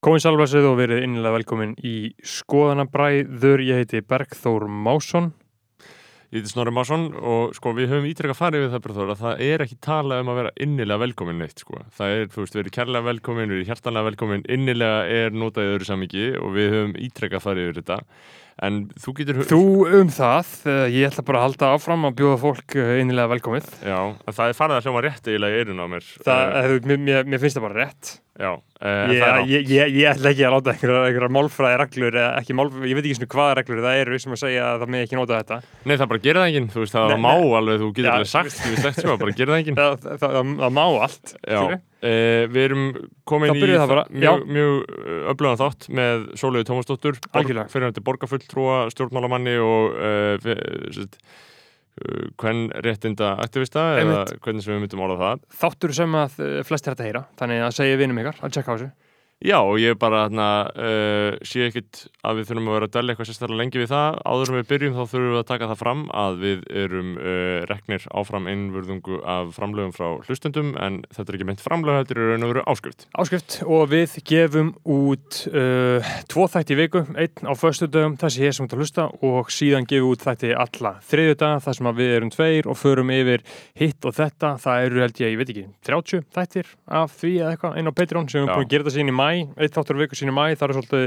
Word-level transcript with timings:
Komið 0.00 0.22
sálfæsið 0.24 0.64
og 0.64 0.78
verið 0.78 1.02
innilega 1.04 1.34
velkomin 1.34 1.72
í 1.84 2.14
skoðanabræður. 2.24 3.60
Ég 3.66 3.82
heiti 3.82 4.00
Bergþór 4.00 4.64
Másson. 4.64 5.26
Ég 6.32 6.38
heiti 6.40 6.52
Snorri 6.54 6.72
Másson 6.72 7.04
og 7.12 7.52
sko 7.52 7.74
við 7.76 7.90
höfum 7.92 8.06
ítrekka 8.08 8.38
farið 8.38 8.64
við 8.64 8.70
það 8.72 8.82
Bergþór 8.86 9.12
að 9.12 9.20
það 9.26 9.42
er 9.44 9.64
ekki 9.66 9.76
talað 9.84 10.22
um 10.24 10.30
að 10.32 10.40
vera 10.40 10.54
innilega 10.64 11.02
velkomin 11.02 11.42
neitt 11.44 11.60
sko. 11.60 11.82
Það 11.98 12.16
er, 12.16 12.24
þú 12.32 12.46
veist, 12.46 12.56
verið 12.56 12.74
kærlega 12.78 13.08
velkomin, 13.10 13.52
verið 13.52 13.68
hjartanlega 13.68 14.08
velkomin, 14.08 14.46
innilega 14.56 15.02
er 15.20 15.36
notaðið 15.36 15.74
öðru 15.74 15.90
samiki 15.90 16.26
og 16.40 16.56
við 16.56 16.72
höfum 16.78 16.96
ítrekka 17.10 17.42
farið 17.44 17.68
yfir 17.68 17.80
þetta. 17.82 18.00
En 18.60 18.80
þú 19.00 19.12
getur... 19.16 19.38
Þú 19.48 19.60
um 19.96 20.08
það, 20.12 20.48
eh, 20.68 20.86
ég 20.92 21.06
ætla 21.08 21.22
bara 21.24 21.40
að 21.40 21.44
halda 21.46 21.68
áfram 21.76 22.02
að 22.10 22.16
bjóða 22.18 22.40
fólk 22.42 22.74
eh, 22.76 22.98
innilega 23.00 23.30
velkomið. 23.32 23.70
Já, 23.80 23.98
það 24.28 24.50
er 24.50 24.58
farið 24.58 24.76
að 24.76 24.88
hljóma 24.88 25.02
rétt 25.06 25.30
eiginlega 25.30 25.54
í 25.54 25.62
eirun 25.62 25.80
á 25.80 25.86
mér. 25.88 26.10
Það, 26.26 26.56
uh, 26.58 26.74
mér, 26.90 27.00
mér, 27.06 27.30
mér 27.32 27.40
finnst 27.40 27.56
það 27.56 27.64
bara 27.64 27.86
rétt. 27.86 28.10
Já, 28.40 28.50
uh, 28.52 29.12
ég, 29.12 29.24
ég, 29.48 29.72
ég, 29.72 29.96
ég 30.00 30.10
ætla 30.12 30.32
ekki 30.34 30.44
að 30.48 30.54
láta 30.56 30.74
einhverja, 30.74 31.00
einhverja 31.08 31.32
málfræði 31.36 31.80
reglur, 31.80 32.20
málfræði, 32.60 32.90
ég 32.92 32.98
veit 32.98 33.08
ekki 33.08 33.18
svona 33.18 33.32
hvaða 33.34 33.56
reglur 33.58 33.82
það 33.84 34.00
eru 34.04 34.20
sem 34.20 34.36
að 34.36 34.42
segja 34.44 34.66
að 34.68 34.84
það 34.84 34.92
með 34.94 35.04
ekki 35.06 35.20
nota 35.20 35.40
þetta. 35.40 35.60
Nei, 35.84 35.94
það 35.94 36.10
bara 36.12 36.24
gerir 36.24 36.40
það 36.40 36.52
enginn, 36.52 36.70
þú 36.72 36.84
veist, 36.84 36.96
það 36.96 37.16
má 37.24 37.32
alveg, 37.36 37.80
þú 37.80 37.90
getur 37.96 38.12
alveg 38.14 38.32
sagt, 38.32 38.56
þú 38.60 38.72
veist 38.76 39.04
svo, 39.04 39.16
bara 39.20 39.36
gerir 39.36 39.54
það 39.54 39.62
enginn. 39.64 39.80
Það, 39.80 40.00
það, 40.04 40.20
það, 40.24 40.54
það 40.60 40.76
má 40.76 40.84
allt, 40.86 41.34
skilju. 41.36 41.80
Uh, 42.00 42.46
við 42.48 42.62
erum 42.64 42.84
komin 43.28 43.52
í 43.52 43.60
mjög, 43.60 44.46
mjög 44.48 44.76
öflugan 45.34 45.58
þátt 45.60 45.88
með 45.92 46.22
Sólíði 46.40 46.68
Tómasdóttur, 46.70 47.18
fyrirhandi 47.28 48.04
borgarfulltrúa, 48.06 48.78
stjórnmálamanni 48.94 49.58
og 49.60 49.98
uh, 50.00 51.10
hvern 52.40 52.70
réttinda 52.80 53.34
aktivista 53.44 53.82
eða 54.00 54.22
hvernig 54.40 54.64
sem 54.64 54.72
við 54.72 54.86
myndum 54.86 55.04
ála 55.04 55.18
það. 55.20 55.44
Þáttur 55.60 55.92
sem 55.98 56.16
að 56.16 56.40
flestir 56.64 56.94
þetta 56.94 57.08
heyra, 57.10 57.22
þannig 57.36 57.64
að 57.66 57.76
segja 57.76 58.00
vinum 58.00 58.22
ykkar 58.22 58.40
að 58.40 58.56
tjekka 58.56 58.72
á 58.72 58.74
þessu. 58.78 59.09
Já, 59.40 59.56
og 59.64 59.78
ég 59.80 59.96
bara 59.96 60.26
hérna, 60.26 60.46
uh, 60.76 61.38
sé 61.48 61.62
ekkit 61.64 62.02
að 62.28 62.42
við 62.42 62.50
þurfum 62.50 62.66
að 62.68 62.74
vera 62.76 62.86
að 62.90 62.96
delja 62.96 63.12
eitthvað 63.14 63.28
sérstaklega 63.30 63.60
lengi 63.62 63.78
við 63.80 63.86
það. 63.88 64.16
Áður 64.28 64.50
en 64.50 64.56
við 64.58 64.66
byrjum 64.68 64.96
þá 64.98 65.00
þurfum 65.00 65.30
við 65.30 65.38
að 65.40 65.46
taka 65.48 65.68
það 65.70 65.78
fram 65.80 66.02
að 66.20 66.34
við 66.42 66.66
erum 66.82 67.14
uh, 67.16 67.60
reknir 67.70 68.04
áfram 68.20 68.50
innvörðungu 68.52 69.20
af 69.24 69.54
framlögum 69.56 69.94
frá 69.96 70.06
hlustendum 70.26 70.74
en 70.76 70.98
þetta 71.08 71.24
er 71.24 71.38
ekki 71.38 71.46
meint 71.48 71.64
framlög, 71.64 72.02
þetta 72.02 72.16
er 72.18 72.28
raun 72.34 72.44
og 72.44 72.52
veru 72.52 72.64
áskrift. 72.68 73.06
Áskrift 73.24 73.56
og 73.64 73.86
við 73.94 74.18
gefum 74.28 74.74
út 74.84 75.40
uh, 75.54 76.12
tvo 76.28 76.44
þætti 76.52 76.76
í 76.76 76.80
viku, 76.82 77.02
einn 77.16 77.48
á 77.48 77.52
förstu 77.56 77.88
dögum, 77.88 78.18
þessi 78.20 78.44
hér 78.44 78.58
sem 78.58 78.68
þetta 78.68 78.82
hlusta 78.82 79.08
og 79.24 79.48
síðan 79.56 79.88
gefum 79.88 80.12
út 80.12 80.28
þætti 80.28 80.52
alla 80.52 80.92
þriðju 81.08 81.40
dag 81.40 81.64
þar 81.64 81.80
sem 81.80 81.90
við 82.02 82.14
erum 82.18 82.34
tveir 82.36 82.68
og 82.68 82.76
förum 82.76 83.16
yfir 83.16 83.48
hitt 83.80 84.04
og 84.04 84.20
þetta. 84.20 84.52
Það 84.60 84.84
eru 84.90 85.04
held 85.06 85.24
ég, 85.24 85.32
ég 85.32 85.40
veit 85.40 85.56
ekki, 85.56 85.66
30 85.88 86.28
þættir 86.36 86.72
af 87.00 87.16
því 87.16 87.34
eða 87.40 87.56
eitthvað 87.56 87.80
inn 87.80 87.88
á 87.88 87.96
Patreon 87.96 88.28
sem 88.28 88.42
við 88.42 88.44
erum 88.44 88.60
búin 88.60 88.68
að 88.68 88.72
gera 88.76 88.84
þetta 88.84 88.98
sín 88.98 89.08
í 89.08 89.16
mæ 89.16 89.29
eitt 89.60 89.76
þáttur 89.76 90.00
viku 90.00 90.18
sín 90.18 90.32
í 90.32 90.34
mæ, 90.36 90.44
það 90.58 90.66
er 90.66 90.76
svolítið 90.78 91.04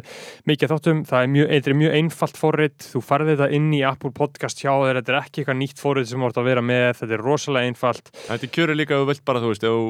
mikið 0.50 0.74
þáttum, 0.74 1.02
það 1.10 1.26
er 1.26 1.32
mjög, 1.34 1.70
mjög 1.82 1.98
einfalt 2.00 2.40
forrið, 2.40 2.76
þú 2.92 3.04
farði 3.04 3.36
þetta 3.36 3.50
inn 3.58 3.70
í 3.74 3.82
Apple 3.88 4.14
Podcast 4.16 4.64
hjá 4.64 4.72
þér, 4.72 5.00
þetta 5.02 5.14
er 5.14 5.20
ekki 5.20 5.44
eitthvað 5.44 5.60
nýtt 5.62 5.84
forrið 5.84 6.10
sem 6.12 6.24
voruð 6.24 6.42
að 6.42 6.50
vera 6.50 6.66
með, 6.66 6.88
þetta 7.02 7.18
er 7.18 7.26
rosalega 7.28 7.72
einfalt. 7.72 8.12
Þetta 8.28 8.48
er 8.48 8.54
kjörið 8.58 8.80
líka 8.80 8.98
að 8.98 9.04
þú 9.04 9.10
vilt 9.12 9.26
bara, 9.28 9.44
þú 9.44 9.54
veist 9.54 9.68
ef 9.68 9.74
þú 9.74 9.84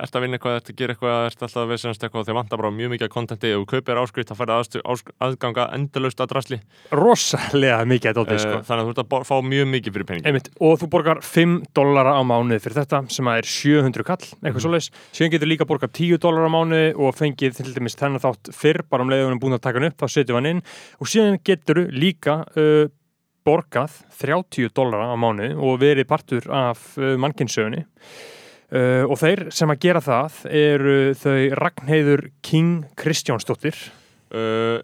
ert 0.00 0.16
að 0.16 0.24
vinna 0.26 0.38
eitthvað, 0.38 0.58
ert 0.60 0.70
að 0.70 0.80
gera 0.80 0.96
eitthvað 0.96 1.26
ert 1.30 1.44
alltaf 1.46 1.62
að 1.64 1.72
veðsennast 1.74 2.06
eitthvað, 2.06 2.26
þegar 2.28 2.40
vantar 2.40 2.62
bara 2.62 2.72
mjög 2.74 2.94
mikið 2.94 3.12
kontenti, 3.14 3.50
ef 3.50 3.60
þú 3.60 3.68
kaupir 3.74 4.00
áskrift, 4.00 4.30
þá 4.30 4.36
færði 4.40 5.04
aðganga 5.20 5.66
endalust 5.76 6.20
að 6.20 6.32
drasli 6.34 6.60
Rosalega 6.94 7.80
mikið 7.88 8.16
dóti, 8.18 8.38
sko. 8.40 8.60
Þannig 8.66 8.82
að 8.82 8.88
þú 8.88 8.94
ert 8.94 9.02
að 9.04 9.26
fá 9.28 9.36
mjög 9.46 9.68
mikið 9.74 9.96
fyrir 9.96 10.08
pening 10.08 10.28
Einmitt. 10.28 10.50
og 10.60 10.78
þú 10.80 10.88
borgar 10.92 11.20
5 11.24 11.56
dólara 11.76 12.16
á 12.18 12.22
mánuð 12.26 12.62
fyrir 12.64 12.80
þetta 12.80 13.02
sem 13.12 13.30
er 13.30 13.48
700 13.48 14.06
kall, 14.06 14.20
eitthvað 14.20 14.58
mm. 14.58 14.64
svoleiðis. 14.64 14.90
Síðan 15.16 15.34
getur 15.34 15.50
líka 15.50 15.68
borgar 15.68 15.92
10 15.96 16.20
dólara 16.22 16.50
á 16.50 16.54
mánuð 16.54 17.00
og 17.00 17.16
fengið 17.18 17.60
til 17.70 17.80
dæmis 17.80 17.98
þennan 17.98 18.22
þátt 18.22 18.50
fyrr 18.56 18.82
bara 18.90 19.06
um 19.06 19.12
leiðunum 19.12 19.40
búin 19.42 19.56
að 19.56 19.64
taka 19.66 19.80
hann 19.80 19.90
upp, 19.90 20.00
þá 20.02 20.14
setjum 20.16 20.40
hann 20.40 20.50
inn. 20.50 20.62
Og 21.00 21.10
síðan 21.10 21.38
getur 21.46 21.84
líka 21.94 22.40
uh, 22.58 22.90
borgað 23.46 23.96
30 24.20 24.74
dólara 24.76 25.10
á 25.12 25.16
mánu 25.18 25.54
og 25.56 25.80
verið 25.80 26.08
partur 26.10 26.46
af 26.52 26.92
uh, 26.98 27.14
mannkinsögunni 27.20 27.84
uh, 27.86 29.04
og 29.06 29.16
þeir 29.20 29.46
sem 29.54 29.72
að 29.72 29.82
gera 29.86 30.02
það 30.04 30.40
eru 30.60 30.96
þau 31.18 31.38
Ragnheiður 31.60 32.26
King 32.46 32.84
Kristjánsdóttir. 33.00 33.78
Uh, 34.30 34.80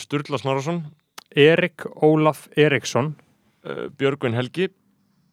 Sturla 0.00 0.40
Snorarsson 0.40 0.84
Erik 1.36 1.86
Ólaf 2.02 2.48
Eriksson. 2.58 3.14
Uh, 3.64 3.88
Björgvin 3.96 4.36
Helgi. 4.36 4.70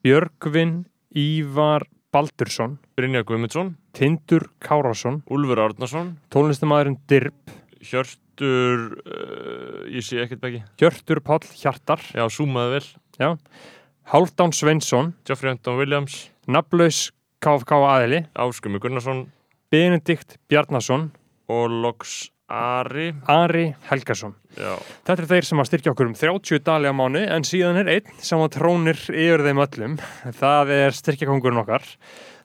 Björgvin 0.05 0.85
Ívar 1.17 1.88
Baldursson 2.17 2.78
Brynja 2.97 3.22
Guðmundsson 3.28 3.75
Tindur 3.94 4.47
Kárásson 4.63 5.19
Úlfur 5.29 5.59
Árnason 5.61 6.16
Tónlistamæðurinn 6.33 6.97
Dirb 7.09 7.51
Hjörtur 7.85 8.95
uh, 9.05 9.83
ég 9.94 10.05
sé 10.05 10.23
ekkert 10.23 10.41
beggi 10.41 10.63
Hjörtur 10.81 11.22
Pál 11.22 11.45
Hjartar. 11.53 12.01
Já, 12.17 12.25
súmaði 12.33 12.78
vel. 12.78 12.88
Já. 13.22 13.29
Haldán 14.09 14.55
Sveinsson 14.55 15.13
Geoffrey 15.28 15.53
Anton 15.53 15.78
Williams. 15.78 16.31
Nablaus 16.50 17.11
KFK 17.44 17.78
aðili 17.85 18.23
Áskumi 18.34 18.81
Gunnarsson. 18.81 19.28
Benedikt 19.69 20.39
Bjarnason. 20.49 21.11
Og 21.53 21.69
Loks 21.69 22.31
Ari. 22.47 23.09
Ari 23.28 23.66
Helgason. 23.90 24.31
Já. 24.56 24.78
Þetta 25.03 25.22
er 25.22 25.30
þeir 25.34 25.47
sem 25.50 25.62
að 25.62 25.68
styrkja 25.68 25.91
okkur 25.91 26.08
um 26.08 26.16
30 26.16 26.62
dali 26.63 26.88
á 26.88 26.96
mánu 26.96 27.19
en 27.28 27.46
síðan 27.47 27.81
er 27.81 27.91
einn 27.97 28.22
sem 28.24 28.40
að 28.40 28.53
trónir 28.56 29.02
yfir 29.12 29.44
þeim 29.44 29.59
öllum. 29.66 29.97
Það 30.40 30.72
er 30.78 30.96
styrkjakongurinn 30.96 31.62
okkar 31.66 31.84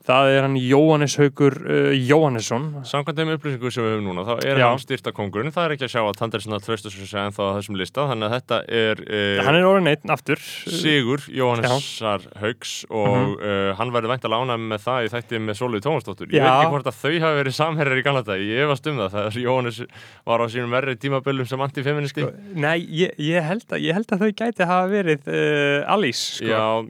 Það 0.02 0.28
er 0.32 0.42
hann 0.42 0.56
Jóhannes 0.58 1.14
Haugur 1.20 1.54
uh, 1.62 1.92
Jóhannesson. 1.94 2.64
Samkvæmt 2.88 3.20
þeim 3.20 3.32
upplýsingu 3.36 3.70
sem 3.70 3.84
við 3.84 3.92
höfum 3.94 4.08
núna, 4.08 4.24
þá 4.26 4.46
er 4.48 4.58
Já. 4.58 4.66
hann 4.66 4.80
styrta 4.82 5.12
kongurinn. 5.14 5.52
Það 5.54 5.68
er 5.68 5.74
ekki 5.76 5.86
að 5.86 5.92
sjá 5.94 6.00
að 6.02 6.16
Tandersen 6.18 6.56
að 6.56 6.64
tröstu 6.66 6.90
sér 6.90 7.06
segja 7.06 7.26
en 7.28 7.36
þá 7.36 7.42
þessum 7.58 7.78
lista, 7.78 8.06
þannig 8.10 8.26
að 8.26 8.34
þetta 8.34 8.58
er... 8.80 9.02
Uh, 9.06 9.42
hann 9.46 9.58
er 9.58 9.66
orðin 9.68 9.90
einn 9.92 10.14
aftur. 10.14 10.42
Sigur 10.42 11.22
Jóhannessar 11.30 12.26
Haugs 12.40 12.72
og 12.90 13.06
uh 13.06 13.14
-huh. 13.14 13.36
uh, 13.38 13.70
hann 13.78 13.92
verður 13.94 14.12
vænt 14.16 14.26
að 14.26 14.34
lána 14.34 14.54
með 14.58 14.80
það 14.88 15.06
í 15.06 15.12
þætti 15.14 15.42
með 15.46 15.54
Sóliði 15.60 15.84
Tómasdóttur. 15.86 16.28
Ég 16.34 16.42
Já. 16.42 16.46
veit 16.48 16.54
ekki 16.56 16.74
hvort 16.74 16.90
að 16.90 16.98
þau 16.98 17.14
hafi 17.22 17.36
verið 17.38 17.54
samherjar 17.60 17.98
í 17.98 18.06
ganlega 18.08 18.26
dag. 18.32 18.40
Ég 18.42 18.66
efast 18.66 18.90
um 18.90 18.98
það. 18.98 19.14
Er 19.22 19.38
Jóhannes 19.38 19.78
var 20.26 20.38
á 20.42 20.46
sínum 20.50 20.74
verri 20.74 20.96
tímaböllum 20.98 21.46
sem 21.46 21.60
antifeministi. 21.62 22.26
Sko, 22.26 22.34
nei, 22.58 22.82
ég, 22.90 23.14
ég, 23.22 23.38
held 23.38 23.70
að, 23.70 23.78
ég 23.86 23.94
held 23.94 24.10
að 24.10 24.18
þau 24.26 24.32
gæti 24.34 24.66
hafa 24.66 24.86
verið 24.90 25.30
uh, 25.30 25.94
Alice. 25.94 26.42
Sko. 26.42 26.50
Já, 26.50 26.82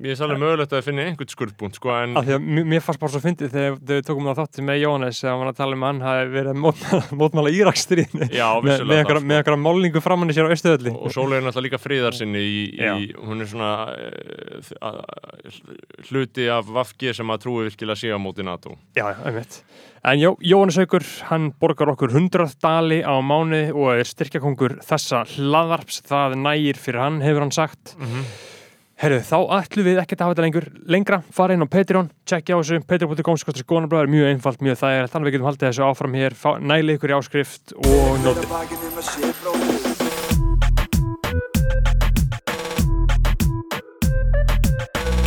að 3.03 3.09
bara 3.09 3.13
svo 3.13 3.21
fyndið 3.23 3.55
þegar 3.57 3.77
við 3.89 4.01
tókum 4.07 4.29
það 4.29 4.39
þátti 4.39 4.65
með 4.67 4.79
Jóhannes 4.83 5.21
þegar 5.21 5.33
hann 5.33 5.41
var 5.43 5.51
að 5.51 5.59
tala 5.59 5.77
um 5.77 5.85
hann 5.87 6.01
hafi 6.05 6.27
verið 6.33 6.59
mótmála, 6.63 7.17
mótmála 7.23 7.53
Íraksstríðinu. 7.59 8.29
Með, 8.31 8.85
með 8.87 9.01
einhverja 9.01 9.43
sko. 9.43 9.57
málningu 9.65 10.03
framann 10.05 10.33
í 10.33 10.37
sér 10.37 10.51
á 10.51 10.55
Östuðalli 10.55 10.93
og 10.95 11.15
Sólei 11.15 11.39
er 11.39 11.47
náttúrulega 11.47 11.67
líka 11.67 11.81
fríðarsinni 11.83 12.43
í, 12.43 12.61
í, 12.79 13.09
hún 13.19 13.43
er 13.43 13.51
svona 13.51 13.73
uh, 13.91 15.01
hluti 16.11 16.47
af 16.53 16.71
Vafgi 16.79 17.15
sem 17.17 17.35
að 17.35 17.43
trúi 17.47 17.67
virkilega 17.67 18.03
síðan 18.05 18.23
móti 18.23 18.47
NATO. 18.47 18.77
Já, 18.99 19.09
einmitt. 19.25 19.63
En 20.03 20.19
Jó, 20.19 20.33
Jóhannes 20.43 20.79
Haugur, 20.81 21.05
hann 21.29 21.53
borgar 21.63 21.93
okkur 21.93 22.15
100 22.15 22.57
dali 22.63 23.03
á 23.07 23.15
mánu 23.23 23.69
og 23.71 24.01
er 24.01 24.09
styrkjakongur 24.09 24.81
þessa 24.87 25.23
hlaðarps 25.37 26.03
það 26.09 26.41
nægir 26.43 26.81
fyrir 26.83 27.05
hann, 27.05 27.21
hefur 27.23 27.47
hann 27.47 27.55
sagt. 27.55 27.95
Mm 27.99 28.09
-hmm. 28.09 28.33
Herru, 29.03 29.17
þá 29.19 29.39
ætlum 29.57 29.87
við 29.89 29.97
ekkert 29.99 30.21
að 30.21 30.29
hafa 30.29 30.35
þetta 30.37 30.43
lengur 30.45 30.67
lengra, 30.95 31.17
fara 31.35 31.57
inn 31.57 31.65
á 31.67 31.75
Patreon, 31.75 32.07
tjekkja 32.23 32.55
á 32.55 32.59
þessu 32.61 32.77
patreon.com, 32.87 33.39
skostur 33.41 33.65
skonarblæður, 33.67 34.13
mjög 34.13 34.29
einfalt, 34.31 34.63
mjög 34.63 34.79
þægilegt. 34.79 35.11
Þannig 35.11 35.27
að 35.27 35.27
við 35.27 35.35
getum 35.35 35.49
haldið 35.49 35.67
þessu 35.67 35.87
áfram 35.89 36.15
hér 36.21 36.37
nælið 36.71 36.95
ykkur 37.01 37.11
í 37.11 37.17
áskrift 37.19 37.75
og 37.83 38.15
nóti 38.23 38.47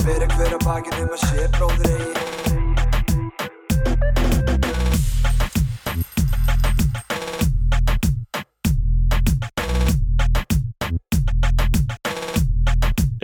Fyrir 0.05 0.31
hver 0.37 0.55
að 0.55 0.63
bakinn 0.63 1.03
um 1.03 1.11
að 1.11 1.27
sé 1.27 1.51
bróður 1.59 1.91
eigi 1.91 2.34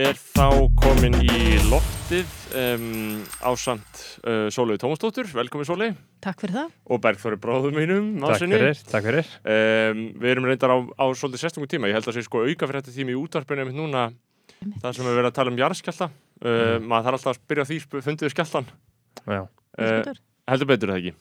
er 0.01 0.17
þá 0.17 0.47
komin 0.81 1.13
í 1.21 1.57
loftið 1.69 2.29
um, 2.57 3.19
ásand 3.45 3.99
uh, 4.25 4.47
Sólei 4.53 4.79
Tómasdóttur, 4.81 5.29
velkomin 5.35 5.67
Sólei 5.67 5.89
Takk 6.23 6.41
fyrir 6.41 6.55
það. 6.55 6.71
Og 6.89 7.01
Bergþóri 7.03 7.37
bróðum 7.41 7.77
mínum 7.77 8.07
Takk 8.23 8.41
fyrir, 8.41 8.81
takk 8.89 9.05
fyrir. 9.09 9.29
Um, 9.45 10.01
Við 10.21 10.33
erum 10.33 10.47
reyndar 10.49 10.73
á, 10.73 10.77
á 10.81 11.05
svolítið 11.17 11.43
sérstungum 11.43 11.69
tíma. 11.69 11.89
Ég 11.91 11.97
held 11.97 12.07
að 12.07 12.11
það 12.11 12.17
sé 12.17 12.25
sko 12.27 12.43
auka 12.47 12.69
fyrir 12.69 12.81
þetta 12.81 12.95
tíma 12.95 13.13
í 13.13 13.19
útvarpinu 13.19 13.67
með 13.67 13.77
núna. 13.77 14.07
Það 14.81 14.97
sem 14.97 15.07
við 15.09 15.17
verðum 15.19 15.31
að 15.31 15.37
tala 15.37 15.53
um 15.53 15.61
jarðskjálta 15.61 16.09
uh, 16.09 16.49
mm. 16.49 16.89
maður 16.89 17.07
þarf 17.07 17.19
alltaf 17.19 17.31
að 17.33 17.45
byrja 17.51 17.67
því 17.69 17.79
fundiðu 18.07 18.33
skjáltan 18.33 18.71
uh, 19.29 20.13
heldur 20.49 20.69
betur 20.69 20.93
það 20.93 21.01
ekki? 21.01 21.13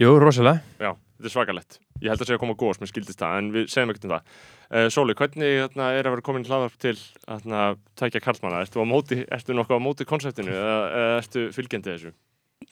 Jú, 0.00 0.14
rosalega. 0.20 0.64
Já, 0.80 0.94
þetta 1.14 1.30
er 1.30 1.34
svakalett 1.34 1.78
ég 2.02 2.10
held 2.10 2.20
að 2.20 2.28
segja 2.28 2.38
að 2.38 2.44
koma 2.44 2.58
góðs 2.58 2.82
með 2.82 2.92
skildist 2.92 3.22
það 3.22 3.38
en 3.38 3.50
við 3.54 3.70
segjum 3.72 3.94
ekkert 3.94 4.06
um 4.08 4.14
það 4.14 4.28
uh, 4.28 4.88
Sóli, 4.94 5.16
hvernig 5.18 5.56
þarna, 5.62 5.88
er 5.94 6.08
að 6.08 6.16
vera 6.16 6.26
komin 6.28 6.46
hlaðarp 6.48 6.76
til 6.82 6.94
að 7.30 7.80
tækja 8.00 8.22
karlmanna? 8.24 8.62
Ertu, 8.66 8.84
móti, 8.88 9.22
ertu 9.32 9.56
nokkuð 9.56 9.80
á 9.80 9.86
móti 9.86 10.08
konseptinu 10.08 10.54
eða, 10.54 10.78
ertu 11.22 11.48
fylgjandi 11.54 11.94
þessu? 11.94 12.14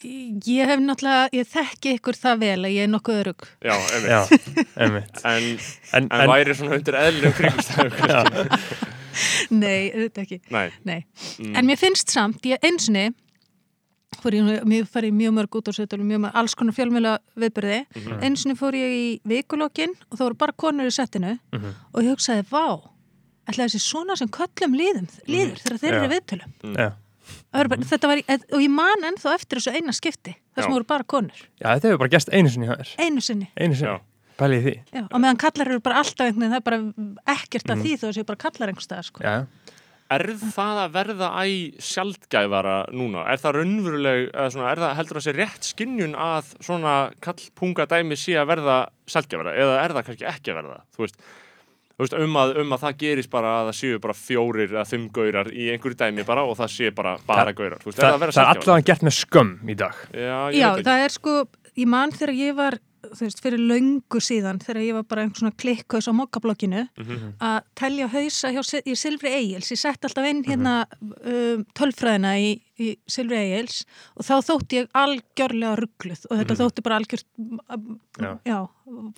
Ég 0.03 0.67
hef 0.67 0.81
náttúrulega, 0.81 1.29
ég 1.37 1.49
þekki 1.53 1.93
ykkur 1.99 2.17
það 2.17 2.41
vel 2.43 2.59
að 2.65 2.73
ég 2.75 2.87
er 2.87 2.91
nokkuð 2.91 3.19
örug. 3.21 3.45
Já, 3.63 3.75
einmitt. 3.77 4.09
Já, 4.09 4.65
einmitt. 4.81 5.21
En, 5.29 5.49
En, 5.99 6.09
en 6.09 6.31
væri 6.31 6.57
svona 6.57 6.79
undir 6.79 6.97
eðlum 6.99 7.35
kringumstæðu 7.37 7.93
kannski. 7.99 8.79
Nei, 9.63 9.93
auðvitað 9.93 10.23
ekki. 10.25 10.39
Nei. 10.55 10.67
Nei. 10.89 11.01
Mm. 11.37 11.53
En 11.61 11.69
mér 11.69 11.81
finnst 11.81 12.15
samt, 12.15 12.41
ég 12.49 12.63
einsinni, 12.65 13.11
fór 14.21 14.35
ég, 14.37 14.63
mér 14.69 14.85
fær 14.91 15.07
ég 15.07 15.15
mjög 15.17 15.33
mörg 15.37 15.57
út 15.59 15.69
á 15.69 15.73
og 15.73 16.01
mjög 16.05 16.21
mörg, 16.27 16.35
alls 16.35 16.55
konar 16.55 16.75
fjölmjöla 16.77 17.19
viðbyrði. 17.37 17.79
Mm 17.95 18.03
Mhm. 18.03 18.23
Einsinni 18.23 18.55
fór 18.59 18.75
ég 18.75 18.91
í 18.93 19.21
vikulokkin 19.25 19.95
og 20.11 20.19
það 20.19 20.25
voru 20.27 20.35
bara 20.39 20.53
konur 20.53 20.87
í 20.87 20.91
settinu 20.93 21.39
Mhm. 21.53 21.75
og 21.95 22.03
ég 22.03 22.11
hugsaði, 22.13 22.45
vá, 22.51 22.81
ætlaði 23.49 23.69
þessi 23.73 23.81
svona 23.81 24.17
sem 24.17 24.29
köllum 24.29 24.75
líðum, 24.77 25.09
líður 25.27 25.59
þegar 25.63 25.79
þeir 25.79 25.93
eru 25.93 26.09
Já. 26.09 26.13
viðtölum. 26.21 26.53
Já. 26.77 26.93
Það 27.53 27.59
var 27.59 27.69
bara- 27.69 27.83
Þetta 27.83 28.07
var, 28.09 28.19
og 28.53 28.61
ég 28.61 28.71
man 28.71 29.03
ennþá 29.03 29.35
eftir 29.35 29.59
þessu 29.59 29.73
eina 29.75 29.93
skipti, 29.93 30.35
þar 30.55 30.63
sem 30.63 30.71
Já. 30.73 30.75
voru 30.75 30.85
bara 30.87 31.05
konur, 31.05 31.39
Já, 31.61 31.67
þetta 31.77 31.83
hefur 31.89 31.99
bara 31.99 32.09
gæst 32.09 32.29
einu 32.33 32.49
sinni 32.49 32.67
hjá 32.67 32.77
þér. 32.79 32.95
einu 32.99 33.21
sinni. 33.21 33.49
Einu 33.57 33.75
sinni. 33.75 33.89
Já. 33.89 34.01
Pælið 34.39 34.63
því. 34.65 34.75
Já, 34.93 35.03
og 35.13 35.21
meðan 35.21 35.37
kallar 35.39 35.69
eru 35.69 35.81
bara 35.81 35.97
alltaf 35.97 36.27
einhvern 36.27 36.41
veginn, 36.41 36.53
það 36.53 36.57
er 36.57 36.61
bara 36.61 37.37
ekkert 37.37 37.69
að 37.71 37.83
því 37.83 37.93
þó 38.01 38.05
að 38.09 38.15
séu 38.17 38.25
bara 38.27 38.37
kallar 38.37 38.69
einhvers 38.69 38.87
staðar, 38.89 39.05
sko. 39.05 39.21
Já. 39.23 39.47
Er 40.13 40.25
það 40.55 40.81
að 40.85 40.95
verða 40.97 41.29
æ 41.43 41.45
sjaldgæfara 41.83 42.77
núna? 42.97 43.23
Er 43.33 43.41
það 43.43 43.57
raunveruleg, 43.61 44.25
eða 44.33 44.49
svona, 44.55 44.73
er 44.75 44.83
það 44.83 44.97
heldur 44.99 45.21
að 45.21 45.27
sé 45.29 45.35
rétt 45.37 45.69
skinnjun 45.73 46.17
að 46.19 46.51
svona 46.67 46.97
kallpunga 47.25 47.87
dæmi 47.93 48.19
sé 48.19 48.35
að 48.41 48.51
verða 48.53 48.77
sjaldgæfara 49.15 49.55
eða 49.63 49.79
er 49.85 49.95
það 49.97 50.07
kannski 50.11 50.29
ekki 50.33 50.53
að 50.55 50.61
verða? 50.63 50.79
Þú 50.97 51.05
veist, 51.07 51.19
þú 51.97 52.05
veist 52.07 52.17
um, 52.19 52.39
að, 52.43 52.55
um 52.63 52.77
að 52.77 52.85
það 52.87 52.99
gerist 53.05 53.33
bara 53.33 53.55
að 53.61 53.71
það 53.71 53.79
séu 53.81 54.03
bara 54.07 54.19
fjórir 54.19 54.71
eða 54.77 54.87
fimm 54.93 55.09
gaurar 55.15 55.51
í 55.55 55.69
einhverju 55.75 55.99
dæmi 56.03 56.27
bara 56.29 56.47
og 56.49 56.57
það 56.61 56.73
sé 56.77 56.93
bara 56.97 57.17
bara 57.29 57.53
gaurar. 57.57 57.83
Veist, 57.85 57.99
er 57.99 58.07
Það, 58.09 58.27
er 58.29 58.37
sjaldgæfara? 58.39 58.63
allavega 58.67 58.89
gert 58.93 59.05
með 59.09 59.19
skömm 59.23 59.53
í 59.69 59.77
dag. 59.85 60.01
Já, 60.13 60.39
ég 60.53 60.59
Já, 60.63 60.69
það 60.89 61.05
er 61.07 61.15
sko, 61.19 61.37
ég 61.79 61.93
man 61.95 62.13
þegar 62.17 62.35
ég 62.43 62.57
var, 62.59 62.79
þú 63.13 63.27
veist, 63.27 63.41
fyrir 63.45 63.61
löngu 63.61 64.21
síðan, 64.21 64.59
þegar 64.63 64.83
ég 64.83 64.95
var 64.99 65.03
bara 65.05 65.23
einhvern 65.27 65.41
svona 65.43 65.57
klikkaus 65.57 66.09
á 66.09 66.13
mokkablokkinu, 66.17 66.89
Mhm. 66.99 67.33
að 67.41 67.63
telja 67.77 68.09
hausa 68.09 68.49
hjá, 68.53 68.63
í 68.87 68.95
Silfri 68.97 69.31
Egils. 69.37 69.71
Ég 69.73 69.79
sett 69.79 70.01
alltaf 70.05 70.25
inn 70.29 70.43
hérna 70.45 70.87
um, 71.01 71.65
tölfræðina 71.75 72.37
í, 72.41 72.61
í 72.81 72.97
Silfri 73.07 73.37
Egils 73.37 73.83
og 74.17 74.25
þá 74.25 74.33
þótti 74.49 74.79
ég 74.81 74.87
algjörlega 74.97 75.75
ruggluð 75.77 76.23
og 76.31 76.39
þetta 76.41 76.57
þótti 76.57 76.83
bara 76.87 76.97
algjört, 77.01 77.27
Já. 78.23 78.31
já, 78.49 78.59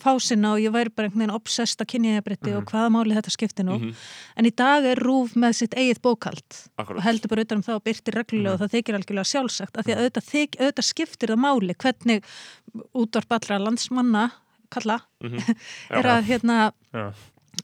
fásinna 0.02 0.52
og 0.54 0.62
ég 0.62 0.72
væri 0.74 0.90
bara 0.94 1.06
einhvern 1.08 1.22
veginn 1.22 1.34
obsessed 1.36 1.80
að 1.82 1.90
kynniðabritti 1.92 2.54
og 2.58 2.66
hvaða 2.70 2.90
máli 2.94 3.14
þetta 3.16 3.30
skipti 3.34 3.64
nú. 3.66 3.78
Mhm. 3.78 3.94
En 4.36 4.44
í 4.46 4.52
dag 4.54 4.84
er 4.84 4.96
Rúf 5.02 5.34
með 5.38 5.54
sitt 5.54 5.74
eigið 5.78 6.00
bókald 6.02 6.58
Akkúrat. 6.78 6.96
og 6.98 7.02
heldur 7.06 7.28
bara 7.30 7.42
utan 7.46 7.58
um 7.58 7.62
það 7.62 7.74
og 7.80 7.84
byrtir 7.84 8.14
reglulega 8.18 8.54
og 8.54 8.60
það 8.64 8.74
þykir 8.74 8.98
algjörlega 8.98 9.30
sjálfsagt 9.32 9.76
af 9.78 9.84
því 9.86 9.94
að 9.94 10.00
auðvitað, 10.02 10.30
þyk, 10.34 10.56
auðvitað 10.60 10.88
skiptir 10.90 11.28
það 11.34 11.42
máli 11.46 11.74
hvernig 11.74 12.24
útvarp 12.94 13.30
allra 13.38 13.58
landsmanna 13.62 14.32
kalla 14.70 15.00
Mhm. 15.22 15.38
er 15.90 16.02
að 16.04 16.24
hérna 16.26 16.72
Já. 16.92 17.12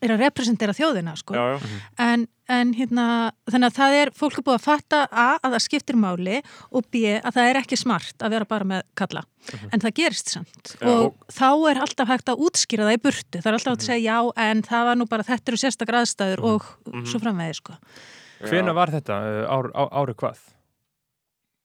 Er 0.01 0.13
að 0.15 0.21
representera 0.25 0.73
þjóðina 0.77 1.17
sko. 1.19 1.35
Já, 1.35 1.57
já. 1.59 1.81
en, 2.05 2.27
en 2.51 2.73
hérna 2.79 3.07
þannig 3.51 3.69
að 3.71 3.77
það 3.79 3.97
er, 4.01 4.11
fólk 4.17 4.39
er 4.39 4.45
búið 4.47 4.59
að 4.59 4.65
fatta 4.67 5.01
a, 5.11 5.27
að 5.43 5.57
það 5.57 5.65
skiptir 5.67 5.99
máli 6.01 6.39
og 6.71 6.87
b, 6.91 7.03
að 7.21 7.35
það 7.37 7.51
er 7.51 7.61
ekki 7.63 7.79
smart 7.81 8.23
að 8.27 8.35
vera 8.37 8.49
bara 8.51 8.69
með 8.73 8.83
kalla 8.99 9.25
en 9.73 9.81
það 9.83 9.95
gerist 10.01 10.33
samt 10.35 10.75
Já. 10.81 10.87
og 10.91 11.17
þá 11.33 11.49
er 11.73 11.83
alltaf 11.85 12.09
hægt 12.13 12.29
að 12.33 12.43
útskýra 12.47 12.87
það 12.89 12.97
í 12.99 13.03
burtu 13.09 13.41
það 13.43 13.51
er 13.51 13.59
alltaf 13.59 13.75
hægt 13.75 13.85
að 13.85 13.91
segja 13.91 14.17
já 14.17 14.33
en 14.51 14.63
það 14.67 14.89
var 14.91 14.99
nú 15.01 15.07
bara 15.11 15.27
þetta 15.31 15.53
eru 15.55 15.61
sérstakar 15.63 16.01
aðstæður 16.03 16.45
og 16.51 16.67
svo 17.09 17.23
framvegið 17.23 17.61
sko 17.63 17.79
Hvena 18.41 18.73
var 18.73 18.89
þetta? 18.89 19.17
uh, 19.21 19.53
Ár, 19.53 19.67
á, 19.77 19.83
árið 20.01 20.17
hvað? 20.23 20.39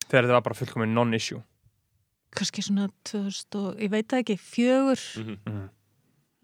Þegar 0.10 0.26
þetta 0.28 0.36
var 0.36 0.44
bara 0.46 0.58
fullkominn 0.60 0.92
non-issue. 0.94 1.40
kannski 2.36 2.62
svona 2.66 2.90
2000 3.08 3.56
og 3.62 3.78
ég 3.80 3.90
veit 3.94 4.10
það 4.12 4.22
ekki, 4.26 4.36
fjögur 4.44 5.00
Mhm. 5.22 5.38
Mhm. 5.48 5.70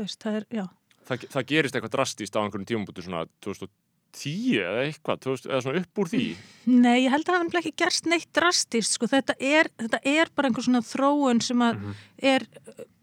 það 0.08 0.36
er, 0.40 0.46
já 0.50 0.66
Það, 1.12 1.26
það 1.36 1.48
gerist 1.52 1.76
eitthvað 1.78 1.96
drastíst 1.98 2.36
á 2.36 2.42
einhverjum 2.42 2.68
tímabútu 2.72 3.04
svona 3.04 3.26
2010 3.44 4.62
eða 4.64 4.84
eitthvað, 4.88 5.20
2000, 5.26 5.50
eða 5.52 5.62
svona 5.66 5.82
upp 5.84 6.02
úr 6.04 6.10
því. 6.12 6.24
Nei, 6.72 6.98
ég 7.06 7.12
held 7.14 7.26
að 7.28 7.34
það 7.36 7.44
nefnilega 7.46 7.64
ekki 7.68 7.80
gerst 7.84 8.10
neitt 8.12 8.30
drastist, 8.36 8.96
sko, 8.98 9.08
þetta 9.12 9.36
er, 9.40 9.70
þetta 9.80 10.00
er 10.12 10.32
bara 10.36 10.50
einhver 10.52 10.66
svona 10.68 10.82
þróun 10.88 11.42
sem 11.44 11.64
að 11.68 11.80
Mhm. 11.80 11.96
er, 12.32 12.46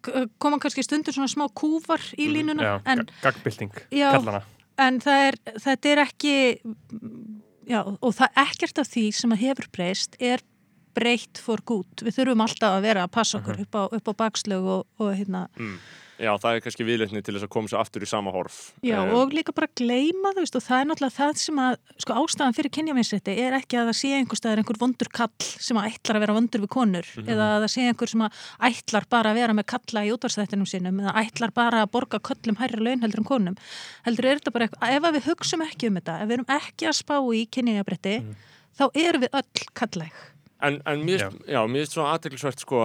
k- 0.04 0.26
koma 0.38 0.58
kannski 0.58 0.84
stundur 0.86 1.12
svona 1.16 1.28
smá 1.32 1.46
kúfar 1.52 2.00
í 2.16 2.28
línuna, 2.32 2.62
Já, 2.62 2.74
en, 2.86 2.98
ga- 3.04 3.12
gagnbylting. 3.32 3.72
Já. 3.92 4.12
Kallana. 4.16 4.42
en 4.78 5.00
það 5.00 5.28
er, 5.28 5.34
þetta 5.58 5.86
er 5.92 5.98
ekki, 6.06 6.34
já, 7.68 7.80
og 8.00 8.14
það 8.14 8.28
ekkert 8.44 8.78
af 8.78 8.88
því 8.88 9.06
sem 9.14 9.32
að 9.34 9.42
hefur 9.42 9.68
breyst 9.74 10.16
er 10.20 10.40
breytt 10.94 11.38
for 11.38 11.58
good. 11.64 11.86
Við 12.02 12.14
þurfum 12.16 12.42
alltaf 12.44 12.76
að 12.78 12.82
vera 12.82 13.04
að 13.06 13.10
passa 13.12 13.38
okkur 13.40 13.60
upp, 13.64 13.74
á, 13.74 13.82
upp 13.92 14.08
á 14.08 14.14
bakslög 14.18 14.64
og, 14.76 14.86
og 14.98 15.14
hérna, 15.16 15.48
Mm. 15.58 15.78
Já, 16.18 16.32
það 16.42 16.56
er 16.56 16.62
kannski 16.64 16.84
viðleitni 16.86 17.20
til 17.22 17.34
þess 17.36 17.46
að 17.46 17.52
koma 17.54 17.70
sér 17.70 17.78
aftur 17.78 18.02
í 18.02 18.08
sama 18.10 18.32
horf. 18.34 18.56
Já, 18.82 18.96
Eh, 18.98 19.12
og 19.14 19.30
líka 19.36 19.52
bara 19.54 19.68
þú 20.34 20.42
veist 20.42 20.56
og 20.58 20.64
það 20.64 20.80
er 20.80 20.88
náttúrulega 20.90 21.16
það 21.18 21.36
sem 21.38 21.60
að 21.62 21.76
sko 22.02 22.16
ástæðan 22.22 22.56
fyrir 22.56 22.72
kynjaminsrétti 22.74 23.34
er 23.38 23.56
ekki 23.58 23.78
að 23.78 23.90
það 23.90 23.98
sé 24.00 24.10
einhver 24.18 24.40
staðar 24.40 24.62
einhver 24.62 24.80
vondur 24.82 25.10
kall 25.14 25.46
sem 25.46 25.78
að 25.78 25.92
ætlar 25.92 26.18
að 26.18 26.24
vera 26.26 26.36
vondur 26.38 26.64
við 26.64 26.72
konur 26.74 27.06
eða 27.22 27.46
að 27.54 27.62
það 27.64 27.72
sé 27.74 27.86
einhver 27.86 28.12
sem 28.12 28.24
að 28.26 28.40
ætlar 28.70 29.06
bara 29.08 29.30
að 29.30 29.38
vera 29.38 29.54
með 29.54 29.66
kalla 29.74 30.04
í 30.04 30.12
útvarsþættinum 30.16 30.66
sínum 30.66 31.00
eða 31.04 31.14
ætlar 31.22 31.54
bara 31.54 31.82
að 31.84 31.92
borga 31.94 32.18
köllum 32.18 32.58
hærra 32.58 32.82
laun 32.82 33.02
heldur 33.06 33.22
en 33.22 33.28
konum 33.30 33.56
heldur 34.08 34.26
er 34.26 34.40
þetta 34.40 34.54
bara 34.56 34.66
eitthvað, 34.68 34.96
ef 34.98 35.06
að 35.08 35.14
við 35.18 35.28
hugsum 35.30 35.62
ekki 35.62 35.88
um 35.92 36.00
þetta 36.00 36.18
ef 36.18 36.26
við 36.28 36.36
erum 36.38 36.50
ekki 36.58 36.90
að 36.90 36.98
spá 36.98 37.16
í 37.38 37.44
kynjabretti 37.46 38.16
þá 38.78 38.84
við 39.22 39.30
Já. 41.22 41.30
já. 41.54 41.60
mér 41.70 41.86
er 41.86 41.90
aðteglisvert 42.10 42.64
sko 42.64 42.84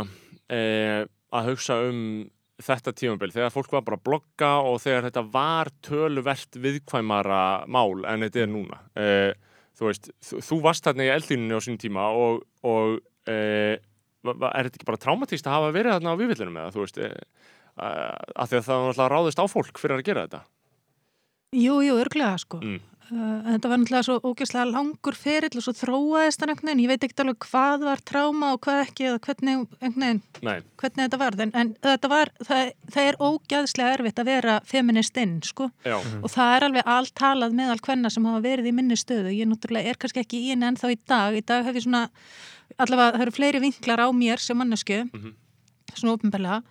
eh, 0.53 1.01
að 1.33 1.49
hugsa 1.49 1.79
um 1.89 2.29
þetta 2.63 2.93
tímabil 2.95 3.31
þegar 3.35 3.51
fólk 3.53 3.71
var 3.75 3.83
bara 3.87 3.97
að 3.99 4.05
blogga 4.07 4.51
og 4.69 4.79
þegar 4.83 5.07
þetta 5.09 5.23
var 5.33 5.71
töluvert 5.85 6.59
viðkvæmara 6.63 7.41
mál 7.67 8.05
en 8.09 8.25
þetta 8.25 8.43
er 8.45 8.51
núna. 8.51 8.79
Eh, 8.95 9.33
þú 9.77 9.89
veist, 9.89 10.09
þú, 10.23 10.59
varst 10.63 10.85
þarna 10.87 11.07
í 11.07 11.11
eldlínunni 11.13 11.57
á 11.57 11.61
sín 11.65 11.79
tíma 11.81 12.07
og, 12.13 12.43
og 12.63 12.99
va- 14.23 14.51
er 14.55 14.67
þetta 14.69 14.79
ekki 14.79 14.87
bara 14.89 15.01
traumatist 15.01 15.47
að 15.49 15.57
hafa 15.57 15.71
verið 15.75 15.95
þarna 15.97 16.13
á 16.13 16.19
viðvillunum 16.21 16.59
eða 16.63 16.73
þú 16.75 16.83
veist, 16.85 16.97
eh, 17.03 17.15
að 17.83 18.51
því 18.51 18.57
að 18.59 18.65
það 18.67 18.75
var 18.77 18.89
náttúrulega 18.93 19.13
ráðist 19.15 19.41
á 19.41 19.45
fólk 19.49 19.79
fyrir 19.81 19.97
að 19.99 20.05
gera 20.09 20.25
þetta. 20.27 20.41
Jú, 21.53 21.75
jú, 21.85 21.95
örglega 22.01 22.37
sko 22.41 22.59
Mm. 22.61 22.79
Uh, 23.11 23.17
en 23.43 23.47
þetta 23.57 23.69
var 23.69 23.79
náttúrulega 23.81 24.05
svo 24.07 24.15
ógeðslega 24.31 24.69
langur 24.71 25.17
ferill 25.19 25.57
og 25.59 25.63
svo 25.65 25.73
þróaðist 25.75 26.39
hann 26.41 26.53
einhvern 26.53 26.69
veginn, 26.71 26.83
ég 26.85 26.91
veit 26.93 27.03
ekki 27.03 27.19
alveg 27.23 27.47
hvað 27.49 27.83
var 27.83 28.01
tráma 28.07 28.51
og 28.55 28.61
hvað 28.63 28.79
ekki 28.85 29.07
eða 29.09 29.19
hvernig, 29.27 29.65
Nei, 30.41 30.55
hvernig 30.79 31.01
þetta 31.03 31.19
var 31.19 31.37
en, 31.45 31.51
en 31.59 31.73
þetta 31.83 32.11
var, 32.13 32.31
það, 32.47 32.71
það 32.95 33.09
er 33.11 33.19
ógeðslega 33.27 33.97
erfitt 33.97 34.23
að 34.23 34.29
vera 34.31 34.55
feministinn 34.71 35.35
sko. 35.43 35.67
Já, 35.83 35.97
og 35.99 36.31
það 36.31 36.55
er 36.55 36.67
alveg 36.69 36.89
allt 36.95 37.13
talað 37.19 37.59
meðal 37.59 37.77
hvenna 37.83 38.13
sem 38.15 38.25
hafa 38.31 38.41
verið 38.47 38.71
í 38.71 38.75
minni 38.79 38.97
stöðu. 38.97 39.35
Ég 39.35 39.51
náttúrulega 39.51 39.93
er 39.93 39.99
kannski 40.01 40.23
ekki 40.23 40.39
í 40.39 40.49
henni 40.53 40.71
ennþá 40.71 40.93
í 40.95 40.99
dag. 41.03 41.35
Í 41.37 41.43
dag 41.45 41.67
hef 41.67 41.75
ég 41.81 41.85
svona, 41.85 42.05
allavega 42.79 43.17
það 43.19 43.25
eru 43.27 43.35
fleiri 43.37 43.63
vinklar 43.67 44.03
á 44.03 44.07
mér 44.15 44.39
sem 44.41 44.57
mannesku 44.57 45.03
Mhm. 45.11 45.35
Svona 45.99 46.15
ofinbarlega 46.17 46.61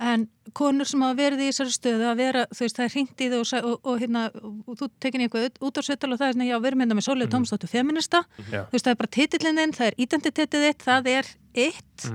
en 0.00 0.26
konur 0.56 0.88
sem 0.88 1.02
hafa 1.04 1.16
verið 1.18 1.42
í 1.44 1.48
þessari 1.50 1.74
stöðu 1.74 2.06
að 2.08 2.20
vera, 2.22 2.44
þú 2.50 2.64
veist, 2.64 2.76
það 2.78 2.86
er 2.86 2.92
hringt 2.94 3.22
í 3.22 3.28
þau 3.30 3.38
og, 3.40 3.50
og, 3.60 3.74
og, 3.84 3.96
hérna, 4.00 4.22
og 4.40 4.78
þú 4.80 4.88
tekin 5.02 5.22
í 5.22 5.26
eitthvað 5.28 5.66
út 5.68 5.80
á 5.80 5.82
sveital 5.84 6.10
og 6.14 6.20
það 6.20 6.26
er 6.26 6.36
svona, 6.36 6.48
já, 6.48 6.56
við 6.56 6.70
erum 6.70 6.84
hérna 6.84 6.96
með 6.98 7.06
Sólið 7.06 7.32
Tómsdóttur 7.34 7.70
feminista, 7.70 8.22
Já. 8.48 8.62
þú 8.70 8.76
veist, 8.76 8.86
það 8.86 8.92
er 8.94 9.00
bara 9.02 9.12
titillinn 9.18 9.76
það 9.76 9.90
er 9.90 9.98
identitetið 10.06 10.66
þitt, 10.66 10.86
það 10.88 11.12
er 11.12 11.30
eitt. 11.66 12.08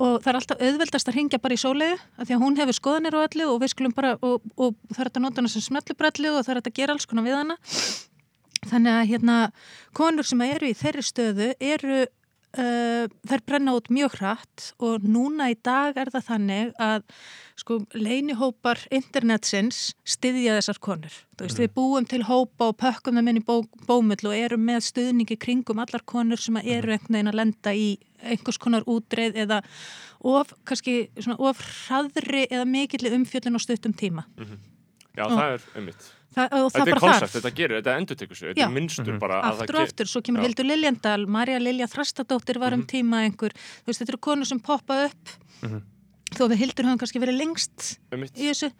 Og 0.00 0.14
það 0.24 0.30
er 0.30 0.36
alltaf 0.38 0.62
auðveldast 0.64 1.10
að 1.10 1.16
ringja 1.18 1.40
bara 1.44 1.56
í 1.56 1.60
Sólið, 1.60 2.04
af 2.16 2.26
því 2.28 2.36
að 2.36 2.44
hún 2.44 2.54
hefur 2.56 2.76
skoðanir 2.76 3.16
og 3.18 3.26
allu 3.26 3.48
og 3.52 3.58
við 3.60 3.72
skulum 3.74 3.94
bara, 3.96 4.14
og, 4.24 4.46
og 4.56 4.78
það 4.90 5.02
er 5.02 5.10
þetta 5.10 5.20
að 5.20 5.26
nota 5.26 5.42
hana 5.42 5.50
sem 5.52 5.64
smellubrellu 5.66 6.30
og 6.32 6.46
það 6.46 6.54
er 6.54 6.60
þetta 6.60 6.72
að 6.72 6.78
gera 6.80 6.96
alls 6.96 7.08
konar 7.10 7.26
við 7.26 7.36
hana. 7.36 7.58
Þannig 8.70 8.96
að 8.96 9.10
hérna 9.10 9.36
konur 9.96 10.26
sem 10.28 10.40
eru 10.46 10.70
í 10.70 10.76
þeirri 10.76 11.04
stöðu 11.04 11.50
eru 11.60 12.00
uh, 12.58 13.06
þær 13.28 13.44
brenna 13.46 13.74
út 13.76 13.90
mjög 13.92 14.18
hratt 14.18 14.70
og 14.82 15.04
núna 15.06 15.50
í 15.52 15.56
dag 15.62 15.98
er 16.00 16.10
það 16.12 16.26
þannig 16.28 16.74
að 16.80 17.04
sko 17.60 17.78
leinihópar 17.92 18.80
internetsins 18.94 19.90
styðja 20.08 20.56
þessar 20.58 20.80
konur. 20.82 21.16
Þú 21.36 21.46
veist, 21.46 21.60
við 21.60 21.72
búum 21.76 22.06
til 22.08 22.22
hópa 22.28 22.70
og 22.70 22.78
pökkum 22.80 23.18
þeim 23.18 23.32
inn 23.32 23.40
í 23.42 23.44
bó, 23.44 23.60
bómull 23.88 24.30
og 24.30 24.36
erum 24.36 24.64
með 24.68 24.86
stuðningi 24.88 25.36
kringum 25.40 25.82
allar 25.82 26.04
konur 26.08 26.40
sem 26.40 26.56
að 26.60 26.70
eru 26.76 26.94
einhvern 26.94 27.18
veginn 27.18 27.32
að 27.32 27.40
lenda 27.42 27.74
í 27.76 27.90
einhvers 28.20 28.60
konar 28.60 28.86
útreið 28.90 29.38
eða 29.44 29.60
of, 30.20 30.54
kannski 30.68 31.10
svona 31.18 31.38
of 31.50 31.60
hraðri 31.64 32.46
eða 32.48 32.66
mikilli 32.68 33.12
umfjöllin 33.16 33.56
á 33.56 33.60
stuttum 33.60 33.96
tíma. 33.96 34.26
já, 35.16 35.24
það 35.24 35.46
er 35.46 35.68
einmitt. 35.76 36.10
Það, 36.30 36.46
það 36.46 36.66
Þetta 36.70 36.82
er 36.82 36.90
bara 36.90 37.02
koncept, 37.02 37.32
þetta 37.34 37.50
gerir, 37.58 37.76
þetta 37.80 37.94
endur 37.98 38.18
tekur 38.20 38.38
sig, 38.38 38.50
þetta 38.52 38.66
er 38.68 38.74
minnstur 38.74 39.16
bara 39.18 39.38
að 39.42 39.62
aftur 39.64 39.74
það 39.74 39.80
og 39.80 39.88
aftur, 39.88 40.10
svo 40.12 40.20
kemur 40.22 40.44
Já. 40.44 40.46
Hildur 40.46 40.68
Liljendal 40.68 41.24
Marja 41.26 41.58
Lilja 41.58 41.88
Þrastadóttir 41.90 42.60
var 42.62 42.76
um 42.76 42.84
tíma 42.86 43.24
einhver, 43.26 43.56
þú 43.56 43.90
veist, 43.90 44.02
þetta 44.02 44.14
eru 44.14 44.20
konur 44.28 44.46
sem 44.46 44.60
poppa 44.62 45.00
upp. 45.08 45.32
Mhm. 45.64 45.80
þó 46.30 46.44
við 46.46 46.60
Hildur 46.62 46.86
höfum 46.86 47.00
kannski 47.02 47.18
verið 47.18 47.40
lengst 47.40 47.86
einmitt. 48.14 48.36
í 48.38 48.46
þessu. 48.52 48.70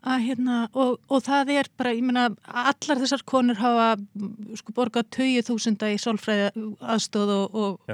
Að, 0.00 0.22
hérna, 0.28 0.56
og, 0.76 0.98
og 1.12 1.22
það 1.24 1.52
er 1.56 1.68
bara, 1.76 1.92
ég 1.92 2.04
meina 2.04 2.26
allar 2.44 3.00
þessar 3.00 3.24
konur 3.28 3.58
hafa 3.60 3.96
mm, 3.96 4.56
sko 4.60 4.72
borgað 4.76 5.10
20.000 5.16 5.90
í 5.92 5.98
sálfræði 6.00 6.46
aðstóð 6.80 7.32
og, 7.34 7.56
og, 7.56 7.90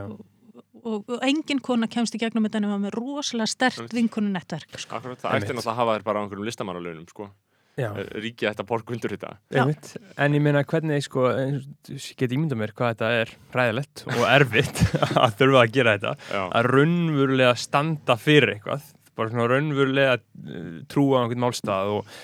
og, 0.83 1.01
og, 1.01 1.17
engin 1.27 1.63
kona 1.63 1.89
kemst 1.91 2.15
í 2.15 2.21
gegnum 2.23 2.47
þetta 2.47 2.63
nema 2.63 2.79
með 2.83 2.95
rosalega 2.99 3.51
stert 3.51 3.95
vinkonunnettverk. 3.95 4.71
Akkurat, 4.87 5.19
það. 5.19 5.35
Ætti 5.35 5.51
náttúrulega 5.51 5.75
að 5.75 5.81
hafa 5.81 5.97
þér 5.97 6.07
bara 6.07 6.19
á 6.19 6.23
einhverjum 6.23 6.51
listamannalaunum, 6.51 7.11
sko. 7.11 7.31
Já, 7.77 7.91
Ríkið 7.93 8.47
þetta 8.49 8.65
borg 8.65 8.91
undir 8.95 9.13
þetta. 9.13 9.35
Já. 9.53 9.59
einmitt. 9.61 9.91
En 10.25 10.37
ég 10.39 10.41
meina 10.47 10.63
hvernig, 10.65 11.03
sko, 11.05 11.27
eins 11.29 11.67
og 11.91 11.99
ég 11.99 12.07
get 12.23 12.33
ímynda 12.33 12.57
mér 12.57 12.73
hvað 12.77 12.95
þetta 12.95 13.11
er 13.21 13.33
ræðilegt 13.53 14.05
og 14.15 14.23
erfitt 14.31 14.81
að 15.27 15.35
þurfa 15.43 15.61
að 15.67 15.75
gera 15.75 15.97
þetta. 15.99 16.15
Já, 16.33 16.41
Að 16.57 16.69
raunverulega 16.73 17.53
standa 17.61 18.17
fyrir 18.21 18.55
eitthvað. 18.55 18.89
Bara 19.17 19.33
svona 19.35 19.51
raunverulega 19.53 20.17
uh, 20.17 20.73
trúa 20.93 21.21
á 21.21 21.23
einhvern 21.27 21.45
málstað 21.45 21.93
og 21.99 22.17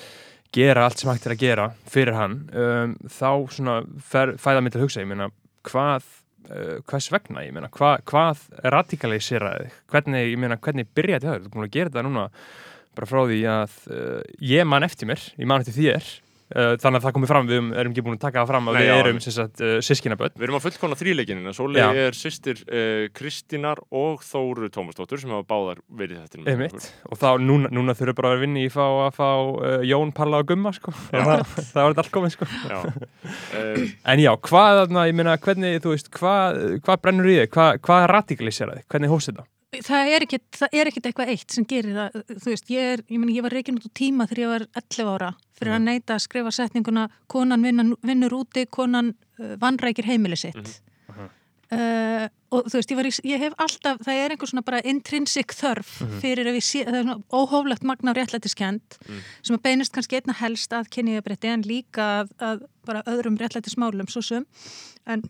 gera 0.56 0.86
allt 0.88 1.00
sem 1.04 1.12
hægt 1.12 1.28
er 1.28 1.36
að 1.36 1.44
gera 1.44 1.68
fyrir 1.92 2.16
hann. 2.16 2.40
Um, 2.56 2.96
þá 3.12 3.30
svona 3.58 3.76
fer, 4.08 4.34
fæða 4.40 4.64
mig 4.64 4.72
til 4.72 4.80
að 4.80 4.88
hugsa, 4.88 5.04
ég 5.04 5.12
meina, 5.12 5.28
hvað 5.68 6.08
uh, 6.48 6.74
hvers 6.88 7.12
vegna, 7.12 7.44
ég 7.44 7.52
meina, 7.56 7.68
hva, 7.76 7.94
hvað 8.08 8.46
radikaliseraði 8.72 9.68
þig? 9.68 9.78
Hvernig, 9.92 10.28
ég 10.32 10.40
meina, 10.48 10.60
hvernig 10.64 10.88
byrjaði 10.96 11.28
þetta? 11.28 11.40
Þú 11.44 11.48
er 11.52 11.56
búin 11.58 11.68
að 11.68 11.74
gera 11.76 11.92
þetta 11.92 12.08
núna 12.08 12.26
bara 12.96 13.08
frá 13.08 13.22
því 13.28 13.40
að 13.52 13.78
uh, 13.92 14.20
ég 14.52 14.68
man 14.68 14.84
eftir 14.86 15.08
mér, 15.10 15.22
ég 15.38 15.48
man 15.48 15.62
eftir 15.64 15.76
þér 15.76 16.02
uh, 16.02 16.74
þannig 16.82 16.98
að 16.98 17.06
það 17.06 17.14
komið 17.16 17.30
fram, 17.30 17.48
við 17.48 17.58
erum- 17.80 17.92
ekki 17.94 18.04
búin 18.04 18.16
að 18.18 18.24
taka 18.26 18.42
það 18.42 18.50
fram 18.50 18.68
að 18.68 18.76
Nei, 18.76 18.82
við 18.82 18.92
erum 18.98 19.20
uh, 19.22 19.70
sískinaböld 19.86 20.34
Við 20.36 20.46
erum 20.46 20.58
að 20.58 20.66
fullkona 20.66 20.98
þríleikinina. 21.00 21.54
Sólei 21.56 21.80
er 21.82 22.16
sýstir 22.18 22.60
Kristínar 23.16 23.80
og 23.88 24.24
Þóru 24.26 24.68
Tómasdóttur 24.74 25.22
sem 25.22 25.32
hafa 25.32 25.46
báðar 25.48 25.80
verið 26.02 26.20
þetta. 26.24 26.44
einmitt, 26.52 26.90
og 27.08 27.20
þá 27.22 27.28
núna, 27.40 27.72
núna 27.72 27.96
þurfum 27.96 28.18
bara 28.20 28.34
að 28.36 28.44
vinni 28.44 28.66
í 28.66 28.72
fá 28.72 28.84
að 28.84 29.16
fá 29.16 29.30
Jón, 29.88 30.12
Palla 30.16 30.42
og 30.42 30.50
Gumma 30.52 30.74
sko. 30.76 30.92
Það, 31.12 31.32
var 31.32 31.96
þetta 31.96 32.04
allt 32.04 32.12
komið 32.18 32.36
sko. 32.36 32.50
Já. 32.68 32.78
En 34.12 34.20
já, 34.22 34.32
hvað, 34.50 34.84
ég 35.08 35.16
meina, 35.16 35.38
hvernig 35.40 35.80
þú 35.84 35.96
veist, 35.96 36.12
hvað, 36.12 36.62
hvað 36.84 37.02
brennur 37.06 37.32
í 37.32 37.40
þig 37.40 37.52
hvað, 37.56 37.82
hvað 37.88 38.06
radikaliseraði, 38.12 38.86
hvernig 38.92 39.12
hóst 39.12 39.32
þetta? 39.32 39.48
Það 39.72 40.10
er 40.12 40.24
er 40.68 40.88
ekkit 40.90 41.06
eitthvað 41.08 41.30
eitt 41.32 41.54
sem 41.54 41.64
gerir 41.64 41.94
það, 41.96 42.16
þú 42.28 42.50
veist, 42.50 42.70
ég 42.70 42.88
er, 42.92 43.02
ég 43.08 43.20
meni, 43.20 43.36
ég 43.38 43.44
var 43.46 43.54
reikin 43.56 43.78
út 43.78 43.86
úr 43.88 43.94
tíma 43.96 44.26
þegar 44.28 44.42
ég 44.42 44.50
var 44.50 44.64
11 44.82 45.12
ára 45.14 45.30
fyrir 45.56 45.76
að 45.78 45.86
neyta 45.86 46.16
að 46.18 46.24
skrifa 46.26 46.52
setninguna 46.52 47.06
konan 47.32 47.64
vinnan, 47.64 47.94
vinnur 48.04 48.34
úti, 48.42 48.66
konan 48.68 49.14
uh, 49.40 49.54
vannrækir 49.62 50.04
heimili 50.10 50.36
sitt. 50.36 50.60
Mhm. 51.08 51.30
Uh, 51.72 52.26
og 52.52 52.66
þú 52.68 52.76
veist, 52.76 52.90
ég, 52.92 52.98
var, 52.98 53.06
ég 53.24 53.40
hef 53.40 53.54
alltaf, 53.64 54.00
það 54.04 54.18
er 54.20 54.32
einhver 54.34 54.50
svona 54.50 54.64
bara 54.66 54.82
intrinsic 54.84 55.54
þörf 55.56 55.92
fyrir 56.20 56.50
ef 56.50 56.58
ég 56.58 56.66
sé, 56.66 56.82
það 56.84 56.98
er 56.98 57.06
svona 57.06 57.38
óhóflegt 57.40 57.86
magna 57.88 58.12
og 58.12 58.18
réttlætiskend 58.18 58.98
Mm. 59.08 59.22
sem 59.40 59.56
að 59.56 59.62
beinist 59.64 59.92
kannski 59.96 60.18
einna 60.20 60.34
helst 60.36 60.72
að 60.76 60.90
kynniðabrétti 60.92 61.48
en 61.48 61.64
líka 61.64 62.08
að, 62.20 62.34
að 62.44 62.66
bara 62.84 63.02
öðrum 63.08 63.38
réttlætismálum 63.40 64.10
svo 64.12 64.20
sem 64.20 64.44
en, 65.08 65.24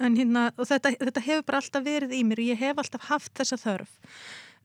en 0.00 0.18
hérna, 0.18 0.48
þetta, 0.58 0.94
þetta 0.98 1.24
hefur 1.24 1.46
bara 1.48 1.62
alltaf 1.62 1.86
verið 1.86 2.14
í 2.16 2.24
mér 2.26 2.42
og 2.42 2.50
ég 2.52 2.60
hef 2.62 2.82
alltaf 2.82 3.08
haft 3.08 3.32
þessa 3.38 3.58
þörf. 3.62 3.96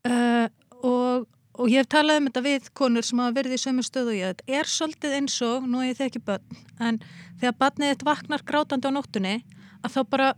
Uh, 0.04 0.48
og, 0.84 1.28
og 1.58 1.72
ég 1.72 1.84
hef 1.84 1.92
talað 1.94 2.22
um 2.22 2.30
þetta 2.30 2.46
við 2.48 2.72
konur 2.78 3.08
sem 3.08 3.22
hafa 3.24 3.38
verið 3.40 3.58
í 3.58 3.62
sömu 3.63 3.86
stöðu 3.86 4.13
og 4.13 4.20
ég, 4.20 4.34
þetta 4.34 4.58
er 4.60 4.72
svolítið 4.75 5.18
eins 5.20 5.38
og, 5.48 5.68
nú 5.68 5.84
er 5.84 5.92
ég 5.94 6.00
þekki 6.02 6.24
börn 6.28 6.63
en 6.84 7.04
þegar 7.42 7.60
barnið 7.62 7.94
þitt 7.94 8.08
vaknar 8.10 8.48
grátandi 8.48 8.92
á 8.92 8.96
nóttunni 8.96 9.38
að 9.84 9.96
þá 9.98 10.02
bara 10.10 10.34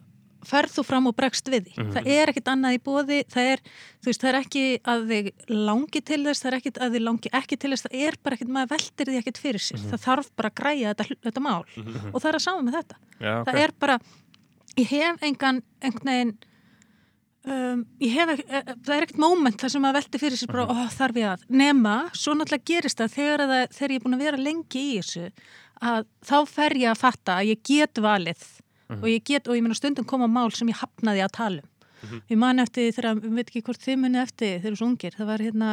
ferð 0.46 0.76
þú 0.78 0.84
fram 0.86 1.10
og 1.10 1.16
bregst 1.18 1.48
við 1.50 1.70
því. 1.70 1.86
Það 1.96 2.10
er 2.16 2.32
ekkit 2.32 2.50
annað 2.52 2.78
í 2.78 2.82
bóði, 2.86 3.20
það 3.34 3.48
er, 3.54 3.64
þú 4.04 4.12
veist, 4.12 4.22
það 4.24 4.30
er 4.32 4.38
ekki 4.42 4.66
að 4.94 5.06
þig 5.12 5.30
langi 5.50 6.02
til 6.10 6.20
þess, 6.26 6.44
það 6.44 6.50
er 6.52 6.58
ekkit 6.60 6.80
að 6.86 6.98
þig 6.98 7.06
langi 7.06 7.32
ekki 7.40 7.60
til 7.62 7.72
þess, 7.74 7.86
það 7.86 8.04
er 8.06 8.18
bara 8.22 8.38
ekkit, 8.38 8.52
maður 8.58 8.72
veldir 8.76 9.12
því 9.12 9.22
ekkit 9.22 9.42
fyrir 9.42 9.66
sér. 9.66 9.82
Það 9.90 10.04
þarf 10.06 10.30
bara 10.38 10.52
að 10.52 10.58
græja 10.62 10.94
þetta, 10.94 11.20
þetta 11.26 11.46
mál. 11.46 11.64
Og 12.12 12.20
það 12.20 12.30
er 12.30 12.40
að 12.40 12.46
sama 12.46 12.66
með 12.68 12.78
þetta. 12.80 13.00
Já, 13.16 13.34
Það 13.48 13.62
er 13.64 13.76
bara, 13.86 13.98
ég 14.78 14.88
hef 14.92 15.24
engan, 15.24 15.62
einhvern 15.82 16.10
veginn, 16.12 16.34
um, 17.46 17.86
ég 18.02 18.12
hef, 18.16 18.30
ek- 18.36 18.46
eh, 18.50 18.74
það 18.86 18.96
er 18.98 19.06
ekkert 19.06 19.22
moment 19.22 19.58
þar 19.62 19.72
sem 19.76 19.82
maður 19.86 20.00
veldi 20.02 20.22
fyrir 20.24 20.38
sér 20.42 20.52
bara, 20.52 20.66
ó, 20.68 20.88
þarf 20.90 21.16
ég 21.22 21.30
að, 21.34 21.46
nema, 21.50 21.96
svo 22.14 22.34
náttúrulega 22.36 22.66
gerist 22.72 22.98
það 23.00 23.14
þegar, 23.16 23.46
að 23.46 23.70
þegar 23.78 23.92
ég 23.92 24.00
er 24.02 24.06
búin 24.08 24.18
að 24.18 24.26
vera 24.26 24.38
lengi 24.42 24.84
í 24.84 24.98
þessu, 25.00 25.30
að 25.82 26.06
þá 26.26 26.36
fer 26.48 26.74
ég 26.82 26.90
að 26.92 27.02
fatta 27.04 27.38
að 27.40 27.50
ég 27.54 27.64
get 27.64 27.94
valið 28.04 28.44
og 29.02 29.08
ég 29.10 29.24
get, 29.26 29.48
og 29.48 29.56
ég 29.58 29.64
meina 29.66 29.74
stundum 29.76 30.06
koma 30.06 30.28
mál 30.30 30.52
sem 30.54 30.68
ég 30.70 30.78
hafnaði 30.78 31.24
að 31.26 31.32
tala 31.34 31.62
um. 31.64 31.72
Ég 32.30 32.38
man 32.38 32.60
eftir 32.62 32.92
þegar, 32.94 33.16
við 33.18 33.34
veit 33.40 33.48
ekki 33.50 33.62
hvort 33.66 33.82
þið 33.82 33.98
muni 33.98 34.20
eftir 34.22 34.60
þegar 34.62 34.76
svo 34.78 34.86
ungir, 34.92 35.16
það 35.18 35.26
var 35.32 35.42
hérna 35.42 35.70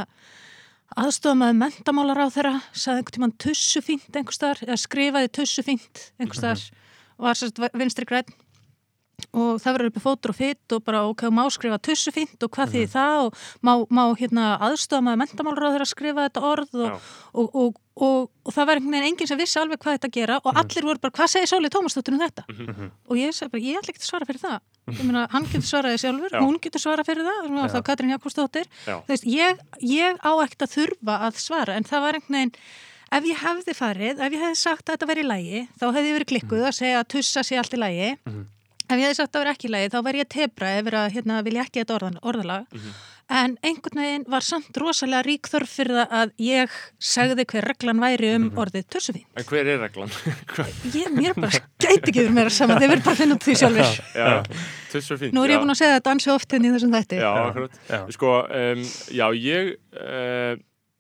aðstofamaður 0.97 1.59
mentamálar 1.61 2.21
á 2.25 2.27
þeirra 2.33 2.55
saði 2.73 3.01
einhvern 3.03 3.17
tímann 3.17 3.35
tussu 3.41 3.81
fínt 3.85 4.17
einhverstaðar 4.17 4.63
eða 4.67 4.79
skrifaði 4.81 5.31
tussu 5.33 5.63
fínt 5.65 6.03
einhverstaðar 6.21 6.65
og 7.19 7.27
var 7.29 7.39
sérst 7.41 7.61
vinstri 7.81 8.09
græn 8.09 8.33
og 9.33 9.61
það 9.63 9.77
verður 9.77 9.91
uppi 9.93 10.03
fótur 10.03 10.33
og 10.33 10.39
fytt 10.39 10.75
og 10.77 10.83
bara 10.87 11.05
ok, 11.09 11.23
má 11.33 11.45
skrifa 11.53 11.79
tussu 11.83 12.13
fínt 12.15 12.43
og 12.45 12.51
hvað 12.53 12.75
þýðir 12.75 12.91
það 12.93 13.21
og 13.27 13.39
má, 13.65 13.73
má 13.89 14.03
hérna 14.19 14.49
aðstofamaður 14.69 15.23
mentamálar 15.23 15.69
á 15.69 15.73
þeirra 15.77 15.89
skrifa 15.93 16.27
þetta 16.29 16.45
orð 16.51 16.75
og, 16.75 16.91
Já. 16.91 16.99
og, 17.33 17.57
og, 17.63 17.79
og, 17.97 18.29
og 18.47 18.57
það 18.57 18.69
var 18.69 18.81
einhvern 18.81 18.97
veginn 18.97 19.09
enginn 19.13 19.31
sem 19.31 19.41
vissi 19.41 19.61
alveg 19.63 19.81
hvað 19.83 19.99
þetta 19.99 20.13
gera 20.19 20.39
og 20.43 20.61
allir 20.63 20.89
voru 20.91 21.03
bara, 21.03 21.17
hvað 21.19 21.33
segir 21.35 21.51
Sólið 21.53 21.75
Tómasdóttir 21.77 22.17
um 22.17 22.23
þetta? 22.23 22.47
og 23.09 23.19
ég 23.21 23.37
segi 23.37 23.53
bara, 23.55 23.65
ég 23.65 23.81
ætla 23.83 23.95
ekki 23.95 24.03
að 24.05 24.09
svara 24.11 24.29
fyrir 24.29 24.43
það. 24.43 24.61
Ég 24.93 25.03
meina, 25.07 25.27
hann 25.31 25.45
getur 25.47 25.69
svaraði 25.69 25.99
sjálfur, 26.03 26.33
Já. 26.35 26.41
hún 26.43 26.57
getur 26.59 26.83
svarað 26.83 27.07
fyrir 27.07 27.29
það, 27.29 27.43
það 27.47 27.59
var 27.61 27.71
það 27.77 27.85
Katrín 27.87 28.15
Jakobsdóttir. 28.17 28.67
Já. 28.83 28.97
þú 29.07 29.13
veist, 29.13 29.29
ég, 29.31 29.61
ég 29.87 30.17
á 30.19 30.33
ekkert 30.43 30.65
að 30.67 30.73
þurfa 30.75 31.19
að 31.29 31.39
svara, 31.39 31.77
en 31.79 31.87
það 31.87 32.03
var 32.03 32.19
einhvern 32.19 32.39
veginn 32.41 32.57
ef 33.13 33.29
ég 33.29 33.43
hefði 33.45 33.75
farið, 33.79 34.25
ef 34.25 34.33
ég 34.35 34.43
hefði 34.43 34.59
sagt 34.59 34.89
að 34.89 34.97
þetta 34.97 35.09
væri 35.13 35.23
í 35.23 35.29
lægi, 35.29 35.63
þá 35.79 35.85
hefði 35.93 36.09
ég 36.11 36.17
verið 36.17 36.31
klikkuð 36.33 36.67
að 36.67 36.77
segja 36.81 36.99
að 37.03 37.09
tussa 37.15 37.45
sé 37.47 37.59
allt 37.61 37.77
í 37.77 37.81
lægi 37.83 38.11
ef 38.93 39.03
ég 39.03 39.09
hefði 39.09 39.19
sagt 39.21 39.33
að 39.33 39.39
það 39.39 39.43
væri 39.43 39.55
ekki 39.57 39.73
lægi, 39.73 39.93
þá 39.93 39.99
væri 40.07 40.23
ég 40.23 40.31
tebra 40.37 40.75
ef 40.79 40.93
að 40.93 41.09
hérna, 41.17 41.41
vilja 41.47 41.65
ekki 41.67 41.83
þetta 41.83 41.99
orðan, 41.99 42.21
orðalag. 42.33 42.79
En 43.33 43.55
einhvern 43.65 44.01
veginn 44.03 44.25
var 44.29 44.45
samt 44.45 44.77
rosalega 44.77 45.23
rík 45.25 45.49
þörf 45.49 45.71
fyrir 45.79 45.97
það 46.01 46.15
að 46.19 46.33
ég 46.43 46.73
segði 47.01 47.47
hver 47.49 47.67
reglan 47.71 48.03
væri 48.03 48.33
um 48.37 48.49
orðið 48.61 48.89
tussufín 48.93 49.25
en 49.39 49.47
hver 49.49 49.71
er 49.73 49.79
reglan? 49.81 50.11
ég, 50.99 51.09
mér 51.15 51.39
bara 51.39 51.63
gæti 51.81 52.11
ekki 52.11 52.19
verið 52.19 52.35
meira 52.37 52.53
saman, 52.53 52.83
þeir 52.83 52.93
verið 52.93 53.07
bara 53.07 53.15
að 53.15 53.23
finna 53.23 53.39
út 53.39 53.47
því 53.47 53.55
sjálfur 53.63 53.95
já, 54.19 54.29
tussu 54.93 55.19
fínt. 55.23 55.37
nú 55.37 55.47
er 55.47 55.55
ég 55.55 55.63
búin 55.63 55.73
að 55.73 55.81
segja 55.81 55.97
þetta 56.01 56.15
ansi 56.17 56.35
oft 56.35 56.59
inn 56.59 56.67
í 56.67 56.75
þessum 56.75 56.93
þætti. 56.99 57.23
Já, 57.23 57.31
akkurat. 57.47 57.81
Já. 57.89 58.01
Sko, 58.19 58.35
um, 58.61 58.85
já, 59.23 59.27
ég, 59.39 59.73
uh, 59.97 60.53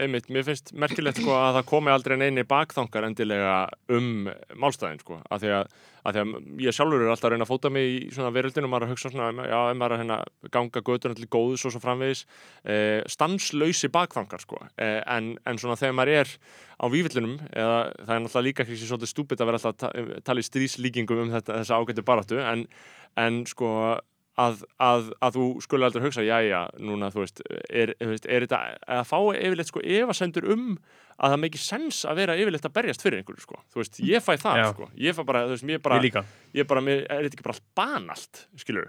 einmitt, 0.04 0.28
mér 0.32 0.44
finnst 0.46 0.72
merkilegt 0.74 1.20
sko 1.22 1.32
að 1.36 1.58
það 1.58 1.68
komi 1.70 1.92
aldrei 1.92 2.16
neini 2.20 2.44
bakþankar 2.48 3.06
endilega 3.08 3.54
um 3.92 4.28
málstæðin, 4.60 5.00
sko, 5.02 5.18
af 5.30 5.42
því 5.42 5.52
því 6.02 6.22
að 6.22 6.30
ég 6.64 6.74
sjálfur 6.74 7.04
er 7.04 7.12
alltaf 7.12 7.28
að 7.28 7.34
reyna 7.36 7.46
að 7.46 7.50
fóta 7.52 7.70
mig 7.70 7.84
í 7.86 7.98
svona 8.10 8.32
veröldinu, 8.34 8.66
maður 8.70 8.84
er 8.84 8.88
að 8.88 8.94
hugsa 8.96 9.10
svona, 9.12 9.46
já, 9.46 9.58
ef 9.70 9.76
maður 9.78 9.94
að 9.94 10.00
hérna, 10.02 10.16
ganga 10.56 10.82
götur 10.88 11.14
allir 11.14 11.30
góðus 11.30 11.66
og 11.68 11.74
svo 11.74 11.82
framvegis, 11.84 12.24
uh, 12.66 13.00
stanslausi 13.14 13.90
bakþankar, 13.94 14.42
sko, 14.42 14.58
uh, 14.66 15.00
en, 15.14 15.32
en 15.46 15.62
svona 15.62 15.78
þegar 15.78 15.94
maður 16.00 16.14
er 16.24 16.32
á 16.82 16.86
vífillunum, 16.90 17.36
eða 17.54 17.76
það 18.02 18.14
er 18.16 18.24
náttúrulega 18.24 18.46
líka 18.48 18.66
ekki 18.66 18.80
svolítið 18.82 19.12
stúpid 19.12 19.44
að 19.44 19.52
vera 19.52 19.60
alltaf 19.62 19.76
að 19.76 19.82
ta- 19.84 20.22
tala 20.26 20.42
í 20.42 20.48
stríslíkingum 20.48 21.22
um 21.26 21.34
þetta, 21.36 21.60
þessa 21.60 21.78
ágættu 21.78 22.06
baráttu, 22.10 22.40
en, 22.42 22.66
en 23.22 23.42
sko, 23.46 23.70
að, 24.40 24.62
að, 24.80 25.10
að 25.20 25.34
þú 25.36 25.46
skulle 25.64 25.88
aldrei 25.88 26.04
hugsa, 26.06 26.22
já, 26.24 26.38
já, 26.46 26.60
núna, 26.80 27.10
þú 27.12 27.20
veist, 27.24 27.42
er, 27.68 27.92
veist, 28.00 28.26
er 28.26 28.46
þetta, 28.46 28.60
að 28.98 29.02
fá 29.10 29.18
yfirleitt, 29.36 29.68
sko, 29.68 29.82
efasendur 29.84 30.46
um 30.54 30.66
að 31.22 31.34
það 31.34 31.42
meiki 31.44 31.60
sens 31.60 31.98
að 32.08 32.22
vera 32.22 32.36
yfirleitt 32.40 32.64
að 32.66 32.74
berjast 32.78 33.04
fyrir 33.04 33.20
einhverju, 33.20 33.44
sko, 33.44 33.60
þú 33.74 33.82
veist, 33.82 34.00
ég 34.08 34.24
fæ 34.24 34.32
það, 34.40 34.62
Já. 34.62 34.66
sko, 34.72 34.88
ég 35.04 35.18
fæ 35.18 35.22
bara, 35.28 35.44
þú 35.50 35.56
veist, 35.56 35.66
mér 35.68 35.82
bara, 35.84 35.98
Ég 36.00 36.06
líka. 36.08 36.24
ég 36.56 36.66
bara, 36.72 36.80
mér, 36.88 37.04
er 37.04 37.26
þetta 37.28 37.36
ekki 37.38 37.46
bara 37.46 37.56
allt 37.58 37.68
banalt, 37.76 38.44
skilur, 38.64 38.88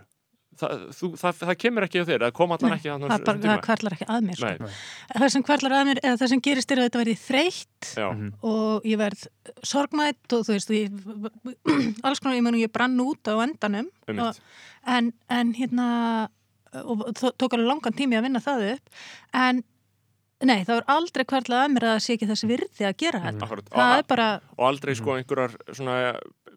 það, 0.61 0.83
þú, 0.97 1.09
það, 1.21 1.39
það 1.41 1.57
kemur 1.63 1.85
ekki 1.87 2.03
á 2.03 2.05
þér, 2.09 2.25
það 2.25 2.35
kom 2.39 2.53
allan 2.55 2.73
Nei, 2.73 2.77
ekki 2.77 2.91
að 2.93 3.05
það, 3.05 3.25
bara, 3.27 3.41
það 3.43 3.63
kvarlar 3.67 3.95
ekki 3.97 4.07
að 4.15 4.27
mér 4.27 4.39
sko. 4.41 4.69
Það 5.13 5.33
sem 5.35 5.45
kvarlar 5.49 5.75
að 5.79 5.89
mér, 5.89 6.01
eða 6.03 6.19
það 6.21 6.31
sem 6.33 6.43
gerist 6.47 6.73
er 6.75 6.81
að 6.81 6.87
þetta 6.89 7.01
verði 7.03 7.17
þreytt 7.23 7.89
já, 7.97 8.07
og 8.53 8.87
ég 8.91 9.01
verð 9.03 9.25
sorgmætt 9.73 10.37
og 10.37 10.47
þú 10.47 10.57
veist 10.57 10.73
ég, 10.77 11.01
alls 12.07 12.23
konar, 12.23 12.39
ég 12.39 12.61
ég 12.63 12.73
brann 12.73 13.03
út 13.03 13.33
á 13.33 13.35
endanum 13.45 13.91
um 14.13 14.23
og, 14.27 14.41
en, 14.85 15.11
en 15.33 15.53
hérna 15.57 15.89
og 16.81 17.05
þó- 17.17 17.33
tók 17.37 17.53
alveg 17.53 17.69
langan 17.69 17.93
tími 17.97 18.17
að 18.17 18.27
vinna 18.27 18.41
það 18.43 18.65
upp 18.73 19.03
en 19.37 19.61
nei, 20.43 20.63
það 20.67 20.79
er 20.79 20.87
aldrei 20.91 21.25
kvarlað 21.29 21.65
að 21.65 21.73
mér 21.73 21.85
að 21.87 21.93
það 21.93 22.05
sé 22.05 22.15
ekki 22.17 22.29
þessi 22.31 22.49
virði 22.49 22.87
að 22.87 22.95
gera 23.03 23.21
þetta. 23.23 23.45
Akkurat, 23.47 23.69
það 23.73 23.93
er 23.97 24.07
bara, 24.09 24.27
og 24.57 24.65
aldrei, 24.67 24.95
sko, 24.99 25.15
einhverjar 25.19 25.53
svona 25.71 25.97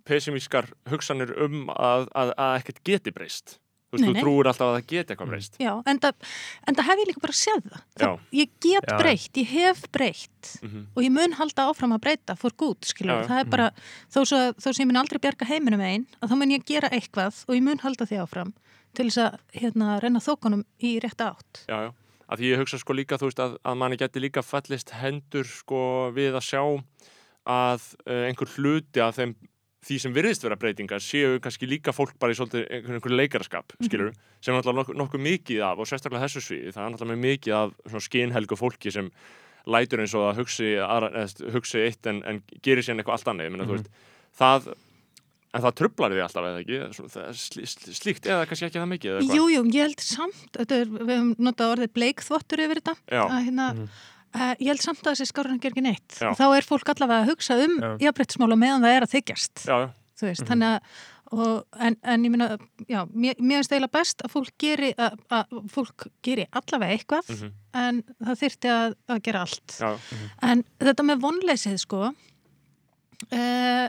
pessimískar 0.07 0.71
hugsanir 0.91 1.33
um 1.45 1.67
að, 1.75 2.09
að, 2.15 2.33
að 2.39 2.57
ekkert 2.61 2.83
geti 2.87 3.15
breyst, 3.15 3.57
þú 3.87 3.95
veist, 3.97 4.03
Nei, 4.03 4.09
þú 4.11 4.15
nei. 4.17 4.23
trúir 4.25 4.49
alltaf 4.51 4.67
að 4.67 4.75
það 4.77 4.87
geti 4.93 5.15
eitthvað 5.15 5.29
breyst, 5.31 5.57
já, 5.63 5.73
en 5.87 5.99
það, 6.03 6.15
en 6.67 6.75
það 6.75 6.87
hef 6.91 6.99
ég 7.03 7.09
líka 7.11 7.23
bara 7.23 7.37
séð 7.39 7.61
það, 7.71 7.83
það 8.01 8.19
ég 8.41 8.49
get 8.67 8.89
Já. 8.91 8.97
breytt, 8.99 9.33
ég 9.43 9.47
hef 9.53 9.83
breytt 9.95 10.33
Mhm. 10.63 10.87
og 10.97 11.03
ég 11.03 11.11
mun 11.13 11.33
halda 11.39 11.67
áfram 11.71 11.95
að 11.95 12.01
breyta 12.07 12.37
for 12.37 12.51
good, 12.57 12.81
skilur, 12.83 13.23
Já, 13.23 13.29
það 13.29 13.41
er 13.41 13.45
bara 13.51 13.71
þó, 14.11 14.21
svo, 14.27 14.41
þó 14.59 14.69
sem 14.75 14.83
ég 14.83 14.91
mun 14.93 15.03
aldrei 15.03 15.19
bjarga 15.23 15.47
heiminum 15.47 15.81
einn 15.81 16.07
að 16.23 16.31
þá 16.31 16.37
mun 16.39 16.51
ég 16.51 16.65
gera 16.67 16.89
eitthvað 16.91 17.45
og 17.49 17.55
ég 17.55 17.63
mun 17.63 17.79
halda 17.79 18.07
því 18.07 18.19
áfram 18.27 18.53
til 18.95 19.07
þess 19.11 19.19
að 19.23 19.39
hérna, 19.61 20.01
renna 20.03 20.21
þókunum 20.21 20.65
í 20.83 20.99
rétta 21.01 21.31
átt. 21.37 21.65
Já, 21.69 21.79
já, 21.87 21.93
að 22.31 22.39
því 22.39 22.47
ég 22.53 22.59
hugsa 22.59 22.79
sko 22.81 22.93
líka 22.97 23.19
þú 23.21 23.29
veist 23.31 23.39
að, 23.45 23.57
að 23.63 23.77
manni 23.77 23.97
geti 24.01 24.21
líka 24.21 24.43
fallist 24.43 24.91
hendur 24.91 25.45
sko 25.45 26.11
við 26.17 26.35
að 26.35 26.43
sjá 26.49 26.63
að 27.47 27.83
uh, 28.09 28.25
einhver 28.27 28.49
hluti 28.57 29.01
af 29.05 29.15
þeim 29.21 29.37
því 29.87 29.99
sem 30.03 30.15
virðist 30.15 30.45
vera 30.45 30.59
breytingar 30.59 31.03
séu 31.05 31.41
kannski 31.43 31.69
líka 31.71 31.95
fólk 31.95 32.17
bara 32.21 32.35
í 32.35 32.39
svolítið 32.39 32.67
einhvern 32.67 32.99
einhver 32.99 33.17
leikaraskap, 33.21 33.77
skilur 33.87 34.13
sem 34.41 34.53
er 34.53 34.59
náttúrulega 34.59 34.83
nokkuð, 34.83 34.99
nokkuð 35.03 35.25
mikið 35.27 35.63
af 35.69 35.83
og 35.83 35.91
sérstaklega 35.91 36.27
þessu 36.27 36.43
sviði, 36.43 36.73
það 36.75 36.83
er 36.85 36.95
náttúrulega 36.95 37.23
mjög 37.23 37.37
mikið 37.37 37.59
af 37.61 37.77
svona 37.87 38.07
skinhelgu 38.09 38.59
fólki 38.59 38.95
sem 38.95 39.13
lætur 39.67 40.03
eins 40.03 40.17
og 40.19 40.27
að 40.29 40.43
hugsi, 40.43 40.73
aðra, 40.83 41.13
eða, 41.23 41.53
hugsi 41.55 41.85
eitt 41.85 42.11
en, 42.11 42.21
en 42.27 42.43
gerir 42.63 42.87
síðan 42.87 43.03
eitthvað 43.03 43.19
allt 43.19 43.31
annað, 43.33 43.49
ég 43.49 43.55
meina, 43.55 43.69
þú 43.71 43.79
veist, 43.79 44.03
það 44.39 44.69
en 45.57 45.65
það 45.65 45.77
trublar 45.81 46.13
því 46.13 46.23
alltaf 46.25 46.49
eða 46.51 46.63
ekki? 46.63 46.81
Er 46.83 47.39
sl 47.39 47.63
sl 47.65 47.95
slíkt 47.97 48.29
eða 48.29 48.49
kannski 48.49 48.69
ekki 48.69 48.81
það 48.81 48.91
mikið 48.93 49.13
eða 49.13 49.23
hvað? 49.23 49.39
Jú, 49.39 49.47
ég 49.55 49.79
held 49.87 50.05
samt, 50.05 50.51
þetta 50.57 50.81
er, 50.83 50.93
við 50.93 51.13
hefum 51.15 51.33
notað 51.47 51.73
orðið 51.77 51.95
bleikþvottur 51.97 52.63
yfir 52.67 52.83
þetta, 52.83 52.97
að 53.23 53.39
hérna, 53.47 53.69
uh, 54.35 54.55
ég 54.59 54.71
held 54.73 54.83
samt 54.85 55.03
að 55.07 55.13
þessi 55.15 55.29
skárun 55.31 55.61
ger 55.63 55.71
ekki 55.75 55.85
neitt. 55.87 56.17
Já. 56.21 56.31
Þá 56.39 56.47
er 56.59 56.67
fólk 56.69 56.89
allavega 56.95 57.23
að 57.25 57.31
hugsa 57.35 57.59
um 57.65 57.77
Já. 57.83 57.91
jafnbrettismála 58.09 58.57
meðan 58.59 58.83
það 58.87 58.97
er 58.99 59.07
að 59.07 59.15
þykjast, 59.17 59.67
Já, 59.69 59.77
já, 59.85 59.87
þú 60.21 60.27
veist, 60.31 60.47
þannig 60.49 60.73
að, 60.73 60.97
og, 61.37 61.55
en, 61.83 61.97
en 62.07 62.25
ég 62.25 62.31
minna, 62.33 62.47
já, 62.89 63.01
mér, 63.13 63.35
finnst 63.41 63.73
eiginlega 63.75 63.93
best 63.99 64.23
að 64.27 64.31
fólk 64.37 64.53
geri, 64.63 64.93
að, 64.97 65.17
að 65.35 65.57
fólk 65.75 66.07
geri 66.23 66.45
allavega 66.57 66.95
eitthvað, 66.99 67.33
Mhm. 67.35 67.53
en 67.77 68.03
það 68.25 68.41
þyrfti 68.45 68.71
að, 68.77 68.95
að 69.11 69.23
gera 69.27 69.41
allt. 69.47 69.79
já, 69.81 69.91
En 70.43 70.63
þetta 70.81 71.03
með 71.11 71.21
vonleysið 71.27 71.79
sko 71.83 72.05
uh, 73.33 73.89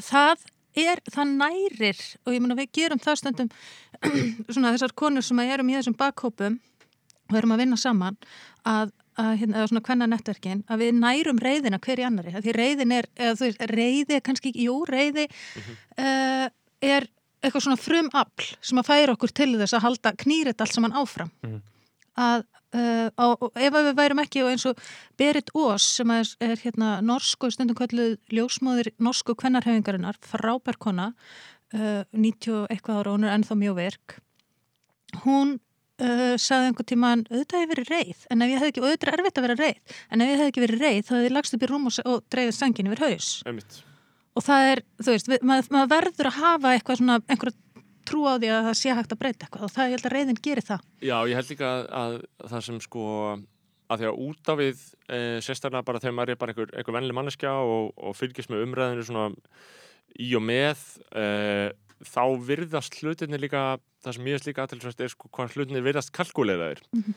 það 0.00 0.46
er, 0.80 1.00
það 1.10 1.32
nærir 1.36 2.00
og 2.24 2.34
ég 2.34 2.40
meina 2.44 2.56
við 2.58 2.70
gerum 2.78 3.00
það 3.02 3.18
stundum 3.20 3.50
svona 4.54 4.72
þessar 4.74 4.94
konur 4.96 5.24
sem 5.26 5.40
erum 5.44 5.70
í 5.72 5.76
þessum 5.76 5.96
bakhópum 5.98 6.58
og 7.30 7.36
erum 7.38 7.52
að 7.54 7.62
vinna 7.64 7.78
saman 7.78 8.16
að, 8.66 8.92
að 9.20 9.30
hérna, 9.42 9.58
eða 9.58 9.70
svona 9.70 9.84
kvenna 9.86 10.08
nettverkin 10.10 10.62
að 10.70 10.84
við 10.84 10.92
nærum 10.98 11.40
reyðina 11.42 11.80
hver 11.82 12.02
í 12.02 12.06
annari 12.06 12.34
því 12.36 12.54
reyðin 12.56 12.94
er, 12.96 13.08
eða 13.18 13.38
þú 13.38 13.48
veist, 13.48 13.64
reyði 13.70 14.16
er 14.16 14.24
kannski, 14.26 14.52
jú, 14.66 14.76
reyði 14.88 15.26
uh, 15.30 16.46
er 16.80 17.08
eitthvað 17.40 17.66
svona 17.66 17.80
frum 17.80 18.08
afl 18.16 18.48
sem 18.60 18.80
að 18.80 18.88
færa 18.90 19.16
okkur 19.16 19.34
til 19.36 19.52
þess 19.56 19.76
að 19.76 19.84
halda 19.86 20.14
knýrit 20.20 20.60
allt 20.60 20.76
saman 20.76 20.96
áfram. 20.96 21.30
Mhm. 21.46 21.60
að 22.20 22.42
uh, 22.74 23.08
á, 23.16 23.26
og 23.32 23.54
ef 23.54 23.76
við 23.76 23.94
værum 23.96 24.20
ekki 24.20 24.42
og 24.44 24.50
eins 24.52 24.66
og 24.68 24.80
Berit 25.18 25.50
Ós 25.56 25.86
sem 25.96 26.10
er, 26.12 26.28
er 26.42 26.58
hérna 26.60 26.98
norsku 27.04 27.50
stundum 27.52 27.78
kalluð 27.78 28.18
ljósmóðir 28.34 28.92
norsku 29.00 29.36
kvennarhefingarinnar, 29.38 30.18
frábær 30.20 30.78
kona 30.82 31.12
uh, 31.74 32.02
90 32.12 32.56
og 32.58 32.74
eitthvað 32.74 33.00
ára 33.00 33.12
og 33.12 33.18
hún 33.18 33.28
er 33.28 33.36
ennþá 33.38 33.56
mjög 33.62 33.78
virk. 33.78 34.16
Hún 35.24 35.58
uh, 36.00 36.34
sagði 36.40 36.70
einhvern 36.70 36.88
tíman 36.90 37.24
auðvitað 37.30 37.60
hef 37.60 37.64
ég 37.64 37.72
verið 37.74 37.92
reið, 37.94 38.24
en 38.30 38.44
ef 38.44 38.52
ég 38.52 38.60
hef 38.60 38.70
ekki 38.70 38.82
og 38.82 38.88
auðvitað 38.88 39.12
er 39.12 39.20
erfitt 39.20 39.40
að 39.40 39.46
vera 39.46 39.58
reið, 39.60 39.96
en 40.10 40.24
ef 40.24 40.32
ég 40.32 40.40
hef 40.40 40.50
ekki 40.50 40.64
verið 40.64 40.84
reið 40.86 41.00
þá 41.06 41.14
hefði 41.16 41.28
ég 41.28 41.36
lagst 41.36 41.56
upp 41.56 41.64
í 41.64 41.70
rúm 41.70 41.88
og, 41.90 42.00
og 42.10 42.24
dreifið 42.32 42.56
sangin 42.56 42.90
yfir 42.90 43.04
haus. 43.06 43.30
Einmitt. 43.48 43.80
Og 44.38 44.46
það 44.46 44.68
er, 44.70 44.82
þú 45.00 45.14
veist, 45.16 45.30
við, 45.30 45.44
maður, 45.50 45.70
maður 45.74 45.92
verður 45.94 46.30
að 46.30 46.40
hafa 46.40 46.74
eitthvað 46.76 47.00
svona, 47.00 47.20
einhverja 47.26 47.58
trú 48.10 48.26
á 48.26 48.34
því 48.40 48.50
að 48.50 48.68
það 48.68 48.76
sé 48.80 48.94
hægt 48.96 49.14
að 49.14 49.20
breyta 49.20 49.46
eitthvað 49.46 49.66
og 49.66 49.72
það 49.74 49.88
ég 49.90 49.96
held 49.96 50.08
að 50.08 50.14
reyðin 50.16 50.42
gerir 50.44 50.66
það. 50.66 50.84
Já, 51.04 51.16
ég 51.30 51.38
held 51.38 51.50
líka 51.52 51.70
að, 51.70 51.88
að 52.00 52.52
það 52.52 52.64
sem 52.66 52.80
sko 52.84 53.06
að 53.90 54.02
því 54.02 54.08
að 54.08 54.22
út 54.26 54.50
af 54.52 54.58
við 54.60 54.82
e, 55.10 55.18
sérstaklega 55.42 55.86
bara 55.86 56.00
þegar 56.02 56.16
maður 56.16 56.32
er 56.32 56.40
bara 56.40 56.54
einhver, 56.54 56.72
einhver 56.78 56.96
venli 56.96 57.16
manneskja 57.16 57.54
og, 57.66 57.92
og 57.98 58.16
fylgjast 58.18 58.52
með 58.52 58.64
umræðinu 58.66 59.06
svona 59.06 59.28
í 60.20 60.30
og 60.38 60.44
með 60.46 60.84
e, 61.10 61.24
þá 62.04 62.22
virðast 62.46 62.94
hlutinni 63.02 63.38
líka 63.40 63.78
það 64.04 64.14
sem 64.16 64.26
ég 64.30 64.38
er 64.40 64.46
líka 64.48 64.62
aðtilsvægt 64.66 65.00
er 65.04 65.08
sko 65.12 65.28
hvað 65.32 65.56
hlutinni 65.56 65.82
virðast 65.84 66.12
kalkuleiraðir 66.16 66.80
mm 66.94 67.02
Mhm. 67.02 67.14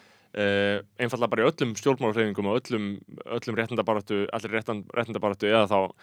einfallega 0.97 1.29
bara 1.29 1.43
í 1.43 1.49
öllum 1.51 1.75
stjórnmálafreyfingum 1.77 2.47
og 2.49 2.55
öllum, 2.63 2.85
öllum 3.37 3.55
réttindabaratu 3.59 4.23
allir 4.33 4.49
réttan, 4.55 4.79
réttindabaratu 4.89 5.45
eða 5.45 5.67
þá 5.69 5.93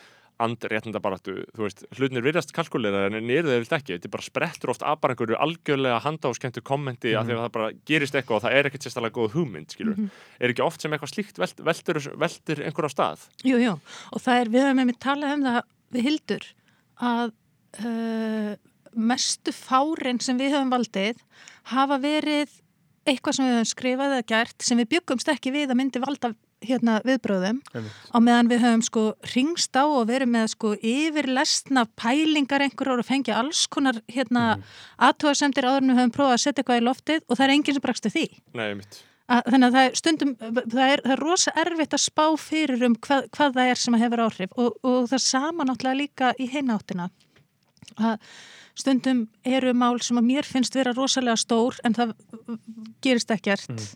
andréttindabaratu, 0.41 1.35
þú 1.53 1.65
veist, 1.67 1.83
hlutinir 1.99 2.23
virðast 2.25 2.53
kalkuleiraðir 2.57 3.17
en 3.19 3.29
eru 3.35 3.51
þeir 3.51 3.65
vilt 3.65 3.75
ekki, 3.77 3.97
þetta 3.99 4.09
er 4.09 4.15
bara 4.15 4.25
sprettur 4.27 4.71
oft 4.73 4.85
af 4.87 5.01
bara 5.03 5.17
einhverju 5.17 5.37
algjörlega 5.37 5.99
handáskemmtu 6.07 6.63
kommenti 6.65 7.13
af 7.19 7.27
því 7.27 7.35
að 7.37 7.43
það 7.43 7.53
bara 7.59 7.73
gerist 7.91 8.15
eitthvað 8.17 8.39
og 8.39 8.45
það 8.47 8.57
er 8.61 8.71
ekkert 8.71 8.87
sérstaklega 8.87 9.17
góð 9.19 9.35
hugmynd, 9.35 9.75
skilur 9.75 9.97
Mhm. 9.99 10.11
er 10.41 10.49
ekki 10.55 10.65
oft 10.65 10.81
sem 10.81 10.93
eitthvað 10.93 11.13
slíkt 11.15 11.39
velt, 11.43 11.61
veltur, 11.61 12.01
veltur 12.17 12.63
einhver 12.65 12.87
á 12.89 12.91
stað? 12.95 13.29
Jú, 13.45 13.59
jú, 13.61 13.75
og 14.15 14.21
það 14.23 14.41
er, 14.41 14.47
við 14.49 14.65
höfum 14.65 14.87
með 14.87 14.99
talað 14.99 15.35
um 15.35 15.43
það 15.45 15.63
við 15.93 16.03
hildur 16.09 16.45
að 17.03 17.33
uh, 17.85 18.57
mestu 18.95 19.55
fárin 19.55 20.21
sem 20.23 20.39
við 20.41 20.57
höfum 20.57 20.73
valdið 20.73 21.21
hafa 21.73 21.99
verið 22.03 22.53
eitthvað 23.09 23.37
sem 23.37 23.49
við 23.49 23.57
höfum 23.57 23.73
skrifað 23.73 24.15
eða 24.17 24.29
gert 24.35 24.65
sem 24.67 24.81
við 24.81 24.93
byggumst 24.97 25.33
ekki 25.33 25.53
við 25.55 25.73
að 25.73 25.81
myndi 25.81 26.03
valda 26.03 26.35
hérna 26.61 26.99
viðbröðum 27.07 27.61
á 27.73 28.19
meðan 28.21 28.51
við 28.51 28.65
höfum 28.65 28.83
sko 28.85 29.05
ringst 29.33 29.77
á 29.77 29.85
og 29.85 30.09
verið 30.11 30.33
með 30.35 30.51
sko 30.53 30.73
yfirlesna 30.77 31.87
pælingar 31.97 32.65
einhverjur 32.67 33.01
og 33.01 33.09
fengið 33.09 33.39
alls 33.41 33.63
konar 33.73 34.01
hérna 34.11 34.57
mm. 34.59 34.67
aðtóðasemdir 35.09 35.69
áður 35.69 35.85
en 35.85 35.93
við 35.93 36.03
höfum 36.03 36.17
prófað 36.19 36.37
að 36.37 36.43
setja 36.45 36.61
eitthvað 36.61 36.83
í 36.83 36.85
loftið 36.89 37.23
og 37.25 37.39
það 37.39 37.47
er 37.47 37.55
enginn 37.55 37.79
sem 37.79 37.87
brakstu 37.87 38.13
því. 38.13 38.27
Nei, 38.61 38.69
mitt 38.83 39.07
Að, 39.31 39.45
þannig 39.47 39.67
að 39.69 39.75
það 39.77 39.85
er 39.87 39.99
stundum, 40.01 40.31
það 40.43 40.81
er, 40.93 41.01
það 41.05 41.13
er 41.15 41.21
rosa 41.23 41.53
erfitt 41.63 41.93
að 41.95 42.01
spá 42.03 42.25
fyrir 42.43 42.81
um 42.83 42.97
hvað, 42.99 43.29
hvað 43.37 43.53
það 43.55 43.69
er 43.71 43.79
sem 43.79 43.95
að 43.95 44.03
hefur 44.03 44.23
áhrif 44.25 44.57
og, 44.59 44.81
og 44.83 45.05
það 45.13 45.23
sama 45.23 45.67
náttúrulega 45.69 46.01
líka 46.01 46.31
í 46.35 46.49
hináttina 46.51 47.07
að 47.95 48.17
stundum 48.81 49.25
eru 49.47 49.75
mál 49.77 50.01
sem 50.03 50.19
að 50.21 50.29
mér 50.33 50.49
finnst 50.49 50.77
vera 50.77 50.95
rosalega 50.97 51.39
stór 51.41 51.79
en 51.85 51.97
það 51.97 52.17
gerist 53.05 53.33
ekkert. 53.35 53.87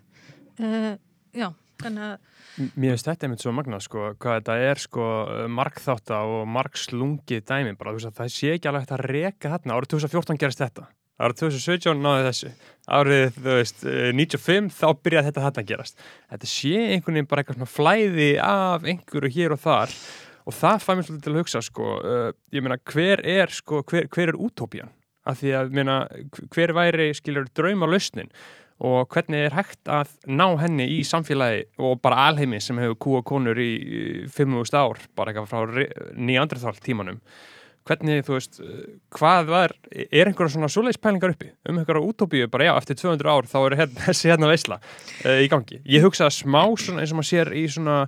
Uh, 0.60 0.94
já, 1.34 1.50
þannig 1.82 2.08
að 2.12 2.32
Mér 2.54 2.92
finnst 2.94 3.08
þetta 3.08 3.26
einmitt 3.26 3.42
svo 3.42 3.50
magna 3.50 3.80
sko, 3.82 4.12
hvað 4.22 4.36
þetta 4.36 4.56
er 4.62 4.78
sko 4.78 5.06
markþátta 5.50 6.20
og 6.30 6.44
markslungið 6.54 7.40
dæmi 7.48 7.72
bara, 7.74 7.90
þú 7.90 7.98
veist 7.98 8.10
að 8.12 8.20
það 8.20 8.28
sé 8.36 8.52
ekki 8.54 8.70
alveg 8.70 8.84
hægt 8.84 8.92
að 8.94 9.02
reka 9.10 9.50
þarna, 9.56 9.78
árið 9.80 9.90
2014 9.96 10.38
gerist 10.38 10.62
þetta. 10.62 10.84
Árið 11.14 11.40
2017 11.44 12.00
náði 12.02 12.22
þessu. 12.28 12.48
Árið, 12.90 13.36
veist, 13.44 13.82
eh, 13.86 14.08
95 14.14 14.70
þá 14.74 14.86
byrjaði 14.98 15.28
þetta 15.28 15.44
þarna 15.44 15.62
að 15.62 15.68
gerast. 15.68 16.00
Þetta 16.30 16.50
sé 16.50 16.72
einhvern 16.94 17.18
veginn 17.18 17.28
bara 17.30 17.42
eitthvað 17.42 17.58
svona 17.58 17.74
flæði 17.74 18.30
af 18.42 18.88
einhverju 18.90 19.30
hér 19.36 19.54
og 19.54 19.60
þar 19.62 19.94
og 20.44 20.56
það 20.56 20.82
fæ 20.84 20.90
mér 20.92 21.06
svolítið 21.06 21.24
til 21.24 21.32
að 21.32 21.40
hugsa 21.40 21.62
sko, 21.64 21.94
uh, 22.00 22.28
ég 22.54 22.64
meina 22.64 22.80
hver 22.90 23.22
er 23.24 23.54
sko, 23.54 23.80
hver, 23.88 24.10
hver 24.12 24.34
er 24.34 24.40
útópían? 24.40 24.92
Af 25.24 25.40
því 25.40 25.54
að, 25.56 25.72
meina, 25.72 25.96
hver 26.52 26.74
væri 26.76 27.08
skilur 27.16 27.48
drauma 27.56 27.88
lausnin 27.88 28.28
og 28.84 29.06
hvernig 29.14 29.46
er 29.46 29.54
hægt 29.54 29.88
að 29.88 30.10
ná 30.26 30.46
henni 30.60 30.86
í 30.96 31.00
samfélagi 31.06 31.62
og 31.78 32.00
bara 32.02 32.26
alheimi 32.28 32.58
sem 32.60 32.78
hefur 32.82 32.98
kúa 33.00 33.22
konur 33.24 33.60
í 33.62 33.70
í 33.78 34.00
5.000 34.26 34.80
ár, 34.80 35.00
bara 35.16 35.32
eitthvað 35.32 35.52
frá 35.52 36.16
nýjandrithal 36.18 36.76
tímanum 36.82 37.20
hvernig, 37.84 38.22
þú 38.24 38.36
veist, 38.36 38.60
eh, 38.64 38.84
hvað 39.14 39.50
var 39.50 39.74
er 39.92 40.30
einhverja 40.30 40.54
svona 40.54 40.70
svoleiðis 40.72 41.00
pælingar 41.00 41.34
uppi? 41.34 41.50
Um 41.68 41.78
einhverja 41.80 42.04
útópíu, 42.04 42.48
bara 42.50 42.68
já, 42.68 42.72
eftir 42.78 42.96
200 42.96 43.28
ár 43.28 43.48
þá 43.50 43.58
er 43.60 43.76
hérna, 43.82 44.00
þessi 44.08 44.30
hérna 44.30 44.50
veisla 44.50 44.78
uh, 44.80 45.40
í 45.44 45.50
gangi. 45.52 45.80
Ég 45.84 46.06
hugsa 46.06 46.28
að 46.28 46.36
smá 46.38 46.62
svona 46.80 47.04
eins 47.04 47.12
og 47.12 47.20
maður 47.20 47.30
sér 47.30 47.52
í 47.52 47.64
svona, 47.74 47.98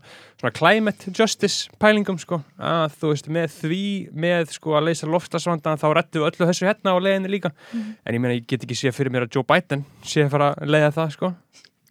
svona 0.41 0.55
climate 0.57 1.13
justice 1.13 1.69
pælingum, 1.83 2.21
sko, 2.23 2.41
að 2.57 2.97
þú 3.01 3.13
veist 3.13 3.31
með 3.37 3.59
því, 3.61 3.83
með 4.27 4.57
sko 4.57 4.79
að 4.79 4.89
leysa 4.89 5.11
loftasvandan 5.13 5.83
þá 5.83 5.89
rettu 6.01 6.25
öllu 6.25 6.49
þessu 6.49 6.71
hérna 6.71 6.97
á 6.97 6.99
leiðinni 7.03 7.35
líka. 7.37 7.53
En 7.73 8.17
ég 8.17 8.23
meina, 8.23 8.39
ég 8.39 8.49
get 8.49 8.65
ekki 8.65 8.79
séð 8.79 8.97
fyrir 8.97 9.13
mér 9.13 9.29
að 9.29 9.37
Joe 9.37 9.47
Biden 9.47 9.85
sé 10.07 10.25
að 10.25 10.33
fara 10.39 10.55
að 10.57 10.73
leiða 10.73 10.95
það, 10.97 11.13
sko. 11.19 11.35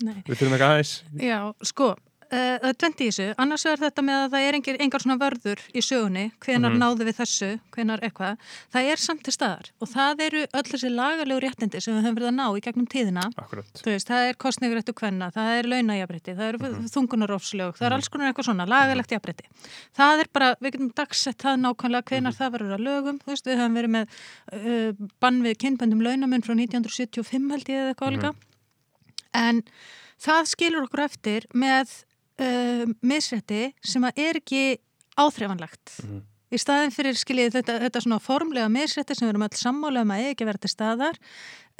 Nei. 0.03 0.17
við 0.27 0.41
þurfum 0.41 0.57
ekki 0.57 0.67
aðeins. 0.67 0.93
Já, 1.23 1.37
sko, 1.63 1.93
það 2.31 2.63
er 2.69 2.73
tventi 2.81 3.05
í 3.05 3.09
þessu. 3.11 3.25
Annars 3.37 3.65
er 3.65 3.77
þetta 3.77 4.01
með 4.05 4.17
að 4.25 4.31
það 4.35 4.45
er 4.47 4.55
engir, 4.57 4.77
engar 4.81 4.99
svona 5.03 5.17
vörður 5.21 5.59
í 5.73 5.81
sögunni, 5.85 6.31
hvenar 6.39 6.71
Mhm. 6.73 6.79
náðu 6.81 7.05
við 7.07 7.15
þessu, 7.19 7.49
hvenar 7.71 7.99
eitthvað. 8.01 8.37
Það 8.73 8.89
er 8.91 8.95
samt 8.97 9.23
til 9.23 9.33
staðar 9.33 9.69
og 9.81 9.87
það 9.87 10.21
eru 10.25 10.41
öll 10.53 10.63
þessi 10.71 10.89
lagalegu 10.95 11.39
réttindi 11.45 11.81
sem 11.81 11.93
við 11.95 12.03
höfum 12.05 12.15
verið 12.17 12.29
að 12.31 12.35
ná 12.35 12.47
í 12.57 12.61
gegnum 12.61 12.87
tíðina. 12.87 13.25
veist, 13.85 14.07
það 14.07 14.29
er 14.29 14.33
kostninguréttu 14.35 14.93
kvenna, 14.93 15.31
það 15.31 15.59
er 15.59 15.63
launajafrétti, 15.63 16.35
það 16.35 16.47
eru 16.49 16.57
mm 16.57 16.75
Mhm. 16.75 16.87
þungunarófslög, 16.95 17.73
það 17.77 17.85
er 17.85 17.93
alls 17.93 18.07
konar 18.09 18.33
eitthvað 18.33 18.45
svona, 18.49 18.65
lagalegt 18.67 19.09
jafrétti. 19.11 19.45
Það 19.95 20.19
er 20.19 20.25
bara, 20.33 20.55
við 20.61 20.71
getum 20.71 20.93
dagsett 20.93 21.37
það 21.37 21.59
nákvæmlega 21.61 22.03
hvenar 22.03 22.33
Mhm. 22.33 22.37
það 22.39 22.51
verður 22.53 22.73
að 22.75 22.85
lögum, 22.85 23.19
veist, 23.25 23.45
við 23.45 23.57
höfum 23.57 23.75
verið 23.75 23.91
með 23.95 24.07
uh, 24.53 24.91
bann 25.19 25.41
við 25.43 25.57
kynböndum 25.57 26.01
launamun 26.01 26.41
frá 26.43 26.55
1975 26.55 27.49
held 27.51 27.65
ég 27.65 27.75
eða 27.75 27.95
eitthvað 27.95 28.33
Mhm. 28.33 28.35
En 29.33 29.63
það 30.21 30.47
skilur 30.47 30.87
okkur 30.87 31.03
eftir 31.03 31.45
með 31.53 32.03
uh, 32.41 32.85
misrætti 33.05 33.67
sem 33.85 34.05
að 34.07 34.23
er 34.27 34.39
ekki 34.41 34.63
áþreifanlegt. 35.19 35.99
Mhm. 36.03 36.23
Í 36.53 36.59
staðin 36.61 36.93
fyrir 36.93 37.17
skiljið 37.17 37.55
þetta, 37.57 37.75
þetta 37.87 38.01
svona 38.03 38.21
formlega 38.21 38.69
misrætti 38.71 39.15
sem 39.17 39.25
við 39.25 39.33
erum 39.33 39.47
öll 39.47 39.59
sammála 39.59 40.03
um 40.05 40.11
að 40.13 40.27
ekki 40.29 40.45
að 40.45 40.49
vera 40.51 40.61
til 40.61 40.71
staðar 40.71 41.17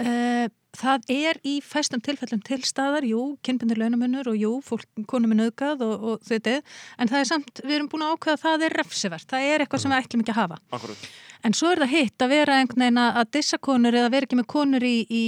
uh, 0.02 0.48
það 0.80 1.12
er 1.16 1.40
í 1.48 1.58
fæstum 1.66 2.04
tilfellum 2.06 2.42
til 2.46 2.62
staðar, 2.68 3.08
jú, 3.08 3.36
kynbundur 3.46 3.80
launamunur 3.82 4.32
og 4.32 4.40
jú, 4.40 4.54
fólk, 4.66 4.88
konum 5.10 5.36
er 5.36 5.44
nöðgað 5.44 5.86
og, 5.86 6.10
og 6.12 6.26
þetta, 6.28 6.60
en 7.00 7.12
það 7.12 7.22
er 7.22 7.30
samt, 7.32 7.62
við 7.64 7.78
erum 7.78 7.92
búin 7.92 8.06
að 8.08 8.16
ákveða 8.16 8.36
að 8.38 8.44
það 8.46 8.66
er 8.68 8.78
refsivert, 8.82 9.30
það 9.32 9.48
er 9.52 9.64
eitthvað 9.66 9.84
sem 9.84 9.96
við 9.96 10.04
ætlum 10.04 10.26
ekki 10.26 10.36
að 10.36 10.42
hafa. 10.42 10.60
Akkurat. 10.76 11.08
En 11.46 11.54
svo 11.54 11.70
er 11.70 11.82
það 11.84 11.92
hitt 11.92 12.24
að 12.26 12.32
vera 12.32 12.56
einhvern 12.58 12.82
veginn 12.82 13.02
að 13.04 13.28
dissa 13.36 13.58
konur 13.62 13.94
eða 13.94 14.12
vera 14.16 14.26
ekki 14.26 14.38
með 14.40 14.48
konur 14.50 14.86
í, 14.86 14.96
í 15.06 15.24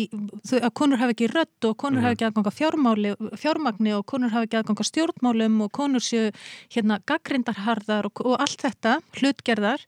að 0.57 0.71
konur 0.79 1.01
hafa 1.01 1.13
ekki 1.13 1.27
rödd 1.29 1.67
og 1.69 1.75
konur 1.83 2.01
hafa 2.01 2.15
ekki 2.15 2.25
aðganga 2.25 2.53
fjármáli, 2.55 3.11
fjármagni 3.37 3.93
og 3.93 4.05
konur 4.09 4.33
hafa 4.33 4.47
ekki 4.47 4.57
aðganga 4.57 4.87
stjórnmálum 4.87 5.59
og 5.67 5.69
konur 5.77 6.01
séu 6.01 6.31
hérna 6.73 6.97
gaggrindarharðar 7.05 8.09
og, 8.09 8.23
og 8.25 8.41
allt 8.41 8.65
þetta, 8.65 8.97
hlutgerðar 9.19 9.85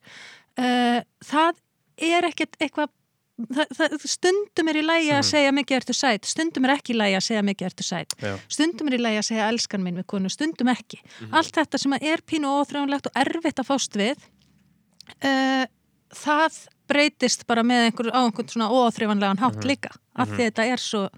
uh, 0.61 1.01
það 1.31 1.63
er 2.09 2.29
ekkert 2.29 2.61
eitthvað 2.61 2.93
það, 3.39 3.69
það, 3.77 3.93
stundum 4.05 4.67
er 4.71 4.75
í 4.75 4.83
lægi 4.83 5.09
að 5.13 5.19
Mhm. 5.21 5.29
segja 5.29 5.51
mikið 5.55 5.77
ertu 5.79 5.93
sæt, 5.95 6.25
stundum 6.25 6.65
er 6.65 6.73
ekki 6.77 6.93
í 6.93 6.97
lægi 6.99 7.15
að 7.19 7.25
segja 7.29 7.43
mikið 7.49 7.67
ertu 7.69 7.83
sæt, 7.87 8.15
Já. 8.19 8.33
stundum 8.49 8.87
er 8.87 8.97
í 8.97 9.01
lægi 9.01 9.19
að 9.21 9.27
segja 9.29 9.47
elskan 9.49 9.83
minn 9.83 9.95
við 9.97 10.05
konu, 10.07 10.29
stundum 10.29 10.67
ekki 10.67 10.99
Mhm. 11.21 11.33
allt 11.33 11.51
þetta 11.55 11.79
sem 11.79 11.91
að 11.93 12.03
er 12.03 12.17
pínu 12.21 12.47
óþrjónlegt 12.59 13.07
og 13.07 13.13
erfitt 13.15 13.59
að 13.59 13.69
fást 13.71 13.95
við 13.95 14.17
uh, 15.23 15.65
það 16.13 16.67
breytist 16.89 17.45
bara 17.47 17.61
með 17.63 17.91
einhver, 17.91 18.11
á 18.11 18.19
einhvern 18.25 18.49
svona 18.49 18.69
óþrjónlegan 18.69 19.37
hátt 19.39 19.55
Mhm. 19.63 19.67
líka, 19.69 19.91
af 20.15 20.27
því 20.29 20.51
þetta 20.51 20.65
er 20.73 20.77
svo 20.77 21.09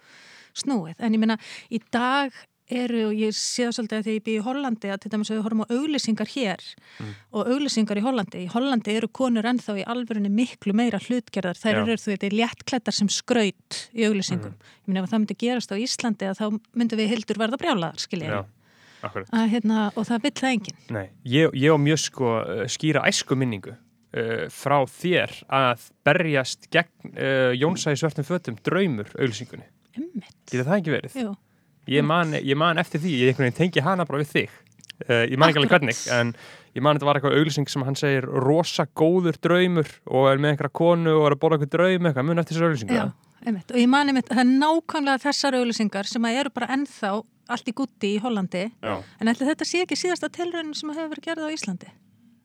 snúið, 0.54 0.96
en 1.00 1.14
ég 1.14 1.20
meina 1.20 1.38
í 1.72 1.80
dag 1.92 2.32
eru, 2.72 3.02
og 3.10 3.14
ég 3.18 3.36
sé 3.36 3.66
það 3.68 3.74
svolítið 3.78 3.98
að 4.00 4.06
því 4.08 4.14
ég 4.18 4.24
bý 4.28 4.34
í 4.38 4.44
Hollandi 4.46 4.92
að 4.94 5.00
til 5.04 5.12
dæmis 5.14 5.32
að 5.32 5.38
við 5.38 5.44
horfum 5.48 5.64
á 5.64 5.72
auglýsingar 5.76 6.30
hér 6.36 6.64
Mm. 7.02 7.12
og 7.34 7.48
auglýsingar 7.52 7.98
í 7.98 8.04
Hollandi 8.06 8.42
í 8.46 8.48
Hollandi 8.52 8.96
eru 8.98 9.08
konur 9.08 9.48
ennþá 9.50 9.76
í 9.82 9.86
alvörunni 9.88 10.30
miklu 10.30 10.74
meira 10.78 11.00
hlutgerðar, 11.02 11.58
þær 11.58 11.82
eru 11.84 11.96
þú 11.98 12.12
veit 12.14 12.26
léttklættar 12.36 12.94
sem 12.94 13.10
skraut 13.10 13.78
í 13.96 14.06
auglýsingum 14.08 14.54
ég 14.56 14.88
meina 14.88 15.04
ef 15.04 15.10
það 15.12 15.20
myndi 15.24 15.38
gerast 15.44 15.72
á 15.72 15.76
Íslandi 15.82 16.28
að 16.30 16.40
þá 16.42 16.60
myndum 16.78 17.00
við 17.02 17.14
hildur 17.16 17.40
verða 17.42 17.58
brjálaðar, 17.62 18.00
skilja 18.04 18.32
Já, 18.32 18.42
akkurat. 19.08 19.30
að 19.34 19.48
hérna, 19.56 19.92
og 19.96 20.06
það 20.10 20.22
vill 20.28 20.34
það 20.42 20.52
enginn 20.56 20.82
Nei, 20.98 21.08
ég, 21.26 21.56
ég 21.58 21.72
á 21.74 21.78
mjög 21.82 22.02
sko 22.06 22.34
uh, 22.42 22.66
skýra 22.70 23.06
æsku 23.10 23.36
minningu 23.40 23.74
uh, 23.76 24.48
frá 24.52 24.78
þér 24.86 25.38
að 25.48 25.88
berjast 26.06 26.68
gegn 26.72 27.16
uh, 27.16 27.52
Jónsæði 27.58 28.02
svörtum 28.04 28.28
fötum 28.28 28.58
draumur 28.64 29.10
auglýsingunni. 29.18 29.66
Getur 30.48 30.68
það 30.68 30.78
ekki 30.82 30.94
verið? 30.94 31.16
Jú. 31.24 31.32
Ég 31.90 32.06
man, 32.06 32.36
ég 32.38 32.58
man 32.60 32.78
eftir 32.82 33.02
því, 33.02 33.14
ég 33.32 33.40
tengi 33.58 33.82
hana 33.82 34.06
bara 34.06 34.22
við 34.22 34.34
þig. 34.36 34.58
Uh, 35.08 35.26
ég 35.32 35.38
man 35.42 35.50
ekki 35.50 35.64
alveg 35.64 35.74
hvernig, 35.74 36.02
en 36.14 36.36
ég 36.78 36.84
man 36.86 36.98
þetta 36.98 37.08
var 37.08 37.18
eitthvað 37.18 37.40
auglýsing 37.40 37.72
sem 37.72 37.86
hann 37.88 37.98
segir 37.98 38.28
rosa 38.46 38.86
góður 38.86 39.40
draumur 39.42 39.90
og 40.06 40.28
er 40.30 40.38
með 40.38 40.54
einhverja 40.54 40.78
konu 40.78 41.16
og 41.18 41.26
er 41.26 41.36
að 41.36 41.42
borða 41.42 41.58
eitthvað 41.58 41.74
draum 41.74 42.10
eitthvað, 42.10 42.28
mun 42.28 42.44
eftir 42.44 42.58
þessu 42.58 42.68
auglýsingu. 42.70 43.00
Já, 43.00 43.40
einmitt. 43.42 43.74
og 43.74 43.82
ég 43.82 43.90
mani 43.90 44.14
mitt, 44.14 44.30
það 44.30 44.44
er 44.44 44.52
nákvæmlega 44.62 45.24
þessar 45.26 45.58
auglýsingar 45.58 46.12
sem 46.12 46.30
að 46.30 46.38
eru 46.44 46.54
bara 46.54 46.70
ennþá 46.78 47.16
allt 47.52 47.72
í 47.72 47.74
gutti 47.76 48.16
í 48.16 48.22
Hollandi 48.22 48.68
Já. 48.70 48.94
en 49.20 49.32
ætli 49.32 49.48
þetta 49.50 49.68
sé 49.68 49.84
ekki 49.86 49.98
síðasta 50.00 50.30
tilraunin 50.34 50.78
sem 50.78 50.92
hefur 50.94 51.12
verið 51.16 51.28
gerð 51.28 51.48
á 51.48 51.54
Íslandi 51.56 51.92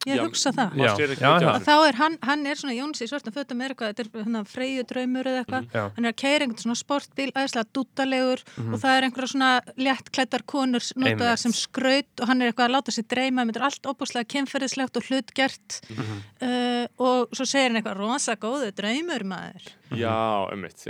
ég 0.07 0.21
hugsa 0.23 0.53
það. 0.55 0.77
Já, 0.79 0.93
já, 0.97 1.31
já. 1.43 1.53
þá 1.67 1.73
er 1.89 1.99
hann, 2.01 2.17
hann 2.23 2.47
er 2.47 2.55
svona 2.61 2.75
Jóns 2.77 3.03
í 3.03 3.09
svartum 3.11 3.35
fötum 3.35 3.63
er 3.65 3.75
eitthvað, 3.75 3.93
þetta 3.95 4.05
er 4.05 4.25
hérna 4.27 4.43
freyju 4.47 4.85
draumur 4.91 5.27
eða 5.31 5.43
eitthvað, 5.45 5.69
Já. 5.75 5.85
hann 5.97 6.05
er 6.05 6.13
að 6.13 6.19
keira 6.23 6.47
einhvern 6.47 6.63
svona 6.63 6.79
sportbíl, 6.81 7.29
aðeinslega 7.35 7.71
dúttalegur 7.77 8.45
Mhm. 8.57 8.75
og 8.75 8.81
það 8.81 8.97
er 8.97 9.07
einhverja 9.09 9.33
svona 9.35 9.51
léttklættar 9.77 10.43
konur 10.47 10.85
notaðar 10.97 11.39
sem 11.39 11.53
skraut 11.53 12.21
og 12.23 12.29
hann 12.29 12.43
er 12.43 12.53
eitthvað 12.53 12.69
að 12.71 12.75
láta 12.77 12.95
sér 12.95 13.07
dreyma, 13.11 13.45
þetta 13.47 13.61
er 13.63 13.67
allt 13.71 13.83
óbúslega 13.91 14.31
kynferðislegt 14.35 14.97
og 14.97 15.03
hlutgert. 15.11 15.81
Mhm. 15.91 16.23
uh, 16.43 16.87
og 16.99 17.29
svo 17.35 17.45
segir 17.47 17.71
hann 17.73 17.77
eitthvað 17.83 17.99
rosa 17.99 18.37
góðu 18.37 18.71
draumur 18.77 19.25
maður. 19.25 19.67
Já, 19.95 20.51
ummitt, 20.53 20.83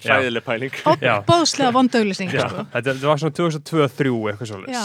hræðileg 0.00 0.44
pæling. 0.44 0.72
Vondauglýsing 1.72 2.30
Já, 2.32 2.48
sko. 2.48 2.64
þetta, 2.72 2.94
þetta 2.94 3.08
var 3.08 3.20
svona 3.20 3.34
2002-2003 3.36 4.12
eitthvað 4.32 4.48
svolítið. 4.52 4.72
Já. 4.72 4.82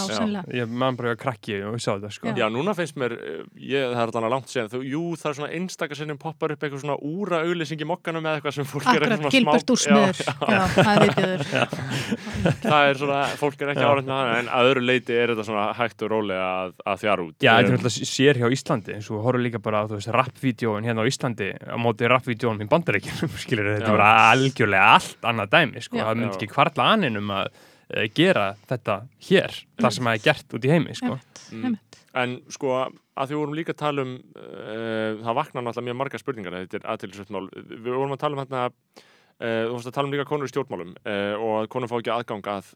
Ég 3.74 3.84
að 3.88 3.94
eh, 3.94 3.98
það 3.98 4.04
er 4.04 4.18
alveg 4.20 4.34
langt 4.34 4.52
séðan, 4.54 4.72
þú, 4.74 4.82
jú, 4.92 5.02
það 5.20 5.30
er 5.32 5.38
svona 5.40 5.52
einstakar 5.58 6.00
sinnum 6.00 6.20
poppar 6.22 6.54
upp 6.54 6.64
eitthvað 6.66 6.84
svona 6.84 6.98
úra 7.10 7.40
auglýsing 7.48 7.84
í 7.84 7.88
mokkanum 7.90 8.28
eða 8.28 8.40
eitthvað 8.40 8.56
sem 8.58 8.68
fólk 8.70 8.86
er 8.86 8.92
Akkurat, 8.94 9.14
eitthvað 9.16 9.36
Gilbert 9.36 9.64
smá- 9.64 9.74
Úrsmiður 9.74 10.22
Já, 10.24 10.34
Já, 10.54 10.64
það 10.78 10.92
er 10.94 11.04
viðbjöður 11.04 11.44
það 12.68 12.88
er 12.90 13.00
svona, 13.02 13.20
fólk 13.40 13.64
er 13.64 13.72
ekki 13.74 13.86
árið 13.88 14.08
með 14.08 14.14
það, 14.14 14.32
en 14.38 14.52
að 14.58 14.70
öðru 14.72 14.86
leiti 14.90 15.18
er 15.18 15.34
þetta 15.34 15.48
svona 15.50 15.66
hægt 15.80 16.06
og 16.06 16.12
rólega 16.14 16.48
að, 16.64 16.74
að 16.94 17.02
þjara 17.04 17.28
út. 17.28 17.36
Já, 17.40 17.52
þetta 17.54 17.64
er 17.64 17.74
Um, 17.74 17.78
náttúrulega 17.80 18.10
sér 18.14 18.40
hjá 18.42 18.48
Íslandi 18.54 18.96
eins 18.98 19.10
og 19.12 19.24
horfum 19.26 19.44
líka 19.46 19.62
bara 19.64 19.82
á, 19.82 19.88
þú 19.90 19.98
veist, 19.98 20.12
rap-vídeóin 20.14 20.88
hérna 20.88 21.04
á 21.04 21.10
Íslandi 21.10 21.50
á 21.58 21.76
móti 21.82 22.10
rap-vídeóin 22.12 22.62
í 22.64 22.70
bandaríkjum 22.70 23.32
skilur 23.44 23.72
þetta 23.78 23.96
var 23.96 24.04
algjörlega 24.34 24.90
allt 24.98 25.30
annað 25.32 25.54
dæmi, 25.56 25.84
sko, 25.88 26.02
um 27.24 27.34
að 27.40 27.50
uh, 27.50 28.06
gera 28.16 28.48
þetta 28.70 29.00
hér, 29.30 29.58
það 29.82 29.98
sem 29.98 30.10
það 30.10 30.20
er 30.20 30.24
gert 30.28 30.58
út 30.58 30.68
í 30.68 30.74
heimi, 30.74 30.98
sko. 31.00 31.18
Mm. 31.54 31.78
En 32.22 32.36
sko, 32.54 32.74
að 33.18 33.32
því 33.32 33.38
vorum 33.40 33.56
líka 33.58 33.74
að 33.74 33.80
tala 33.82 34.04
um, 34.06 34.12
uh, 34.38 35.22
það 35.24 35.38
vaknar 35.40 35.64
náttúrulega 35.66 35.88
mjög 35.90 36.00
margar 36.02 36.22
spurningar, 36.22 36.58
þetta 36.64 36.80
er 36.80 36.90
aðtilsvöldmál. 36.94 37.48
Við 37.74 37.88
vorum 37.90 38.14
að 38.14 38.22
tala 38.22 38.38
um 38.38 38.42
hérna, 38.44 38.66
uh, 38.70 39.62
þú 39.66 39.72
varst 39.78 39.90
að 39.90 39.96
tala 39.98 40.10
um 40.10 40.14
líka 40.14 40.28
konur 40.30 40.50
í 40.50 40.54
stjórnmálum 40.54 40.92
uh, 41.02 41.34
og 41.40 41.54
að 41.64 41.70
konur 41.74 41.90
fá 41.90 41.96
ekki 41.98 42.14
aðgang 42.14 42.52
að, 42.54 42.70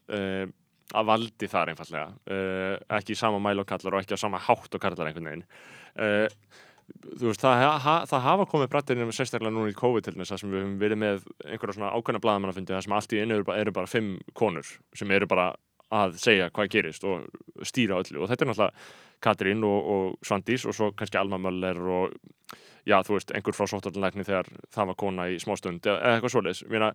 að 0.98 1.10
valdi 1.12 1.50
þar 1.52 1.70
einfallega. 1.74 2.08
Ekki 2.98 3.14
í 3.14 3.20
sama 3.20 3.38
mæl 3.44 3.60
og 3.62 3.68
kallar 3.68 3.98
og 3.98 4.02
ekki 4.02 4.16
á 4.18 4.24
sama 4.24 4.40
hátt 4.42 4.74
og 4.74 4.82
kallar 4.82 5.10
einhvern 5.10 5.28
veginn. 5.30 5.46
Þú 6.88 7.28
veist, 7.28 7.42
það, 7.44 7.62
ha, 7.84 7.94
það 8.08 8.22
hafa 8.24 8.46
komið 8.48 8.70
brættirinn 8.72 9.10
sérstaklega 9.12 9.52
núna 9.52 9.68
í 9.68 9.76
COVID 9.76 10.06
til 10.06 10.14
þess 10.16 10.32
að 10.32 10.40
sem 10.40 10.52
við 10.54 10.62
höfum 10.62 10.78
verið 10.80 11.00
með 11.02 11.26
einhverja 11.44 11.74
svona 11.76 11.90
ákveðna 11.92 12.22
blaðamannafundi 12.24 12.72
þar 12.72 12.86
sem 12.86 12.94
allt 12.96 13.12
í 13.12 13.20
einu 13.20 13.36
eru, 13.36 13.44
bara- 13.44 13.60
eru 13.60 13.74
bara 13.76 13.90
fimm 13.92 14.14
konur 14.32 14.70
sem 14.96 15.12
eru 15.12 15.28
bara 15.28 15.50
að 15.92 16.16
segja 16.22 16.48
hvað 16.48 16.70
gerist 16.72 17.04
og 17.04 17.28
stýra 17.68 18.00
öllu 18.00 18.22
og 18.24 18.32
þetta 18.32 18.46
er 18.46 18.50
náttúrulega 18.54 18.88
Katrín 19.24 19.64
og, 19.66 19.78
og 19.94 20.18
Svandís 20.26 20.64
og 20.68 20.74
svo 20.76 20.90
kannski 20.96 21.18
Alma 21.20 21.38
Möller 21.42 21.78
og 21.82 22.14
já, 22.88 22.98
þú 23.04 23.18
veist, 23.18 23.32
einhver 23.36 23.56
frá 23.56 23.66
sóttarlækni 23.68 24.24
þegar 24.24 24.48
það 24.72 24.86
var 24.92 24.98
kona 25.04 25.28
í 25.28 25.38
smástund 25.42 25.82
eða, 25.84 25.98
eða 25.98 26.18
eitthvað 26.18 26.34
svoleiðis. 26.36 26.62
Ég 26.64 26.70
meina, 26.72 26.92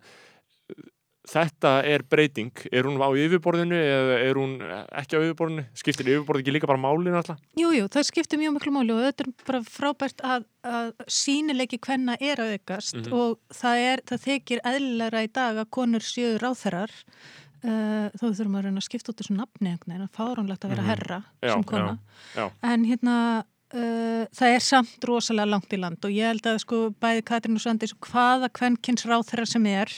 þetta 1.24 1.70
er 1.88 2.02
breyting, 2.12 2.50
er 2.76 2.84
hún 2.84 2.98
á 3.00 3.08
yfirborðinu 3.16 3.78
eða 3.80 4.16
er 4.26 4.36
hún 4.40 4.56
ekki 5.00 5.16
á 5.16 5.24
yfirborðinu? 5.24 5.64
Skiptir 5.80 6.10
yfirborði 6.12 6.44
ekki 6.44 6.56
líka 6.58 6.68
bara 6.68 6.82
málinu 6.84 7.16
alltaf? 7.16 7.40
Jú, 7.56 7.70
jú, 7.78 7.86
það 7.94 8.08
skiptir 8.10 8.42
mjög 8.42 8.58
miklu 8.58 8.74
máli 8.76 8.92
og 8.98 9.06
þetta 9.06 9.24
er 9.24 9.32
bara 9.48 9.62
frábært 9.64 10.26
að, 10.28 10.44
að 10.68 10.90
sínileiki 11.08 11.80
hvenna 11.86 12.18
er 12.20 12.44
að 12.44 12.58
aukast 12.58 13.00
Mhm. 13.00 13.14
og 13.16 13.40
það, 13.56 13.86
er, 13.94 14.04
það 14.12 14.26
þykir 14.28 14.64
eðlilegra 14.74 15.24
í 15.24 15.32
dag 15.40 15.62
að 15.64 15.72
konur 15.80 16.04
séu 16.04 16.36
ráþerar 16.44 16.92
uh, 17.64 18.10
þó 18.20 18.26
þurfum 18.34 18.60
að 18.60 18.68
reyna 18.68 18.82
að 18.84 18.88
skipta 18.90 19.14
út 19.14 19.22
þessu 19.24 19.38
nafni 19.38 19.72
einhvern 19.74 19.96
veginn, 19.96 20.12
fáránlegt 20.18 20.66
að 20.68 20.74
vera 20.76 20.84
Mhm. 20.84 20.92
herra 20.92 21.24
Já, 21.42 21.54
sem 21.54 21.64
kona 21.64 21.98
já, 22.36 22.42
já. 22.42 22.52
en 22.74 22.86
hérna 22.86 23.16
uh, 23.74 24.26
það 24.38 24.54
er 24.56 24.60
samt 24.68 25.08
rosalega 25.10 25.50
langt 25.50 25.74
í 25.74 25.80
land 25.80 26.06
og 26.06 26.12
ég 26.14 26.28
held 26.30 26.46
að 26.52 26.60
sko 26.62 26.82
bæði 27.02 27.24
Katrín 27.26 27.56
og 27.58 27.64
Svandís 27.64 27.94
og 27.96 28.08
hvaða 28.12 28.50
kvenkins 28.54 29.06
ráþerar 29.10 29.48
sem 29.50 29.66
er 29.72 29.90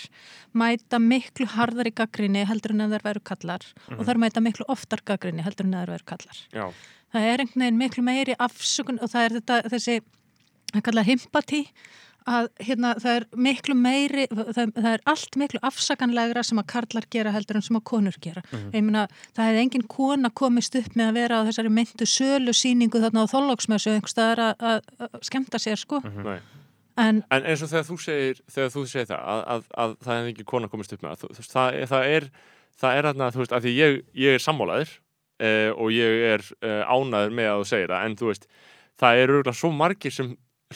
mæta 0.56 1.00
miklu 1.02 1.46
harðar 1.56 1.90
í 1.90 1.96
gaggrinni 1.96 2.46
heldur 2.48 2.72
en 2.72 2.86
að 2.88 2.96
þær 2.98 3.04
veru 3.10 3.24
kallar 3.32 3.66
og 3.92 4.06
þær 4.08 4.18
mæta 4.24 4.42
miklu 4.46 4.66
oftar 4.72 5.02
gaggrinni 5.06 5.44
heldur 5.44 5.66
en 5.68 5.74
að 5.76 5.86
þær 5.86 5.92
veru 5.98 6.06
kallar 6.14 6.38
já. 6.56 6.66
það 7.14 7.22
er 7.34 7.44
einhvern 7.44 7.62
veginn 7.66 7.78
miklu 7.84 8.04
meiri 8.04 8.36
afsökun 8.40 9.02
og 9.02 9.10
það 9.12 9.26
er 9.28 9.36
þetta, 9.40 9.62
þessi 9.76 10.00
að 10.76 10.82
kalla 10.88 11.04
himpati 11.08 11.62
að 12.26 12.48
hérna, 12.66 12.94
það 13.02 13.16
er 13.20 13.26
miklu 13.48 13.76
meiri 13.78 14.24
það, 14.32 14.72
það 14.74 14.88
er 14.96 15.04
allt 15.12 15.38
miklu 15.38 15.60
afsakanlegra 15.70 16.44
sem 16.48 16.62
að 16.62 16.68
karlar 16.74 17.06
gera 17.14 17.34
heldur 17.36 17.60
en 17.60 17.66
sem 17.68 17.78
að 17.78 17.84
konur 17.92 18.18
gera. 18.24 18.42
Ég 18.74 18.82
meina, 18.88 19.06
það 19.38 19.50
hefði 19.52 19.64
engin 19.66 19.86
kona 19.92 20.32
komist 20.34 20.76
upp 20.80 20.96
með 20.98 21.12
að 21.12 21.20
vera 21.20 21.40
á 21.42 21.46
þessari 21.50 21.74
myndu 21.78 22.08
sölu 22.10 22.56
síningu 22.58 23.02
þarna 23.04 23.26
á 23.26 23.32
þóllóksmessu 23.34 23.94
einhvers 23.94 24.16
staðar 24.16 24.44
að, 24.50 24.66
að, 24.72 24.92
að 25.10 25.18
skemmta 25.30 25.62
sér 25.62 25.78
sko. 25.82 26.02
Nei. 26.26 26.40
en 26.98 27.24
En 27.30 27.44
eins 27.46 27.62
og 27.66 27.70
þegar 27.72 27.88
þú 27.90 27.98
segir, 28.02 28.42
þegar 28.50 28.74
þú 28.74 28.86
segir 28.90 29.10
það 29.14 29.26
að, 29.36 29.42
að, 29.56 29.66
að 29.86 29.96
það 30.06 30.20
hefði 30.20 30.34
ekki 30.36 30.46
kona 30.56 30.70
komist 30.72 30.94
upp 30.96 31.02
með 31.06 31.12
það, 31.16 31.22
þú, 31.26 31.32
þú 31.36 31.44
veist, 31.44 31.56
það, 31.56 31.80
er- 31.82 31.90
það 31.92 32.14
er 32.16 32.30
það 32.82 32.98
er 33.00 33.08
þarna, 33.10 33.28
þú 33.36 33.42
veist, 33.44 33.54
að 33.56 33.66
því 33.68 33.74
ég, 33.80 33.98
ég 34.26 34.38
er 34.40 34.44
sammálaður 34.44 34.90
uh, 34.96 35.72
og 35.76 35.92
ég 35.96 36.24
er 36.34 36.44
uh, 36.66 36.82
ánaður 36.96 37.36
með 37.38 37.50
að 37.52 37.62
þú 37.62 37.68
segir 37.74 37.94
það, 37.94 38.08
en 38.10 38.18
þú 38.20 38.32
veist 38.32 38.48
það 39.04 39.22
eru 39.26 39.54
svo 39.60 39.72
margir 39.76 40.16
sem 40.16 40.34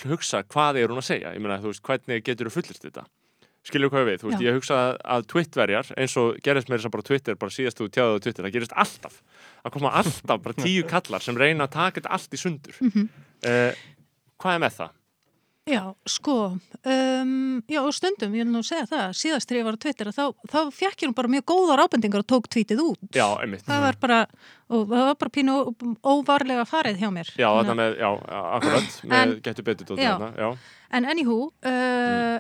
hugsa 0.10 0.44
hvað 0.46 0.82
er 0.84 0.92
hún 0.92 1.02
að 1.02 1.08
segja, 1.10 1.34
ég 1.36 1.42
meina, 1.44 1.60
þú 1.62 1.72
veist, 1.74 1.84
hvernig 1.86 2.26
getur 2.26 2.50
þú 2.50 2.56
fullist 2.60 2.86
þetta? 2.86 3.06
Skilur 3.70 3.92
hvað 3.92 4.06
við, 4.08 4.20
þú 4.22 4.30
veist, 4.30 4.40
Já. 4.40 4.48
ég 4.48 4.56
hugsa 4.56 4.78
að, 5.04 5.26
Twittverjar, 5.34 5.90
eins 6.00 6.14
og 6.22 6.38
gerist 6.46 6.70
með 6.70 6.80
þess 6.80 6.90
að 6.90 6.94
bara 6.96 7.08
Twitter, 7.10 7.40
bara 7.42 7.52
síðast 7.52 7.82
þú 7.82 7.90
tjáðu 7.92 8.16
á 8.16 8.24
Twitter, 8.24 8.46
það 8.46 8.56
gerist 8.56 8.76
alltaf, 8.86 9.18
að 9.66 9.74
koma 9.76 9.92
alltaf 10.00 10.44
bara 10.46 10.56
tíu 10.64 10.86
kallar 10.88 11.26
sem 11.26 11.38
reyna 11.38 11.68
að 11.68 11.74
taka 11.76 12.00
þetta 12.00 12.14
allt 12.16 12.38
í 12.38 12.44
sundur. 12.46 12.80
mm 12.86 13.10
Uh, 13.40 13.72
hvað 14.36 14.58
er 14.58 14.60
með 14.60 14.74
það? 14.76 14.96
Já, 15.70 15.84
sko, 16.10 16.36
um, 16.82 17.62
já 17.70 17.80
og 17.84 17.94
stundum, 17.94 18.34
ég 18.34 18.42
vil 18.48 18.50
nú 18.54 18.62
segja 18.66 18.88
það, 18.90 19.12
síðast 19.20 19.50
þegar 19.52 19.60
ég 19.60 19.68
var 19.68 19.78
á 19.78 19.82
Twitter 19.84 20.10
þá, 20.16 20.24
þá 20.50 20.58
fjekk 20.74 21.04
ég 21.04 21.12
nú 21.12 21.18
bara 21.20 21.30
mjög 21.30 21.46
góðar 21.52 21.84
ábendingar 21.84 22.24
og 22.24 22.30
tók 22.32 22.50
tvítið 22.50 22.82
út. 22.88 23.04
Já, 23.14 23.28
einmitt. 23.44 23.62
Það 23.68 23.84
var 23.86 24.00
bara, 24.02 24.20
og 24.74 24.88
það 24.90 25.06
var 25.12 25.20
bara 25.22 25.34
pínu 25.38 25.58
óvarlega 26.02 26.66
farið 26.70 27.04
hjá 27.04 27.12
mér. 27.14 27.30
Já, 27.38 27.50
Þannig 27.70 27.86
að- 27.86 28.00
já, 28.02 28.10
akkurat, 28.58 29.00
með 29.14 29.36
getur 29.46 29.64
betur 29.70 29.86
dóttir 29.92 30.04
Já. 30.08 30.14
þarna, 30.18 30.32
já. 30.42 30.58
En 30.92 31.06
anywho, 31.06 31.52
uh, 31.70 32.40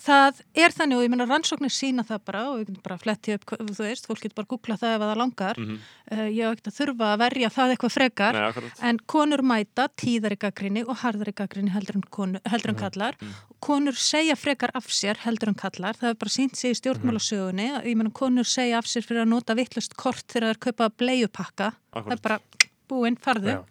það 0.00 0.40
er 0.64 0.74
þannig 0.74 0.98
og 0.98 1.04
ég 1.04 1.12
meina 1.12 1.26
rannsóknir 1.28 1.72
sína 1.72 2.04
það 2.06 2.24
bara 2.30 2.44
og 2.50 2.62
ég 2.62 2.70
get 2.70 2.82
bara 2.82 2.98
fletti 2.98 3.36
upp, 3.36 3.44
þú 3.46 3.82
veist, 3.82 4.08
fólk 4.10 4.24
getur 4.24 4.38
bara 4.40 4.50
googlað 4.50 4.82
það 4.82 4.96
ef 4.96 5.04
það 5.04 5.20
langar. 5.22 5.60
Mm 5.60 5.78
Uh, 6.12 6.26
ég 6.28 6.44
hef 6.44 6.52
ekkert 6.52 6.68
að 6.68 6.74
þurfa 6.76 7.06
að 7.14 7.20
verja 7.22 7.48
það 7.48 7.70
eitthvað 7.72 7.92
frekar. 7.94 8.36
Nei. 8.36 8.70
En 8.84 8.98
konur 9.08 9.40
mæta 9.40 9.86
tíðari 9.96 10.36
gaggrinni 10.36 10.82
og 10.84 10.98
harðari 11.00 11.32
gaggrinni 11.32 11.72
heldur 11.72 11.96
en, 11.96 12.04
konu, 12.12 12.42
heldur 12.44 12.74
en 12.74 12.76
kallar. 12.76 13.16
Konur 13.64 13.96
segja 13.96 14.36
frekar 14.36 14.74
af 14.76 14.90
sér 14.92 15.22
heldur 15.24 15.54
en 15.54 15.56
kallar. 15.56 15.96
Það 15.96 16.10
er 16.10 16.18
bara 16.20 16.34
sínt 16.34 16.60
sig 16.60 16.74
í 16.74 16.78
stjórnmálasögunni. 16.82 17.70
Ég 17.88 17.96
meina 17.96 18.12
konur 18.12 18.44
segja 18.44 18.82
af 18.82 18.90
sér 18.90 19.06
fyrir 19.08 19.24
að 19.24 19.32
nota 19.32 19.56
vittlust 19.56 19.96
kort 19.96 20.28
þegar 20.28 20.50
það 20.50 20.52
er 20.52 20.62
kaupa 20.68 20.90
bleiupakka. 21.00 21.70
Það 21.96 22.12
er 22.18 22.22
bara 22.28 22.38
búinn, 22.92 23.16
farðu. 23.24 23.56
Já. 23.56 23.64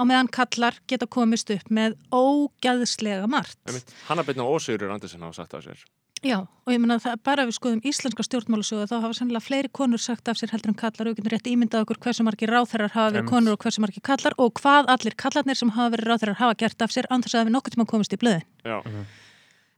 Á 0.00 0.02
meðan 0.08 0.30
kallar 0.32 0.78
geta 0.88 1.04
komist 1.04 1.50
upp 1.52 1.68
með 1.68 1.98
ógæðslega 2.08 3.28
margt. 3.28 3.58
Einmitt. 3.68 3.90
Hanna 4.08 4.24
Beitna 4.24 4.46
og 4.48 4.62
Sigurður 4.64 4.94
Andersen 4.94 5.26
hafa 5.26 5.42
sagt 5.42 5.56
af 5.58 5.66
sér. 5.66 5.82
Já, 6.24 6.36
og 6.44 6.72
ég 6.72 6.80
meina 6.80 6.98
að 7.00 7.20
bara 7.24 7.44
ef 7.44 7.48
við 7.48 7.56
skoðum 7.56 7.84
íslenska 7.88 8.24
stjórnmálusögu 8.24 8.88
þá 8.88 8.96
hafa 9.06 9.16
sannlega 9.16 9.44
fleiri 9.44 9.70
konur 9.72 10.00
sagt 10.00 10.28
af 10.28 10.36
sér 10.36 10.52
heldur 10.52 10.72
en 10.72 10.76
kallar. 10.80 11.08
Og 11.08 11.14
við 11.14 11.20
getum 11.20 11.32
rétt 11.32 11.48
ímyndað 11.48 11.86
okkur 11.86 12.00
hversu 12.04 12.24
margir 12.24 12.52
ráþærar 12.52 12.92
hafa 12.92 13.14
verið 13.14 13.30
konur 13.30 13.56
og 13.56 13.64
hversu 13.64 13.84
margir 13.84 14.04
kallar 14.04 14.36
og 14.36 14.52
hvað 14.60 14.92
allir 14.92 15.16
kallarnir 15.20 15.56
sem 15.60 15.72
hafa 15.76 15.94
verið 15.96 16.10
ráþærar 16.12 16.40
hafa 16.40 16.58
gert 16.60 16.84
af 16.84 16.92
sér 16.92 17.08
anþess 17.12 17.40
að 17.40 17.48
við 17.48 17.56
nokkuð 17.56 17.76
tíma 17.76 17.88
komist 17.88 18.16
í 18.16 18.20
blöðin. 18.20 18.44
Já, 18.64 18.80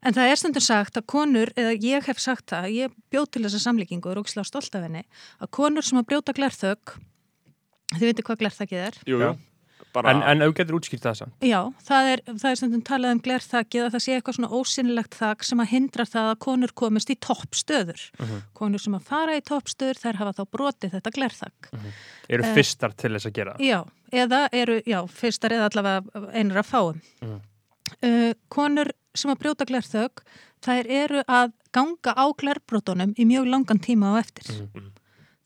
En 0.02 0.16
það 0.16 0.32
er 0.32 0.38
stundum 0.40 0.62
sagt 0.66 0.96
að 0.98 1.04
konur, 1.06 1.52
eða 1.54 1.76
ég 1.78 2.08
hef 2.10 2.18
sagt 2.18 2.48
það, 2.50 2.64
ég 2.74 2.94
bjóð 3.14 3.28
til 3.30 3.42
þessa 3.44 3.60
samlíkingu 3.62 4.08
og 4.10 4.16
er 4.16 4.20
ógislega 4.24 4.48
stolt 4.48 4.74
af 4.74 4.82
henni, 4.82 5.04
að 5.38 5.52
konur 5.54 5.86
sem 5.86 6.00
að 6.00 6.08
brjóta 6.10 6.34
glerþögg, 6.34 6.96
þið 7.92 8.08
veitir 8.08 8.26
hvað 8.26 8.40
glerþakkið 8.40 8.82
er, 8.88 8.98
jú, 9.06 9.20
jú 9.22 9.30
bara, 9.92 10.10
En, 10.12 10.22
en 10.22 10.44
þú 10.46 10.54
getur 10.58 10.76
útskýrt 10.78 11.02
það 11.04 11.16
samt. 11.20 11.34
Já, 11.44 11.60
það 11.88 12.08
er, 12.12 12.22
það 12.28 12.48
er 12.50 12.58
stundum 12.60 12.82
talað 12.88 13.14
um 13.16 13.20
glerþakið 13.26 13.84
að 13.86 13.92
það 13.96 14.04
sé 14.04 14.16
eitthvað 14.16 14.36
svona 14.38 14.50
ósynlegt 14.58 15.18
þak 15.20 15.44
sem 15.48 15.62
að 15.64 15.70
hindra 15.72 16.06
það 16.08 16.30
að 16.32 16.38
konur 16.46 16.72
komist 16.82 17.12
í 17.12 17.16
toppstöður. 17.28 18.04
Konur 18.58 18.82
sem 18.84 18.96
að 18.98 19.06
fara 19.12 19.36
í 19.36 19.44
toppstöður 19.52 20.00
þær 20.02 20.20
hafa 20.22 20.32
þá 20.38 20.42
brotið 20.56 20.96
þetta 20.96 21.14
glerþak. 21.18 21.70
Eru 22.28 22.42
Eh, 22.48 22.54
fyrstar 22.56 22.96
til 22.96 23.12
þess 23.16 23.26
að 23.28 23.36
gera 23.40 23.56
það. 23.56 23.66
Já, 23.68 23.80
eða 24.24 24.42
eru, 24.52 24.78
já, 24.86 25.00
fyrstar 25.08 25.56
eða 25.58 25.68
allavega 25.70 26.28
einur 26.32 26.62
að 26.62 26.70
fáum. 26.72 27.00
Mhm. 27.22 27.40
Uh, 28.02 28.32
konur 28.48 28.88
sem 29.14 29.30
að 29.30 29.42
brjóta 29.42 29.66
glerþögg, 29.68 30.22
þær 30.64 30.86
eru 30.88 31.22
að 31.28 31.52
ganga 31.74 32.14
á 32.16 32.24
glerbrotunum 32.32 33.12
í 33.20 33.26
mjög 33.28 33.50
langan 33.52 33.80
tíma 33.82 34.14
á 34.16 34.22
eftir. 34.22 34.48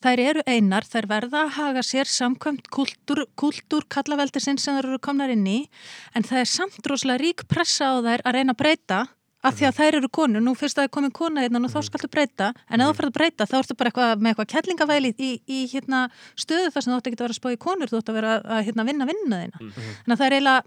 Mhm. 0.07 0.15
Þær 0.17 0.23
eru 0.29 0.41
einar, 0.47 0.83
þær 0.87 1.07
verða 1.09 1.41
að 1.45 1.51
haga 1.57 1.81
sér 1.83 2.07
samkvæmt 2.07 2.69
kultúr, 2.71 3.25
kultúr 3.35 3.83
kallaveldisinn 3.91 4.57
sem 4.59 4.77
þær 4.77 4.85
eru 4.93 4.99
komnar 5.03 5.29
inn 5.33 5.45
í, 5.45 5.67
en 6.15 6.23
það 6.23 6.39
er 6.39 6.45
samt 6.45 6.87
rosalega 6.87 7.19
rík 7.23 7.43
pressa 7.47 7.91
á 7.91 7.95
þær 7.99 8.21
að 8.23 8.33
reyna 8.37 8.53
að 8.55 8.61
breyta 8.61 8.99
af 9.43 9.53
því 9.55 9.67
að 9.67 9.75
þær 9.77 9.95
eru 9.99 10.09
konur, 10.09 10.41
nú 10.41 10.53
fyrst 10.57 10.77
að 10.79 10.81
það 10.81 10.87
er 10.87 10.93
komin 10.95 11.11
kona 11.13 11.41
hérna 11.43 11.59
og 11.63 11.71
þá 11.71 11.81
skaltu 11.85 12.07
breyta, 12.11 12.53
en 12.71 12.81
ef 12.81 12.87
þú 12.89 12.95
fyrir 12.97 13.11
að 13.11 13.17
breyta 13.19 13.45
þá 13.47 13.55
ertu 13.59 13.75
bara 13.77 13.91
eitthvað, 13.91 14.15
með 14.23 14.31
eitthvað 14.33 14.49
kettlingavæli 14.55 15.11
í, 15.19 15.29
í, 15.47 15.59
hérna, 15.71 16.01
stöðu 16.35 16.71
þar 16.73 16.83
sem 16.83 16.91
þú 16.93 16.97
ætti 16.97 17.11
ekki 17.11 17.19
að 17.19 17.25
vera 17.27 17.35
að 17.35 17.39
spá 17.41 17.49
í 17.53 17.59
konur 17.67 17.87
þú 17.91 17.99
ætti 18.01 18.11
að 18.11 18.17
vera 18.21 18.33
að 18.43 18.63
hérna, 18.67 18.85
vinna 18.89 19.05
vinna 19.07 19.39
þína. 19.43 19.61
Þannig 19.61 20.15
að 20.15 20.17
það 20.17 20.27
er 20.27 20.35
eiginlega 20.37 20.63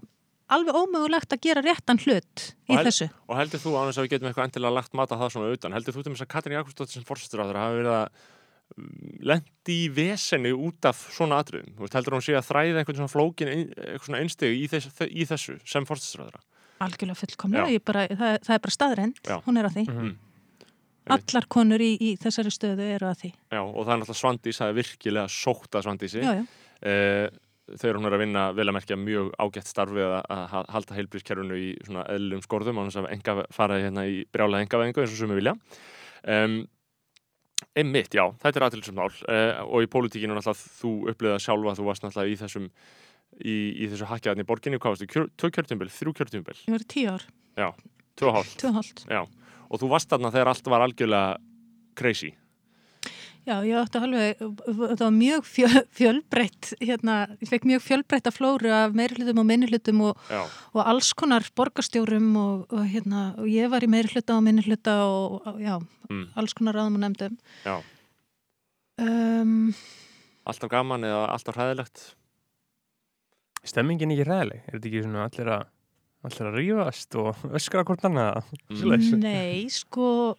alveg 0.51 0.75
ómögulegt 0.81 1.31
að 1.35 1.41
gera 1.45 1.61
réttan 1.63 1.99
hlut 2.03 2.45
í 2.67 2.73
Og 2.73 2.77
hel- 2.79 2.85
þessu. 2.89 3.09
Og 3.29 3.37
heldur 3.37 3.59
þú, 3.61 3.71
ánægis 3.77 3.97
að 4.01 4.03
við 4.07 4.11
getum 4.15 4.27
eitthvað 4.31 4.47
endilega 4.49 4.73
lagt 4.79 4.93
mata 4.97 5.15
það 5.19 5.29
svona 5.35 5.51
utan, 5.55 5.71
heldur 5.77 5.93
þú 5.95 6.03
til 6.03 6.13
þess 6.15 6.25
að 6.25 6.31
Katrín 6.33 6.57
Jakobsdóttir 6.57 6.91
sem 6.97 7.03
fórsættur 7.07 7.39
á 7.39 7.45
þeirra 7.47 7.65
hafi 7.67 7.77
verið 7.81 7.95
að 8.01 8.07
lendi 9.21 9.75
í 9.85 9.89
veseni 9.93 10.51
út 10.55 10.85
af 10.89 10.97
svona 11.13 11.39
atriðum? 11.43 11.73
Þú 11.75 11.85
veist, 11.85 11.93
heldur 11.97 12.15
hún 12.17 12.25
sé 12.25 12.33
að 12.37 12.47
þræða 12.49 12.81
einhvern 12.81 12.99
svona 13.01 13.11
flókin, 13.13 13.51
ein- 13.51 13.73
eitthvað 13.75 14.07
svona 14.07 14.21
einstegu 14.23 14.55
í, 14.57 14.67
þess, 14.71 14.87
í 15.11 15.25
þessu 15.29 15.59
sem 15.65 15.85
þeirra? 15.85 16.41
algjörlega 16.81 17.19
fullkomlega, 17.19 17.79
bara, 17.85 18.07
það, 18.09 18.39
það 18.41 18.55
er 18.55 18.61
bara 18.65 18.73
staðrend 18.77 19.19
Já. 19.27 19.35
hún 19.45 19.57
er 19.59 19.65
að 19.69 19.75
því, 19.75 19.83
Mhm. 19.91 20.15
allar 21.13 21.45
konur 21.47 21.79
í, 21.83 21.91
í 22.01 22.17
þessari 22.17 22.49
stöðu 22.53 22.87
eru 22.95 23.05
að 23.11 23.19
því 23.21 23.29
Já, 23.51 23.61
og 23.61 23.85
það 23.85 23.91
er 23.93 23.99
náttúrulega 24.01 24.21
Svandís, 24.21 24.57
það 24.61 24.69
er 24.69 24.77
virkilega 24.79 25.27
sótt 25.29 25.71
að 25.77 25.83
Svandísi. 25.85 26.21
já, 26.23 26.33
já. 26.41 26.45
Eh, 26.81 27.29
þegar 27.77 27.95
hún 27.99 28.05
er 28.09 28.15
að 28.17 28.19
vinna 28.25 28.51
vel 28.57 28.65
að 28.67 28.73
merkja 28.79 28.97
mjög 28.97 29.29
ágætt 29.39 29.69
starfið 29.69 30.07
að, 30.09 30.25
að 30.33 30.47
ha- 30.49 30.65
halda 30.69 30.95
heilbrískerfunu 30.97 31.55
í 31.55 31.69
svona 31.85 32.05
eðlum 32.09 32.41
skorðum 32.41 32.79
á 32.81 32.83
þess 32.89 32.99
að 33.01 33.11
enga, 33.13 33.45
fara 33.53 33.77
hérna 33.79 34.05
í 34.09 34.25
brjála 34.33 34.65
engaveðingu 34.65 35.01
eins 35.05 35.13
og 35.13 35.21
sumi 35.21 35.37
vilja 35.37 35.53
um, 36.25 36.67
einmitt, 37.77 38.13
já, 38.15 38.25
þetta 38.41 38.59
er 38.59 38.67
aðtilsum 38.67 38.97
mál 38.97 39.09
uh, 39.09 39.61
og 39.67 39.85
í 39.85 39.91
pólitíkinu 39.91 40.35
náttúrulega 40.37 40.71
þú 40.81 40.93
upplýða 41.13 41.39
sjálfa, 41.43 41.77
þú 41.79 41.87
varst 41.87 42.05
náttúrulega 42.05 42.33
í 42.33 42.39
þessum 42.41 42.71
í, 43.39 43.55
í 43.55 43.91
þessu 43.91 44.09
hakjaðan 44.09 44.43
í 44.43 44.47
borginni, 44.47 44.81
hvað 44.81 44.97
varstu, 44.97 45.09
Kjör, 45.11 45.29
tvö 45.39 45.51
kjörtjumbil, 45.57 45.91
þrjú 45.93 46.15
kjörtjumbil 46.19 46.57
ég 46.57 46.75
var 46.75 46.87
tíu 46.95 47.13
ár, 47.13 47.27
hálft, 48.35 48.57
tvö 48.59 48.73
hálft. 48.75 49.05
Já 49.07 49.23
og 49.71 49.79
þú 49.79 49.91
varst 49.93 50.11
þarna 50.11 50.31
þegar 50.33 50.51
allt 50.51 50.69
var 50.73 50.85
algjörlega 50.85 51.39
crazy 51.97 52.33
Já, 53.47 53.55
ég 53.65 53.73
átti 53.79 53.97
alveg, 53.97 54.41
það 54.67 54.99
var 55.01 55.13
mjög 55.15 55.47
fjö, 55.49 55.69
fjölbreytt, 55.97 56.73
hérna, 56.77 57.15
ég 57.41 57.49
fekk 57.49 57.63
mjög 57.71 57.81
fjölbreytta 57.87 58.33
flóru 58.33 58.69
af 58.75 58.93
meirihlutum 58.97 59.41
og 59.41 59.47
minnihlutum 59.49 60.03
og, 60.11 60.27
og 60.75 60.81
alls 60.83 61.09
konar 61.17 61.47
borgarstjórum 61.57 62.27
og, 62.37 62.67
og 62.69 62.85
hérna, 62.91 63.31
og 63.41 63.49
ég 63.49 63.71
var 63.73 63.81
í 63.81 63.89
meirihluta 63.89 64.37
og 64.37 64.45
minnihluta 64.45 64.99
og, 65.07 65.41
og 65.49 65.57
já, 65.63 65.79
mm, 66.11 66.27
alls 66.37 66.53
konar 66.57 66.77
ráðum 66.77 66.99
og 66.99 67.05
nefndum. 67.07 67.41
já, 67.65 67.79
Um, 69.01 69.71
alltaf 70.45 70.69
gaman 70.69 71.05
eða 71.07 71.21
alltaf 71.33 71.55
hræðilegt 71.57 72.01
Stemmingin 73.65 74.11
ekki 74.13 74.25
ræðileg? 74.27 74.65
Er 74.67 74.75
þetta 74.75 74.89
ekki 74.89 75.03
svona 75.05 75.23
allir 75.25 75.49
að 75.55 75.63
allir 76.27 76.49
að 76.49 76.57
rífast 76.59 77.17
og 77.17 77.43
öskra 77.57 77.83
hvort 77.87 78.05
annað? 78.05 78.51
Mm. 78.69 79.05
Nei, 79.21 79.65
sko, 79.73 80.35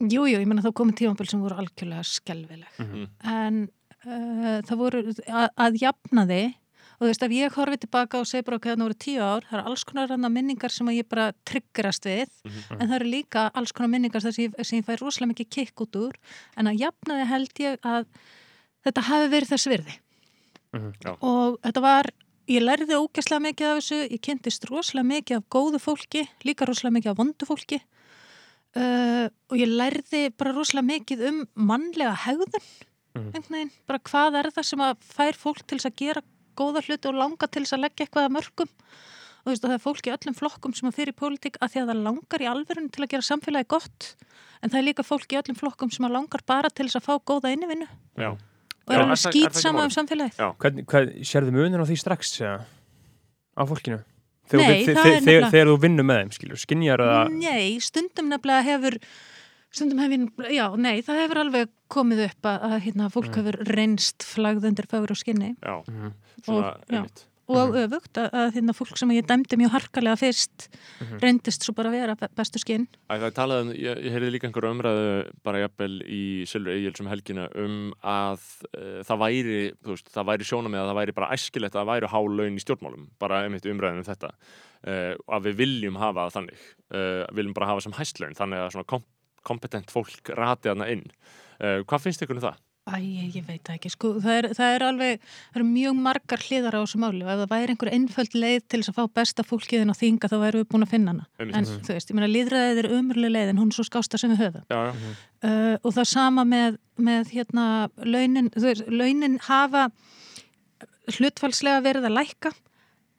jú, 0.00 0.26
jú, 0.28 0.38
ég 0.38 0.46
menna 0.46 0.62
þá 0.62 0.72
komið 0.78 0.96
tímambil 1.02 1.28
sem 1.30 1.40
voru 1.42 1.58
algjörlega 1.58 2.04
skelvileg. 2.06 2.70
Mhm. 2.78 3.04
En 3.24 3.68
uh, 4.06 4.60
það 4.62 4.76
voru 4.78 5.02
að, 5.12 5.48
að 5.56 5.78
jafna 5.82 6.26
þið 6.30 6.48
og 6.98 7.04
þú 7.04 7.08
veist, 7.12 7.22
ef 7.22 7.30
ég 7.36 7.52
horfi 7.54 7.76
tilbaka 7.78 8.18
og 8.18 8.26
segi 8.26 8.42
bara 8.42 8.58
hvað 8.58 8.72
það 8.74 8.82
voru 8.82 8.96
tíu 8.98 9.20
ár, 9.22 9.44
það 9.46 9.58
eru 9.60 9.68
alls 9.70 9.84
konar 9.86 10.10
annað 10.16 10.32
minningar 10.34 10.72
sem 10.74 10.88
að 10.90 10.96
ég 10.98 11.06
bara 11.08 11.28
tryggerast 11.46 12.08
við 12.10 12.26
Mhm. 12.44 12.80
en 12.80 12.88
það 12.88 12.96
eru 12.96 13.10
líka 13.12 13.50
alls 13.54 13.72
konar 13.72 13.90
minningar 13.92 14.20
sem 14.20 14.32
ég, 14.48 14.54
sem 14.66 14.80
ég 14.80 14.84
fæ 14.86 14.96
rosalega 14.98 15.30
mikið 15.34 15.48
kikk 15.50 15.80
út 15.86 15.94
úr 16.00 16.14
en 16.56 16.66
að 16.66 16.78
jafna 16.82 17.20
þið 17.20 17.26
held 17.34 17.54
ég 17.62 17.78
að 17.86 18.06
þetta 18.84 19.02
hafi 19.10 19.28
verið 19.36 19.52
þess 19.54 19.66
virði 19.70 19.94
Mhm. 20.74 20.92
Já. 21.04 21.16
og 21.22 21.60
þetta 21.62 21.80
var 21.80 22.10
ég 22.48 22.62
lærði 22.62 22.94
ógæslega 22.98 23.40
mikið 23.46 23.66
af 23.70 23.78
þessu 23.78 23.98
ég 24.10 24.20
kynntist 24.20 24.64
rosalega 24.68 25.06
mikið 25.14 25.36
af 25.36 25.44
góðu 25.48 25.78
fólki 25.80 26.26
líka 26.44 26.66
rosalega 26.66 26.96
mikið 26.98 27.10
af 27.10 27.16
vondu 27.16 27.46
fólki 27.46 27.80
uh, 28.76 29.26
og 29.50 29.56
ég 29.56 29.70
lærði 29.72 30.28
bara 30.36 30.52
rosalega 30.52 30.90
mikið 30.92 31.26
um 31.30 31.40
mannlega 31.54 32.14
hegðun 32.26 32.68
Mhm. 33.18 33.32
einhvern 33.34 33.54
veginn, 33.56 33.70
bara 33.88 33.98
hvað 33.98 34.36
er 34.38 34.50
það 34.54 34.66
sem 34.68 34.82
að 34.84 35.06
fær 35.14 35.38
fólk 35.38 35.62
til 35.66 35.78
að 35.78 35.94
gera 35.96 36.22
góða 36.58 36.82
hluti 36.84 37.08
og 37.08 37.14
langa 37.18 37.48
til 37.50 37.62
að 37.64 37.82
leggja 37.84 38.06
eitthvað 38.06 38.28
að 38.28 38.34
mörgum? 38.36 38.70
Og 39.38 39.46
þú 39.46 39.52
veist 39.54 39.64
að 39.64 39.70
það 39.70 39.78
er 39.78 39.84
fólk 39.86 40.06
í 40.08 40.12
öllum 40.12 40.36
flokkum 40.36 40.74
sem 40.74 40.88
að 40.88 40.96
fyrir 40.98 41.16
pólitík 41.16 41.56
að 41.62 41.72
því 41.72 41.80
að 41.82 41.88
það 41.88 42.02
langar 42.04 42.42
í 42.44 42.48
alverðinu 42.50 42.92
til 42.92 43.04
að 43.04 43.10
gera 43.14 43.26
samfélagi 43.28 43.68
gott. 43.68 44.08
En 44.62 44.70
það 44.70 44.78
er 44.80 44.86
líka 44.88 45.06
fólk 45.06 45.32
í 45.32 45.38
öllum 45.40 45.58
flokkum 45.58 45.92
sem 45.94 46.04
að 46.04 46.14
langar 46.18 46.44
bara 46.46 46.70
til 46.70 46.86
að 46.86 47.06
fá 47.06 47.14
góða 47.22 47.52
innivinnu 47.54 47.86
já, 48.18 48.30
og 48.34 48.92
er 48.92 49.00
alveg 49.04 49.22
skýt 49.22 49.46
það 49.46 49.50
ekki 49.52 49.62
sama 49.62 49.84
um 49.86 49.94
samfélagið. 49.94 50.36
Já. 50.36 50.48
Hvern, 50.58 50.84
hvað, 50.84 51.12
sérðu 51.22 51.54
munin 51.54 51.80
á 51.80 51.86
því 51.88 51.98
strax 52.02 52.34
eða, 52.42 52.58
á 53.56 53.62
fólkinu? 53.64 54.02
Þegar, 54.48 54.68
Nei, 54.68 54.84
þú- 54.86 54.94
það 54.96 55.06
er 55.06 55.20
nefnilega- 55.20 55.50
þegar 55.52 55.66
þú 55.72 55.78
vinnur 55.82 56.06
með 56.08 56.20
þeim, 56.22 56.30
skilur, 56.38 56.60
skinjar 56.64 56.98
það 57.04 57.32
Nei, 57.38 57.78
stundum 57.84 58.28
nefnilega 58.32 58.64
hefur 58.64 58.98
stundum 59.70 59.98
hefur, 60.00 60.48
já, 60.50 60.66
nei, 60.80 61.02
það 61.04 61.18
hefur 61.22 61.40
alveg 61.44 61.68
komið 61.92 62.22
upp 62.30 62.42
að, 62.48 62.62
að 62.70 62.80
hérna, 62.86 63.08
fólk 63.12 63.34
hefur 63.36 63.58
reynst 63.68 64.24
flagð 64.24 64.64
undir 64.70 64.86
fögur 64.88 65.10
og 65.12 65.18
skinni. 65.20 65.50
Já, 65.60 65.84
Mhm. 65.86 66.12
svona 66.46 66.76
einmitt 66.88 67.24
og 67.48 67.74
öfugt 67.80 68.18
að, 68.20 68.28
að 68.36 68.50
hérna, 68.58 68.74
fólk 68.76 68.98
sem 69.00 69.12
ég 69.16 69.26
dæmdi 69.28 69.56
mjög 69.60 69.72
harkalega 69.76 70.18
fyrst 70.20 70.68
Mhm. 71.00 71.18
reyndist 71.22 71.62
svo 71.64 71.72
bara 71.78 71.88
að 71.88 71.96
vera 71.98 72.14
be- 72.18 72.28
bestu 72.36 72.58
skinn 72.60 72.86
það 73.08 73.32
talaði 73.36 73.62
um, 73.64 73.72
ég, 73.72 74.00
ég 74.04 74.12
heyrði 74.16 74.30
líka 74.34 74.48
einhverju 74.48 74.72
umræðu 74.74 75.04
bara 75.46 75.62
jafnvel 75.64 75.94
í 76.04 76.22
Silfur 76.50 76.74
Egil 76.74 76.92
um 77.00 77.10
helgina 77.12 77.48
um 77.54 77.76
að 78.02 78.40
uh, 78.74 79.00
það 79.08 79.22
væri, 79.24 79.60
þú 79.84 79.94
veist, 79.94 80.10
það 80.12 80.28
væri 80.32 80.48
sjónum 80.50 80.74
með 80.74 80.82
að 80.84 80.90
það 80.92 80.98
væri 81.00 81.16
bara 81.20 81.30
æskilegt 81.38 81.74
að 81.76 81.80
það 81.84 81.90
væri 81.92 82.12
há 82.12 82.20
laun 82.38 82.58
í 82.58 82.64
stjórnmálum, 82.64 83.08
bara 83.18 83.42
einmitt 83.46 83.68
umræðin 83.70 84.02
um 84.02 84.08
þetta 84.10 84.32
uh, 84.34 85.14
að 85.38 85.48
við 85.48 85.56
viljum 85.62 85.96
hafa 86.02 86.28
þannig 86.34 86.60
uh, 86.92 87.24
viljum 87.34 87.54
bara 87.56 87.70
hafa 87.72 87.86
sem 87.86 87.96
hæstlaun 87.96 88.36
þannig 88.38 88.64
að 88.66 88.72
svona 88.76 88.90
kom 88.92 89.06
kompetent 89.48 89.88
fólk 89.94 90.28
rati 90.36 90.68
þarna 90.68 90.88
inn 90.92 91.04
uh, 91.62 91.80
hvað 91.88 92.02
finnst 92.04 92.20
ykkur 92.26 92.36
um 92.36 92.42
það? 92.50 92.58
Æ, 92.88 92.96
ég, 93.04 93.34
ég 93.36 93.44
veit 93.46 93.68
ekki, 93.74 93.90
sko, 93.92 94.14
það 94.24 94.36
er, 94.38 94.46
það 94.56 94.74
er 94.78 94.82
alveg, 94.86 95.24
það 95.52 95.58
eru 95.60 95.66
mjög 95.68 95.98
margar 96.06 96.40
hliðar 96.40 96.76
á 96.76 96.80
þessu 96.80 97.00
máli 97.02 97.20
og 97.24 97.28
ef 97.34 97.40
það 97.42 97.50
væri 97.52 97.74
einhver 97.74 97.90
einföld 97.92 98.36
leið 98.40 98.62
til 98.68 98.80
þess 98.80 98.92
að 98.92 98.96
fá 98.98 99.04
besta 99.20 99.44
fólkiðin 99.44 99.92
á 99.92 99.96
þinga 100.00 100.30
þá 100.32 100.36
væru 100.40 100.62
við 100.62 100.68
búin 100.72 100.86
að 100.86 100.92
finna 100.94 101.12
hana. 101.12 101.26
Einmitt. 101.38 101.56
En 101.58 101.64
þú 101.84 101.92
veist, 101.98 102.08
ég 102.08 102.16
meina, 102.16 102.30
líðræðið 102.32 102.80
er 102.82 102.88
umurlega 102.96 103.34
leið 103.36 103.52
en 103.52 103.60
hún 103.60 103.68
er 103.68 103.76
svo 103.76 103.84
skásta 103.84 104.18
sem 104.18 104.32
við 104.32 104.44
höfum. 104.46 104.64
Já, 104.72 104.80
já, 104.88 105.16
Uh, 105.38 105.76
og 105.86 105.92
það 105.94 106.06
sama 106.10 106.42
með, 106.42 106.80
með 106.98 107.28
hérna, 107.30 107.64
launin, 108.02 108.48
þú 108.50 108.64
veist, 108.64 108.88
launin 108.90 109.36
hafa 109.46 109.84
hlutfalslega 111.14 111.82
verið 111.84 112.08
að 112.08 112.16
lækka 112.16 112.50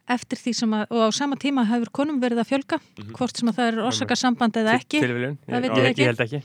eftir 0.10 0.40
því 0.42 0.54
sem 0.58 0.74
að, 0.74 0.84
og 0.92 1.06
á 1.06 1.10
sama 1.16 1.38
tíma 1.40 1.64
hefur 1.70 1.92
konum 1.94 2.20
verið 2.20 2.42
að 2.44 2.50
fjölga, 2.50 2.80
Mhm. 2.82 3.14
hvort 3.16 3.38
sem 3.38 3.48
að 3.48 3.56
það 3.60 3.68
er 3.72 3.80
orsakarsamband 3.88 4.54
eða 4.58 4.74
ekki. 4.82 5.00
Tilviljun, 5.00 5.38
Það 5.48 5.56
ég, 5.56 5.62
veit 5.62 5.98
ég, 5.98 6.08
ég 6.08 6.20
ekki. 6.26 6.44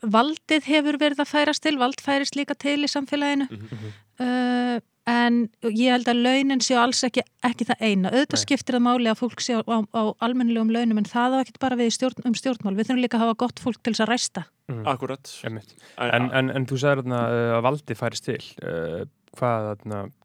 Valdið 0.00 0.68
hefur 0.70 0.98
verið 1.00 1.20
að 1.24 1.30
færast 1.32 1.62
til, 1.64 1.76
vald 1.80 2.00
færist 2.02 2.38
líka 2.38 2.56
til 2.58 2.80
í 2.84 2.90
samfélaginu 2.90 3.48
Mhm. 3.50 3.92
uh, 4.20 4.80
en 5.06 5.48
ég 5.66 5.90
held 5.90 6.06
að 6.06 6.22
launin 6.22 6.60
séu 6.62 6.78
alls 6.78 7.02
ekki, 7.02 7.24
ekki 7.42 7.66
það 7.66 7.80
eina 7.82 8.10
auðvitað 8.12 8.38
Nei. 8.38 8.42
skiptir 8.44 8.76
það 8.76 8.84
máli 8.86 9.10
að 9.10 9.18
fólk 9.18 9.40
séu 9.42 9.58
á, 9.58 9.66
á, 9.66 9.78
á 9.98 10.02
almennilegum 10.22 10.70
launum 10.70 11.00
en 11.02 11.08
það 11.10 11.34
á 11.34 11.38
ekki 11.42 11.58
bara 11.58 11.78
við 11.80 11.90
stjórn, 11.96 12.22
um 12.24 12.36
stjórnmál, 12.38 12.76
við 12.78 12.86
þurfum 12.86 13.02
líka 13.02 13.18
að 13.18 13.24
hafa 13.24 13.40
gott 13.42 13.58
fólk 13.58 13.82
til 13.82 13.92
þess 13.96 14.04
að 14.06 14.12
ræsta 14.12 14.44
akkurat 14.86 15.32
Einmitt. 15.44 15.74
En, 15.98 16.30
en, 16.30 16.50
en 16.54 16.66
þú 16.70 16.78
sagði 16.78 17.10
uh, 17.10 17.58
að 17.58 17.64
valdi 17.66 17.98
færist 17.98 18.24
til 18.24 18.38
uh, 18.62 19.02
hvað, 19.36 19.74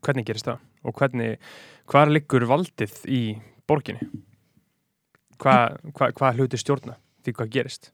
hvernig 0.05 0.27
gerist 0.29 0.45
það? 0.45 0.61
og 0.87 0.95
hvernig, 0.95 1.37
hvað 1.89 2.13
liggur 2.13 2.45
valdið 2.47 2.93
í 3.09 3.21
borginni? 3.67 4.05
Hvað 5.41 5.77
hva, 5.97 6.11
hva 6.15 6.33
hluti 6.37 6.57
stjórna 6.61 6.95
því 7.25 7.33
hvað 7.37 7.53
gerist? 7.57 7.91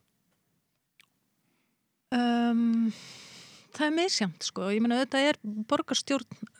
Um, 2.12 2.90
það 3.74 3.86
er 3.88 3.94
misjamt 3.96 4.44
sko, 4.46 4.68
ég 4.74 4.82
meina 4.84 5.00
þetta 5.04 5.22
er 5.30 5.38
borgarstjórn 5.42 6.50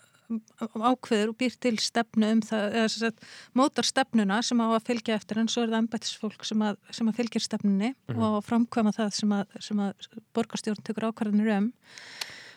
ákveður 0.58 1.34
og 1.34 1.36
býr 1.38 1.52
til 1.60 1.76
stefnu 1.78 2.30
um 2.32 2.40
það, 2.42 2.62
eða 2.80 2.88
sagt 2.90 3.26
mótar 3.54 3.84
stefnuna 3.86 4.38
sem 4.42 4.58
á 4.64 4.66
að 4.72 4.86
fylgja 4.88 5.18
eftir 5.20 5.38
en 5.42 5.50
svo 5.52 5.62
er 5.66 5.68
það 5.74 5.82
embættisfólk 5.84 6.46
sem 6.48 6.64
að, 6.64 6.78
sem 6.96 7.10
að 7.10 7.18
fylgja 7.20 7.42
stefnunni 7.44 7.90
Mhm. 8.08 8.22
og 8.24 8.38
framkvæma 8.48 8.94
það 8.96 9.12
sem 9.12 9.28
að, 9.36 9.44
sem 9.60 9.76
að 9.84 10.08
borgarstjórn 10.34 10.82
tekur 10.82 11.10
ákvarðanir 11.12 11.52
um. 11.58 11.72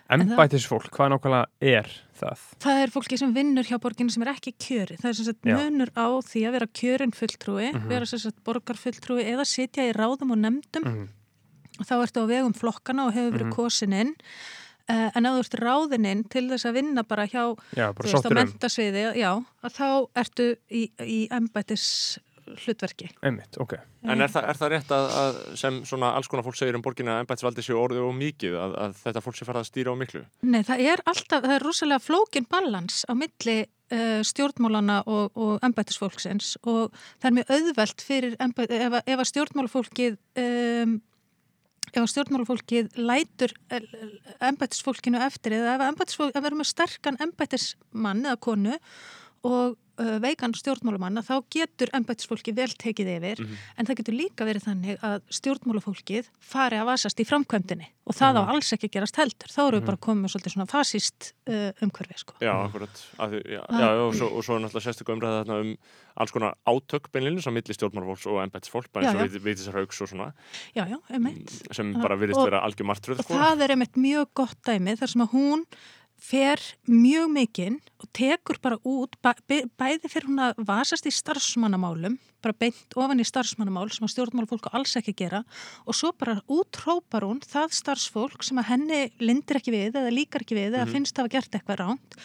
En 0.10 0.22
það- 0.22 0.32
Embætisfólk, 0.38 0.90
hvað 0.96 1.12
nákvæmlega 1.12 1.46
er 1.60 1.88
það? 2.16 2.40
Það 2.64 2.84
er 2.84 2.88
fólki 2.96 3.18
sem 3.20 3.34
vinnur 3.36 3.64
hjá 3.68 3.78
borginni 3.78 4.10
sem 4.12 4.24
er 4.24 4.34
ekki 4.34 4.54
kjöri. 4.56 4.96
Það 4.98 5.10
er 5.10 5.14
sem 5.14 5.26
sagt 5.26 5.44
Já. 5.44 5.56
munur 5.60 5.90
á 5.92 6.08
því 6.24 6.42
að 6.48 6.52
vera 6.56 6.68
kjörin 6.68 7.12
fulltrúi, 7.14 7.74
Mhm. 7.74 7.88
vera 7.90 8.06
sem 8.06 8.18
sagt 8.20 8.42
borgarfulltrúi 8.46 9.26
eða 9.28 9.44
sitja 9.46 9.84
í 9.84 9.94
ráðum 9.94 10.32
og 10.32 10.38
nefndum. 10.40 10.84
Mm. 10.88 11.10
Þá 11.84 11.96
ertu 12.06 12.24
á 12.24 12.32
vegum 12.32 12.54
flokkana 12.58 13.08
og 13.08 13.14
hefur 13.18 13.34
verið 13.38 13.48
Mhm. 13.50 13.56
kosin 13.56 13.94
inn. 13.94 14.16
Uh, 14.88 15.10
en 15.20 15.26
ef 15.28 15.34
þú 15.36 15.40
ert 15.44 15.56
ráðininn 15.60 16.22
til 16.32 16.46
þess 16.48 16.64
að 16.70 16.78
vinna 16.80 17.04
bara 17.04 17.26
hjá 17.28 17.42
Já, 17.76 17.92
þú 17.92 17.98
bara 17.98 18.08
veist, 18.08 18.24
á 18.24 18.30
um, 18.32 18.38
mentasviði, 18.40 19.02
já, 19.20 19.32
að 19.68 19.74
þá 19.76 19.88
ertu 20.16 20.46
í, 20.72 20.84
í 21.04 21.18
embætis 21.30 22.20
hlutverki. 22.48 23.10
einmitt, 23.22 23.58
ok. 23.60 23.74
En 24.08 24.22
er 24.24 24.30
það, 24.32 24.46
er 24.48 24.56
það 24.62 24.70
rétt 24.72 24.92
að, 24.96 25.08
að 25.20 25.40
sem 25.60 25.82
svona 25.84 26.14
alls 26.16 26.30
konar 26.32 26.46
fólk 26.46 26.56
segir 26.56 26.78
um 26.80 26.82
borginna 26.86 27.18
að 27.18 27.26
embættisvaldi 27.26 27.66
séu 27.66 27.76
orðið 27.82 28.06
og 28.08 28.14
mikið 28.16 28.56
að, 28.56 28.76
að 28.86 28.94
þetta 29.02 29.24
fólk 29.26 29.36
sé 29.36 29.48
farið 29.50 29.60
að 29.60 29.68
stýra 29.68 29.92
á 29.92 29.96
miklu? 30.00 30.22
Nei, 30.48 30.62
það 30.64 30.86
er 30.94 31.04
alltaf, 31.12 31.44
það 31.44 31.56
er 31.58 31.66
rosalega 31.68 32.06
flókin 32.08 32.48
balans 32.50 33.02
á 33.04 33.14
milli 33.20 33.58
uh, 33.68 34.22
stjórnmálana 34.24 35.02
og, 35.04 35.36
og 35.36 35.60
embætisfólksins 35.68 36.54
og 36.64 36.96
það 37.20 37.28
er 37.28 37.36
mjög 37.42 37.52
auðvelt 37.58 38.08
fyrir 38.08 38.40
ef, 38.40 39.04
ef 39.04 39.20
að 39.20 39.30
stjórnmálafólkið 39.34 40.18
um, 40.40 41.02
ef 41.96 42.04
að 42.04 42.10
stjórnmálafólkið 42.12 42.98
lætur 43.00 43.54
embætisfólkinu 44.44 45.22
eftir 45.24 45.56
eða 45.58 45.90
ef, 45.92 46.36
að 46.36 46.50
erum 46.50 46.62
með 46.64 46.72
sterkan 46.74 47.22
embætismann 47.24 48.26
eða 48.26 48.42
konu 48.44 48.76
og 49.44 49.76
uh, 50.00 50.20
veikan 50.22 50.54
stjórnmálamann 50.54 51.18
að 51.22 51.28
þá 51.30 51.36
getur 51.54 51.90
embætisfólki 51.94 52.54
vel 52.56 52.70
tekið 52.70 53.08
yfir 53.18 53.42
Mhm. 53.44 53.56
en 53.78 53.86
það 53.86 53.98
getur 54.02 54.14
líka 54.18 54.46
verið 54.46 54.64
þannig 54.68 55.00
að 55.02 55.22
stjórnmálafólkið 55.30 56.30
fari 56.40 56.78
að 56.78 56.86
vasast 56.86 57.20
í 57.20 57.26
framkvæmdini 57.28 57.88
og 58.08 58.16
það 58.16 58.40
á 58.40 58.42
alls 58.54 58.72
ekki 58.74 58.90
gerast 58.94 59.16
heldur 59.20 59.50
þá 59.52 59.60
erum 59.68 59.82
við 59.82 59.86
bara 59.86 59.98
komið 59.98 60.32
svolítið 60.34 60.54
svona 60.56 60.68
fasíst 60.72 61.34
uh, 61.50 61.72
umhverfi 61.84 62.18
sko. 62.22 62.34
Já, 62.42 62.54
akkurat. 62.68 62.96
Því, 63.18 63.42
já, 63.58 63.62
Ah. 63.70 63.80
já, 63.82 63.90
og, 64.08 64.14
svo, 64.16 64.28
og 64.38 64.44
svo 64.46 64.56
er 64.56 64.62
náttúrulega 64.64 64.86
sérstaklega 64.88 65.18
umræða 65.18 65.42
þarna 65.44 65.60
um 65.62 65.78
alls 66.18 66.32
konar 66.32 66.54
átök 66.66 67.12
beinlinu 67.14 67.42
sem 67.42 67.54
milli 67.54 67.74
stjórnmálfólks 67.76 68.26
og 68.32 68.42
embættisfólk, 68.46 68.88
bara 68.94 69.06
eins 69.06 69.14
Já, 69.14 69.22
og 69.22 69.28
já. 69.28 69.34
veit- 69.34 69.44
veitis 69.44 69.68
rauks 69.74 70.02
og 70.02 70.08
svona, 70.10 70.34
Já, 70.76 70.86
já, 70.88 70.98
sem 71.74 71.96
Ah, 71.96 72.02
bara 72.02 72.16
virðist 72.18 72.38
og- 72.40 72.50
vera 72.50 72.62
algjör 72.66 72.86
martröð, 72.90 73.20
Og 73.20 73.26
sko. 73.26 73.34
það 73.34 73.62
er 73.62 73.70
einmitt 73.76 73.94
mjög 73.98 74.28
gott 74.34 74.58
dæmi 74.66 74.98
þar 74.98 75.08
sem 75.10 75.22
að 75.22 75.32
hún 75.34 75.66
fer 76.18 76.62
mjög 76.90 77.30
mikinn 77.32 77.78
og 78.02 78.08
tekur 78.14 78.58
bara 78.62 78.78
út 78.84 79.14
bæ, 79.24 79.34
bæ- 79.48 79.68
bæði 79.78 80.10
fyrir 80.10 80.28
hún 80.30 80.42
að 80.42 80.64
vasast 80.68 81.06
í 81.06 81.14
starfsmannamálum 81.14 82.18
bara 82.42 82.54
beint 82.58 82.94
ofan 82.96 83.20
í 83.22 83.26
starfsmannamál 83.26 83.90
sem 83.94 84.06
að 84.06 84.14
stjórnmálafólk 84.16 84.68
á 84.70 84.78
alls 84.78 84.96
ekki 85.00 85.14
gera 85.18 85.44
og 85.86 85.96
svo 85.98 86.12
bara 86.18 86.40
útrópar 86.50 87.26
hún 87.26 87.40
það 87.46 87.74
starfsfólk 87.80 88.44
sem 88.46 88.58
að 88.62 88.70
henni 88.74 89.02
lindir 89.20 89.58
ekki 89.62 89.74
við 89.74 89.98
eða 89.98 90.14
líkar 90.14 90.46
ekki 90.46 90.58
við 90.58 90.74
eða 90.76 90.86
Mhm. 90.86 90.94
finnst 90.94 91.18
hafa 91.18 91.30
gert 91.30 91.52
eitthvað 91.52 91.82
ránt 91.82 92.18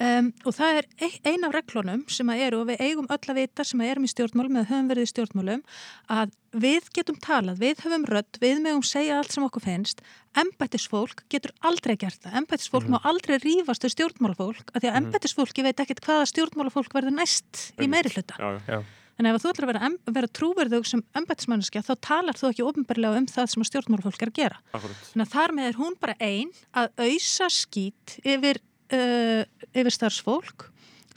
um, 0.00 0.32
og 0.46 0.54
það 0.54 0.78
er 0.78 0.86
ein- 1.26 1.44
af 1.48 1.54
reglunum 1.54 2.04
sem 2.10 2.26
að 2.30 2.42
eru 2.46 2.60
og 2.62 2.66
við 2.68 2.80
eigum 2.80 3.06
öll 3.10 3.18
að 3.32 3.34
vita 3.40 3.64
sem 3.64 3.80
að 3.80 3.90
erum 3.92 4.04
í 4.04 4.12
stjórnmálum 4.12 4.56
eða 4.60 4.68
höfum 4.70 4.88
verið 4.92 5.06
í 5.06 5.12
stjórnmálum 5.12 5.62
að 6.08 6.30
við 6.52 6.88
getum 6.96 7.16
talað, 7.20 7.58
við 7.58 7.82
höfum 7.84 8.04
rödd, 8.08 8.38
við 8.40 8.60
mögum 8.64 8.82
segja 8.86 9.18
allt 9.18 9.32
sem 9.32 9.44
okkur 9.44 9.62
finnst. 9.62 10.00
Embættisfólk 10.38 11.24
getur 11.30 11.52
aldrei 11.66 11.96
gert 12.00 12.20
það. 12.24 12.36
Embættisfólk 12.42 12.86
má 12.88 12.98
aldrei 13.04 13.36
rífast 13.42 13.84
við 13.84 13.94
stjórnmálafólk 13.96 14.70
af 14.74 14.80
því 14.82 14.88
að 14.88 14.94
Mhm. 14.94 15.06
embættisfólki 15.06 15.62
veit 15.62 15.76
ekkert 15.80 16.00
hvaða 16.06 16.28
stjórnmálafólk 16.32 16.92
verður 16.94 17.14
næst 17.18 17.72
í 17.78 17.86
meiri 17.88 18.08
hluta 18.14 18.34
Já, 18.38 18.60
Já, 18.68 18.84
en 19.18 19.26
ef 19.26 19.42
þú 19.42 19.50
ætlar 19.52 19.66
að 19.68 19.72
vera, 19.72 19.90
vera 20.06 20.26
trúverðug 20.28 20.86
sem 20.86 21.02
embættismannskja 21.14 21.82
þá 21.82 21.94
talar 22.00 22.34
þú 22.38 22.52
ekki 22.52 22.64
ofnbærlega 22.64 23.16
um 23.18 23.26
það 23.26 23.48
sem 23.50 23.62
stjórnmálafólk 23.64 24.22
er 24.22 24.28
að 24.30 24.34
gera. 24.34 24.56
Akkurat. 24.72 24.96
þannig 25.12 25.26
að 25.26 25.32
þar 25.34 25.50
með 25.58 25.68
er 25.68 25.72
hún 25.74 25.94
bara 26.00 26.14
ein 26.20 26.50
að 26.74 26.88
ausa 26.98 27.46
skít 27.50 28.18
yfir, 28.24 28.56
uh, 28.96 29.42
yfir 29.74 29.94
starfsfólk 29.94 30.68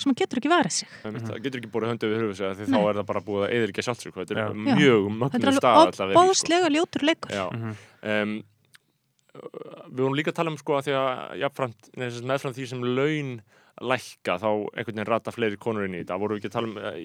sem 0.02 0.10
hann 0.10 0.18
getur 0.18 0.42
ekki 0.42 0.52
varðið 0.52 0.76
sig 0.80 0.94
Það 1.06 1.42
getur 1.46 1.62
ekki 1.62 1.72
búið 1.72 1.88
höfuð 2.22 2.38
sig 2.40 2.48
að 2.48 2.62
því 2.62 2.70
þá 2.72 2.80
er 2.82 3.00
það 3.00 3.10
bara 3.12 3.24
búið 3.26 3.44
að 3.46 3.52
eða 3.58 3.68
ekki 3.70 3.86
sjálfsög. 3.86 4.16
Þetta 4.18 4.34
er 4.34 4.40
Já. 4.42 4.48
mjög 4.58 5.04
þetta 5.04 5.20
mögnum 5.22 5.52
er 5.52 5.58
stað 5.58 5.76
alveg 5.76 5.92
alltaf 5.92 6.02
verið, 6.02 6.16
sko. 6.16 6.24
óbóðslega 6.24 6.72
ljótur 6.74 7.06
leikur. 7.06 7.36
Um, 8.02 8.34
við 9.32 10.02
vorum 10.02 10.18
líka 10.18 10.34
að 10.34 10.40
tala 10.42 10.52
um 10.52 10.60
sko 10.60 10.78
að 10.80 10.90
því 10.90 10.96
að 10.98 11.46
meðfram 12.32 12.56
því 12.58 12.68
sem 12.72 12.88
laun 12.88 13.32
lækka 13.82 14.38
þá 14.42 14.48
einhvern 14.52 14.96
veginn 14.96 15.10
rata 15.10 15.34
fleiri 15.34 15.60
konur 15.62 15.88
inn 15.88 15.98
í 15.98 16.02
þetta, 16.04 16.18
vorum 16.22 16.38
við 16.38 16.42
ekki 16.42 16.50
að 16.52 16.56
tala 16.56 16.70
um 16.70 16.78
eh, 16.82 16.98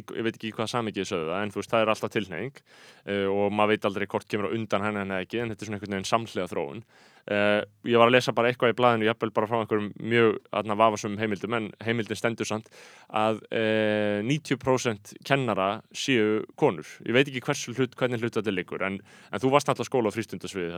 ég 0.00 0.24
veit 0.26 0.34
ekki 0.34 0.52
hvað 0.56 0.70
samikið 0.72 1.08
sögðu 1.08 1.30
það 1.30 1.44
en 1.44 1.54
veist 1.56 1.72
það 1.72 1.84
er 1.84 1.92
alltaf 1.92 2.12
tilneying 2.12 2.60
uh, 2.62 3.28
og 3.32 3.54
maður 3.54 3.72
veit 3.74 3.88
aldrei 3.88 4.08
hvort 4.14 4.28
kemur 4.30 4.50
á 4.50 4.54
undan 4.56 4.86
henni 4.86 5.02
en 5.04 5.16
ekki 5.18 5.42
en 5.42 5.52
þetta 5.52 5.64
er 5.64 5.70
svona 5.70 5.80
einhvern 5.80 5.96
veginn 5.96 6.10
samhliða 6.12 6.50
þróun. 6.52 6.84
Uh, 7.22 7.60
ég 7.86 8.00
var 8.00 8.10
að 8.10 8.16
lesa 8.16 8.34
bara 8.34 8.50
eitthvað 8.50 8.72
í 8.72 8.76
blæðinu 8.80 9.06
jafnvel 9.06 9.30
bara 9.36 9.48
frá 9.50 9.60
einhverjum 9.60 9.92
mjög 10.02 10.40
aðna 10.58 10.76
vafasum 10.80 11.18
heimildum 11.20 11.54
en 11.54 11.68
heimildin 11.86 12.18
stendur 12.18 12.48
samt 12.48 12.72
að 13.08 13.38
uh, 13.54 14.18
90% 14.26 15.14
kennara 15.28 15.68
séu 15.94 16.42
konur. 16.58 16.88
Ég 17.06 17.14
veit 17.14 17.28
ekki 17.28 17.44
hversu 17.46 17.76
hlut, 17.76 17.94
hvernig 17.98 18.24
hlut 18.24 18.40
þetta 18.40 18.56
liggur 18.56 18.82
en, 18.88 18.98
en 19.30 19.42
þú 19.42 19.52
varst 19.54 19.70
alltaf 19.70 19.86
skóla 19.86 20.10
og 20.10 20.16
frístundasvið 20.16 20.74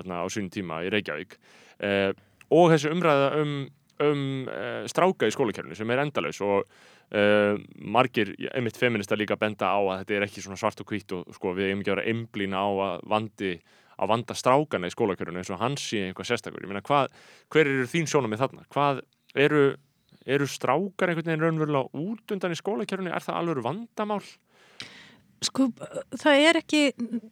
um 4.03 4.49
uh, 4.51 4.83
stráka 4.91 5.29
í 5.29 5.35
skólakerfinu 5.35 5.77
sem 5.79 5.91
er 5.95 6.03
endalaus 6.03 6.41
og 6.45 6.65
uh, 6.65 7.55
margir, 7.79 8.35
einmitt 8.51 8.81
feminista 8.81 9.19
líka 9.19 9.39
benda 9.41 9.71
á 9.71 9.79
að 9.79 10.03
þetta 10.03 10.19
er 10.19 10.27
ekki 10.29 10.45
svona 10.45 10.59
svart 10.61 10.83
og 10.83 10.91
hvít 10.91 11.15
og 11.15 11.31
sko 11.37 11.55
við 11.55 11.71
eigum 11.71 11.85
ekki 11.85 11.95
að 11.95 11.99
vera 11.99 12.13
einblína 12.13 12.63
á 12.65 12.71
að 12.89 13.09
vandi 13.15 13.55
að 13.95 14.11
vanda 14.11 14.35
strákana 14.35 14.91
í 14.91 14.95
skólakerfinu 14.95 15.39
eins 15.39 15.53
og 15.55 15.61
hans 15.63 15.83
sé 15.87 16.09
einhvað 16.09 16.33
sérstakur, 16.33 16.65
ég 16.65 16.71
meina 16.71 16.83
hvað 16.83 17.13
hver 17.55 17.69
eru 17.71 17.85
þín 17.87 18.09
sjónum 18.11 18.33
með 18.33 18.43
þarna, 18.43 18.65
hvað 18.75 19.05
eru 19.39 19.67
eru 20.25 20.49
strákar 20.49 21.13
einhvern 21.13 21.29
veginn 21.29 21.45
raunverulega 21.45 22.01
út 22.01 22.35
undan 22.35 22.55
í 22.55 22.59
skólakerfinu, 22.59 23.13
er 23.13 23.25
það 23.25 23.41
alveg 23.41 23.65
vandamál? 23.65 24.23
Sko, 25.45 25.67
það 26.17 26.43
er 26.47 26.59
ekki, 26.63 26.83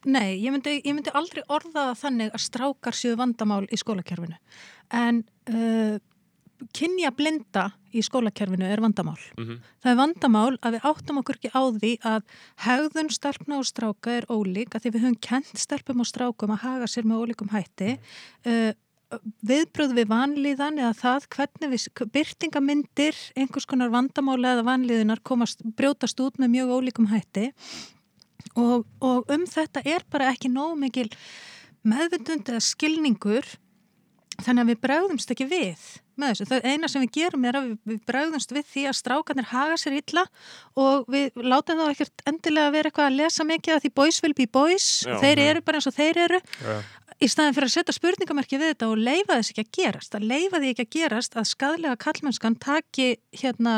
nei, 0.05 0.37
ég 0.43 0.53
myndi, 0.53 0.77
ég 0.83 0.93
myndi 0.93 1.13
aldrei 1.17 1.41
orða 1.53 1.93
þannig 1.97 2.35
að 2.35 2.45
strákar 2.45 2.97
séu 2.97 3.17
vandamál 3.17 3.65
í 3.73 3.79
skólakerfinu. 3.81 4.37
En 4.93 5.23
uh, 5.49 5.97
kynja 6.77 7.11
blinda 7.17 7.71
í 7.93 8.03
skólakerfinu 8.05 8.65
er 8.65 8.81
vandamál. 8.81 9.19
Mm 9.37 9.45
-hmm. 9.45 9.59
Það 9.83 9.91
er 9.93 9.99
vandamál 10.01 10.59
að 10.63 10.73
við 10.75 10.87
áttum 10.91 11.19
okkur 11.19 11.37
ekki 11.37 11.51
á 11.53 11.63
því 11.73 11.93
að 12.13 12.23
hegðun 12.67 13.11
stelpna 13.11 13.59
og 13.59 13.67
stráka 13.67 14.11
er 14.11 14.25
ólík, 14.29 14.75
að 14.75 14.83
því 14.83 14.91
við 14.91 15.03
höfum 15.03 15.21
kent 15.21 15.59
stelpum 15.59 16.01
og 16.01 16.07
strákum 16.07 16.51
að 16.51 16.63
haga 16.65 16.87
sér 16.87 17.05
með 17.05 17.21
ólíkum 17.21 17.53
hætti. 17.53 17.99
Uh, 18.47 18.73
viðbröð 19.45 19.95
við 19.97 20.09
vanlíðan 20.09 20.79
eða 20.81 20.93
það 20.97 21.27
hvernig 21.35 21.73
við 21.73 22.07
byrtingamindir 22.15 23.17
einhvers 23.37 23.67
konar 23.69 23.93
vandamála 23.93 24.55
eða 24.57 24.69
vanlíðunar 24.69 25.21
komast, 25.23 25.61
brjótast 25.77 26.21
út 26.21 26.39
með 26.41 26.55
mjög 26.57 26.73
ólíkum 26.79 27.11
hætti 27.13 27.53
og, 28.57 28.87
og 29.01 29.29
um 29.33 29.45
þetta 29.49 29.85
er 29.85 30.05
bara 30.11 30.31
ekki 30.33 30.51
nóg 30.53 30.79
mikil 30.81 31.09
meðvitund 31.83 32.49
eða 32.49 32.63
skilningur 32.65 33.47
þannig 34.41 34.63
að 34.65 34.71
við 34.73 34.81
bregðumst 34.87 35.35
ekki 35.35 35.47
við 35.51 35.85
með 36.23 36.33
þessu. 36.33 36.47
Það 36.53 36.67
eina 36.73 36.89
sem 36.93 37.03
við 37.05 37.13
gerum 37.17 37.45
er 37.49 37.59
að 37.59 37.69
við, 37.89 38.01
bregðumst 38.09 38.53
við 38.53 38.65
því 38.73 38.83
að 38.91 38.97
strákanir 39.01 39.47
haga 39.53 39.77
sér 39.81 39.99
illa 40.01 40.25
og 40.79 41.07
við 41.13 41.39
látum 41.53 41.81
þá 41.81 41.87
ekkert 41.95 42.25
endilega 42.29 42.75
vera 42.75 42.91
eitthvað 42.91 43.11
að 43.11 43.21
lesa 43.21 43.47
mikið 43.49 43.77
að 43.79 43.85
því 43.87 43.93
boys 44.01 44.19
will 44.25 44.35
be 44.37 44.47
boys, 44.47 44.89
Já. 45.09 45.17
þeir 45.23 45.39
eru 45.51 45.63
bara 45.65 45.81
eins 45.81 45.89
og 45.89 45.97
þeir 45.97 46.21
eru 46.27 46.41
Já. 46.61 46.77
í 47.23 47.31
staðin 47.33 47.57
fyrir 47.57 47.69
að 47.71 47.75
setja 47.79 47.97
spurningamerki 47.97 48.61
við 48.61 48.73
þetta 48.75 48.91
og 48.93 49.03
leifa 49.09 49.39
þess 49.41 49.53
ekki 49.55 49.65
að 49.65 49.73
gerast 49.81 50.15
að 50.19 50.29
leifa 50.35 50.61
því 50.63 50.71
ekki 50.75 50.87
að 50.87 50.93
gerast 50.99 51.37
að 51.41 51.49
skadlega 51.53 51.97
kallmennskan 52.05 52.59
taki, 52.61 53.09
hérna, 53.41 53.75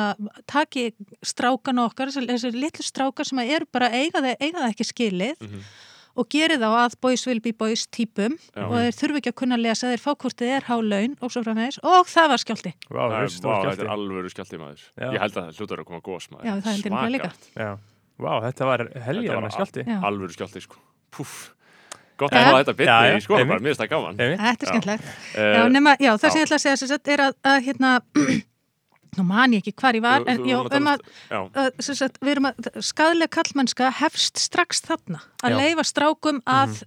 taki 0.50 0.88
strákan 1.22 1.82
okkar 1.86 2.10
þessi 2.14 2.52
litlu 2.56 2.84
strákar 2.86 3.28
sem 3.30 3.38
eru 3.46 3.66
bara 3.72 3.92
eiga 3.94 4.18
það, 4.24 4.36
eiga 4.40 4.58
það 4.64 4.70
ekki 4.74 4.90
skilið 4.90 5.34
Mhm. 5.44 5.66
Og 6.16 6.28
gerir 6.30 6.58
þá 6.62 6.68
að 6.84 6.94
boys 7.02 7.26
will 7.26 7.40
be 7.40 7.52
boys 7.52 7.86
típum 7.90 8.36
Já. 8.54 8.64
og 8.68 8.74
þeir 8.78 8.94
þurfi 9.00 9.20
ekki 9.22 9.32
að 9.32 9.38
kunna 9.42 9.56
lesa 9.58 9.90
þeir 9.90 10.02
fá 10.04 10.10
hvort 10.14 10.36
þið 10.38 10.52
er 10.56 10.66
há 10.68 10.76
laun 10.78 11.16
og 11.20 11.32
svo 11.34 11.42
framvegis 11.46 11.78
og 11.82 12.06
það 12.06 12.28
var 12.34 12.42
skjálti 12.44 12.72
Vá, 12.90 13.02
Það 13.04 13.16
er- 13.18 13.24
risastór 13.26 13.50
vá, 13.50 13.56
skjálfti. 13.58 13.74
þetta 13.74 13.84
er 13.88 13.94
alvöru 13.96 14.30
skjálti 14.34 14.60
maður 14.62 14.84
Já. 14.94 15.08
ég 15.10 15.20
held 15.24 15.34
að 15.34 15.42
það 15.48 15.58
hljótar 15.58 15.78
að 15.82 15.88
koma 15.90 16.00
gós 16.06 16.28
maður 16.30 16.44
Já, 16.44 16.54
það 16.54 16.70
held 16.74 16.84
ég 16.84 16.92
nefnilega 16.94 17.14
líka. 17.16 17.30
Svakalegt. 17.34 17.50
Já. 17.58 17.78
Vá, 18.14 18.32
þetta 18.46 18.64
var 18.70 18.78
Þetta 18.84 19.04
helgjana 19.08 19.40
var 19.42 19.50
skjálti. 19.58 19.82
Já. 19.90 19.98
alvöru 20.06 20.32
skjálti 20.38 20.60
sko 20.62 20.76
Púff 21.10 21.50
Gott 22.16 22.30
að 22.30 22.44
hafa 22.46 22.58
þetta 22.62 22.74
Já, 22.78 22.86
já, 22.86 23.00
betri 23.02 23.18
í 23.18 23.24
skóla 23.26 23.38
einmitt. 23.42 23.62
mér 23.64 23.72
finnst 23.74 23.80
það 23.82 23.90
gaman 23.90 24.20
Einmitt. 24.22 24.38
Þetta 24.38 24.62
er 24.62 24.66
Já. 24.66 24.70
skemmtilegt 24.70 25.04
Eh, 25.34 25.54
Já, 25.58 25.62
nema, 25.74 25.96
já, 25.98 26.12
það 26.14 26.30
sem 26.30 26.30
já. 26.30 26.38
ég 26.38 26.46
ætla 26.46 26.54
að 26.54 26.62
segja 26.64 26.76
sem 26.78 26.88
sagt, 26.94 27.08
er 27.08 27.18
að, 27.24 27.34
að 27.42 27.58
hérna, 27.66 27.90
nú 29.18 29.26
man 29.28 29.54
ég 29.54 29.62
ekki 29.62 29.74
hvar 29.80 29.98
ég 29.98 30.04
var, 30.04 30.24
en 30.30 30.42
já, 30.48 30.56
um 30.62 30.90
að, 30.90 31.04
að 31.30 31.70
sem 31.84 31.98
sagt, 31.98 32.20
við 32.24 32.36
erum 32.36 32.48
að, 32.50 32.68
skadlega 32.84 33.32
kallmennska 33.38 33.90
hefst 34.00 34.40
strax 34.42 34.82
þarna, 34.84 35.20
að 35.44 35.54
Já. 35.54 35.58
leifa 35.60 35.84
strákum 35.86 36.40
að 36.48 36.80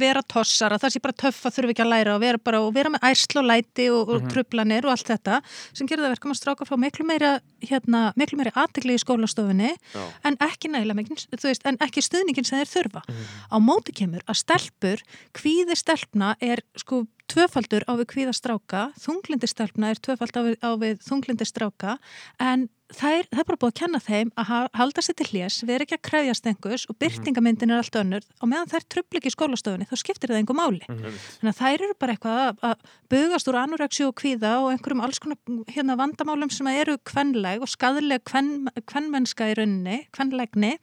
vera 0.00 0.22
tossar, 0.26 0.74
að 0.74 0.84
það 0.84 0.94
sé 0.94 1.02
bara 1.04 1.18
töff 1.24 1.40
að 1.46 1.56
þurfa 1.56 1.74
ekki 1.74 1.84
að 1.84 1.92
læra 1.92 2.14
og 2.16 2.22
vera 2.22 2.42
bara, 2.42 2.62
og 2.64 2.74
vera 2.74 2.92
með 2.92 3.06
ærsl 3.10 3.40
og 3.42 3.48
læti 3.50 3.86
og, 3.92 4.12
og 4.14 4.26
trublanir 4.30 4.86
og 4.86 4.94
allt 4.94 5.10
þetta 5.10 5.40
sem 5.46 5.88
gerir 5.90 6.04
það 6.04 6.14
verkum 6.14 6.34
að 6.34 6.40
strákar 6.40 6.70
fá 6.70 6.74
miklu 6.80 7.06
meira 7.08 7.32
hérna, 7.64 8.02
miklu 8.20 8.40
meira 8.40 8.54
aðtegli 8.62 8.96
í 8.96 9.02
skólastofunni 9.02 9.72
já, 9.74 10.02
en 10.26 10.38
ekki 10.46 10.72
nægilega 10.72 11.00
mikil, 11.00 11.18
þú 11.34 11.50
veist, 11.50 11.66
en 11.66 11.80
ekki 11.84 12.04
stuðningin 12.04 12.46
sem 12.46 12.60
þeir 12.62 12.72
þurfa. 12.74 13.04
Á 13.50 13.56
móti 13.62 13.94
kemur 13.96 14.24
að 14.30 14.42
stelpur, 14.44 15.02
kvíði 15.36 15.78
stelpna 15.78 16.34
er 16.40 16.62
sko 16.78 17.04
tvöfaldur 17.30 17.86
á 17.86 17.92
við 18.00 18.08
kvíða 18.12 18.34
stráka, 18.36 18.82
þunglindi 19.00 19.48
stelpna 19.50 19.92
er 19.94 20.02
tvöfald 20.02 20.34
á 20.36 20.42
við, 20.44 20.58
við 20.82 21.00
þunglindi 21.06 21.46
stráka 21.48 21.96
en 22.42 22.66
það 22.90 23.16
er, 23.20 23.26
það 23.30 23.40
er 23.42 23.46
bara 23.50 23.58
búið 23.62 23.70
að 23.70 23.78
kenna 23.80 24.00
þeim 24.02 24.30
að 24.34 24.48
ha- 24.50 24.70
halda 24.80 25.02
sér 25.06 25.16
til 25.20 25.26
hljés, 25.30 25.58
vera 25.68 25.84
ekki 25.86 25.94
að 25.94 26.02
krefjast 26.08 26.48
einhvers 26.50 26.86
og 26.90 26.98
byrtingamyndin 26.98 27.70
er 27.70 27.82
allt 27.84 27.98
önnur 28.00 28.26
og 28.42 28.50
meðan 28.50 28.72
þær 28.72 28.86
trubli 28.90 29.20
ekki 29.20 29.30
í 29.30 29.34
skólastofunni 29.36 29.86
þá 29.86 29.94
skiptir 30.02 30.32
það 30.32 30.40
einhver 30.40 30.58
máli. 30.58 30.82
einmitt. 30.90 31.28
Þannig 31.38 31.52
að 31.54 31.60
þær 31.62 31.84
eru 31.86 31.96
bara 32.02 32.16
eitthvað 32.16 32.42
að, 32.42 32.64
að 32.66 32.90
bugast 33.14 33.50
úr 33.52 33.60
anoreksi 33.62 34.06
og 34.08 34.16
kvíða 34.18 34.52
og 34.64 34.72
einhverjum 34.74 35.04
alls 35.06 35.22
konar 35.22 35.38
hérna, 35.70 35.98
vandamálum 36.02 36.50
sem 36.50 36.66
eru 36.74 36.98
kvenleg 37.06 37.62
og 37.62 37.70
skadleg 37.70 38.26
kven, 38.26 38.50
kvenmennska 38.90 39.52
í 39.52 39.58
rauninni, 39.60 40.00
kvenlegni 40.10 40.74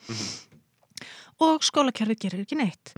og 1.44 1.66
skólakerfið 1.68 2.24
gerir 2.24 2.46
ekki 2.48 2.58
neitt. 2.64 2.94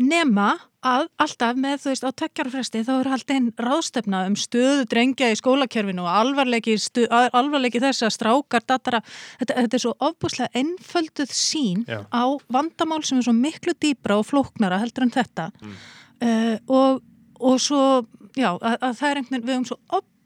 Nema 0.00 0.54
að 0.80 1.08
alltaf 1.20 1.58
með, 1.60 1.82
þú 1.82 1.90
veist, 1.90 2.04
á 2.08 2.10
tekjarfresti 2.22 2.80
þá 2.86 2.92
er 2.94 3.08
haldið 3.12 3.34
einn 3.36 3.48
ráðstefna 3.60 4.22
um 4.30 4.36
stöðu 4.40 4.86
drengja 4.88 5.28
í 5.28 5.36
skólakerfinu 5.36 6.06
og 6.06 6.14
alvarleiki, 6.22 6.76
stu, 6.80 7.04
alvarleiki 7.10 7.82
þess 7.82 8.06
að 8.06 8.14
strákar, 8.16 8.64
datara, 8.64 9.02
þetta, 9.42 9.58
þetta 9.58 9.76
er 9.76 9.84
svo 9.84 9.92
ofbúslega 10.08 10.62
einfölduð 10.62 11.34
sín 11.36 11.84
Já. 11.84 12.00
á 12.08 12.24
vandamál 12.48 13.02
sem 13.04 13.20
er 13.20 13.28
svo 13.28 13.36
miklu 13.36 13.76
dýbra 13.76 14.16
og 14.22 14.28
flóknara 14.30 14.80
heldur 14.80 15.04
en 15.04 15.12
þetta 15.18 15.50
uh, 15.60 16.56
og, 16.64 17.04
og 17.36 17.60
svo, 17.60 17.84
já, 18.38 18.54
að, 18.56 18.80
að 18.80 18.96
það 19.02 19.10
er 19.10 19.20
einhvern 19.20 19.36
veginn, 19.36 19.46
við 19.50 19.56
höfum 19.58 19.68
svo 19.74 19.80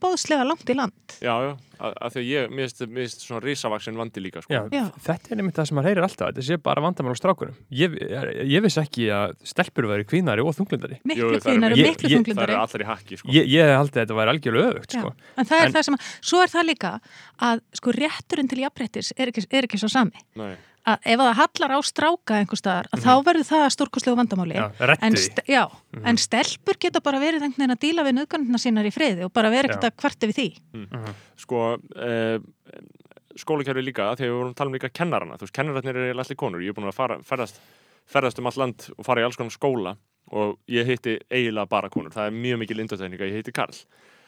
ofbúslega 0.05 0.45
langt 0.47 0.69
í 0.71 0.75
land. 0.77 1.15
Já, 1.25 1.35
já, 1.45 1.53
að, 1.81 1.93
að 2.05 2.13
því 2.15 2.21
að 2.21 2.29
ég, 2.31 2.51
mér 2.55 2.69
finnst- 2.75 3.25
svona 3.25 3.41
risavaksin 3.45 3.97
vandi 3.99 4.21
líka, 4.23 4.43
sko. 4.45 4.53
Já, 4.55 4.63
Já. 4.73 4.85
þetta 5.07 5.33
er 5.35 5.41
einmitt 5.43 5.57
það 5.59 5.69
sem 5.71 5.77
maður 5.79 5.89
heyrir 5.91 6.07
alltaf 6.07 6.31
þetta 6.33 6.45
sé 6.49 6.59
bara 6.63 6.85
vandamál 6.85 7.15
á 7.15 7.19
strákunum 7.19 7.57
ég, 7.75 7.97
ég, 8.01 8.29
ég 8.55 8.65
vissi 8.65 8.81
ekki 8.85 9.09
að 9.15 9.35
stelpur 9.45 9.89
væri 9.91 10.05
kvínari 10.09 10.45
og 10.45 10.55
þunglindari 10.59 11.01
Miklu 11.05 11.33
Jú, 11.35 11.41
kvínari, 11.45 11.79
ég- 11.81 11.89
miklu 11.91 12.09
ég- 12.09 12.15
Það 12.15 12.17
þunglindari. 12.19 12.53
er 12.55 12.63
allir 12.65 12.85
í 12.85 12.89
hakki, 12.93 13.19
sko. 13.21 13.29
ég, 13.35 13.49
ég 13.55 13.73
haldið 13.75 13.97
að 13.99 14.05
þetta 14.05 14.19
væri 14.21 14.35
algjörlega 14.35 14.75
öfugt 14.75 14.99
sko. 14.99 15.15
en 15.37 15.45
það 15.45 15.59
er 15.61 15.67
En- 15.67 15.73
það 15.79 15.83
sem 15.89 15.95
að, 15.99 16.13
svo 16.31 16.43
er 16.45 16.53
það 16.55 16.69
líka 16.71 16.93
að 17.41 17.61
sko 17.81 17.93
rétturinn 17.99 18.49
til 18.49 18.63
jafnréttis 18.65 19.13
er 19.17 19.33
ekki, 19.33 19.47
er 19.51 19.63
ekki 19.69 19.79
svo 19.83 19.89
sami. 19.91 20.25
Nei, 20.37 20.55
Að 20.85 21.07
ef 21.15 21.21
það 21.21 21.39
hallar 21.39 21.73
á 21.73 21.81
stráka 21.81 22.37
einhver 22.37 22.61
staðar, 22.61 22.89
að 22.93 23.05
þá 23.07 23.13
verður 23.25 23.47
það 23.49 23.63
stórkoslegu 23.73 24.19
vandamáli. 24.19 24.57
Já, 24.59 24.65
reddi 24.91 25.07
en, 25.07 25.15
st 25.17 25.45
já, 25.49 25.63
en 26.11 26.19
stelpur 26.21 26.77
geta 26.83 27.01
bara 27.05 27.21
verið 27.23 27.47
einhvern 27.47 27.63
veginn 27.63 27.73
að 27.73 27.81
díla 27.87 28.05
við 28.05 28.17
nöðgannina 28.19 28.61
sínar 28.61 28.89
í 28.89 28.93
friði 28.93 29.25
og 29.25 29.33
bara 29.33 29.53
verið 29.55 29.73
ekkert 29.73 29.89
að 29.89 29.97
kvarti 30.03 30.29
við 30.29 30.41
því. 30.41 30.47
sko, 31.41 31.63
uh, 31.81 32.37
skólakerfi 33.41 33.87
líka, 33.87 34.11
þegar 34.19 34.29
við 34.29 34.37
vorum 34.37 34.53
að 34.53 34.59
tala 34.61 34.73
um 34.73 34.77
líka 34.77 34.93
kennarana, 34.93 35.39
þú 35.41 35.49
veist, 35.49 35.57
kennararnir 35.57 36.01
eru 36.05 36.21
allir 36.21 36.41
konur, 36.45 36.65
ég 36.65 36.75
er 36.75 36.77
búin 36.77 36.93
að 36.93 36.99
fara, 37.01 37.19
ferðast, 37.25 37.61
ferðast 38.05 38.45
um 38.45 38.51
all 38.51 38.59
land 38.61 38.89
og 38.95 39.09
fara 39.09 39.25
í 39.25 39.27
alls 39.27 39.41
konar 39.41 39.57
skóla 39.57 39.97
og 40.37 40.59
ég 40.69 40.89
hitti 40.89 41.17
eiginlega 41.33 41.71
bara 41.71 41.91
konur, 41.93 42.13
það 42.13 42.29
er 42.29 42.41
mjög 42.45 42.61
mikil 42.61 42.85
indoteknika, 42.85 43.29
ég 43.29 43.41
hitti 43.41 43.57
Karl. 43.57 43.81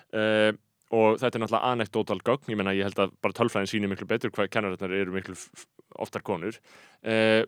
Uh, 0.09 0.57
og 0.95 1.17
þetta 1.19 1.35
er 1.35 1.43
náttúrulega 1.43 1.73
anekdotal 1.75 2.21
gögn, 2.23 2.53
ég 2.53 2.59
menna 2.59 2.75
ég 2.77 2.87
held 2.87 3.01
að 3.03 3.15
bara 3.25 3.35
tölfræðin 3.35 3.71
sýnir 3.71 3.91
miklu 3.91 4.07
betur 4.11 4.31
hvað 4.35 4.53
kennararnar 4.55 4.95
eru 4.95 5.15
miklu 5.17 5.35
oftar 6.03 6.25
konur. 6.27 6.59
Uh, 7.03 7.43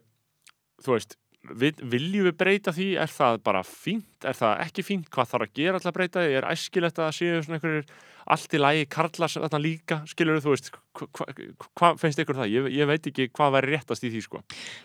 þú 0.85 0.95
veist, 0.95 1.17
við, 1.59 1.81
viljum 1.91 2.29
við 2.29 2.37
breyta 2.41 2.75
því, 2.75 2.91
er 3.03 3.11
það 3.13 3.41
bara 3.47 3.65
fínt, 3.67 4.27
er 4.27 4.37
það 4.37 4.63
ekki 4.67 4.85
fínt, 4.87 5.09
hvað 5.15 5.33
þarf 5.33 5.49
að 5.49 5.59
gera 5.61 5.79
alltaf 5.79 5.93
að 5.93 5.99
breyta 5.99 6.25
því, 6.25 6.37
er 6.39 6.49
æskilegt 6.53 7.01
að 7.03 7.11
séu 7.19 7.41
svona 7.43 7.59
einhverjir 7.59 7.93
allt 8.29 8.55
í 8.55 8.61
lagi 8.61 8.85
karlar 8.93 9.33
sem 9.33 9.45
þarna 9.45 9.61
líka, 9.65 9.99
skilur 10.11 10.43
þú 10.45 10.53
veist, 10.53 10.71
hvað 10.99 11.09
hva, 11.17 11.69
hva 11.81 11.91
finnst 12.01 12.21
ykkur 12.21 12.37
það? 12.43 12.51
Ég, 12.53 12.69
ég 12.77 12.91
veit 12.91 13.09
ekki 13.09 13.31
hvað 13.33 13.55
væri 13.57 13.73
réttast 13.73 14.05
í 14.05 14.13
því, 14.13 14.23
sko. 14.27 14.43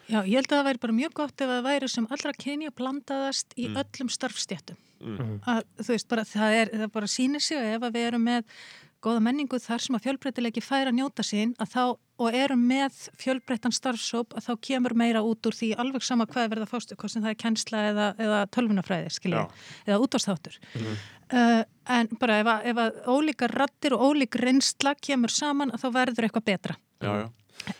Já, 0.07 0.21
ég 0.21 0.37
held 0.37 0.47
að 0.47 0.55
það 0.55 0.69
væri 0.69 0.83
bara 0.85 0.97
mjög 1.01 1.17
gott 1.19 1.43
ef 1.43 1.51
það 1.51 1.67
væri 1.67 1.91
sem 1.91 2.07
allra 2.15 2.33
kynja 2.45 2.73
blandaðast 2.77 3.57
í 3.59 3.67
öllum 3.73 4.11
starfstjættum. 4.13 4.79
Mm. 5.03 5.41
að 5.51 5.65
þú 5.83 5.89
veist 5.89 6.07
bara 6.07 6.23
það 6.23 6.53
er 6.61 6.69
það 6.71 6.91
bara 6.93 7.07
sýnir 7.11 7.43
sig 7.43 7.59
ef 7.73 7.83
að 7.83 7.97
við 7.97 8.05
erum 8.07 8.23
með 8.23 8.45
góða 9.03 9.23
menningu 9.25 9.59
þar 9.61 9.83
sem 9.83 9.97
að 9.97 10.05
fjölbreytilegi 10.07 10.63
fær 10.63 10.89
að 10.89 10.97
njóta 10.99 11.25
sín 11.25 11.53
að 11.61 11.73
þá 11.73 11.83
og 12.23 12.37
erum 12.37 12.61
með 12.69 12.99
fjölbreytan 13.19 13.73
starfsóp 13.75 14.35
að 14.37 14.47
þá 14.47 14.53
kemur 14.67 14.95
meira 14.97 15.23
út 15.25 15.49
úr 15.49 15.57
því 15.57 15.73
alveg 15.81 16.05
sama 16.05 16.27
hvað 16.29 16.45
er 16.45 16.51
verið 16.53 16.67
að 16.67 16.71
fástu, 16.71 16.97
hvað 16.99 17.13
sem 17.13 17.25
það 17.25 17.33
er 17.33 17.39
kennsla 17.41 17.83
eða, 17.89 18.07
eða 18.21 18.41
tölvunafræði, 18.53 19.13
skiljið, 19.17 19.63
eða 19.87 19.99
útvástáttur 20.05 20.59
uh, 21.33 21.63
en 21.97 22.11
bara 22.19 22.41
ef 22.41 22.51
að, 22.53 22.67
ef 22.71 22.83
að 22.83 22.99
ólíkar 23.15 23.55
rattir 23.59 23.95
og 23.97 24.05
ólík 24.09 24.37
reynsla 24.39 24.93
kemur 25.01 25.33
saman 25.33 25.73
að 25.73 25.85
þá 25.85 25.89
verður 25.97 26.27
eitthvað 26.27 26.47
betra. 26.51 26.77
Já, 27.03 27.11
já. 27.23 27.25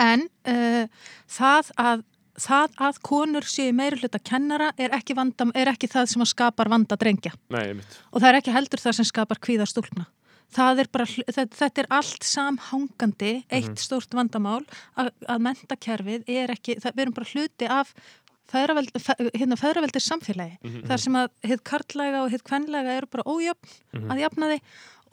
en 0.03 0.25
uh, 0.49 1.05
það 1.37 1.71
að 1.83 2.09
það 2.33 2.79
að 2.81 2.99
konur 3.05 3.45
séu 3.45 3.73
meiri 3.77 3.99
hluta 4.01 4.17
kennara 4.17 4.71
er 4.81 4.95
ekki, 4.97 5.13
vanda, 5.17 5.45
er 5.53 5.69
ekki 5.69 5.89
það 5.91 6.07
sem 6.09 6.23
að 6.25 6.31
skapar 6.31 6.71
vanda 6.71 6.97
drengja. 6.97 7.35
Nei, 7.53 7.77
og 8.09 8.23
það 8.23 8.29
er 8.31 8.37
ekki 8.39 8.55
heldur 8.55 8.81
það 8.81 8.97
sem 8.97 9.09
skapar 9.09 9.41
kvíða 9.43 9.67
stúlna. 9.69 10.07
Það 10.53 10.83
er 10.83 10.89
bara, 10.93 11.05
þetta, 11.07 11.69
er 11.83 11.87
allt 11.93 12.27
samhangandi, 12.27 13.31
eitt 13.53 13.81
stórt 13.81 14.13
vandamál 14.13 14.61
að, 14.99 15.09
að 15.27 15.45
mentakerfið 15.47 16.27
er 16.29 16.53
ekki, 16.53 16.77
það, 16.83 16.95
við 16.95 17.05
erum 17.05 17.17
bara 17.17 17.31
hluti 17.31 17.69
af 17.73 17.93
feðraveld, 18.53 18.91
fe, 19.01 19.15
hérna, 19.33 19.57
samfélagi. 20.03 20.73
Þar 20.89 21.01
sem 21.01 21.17
að 21.17 21.31
hitt 21.49 21.63
karlæga 21.65 22.23
og 22.23 22.33
hitt 22.33 22.45
kvenlega 22.45 22.99
eru 22.99 23.09
bara 23.09 23.25
ójöfn 23.25 24.11
að 24.11 24.23
jafna 24.25 24.51
því 24.51 24.59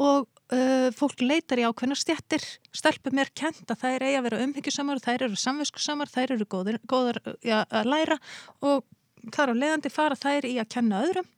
og 0.00 0.28
uh, 0.54 0.88
fólk 0.96 1.20
leitar 1.24 1.60
í 1.60 1.66
ákveðna 1.68 1.96
stjættir, 1.98 2.44
stelpum 2.72 3.20
er 3.20 3.32
kent 3.36 3.68
að 3.68 3.82
þær 3.82 4.06
eiga 4.06 4.20
að 4.20 4.26
vera 4.28 4.40
umhyggjusamar, 4.46 5.02
þær 5.04 5.26
eru 5.28 5.40
samviskusamar, 5.40 6.08
þær 6.08 6.36
eru 6.36 6.46
góðir, 6.48 6.80
góðar 6.88 7.20
ja, 7.44 7.66
að 7.68 7.90
læra 7.92 8.16
og 8.64 8.86
þar 9.34 9.52
á 9.52 9.54
leiðandi 9.60 9.92
fara 9.92 10.16
þær 10.16 10.48
í 10.48 10.56
að 10.62 10.70
kenna 10.72 11.02
öðrum 11.04 11.28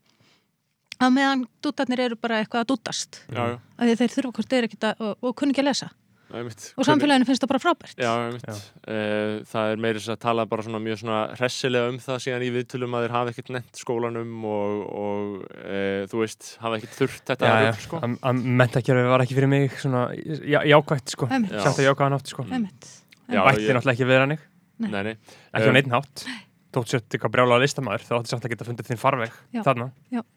að 1.00 1.10
meðan 1.16 1.46
dútarnir 1.64 2.00
eru 2.08 2.16
bara 2.20 2.42
eitthvað 2.42 2.64
að 2.66 2.70
dútast 2.74 3.22
Já, 3.32 3.42
já. 3.54 3.58
að 3.78 3.88
því 3.92 3.98
þeir 4.02 4.14
þurfa 4.18 4.32
hvort 4.38 4.52
þeir 4.52 4.68
ekki 4.68 4.78
að, 4.86 5.02
og, 5.08 5.18
og 5.22 5.36
kunni 5.40 5.54
ekki 5.56 5.64
að 5.64 5.70
lesa 5.72 5.88
Nei, 6.32 6.38
einmitt. 6.40 6.62
og 6.80 6.86
samfélaginu 6.88 7.26
finnst 7.28 7.42
það 7.44 7.50
bara 7.52 7.60
frábært 7.60 7.98
Já, 8.00 8.10
einmitt. 8.24 8.46
Uh, 8.88 9.42
það 9.50 9.72
er 9.74 9.80
meira 9.84 10.00
þess 10.00 10.12
að 10.14 10.20
tala 10.22 10.46
bara 10.48 10.62
svona 10.64 10.78
mjög 10.80 11.00
svona 11.02 11.18
hressilega 11.36 11.90
um 11.92 11.98
það 12.00 12.22
síðan 12.24 12.44
í 12.46 12.48
viðtölum 12.54 12.94
að 12.96 13.04
þeir 13.04 13.14
hafa 13.18 13.32
ekkert 13.34 13.50
nefnt 13.52 13.80
skólanum 13.82 14.46
og, 14.48 14.78
og 15.02 15.34
uh, 15.60 16.06
þú 16.08 16.22
veist, 16.22 16.48
hafa 16.62 16.78
ekkert 16.80 16.96
þurft 17.02 17.26
þetta 17.34 17.50
Já, 17.50 17.52
já, 17.52 17.68
rugl, 17.74 17.84
sko. 17.84 18.00
að, 18.06 18.16
að 18.30 18.40
mentakerfi 18.62 19.04
var 19.12 19.26
ekki 19.26 19.36
fyrir 19.36 19.52
mig 19.52 19.76
svona 19.82 20.06
já, 20.16 20.58
jákvætt 20.72 21.12
sko, 21.18 21.28
Einmitt. 21.36 21.52
Já. 21.52 21.60
samt 21.66 21.82
að 21.82 21.88
jákvæðan 21.90 22.16
átt 22.16 22.32
sko 22.32 22.46
Einmitt. 22.48 22.88
Já, 23.28 23.42
Vætti 23.50 23.66
ég- 23.68 23.76
náttúrulega 23.76 23.96
ekki 23.98 24.08
vera 24.14 24.24
hannig, 24.24 24.48
Nei, 24.82 24.90
nei. 25.10 25.12
ekki 25.52 25.68
á 25.68 25.68
Um, 25.68 25.76
neitt 25.76 25.92
hátt 25.92 26.24
þótt 26.72 26.88
sér 26.92 27.02
eitthvað 27.04 27.32
brjálaða 27.34 27.62
listamæður 27.62 28.04
þá 28.08 28.12
áttu 28.18 28.30
samt 28.32 28.44
að 28.46 28.52
geta 28.54 28.64
fundið 28.68 28.86
þinn 28.88 29.00
farveg 29.02 29.32
Já. 29.52 29.62
þarna 29.66 29.86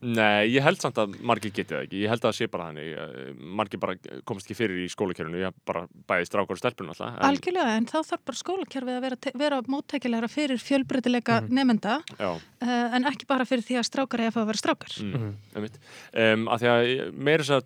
Nei, 0.02 0.48
ég 0.52 0.62
held 0.66 0.80
samt 0.84 0.98
að 1.02 1.16
margir 1.24 1.52
geti 1.56 1.74
það 1.74 1.86
ekki. 1.86 2.02
Ég 2.04 2.10
held 2.12 2.22
að 2.22 2.30
það 2.30 2.36
sé 2.38 2.48
bara 2.52 2.66
þannig. 2.70 2.90
eh, 2.96 3.34
Margir 3.56 3.80
bara 3.80 3.96
komast 4.28 4.46
ekki 4.50 4.56
fyrir 4.60 4.82
í 4.84 4.90
skólakerfinu. 4.92 5.40
Ég 5.42 5.54
bara 5.66 5.86
bæði 6.08 6.28
strákar 6.30 6.52
og 6.56 6.60
stelpunum 6.62 6.92
alltaf. 6.94 7.16
En, 7.16 7.26
Algjörlega, 7.30 7.76
en 7.78 7.86
þá 7.86 7.98
þarf 8.04 8.26
bara 8.26 8.40
skólakerfið 8.42 8.98
að 8.98 9.02
vera, 9.02 9.18
vera 9.36 9.62
móttækilegra 9.68 10.28
fyrir 10.32 10.60
fjölbreytileika 10.62 11.42
Mhm. 11.42 11.54
nemenda 11.56 12.02
já, 12.20 12.30
uh, 12.36 12.96
en 12.96 13.04
ekki 13.06 13.26
bara 13.28 13.46
fyrir 13.46 13.64
því 13.64 13.80
að 13.80 13.88
strákar 13.90 14.20
eða 14.28 14.44
að 14.44 14.46
vera 14.52 14.62
strákar 14.64 14.94
mm, 15.02 15.14
Mhm. 15.16 15.34
einmitt. 15.56 15.80
Um, 16.14 16.48
að 16.48 16.60
því 16.60 16.68
að 16.76 17.14
meira 17.14 17.44
þess 17.44 17.56
að 17.56 17.66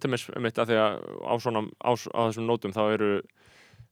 að 0.59 0.67
því 0.69 0.77
að 0.79 0.93
á 1.25 1.33
svona, 1.39 1.61
á, 1.83 1.91
á 1.93 2.21
þessum 2.29 2.45
nótum 2.47 2.73
þá 2.73 2.93
eru 2.93 3.21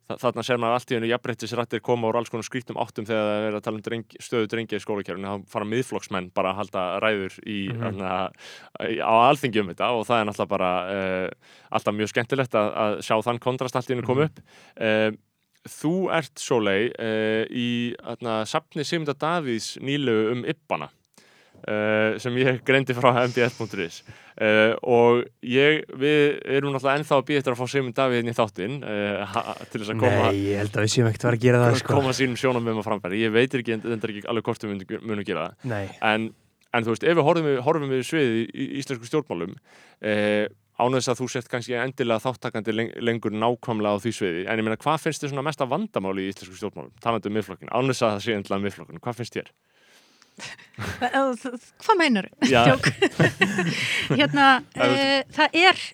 þarna 0.07 0.43
ser 0.47 0.59
maður 0.61 0.77
allt 0.77 0.91
í 0.91 0.95
hennu 0.97 1.09
jafnbrettisrættir 1.11 1.81
koma 1.83 2.07
úr 2.07 2.17
alls 2.21 2.31
konar 2.31 2.47
skrítum 2.47 2.79
áttum 2.79 3.07
þegar 3.07 3.27
það 3.27 3.47
er 3.49 3.57
að 3.57 3.63
tala 3.65 3.79
um 3.79 3.83
dreng, 3.83 4.15
stöðu 4.23 4.49
drengja 4.53 4.79
í 4.79 4.83
skólakerfinu. 4.83 5.27
Þá 5.27 5.51
fara 5.51 5.67
miðflokksmenn 5.67 6.29
bara 6.37 6.53
að 6.53 6.59
halda 6.61 6.83
ræður 7.03 7.37
í, 7.43 7.57
Mhm. 7.73 7.95
mm 7.97 8.03
á 9.03 9.13
alþingi 9.27 9.59
um 9.61 9.69
þetta 9.73 9.91
og 9.91 10.05
það 10.07 10.19
er 10.21 10.25
náttúrulega 10.29 10.53
bara 10.55 10.71
uh, 10.87 11.29
alltaf 11.71 11.95
mjög 11.95 12.11
skemmtilegt 12.13 12.55
að, 12.55 12.67
að 12.83 12.99
sjá 13.03 13.15
þann 13.25 13.39
kontrast 13.43 13.75
allt 13.75 13.89
í 13.89 13.95
hennu 13.95 14.05
koma 14.07 14.29
upp. 14.29 14.39
Uh, 14.79 15.11
Þú 15.67 16.07
ert 16.15 16.39
Sólei 16.39 16.87
uh, 16.95 17.43
í 17.51 17.91
atna, 17.99 18.45
safni 18.47 18.85
Sigmunda 18.87 19.11
Davíðs 19.19 19.73
nýlu 19.83 20.31
um 20.31 20.45
Ibbana 20.47 20.87
Uh, 21.67 22.15
sem 22.21 22.35
ég 22.37 22.59
greindi 22.63 22.93
frá 22.95 23.09
mbs.is 23.25 23.95
uh, 24.05 24.75
og 24.85 25.23
ég, 25.41 25.81
við 25.99 26.37
erum 26.45 26.71
náttúrulega 26.71 27.01
ennþá 27.01 27.17
að 27.17 27.23
býja 27.27 27.41
eftir 27.41 27.55
að 27.55 27.59
fá 27.59 27.71
Sigmund 27.73 27.97
Davíð 27.97 28.21
inn 28.21 28.29
í 28.31 28.35
þáttinn 28.37 28.77
uh, 28.85 29.33
til 29.71 29.81
þess 29.81 29.91
að 29.91 30.03
koma, 30.03 30.29
Nei, 30.29 30.37
ég 30.45 30.61
held 30.61 30.77
að 30.77 30.85
við 30.85 30.93
séum 30.93 31.09
ekkert 31.09 31.25
að 31.25 31.29
vera 31.31 31.39
að 31.39 31.43
gera 31.47 31.63
það 31.63 31.79
sko. 31.81 31.97
koma 31.97 32.13
sínum 32.15 32.37
sjónum 32.39 32.63
með 32.63 32.77
maður 32.77 32.87
framfæri. 32.87 33.19
Ég 33.25 33.33
veit 33.35 33.57
ekki, 33.59 33.79
þetta 33.83 34.07
er 34.07 34.13
ekki 34.13 34.23
alveg 34.31 34.47
hvort 34.47 34.63
við 34.67 34.71
munum, 35.01 35.25
gera 35.27 35.43
það. 35.49 35.67
Nei, 35.73 35.83
en, 36.11 36.29
en 36.71 36.87
þú 36.87 36.93
veist, 36.93 37.09
ef 37.09 37.19
við 37.19 37.27
horfum 37.27 37.51
horfum 37.67 37.93
við 37.97 38.07
sviðið 38.13 38.39
í, 38.45 38.69
íslensku 38.83 39.11
stjórnmálum 39.11 39.59
ánvegs 40.77 41.09
að 41.09 41.23
þú 41.23 41.27
sett 41.33 41.47
kannski 41.49 41.73
endilega 41.81 42.21
þáttakandi 42.21 42.75
leng 42.75 42.91
lengur 43.01 43.33
nákvæmlega 43.33 43.97
á 43.97 44.01
því 44.03 44.11
sviði. 44.13 44.43
En 44.45 44.61
ég 44.61 44.67
meina, 44.67 44.77
hvað 44.77 45.07
finnst 45.07 45.23
þér 45.23 45.33
svona 45.33 45.45
mesta 45.49 45.65
vandamáli 45.67 46.27
í 46.27 46.31
íslensku 46.31 46.59
stjórnmálum, 46.59 46.93
talandi 47.01 47.31
um 47.31 47.35
miðflokkin 47.39 47.71
ánvegs 47.73 48.03
að 48.05 48.13
það 48.13 48.23
sé 48.27 48.35
endilega 48.37 48.65
miðflokkin, 48.67 49.01
hvað 49.01 49.17
finnst 49.17 49.39
þér? 49.39 49.49
Hvað 50.77 51.95
meinar 51.97 52.27
hérna, 54.19 54.49
e, 54.77 55.23
það 55.33 55.55
er 55.57 55.85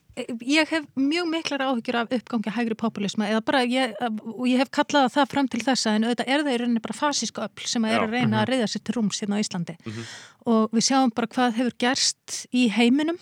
ég 0.46 0.70
hef 0.70 0.86
mjög 1.00 1.30
miklar 1.32 1.64
áhyggjur 1.66 1.98
af 2.02 2.12
uppgangi 2.14 2.54
hægri 2.54 2.78
populisma 2.78 3.30
eða 3.32 3.42
bara, 3.46 3.64
ég, 3.66 3.96
og 4.04 4.44
ég 4.50 4.62
hef 4.62 4.70
kallað 4.74 5.10
það 5.16 5.32
fram 5.32 5.50
til 5.50 5.62
þessa 5.64 5.96
en 5.96 6.08
auðvitað 6.08 6.34
er 6.34 6.44
það 6.44 6.54
í 6.54 6.60
rauninni 6.62 6.84
bara 6.84 6.98
fasíska 6.98 7.48
öll 7.48 7.70
sem 7.70 7.88
er 7.90 8.04
að 8.04 8.18
reyna 8.18 8.42
að 8.44 8.52
reyða 8.52 8.70
sér 8.70 8.84
til 8.84 8.98
rúms 8.98 9.22
hérna 9.24 9.40
á 9.40 9.44
Íslandi. 9.44 9.78
Mm 9.80 9.92
-hmm. 9.92 10.12
og 10.54 10.76
við 10.76 10.88
sjáum 10.90 11.16
bara 11.16 11.28
hvað 11.28 11.58
hefur 11.58 11.76
gerst 11.80 12.46
í 12.52 12.70
heiminum 12.70 13.18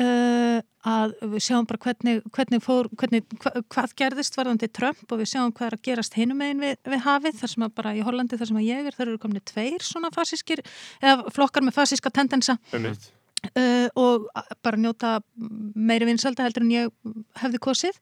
uh, 0.00 0.58
að 0.82 1.14
við 1.34 1.44
sjáum 1.46 1.66
bara 1.68 1.80
hvernig, 1.84 2.20
hvernig 2.34 2.62
fór, 2.64 2.88
hvernig, 2.98 3.24
hva, 3.42 3.54
hvað 3.72 3.96
gerðist 4.00 4.38
varðandi 4.38 4.68
Trump 4.74 5.02
og 5.08 5.20
við 5.20 5.32
sjáum 5.32 5.52
hvað 5.54 5.68
er 5.68 5.76
að 5.78 5.82
gerast 5.88 6.16
hinum 6.18 6.40
megin 6.42 6.62
við, 6.62 6.76
við 6.88 7.02
hafið 7.06 7.40
þar 7.40 7.52
sem 7.54 7.66
að 7.66 7.74
bara 7.80 7.94
í 7.94 8.04
Hollandi 8.06 8.38
þar 8.40 8.50
sem 8.50 8.60
að 8.62 8.68
ég 8.68 8.86
er 8.88 8.96
þar 8.96 9.08
eru 9.08 9.22
komin 9.22 9.44
tveir 9.52 9.86
svona 9.86 10.12
fasískir 10.14 10.62
eða 11.02 11.34
flokkar 11.34 11.66
með 11.66 11.76
fasíska 11.78 12.14
tendensa. 12.14 12.58
Uh, 13.58 13.88
og 13.98 14.28
bara 14.62 14.78
njóta 14.78 15.16
meiri 15.74 16.06
vinsalda 16.06 16.46
heldur 16.46 16.62
en 16.62 16.74
ég 16.74 16.92
hefði 17.42 17.62
kosið. 17.62 17.98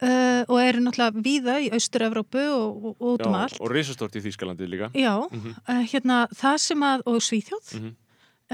Uh, 0.00 0.46
og 0.48 0.56
eru 0.62 0.80
náttúrulega 0.80 1.20
víða 1.20 1.54
í 1.60 1.66
Austur-Európu 1.76 2.40
og, 2.40 2.84
og 2.88 3.02
út 3.04 3.24
um 3.28 3.34
allt. 3.36 3.58
og 3.60 3.68
risastort 3.68 4.14
í 4.16 4.22
Þýskalandi 4.24 4.64
líka. 4.64 4.88
Já, 4.96 5.28
mm 5.28 5.40
-hmm. 5.40 5.56
uh, 5.68 5.82
hérna 5.92 6.26
það 6.32 6.56
sem 6.56 6.80
að 6.80 7.02
og 7.04 7.20
Svíþjóð. 7.20 7.74
Mm 7.76 7.82
-hmm. 7.84 7.94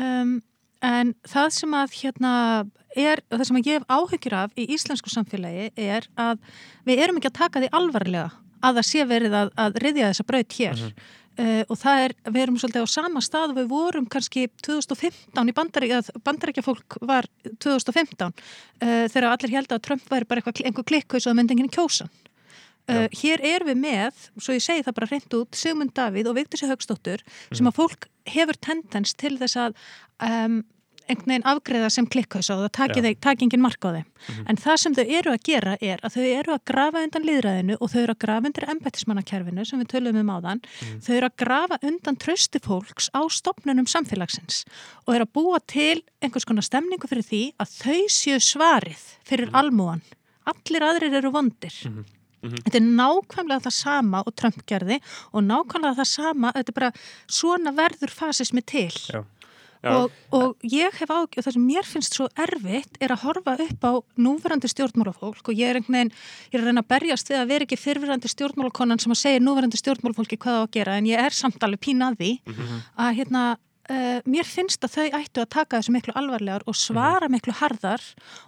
um, 0.03 0.43
en 0.85 1.15
það 1.27 1.53
sem 1.59 1.77
að 1.77 1.95
hérna 2.01 2.33
er, 2.97 3.23
það 3.33 3.45
sem 3.49 3.61
að 3.61 3.69
ég 3.71 3.79
hef 3.79 3.93
áhyggjur 3.93 4.39
af 4.41 4.57
í 4.57 4.67
íslensku 4.77 5.13
samfélagi 5.13 5.71
er 5.77 6.09
að 6.17 6.41
við 6.89 7.05
erum 7.05 7.21
ekki 7.21 7.33
að 7.33 7.39
taka 7.43 7.63
því 7.63 7.71
alvarlega 7.73 8.31
að 8.65 8.81
það 8.81 8.89
sé 8.89 9.07
verið 9.07 9.37
að, 9.37 9.53
að 9.61 9.79
riðja 9.85 10.11
þessa 10.11 10.29
braut 10.31 10.59
hér 10.61 10.75
mm 10.75 10.91
-hmm. 10.91 11.15
Uh, 11.37 11.61
og 11.69 11.77
það 11.77 11.99
er, 12.01 12.13
við 12.33 12.43
erum 12.47 12.55
svolítið 12.57 12.85
á 12.89 12.89
sama 12.89 13.21
stað 13.21 13.51
og 13.53 13.59
við 13.59 13.67
vorum 13.69 14.07
kannski 14.09 14.47
2015 14.65 15.51
í 15.51 15.53
bandaríkja, 15.53 15.99
bandaríkja 16.25 16.63
fólk 16.65 16.97
var 17.05 17.29
2015 17.61 18.33
uh, 18.33 19.05
þegar 19.13 19.27
allir 19.29 19.53
held 19.53 19.75
að 19.75 19.83
Trump 19.85 20.07
væri 20.09 20.25
bara 20.25 20.41
einhver 20.41 20.87
klikkaus 20.89 21.27
og 21.27 21.29
það 21.29 21.37
myndi 21.37 21.53
enginn 21.59 21.75
kjósa 21.77 22.09
uh, 22.91 23.07
hér 23.23 23.43
er 23.45 23.67
við 23.67 23.83
með, 23.83 24.31
svo 24.39 24.57
ég 24.57 24.65
segi 24.65 24.87
það 24.87 24.99
bara 25.01 25.11
reynd 25.11 25.37
út 25.41 25.59
Sigmund 25.59 25.95
Davíð 25.97 26.31
og 26.31 26.39
Vigdísi 26.39 26.71
Högstóttur 26.71 27.25
mm. 27.25 27.59
sem 27.59 27.67
að 27.71 27.79
fólk 27.81 28.09
hefur 28.27 28.59
tendens 28.63 29.15
til 29.15 29.37
þess 29.39 29.57
að 29.57 29.77
um, 30.23 30.65
einhvern 31.07 31.31
veginn 31.31 31.47
afgreða 31.47 31.91
sem 31.93 32.07
klikkaus 32.11 32.49
á 32.51 32.57
það, 32.67 32.71
taki 33.23 33.47
enginn 33.47 33.63
mark 33.63 33.85
á 33.87 33.91
þeim. 33.95 34.07
Mm 34.07 34.35
-hmm. 34.35 34.47
En 34.51 34.57
það 34.57 34.77
sem 34.83 34.95
þau 34.95 35.05
eru 35.19 35.31
að 35.33 35.43
gera 35.45 35.77
er 35.81 36.01
að 36.03 36.15
þau 36.17 36.25
eru 36.25 36.53
að 36.55 36.65
grafa 36.71 37.03
undan 37.03 37.27
liðræðinu 37.27 37.77
og 37.81 37.91
þau 37.91 38.01
eru 38.03 38.13
að 38.13 38.23
grafa 38.25 38.47
undir 38.47 38.69
embættismannakerfinu 38.71 39.65
sem 39.65 39.81
við 39.81 39.89
tölum 39.93 40.17
um 40.17 40.31
áðan. 40.31 40.61
Mm 40.61 40.89
-hmm. 40.89 41.01
Þau 41.05 41.15
eru 41.17 41.27
að 41.27 41.37
grafa 41.37 41.79
undan 41.83 42.17
trösti 42.17 42.59
fólks 42.59 43.11
á 43.15 43.21
stopnunum 43.31 43.87
samfélagsins 43.87 44.65
og 45.07 45.15
eru 45.15 45.25
að 45.25 45.33
búa 45.33 45.59
til 45.67 46.03
einhvers 46.23 46.45
konar 46.45 46.63
stemningu 46.63 47.07
fyrir 47.07 47.23
því 47.23 47.53
að 47.59 47.69
þau 47.83 48.03
séu 48.09 48.39
svarið 48.41 49.03
fyrir 49.25 49.49
-hmm. 49.49 49.59
almúan. 49.59 50.03
Allir 50.47 50.83
aðrir 50.83 51.15
eru 51.15 51.31
vondir. 51.31 51.75
Mhm. 52.47 52.57
Mhm. 52.57 52.67
Þetta 52.67 52.81
er 52.81 52.89
nákvæmlega 53.03 53.65
það 53.67 53.77
sama 53.77 54.23
og 54.27 54.35
Trump 54.37 54.67
gerði 54.67 55.01
og 55.33 55.43
nákvæmlega 55.43 55.99
það 56.01 56.13
sama, 56.13 56.53
þetta 56.53 56.69
er 56.75 56.81
bara 56.81 56.93
svona 57.27 57.73
verður 57.75 58.11
fasismi 58.11 58.63
til. 58.65 58.91
Já. 59.13 59.25
Og, 59.87 60.15
og 60.35 60.65
ég 60.67 60.95
hef 60.99 61.11
ágjörð, 61.11 61.45
það 61.45 61.55
sem 61.57 61.67
mér 61.67 61.87
finnst 61.87 62.17
svo 62.17 62.27
erfitt 62.43 62.97
er 63.03 63.13
að 63.15 63.23
horfa 63.27 63.57
upp 63.67 63.85
á 63.87 63.93
núverandi 64.19 64.71
stjórnmálafólk 64.73 65.51
og 65.53 65.55
ég 65.55 65.71
er 65.71 65.79
einhvern 65.81 65.99
veginn, 65.99 66.13
ég 66.51 66.57
er 66.57 66.65
að 66.65 66.71
reyna 66.71 66.83
að 66.83 66.91
berjast 66.95 67.31
við 67.31 67.39
að 67.43 67.53
vera 67.53 67.69
ekki 67.69 67.79
fyrfirandi 67.81 68.33
stjórnmálakonan 68.33 69.03
sem 69.03 69.15
að 69.15 69.23
segja 69.23 69.45
núverandi 69.45 69.81
stjórnmálafólki 69.81 70.41
hvað 70.43 70.59
á 70.59 70.63
að 70.65 70.73
gera 70.79 70.99
en 70.99 71.11
ég 71.11 71.23
er 71.23 71.37
samt 71.37 71.63
alveg 71.63 71.85
pínaði 71.87 72.33
mm 72.41 72.55
-hmm. 72.55 72.83
að 73.05 73.15
hérna, 73.21 73.45
uh, 73.91 74.19
mér 74.29 74.49
finnst 74.49 74.85
að 74.87 74.97
þau 74.97 75.19
ættu 75.21 75.43
að 75.43 75.53
taka 75.57 75.81
þessu 75.81 75.95
miklu 75.97 76.17
alvarlegar 76.19 76.65
og 76.67 76.79
svara 76.79 77.31
miklu 77.33 77.55
harðar 77.61 78.03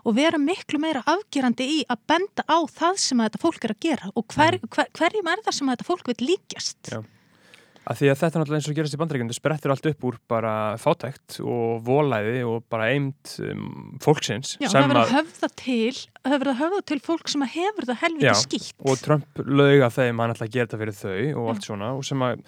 og 0.04 0.16
vera 0.18 0.40
miklu 0.40 0.80
meira 0.82 1.04
afgerandi 1.08 1.68
í 1.78 1.78
að 1.88 2.02
benda 2.10 2.46
á 2.46 2.58
það 2.66 3.04
sem 3.04 3.20
að 3.20 3.30
þetta 3.30 3.44
fólk 3.44 3.68
er 3.68 3.76
að 3.76 3.84
gera 3.88 4.10
og 4.14 4.26
hver, 4.34 4.58
hver, 4.66 4.90
hverjum 4.98 5.30
er 5.34 5.46
það 5.46 5.60
sem 5.60 5.70
að 5.70 5.78
þetta 5.78 5.88
fólk 5.92 6.12
vil 6.12 6.18
líkjast? 6.32 6.92
Já. 6.96 7.00
Að 7.88 8.02
því 8.02 8.08
að 8.12 8.18
þetta 8.20 8.28
er 8.28 8.42
náttúrulega 8.42 8.60
eins 8.60 8.68
og 8.68 8.76
gerast 8.76 8.94
í 8.94 8.98
bandrækjum, 9.00 9.28
það 9.30 9.38
sprettur 9.38 9.72
allt 9.72 9.86
upp 9.88 10.02
úr 10.04 10.16
bara 10.28 10.54
fátækt 10.80 11.38
og 11.40 11.78
volæði 11.86 12.42
og 12.44 12.66
bara 12.68 12.90
eimt 12.92 13.32
um, 13.40 13.94
fólksins. 14.04 14.50
Já, 14.60 14.68
það 14.74 14.90
verður 14.90 15.00
að 15.00 15.14
höfða 15.14 15.48
til, 15.62 16.00
verður 16.26 16.50
að 16.52 16.60
höfða 16.60 16.82
til 16.90 16.98
fólk 17.06 17.32
sem 17.32 17.46
hefur 17.54 17.88
það 17.88 18.02
helviti 18.02 18.34
skýtt. 18.42 18.74
Og 18.84 19.00
Trump 19.00 19.40
lauga 19.46 19.88
þeim 19.94 20.20
að 20.20 20.26
hann 20.26 20.36
ætla 20.36 20.50
að 20.50 20.58
gera 20.58 20.68
þetta 20.68 20.82
fyrir 20.82 20.98
þau 20.98 21.40
og 21.40 21.48
allt 21.54 21.64
Já. 21.64 21.68
svona 21.70 21.90
og 21.96 22.04
sem 22.10 22.26
að 22.28 22.44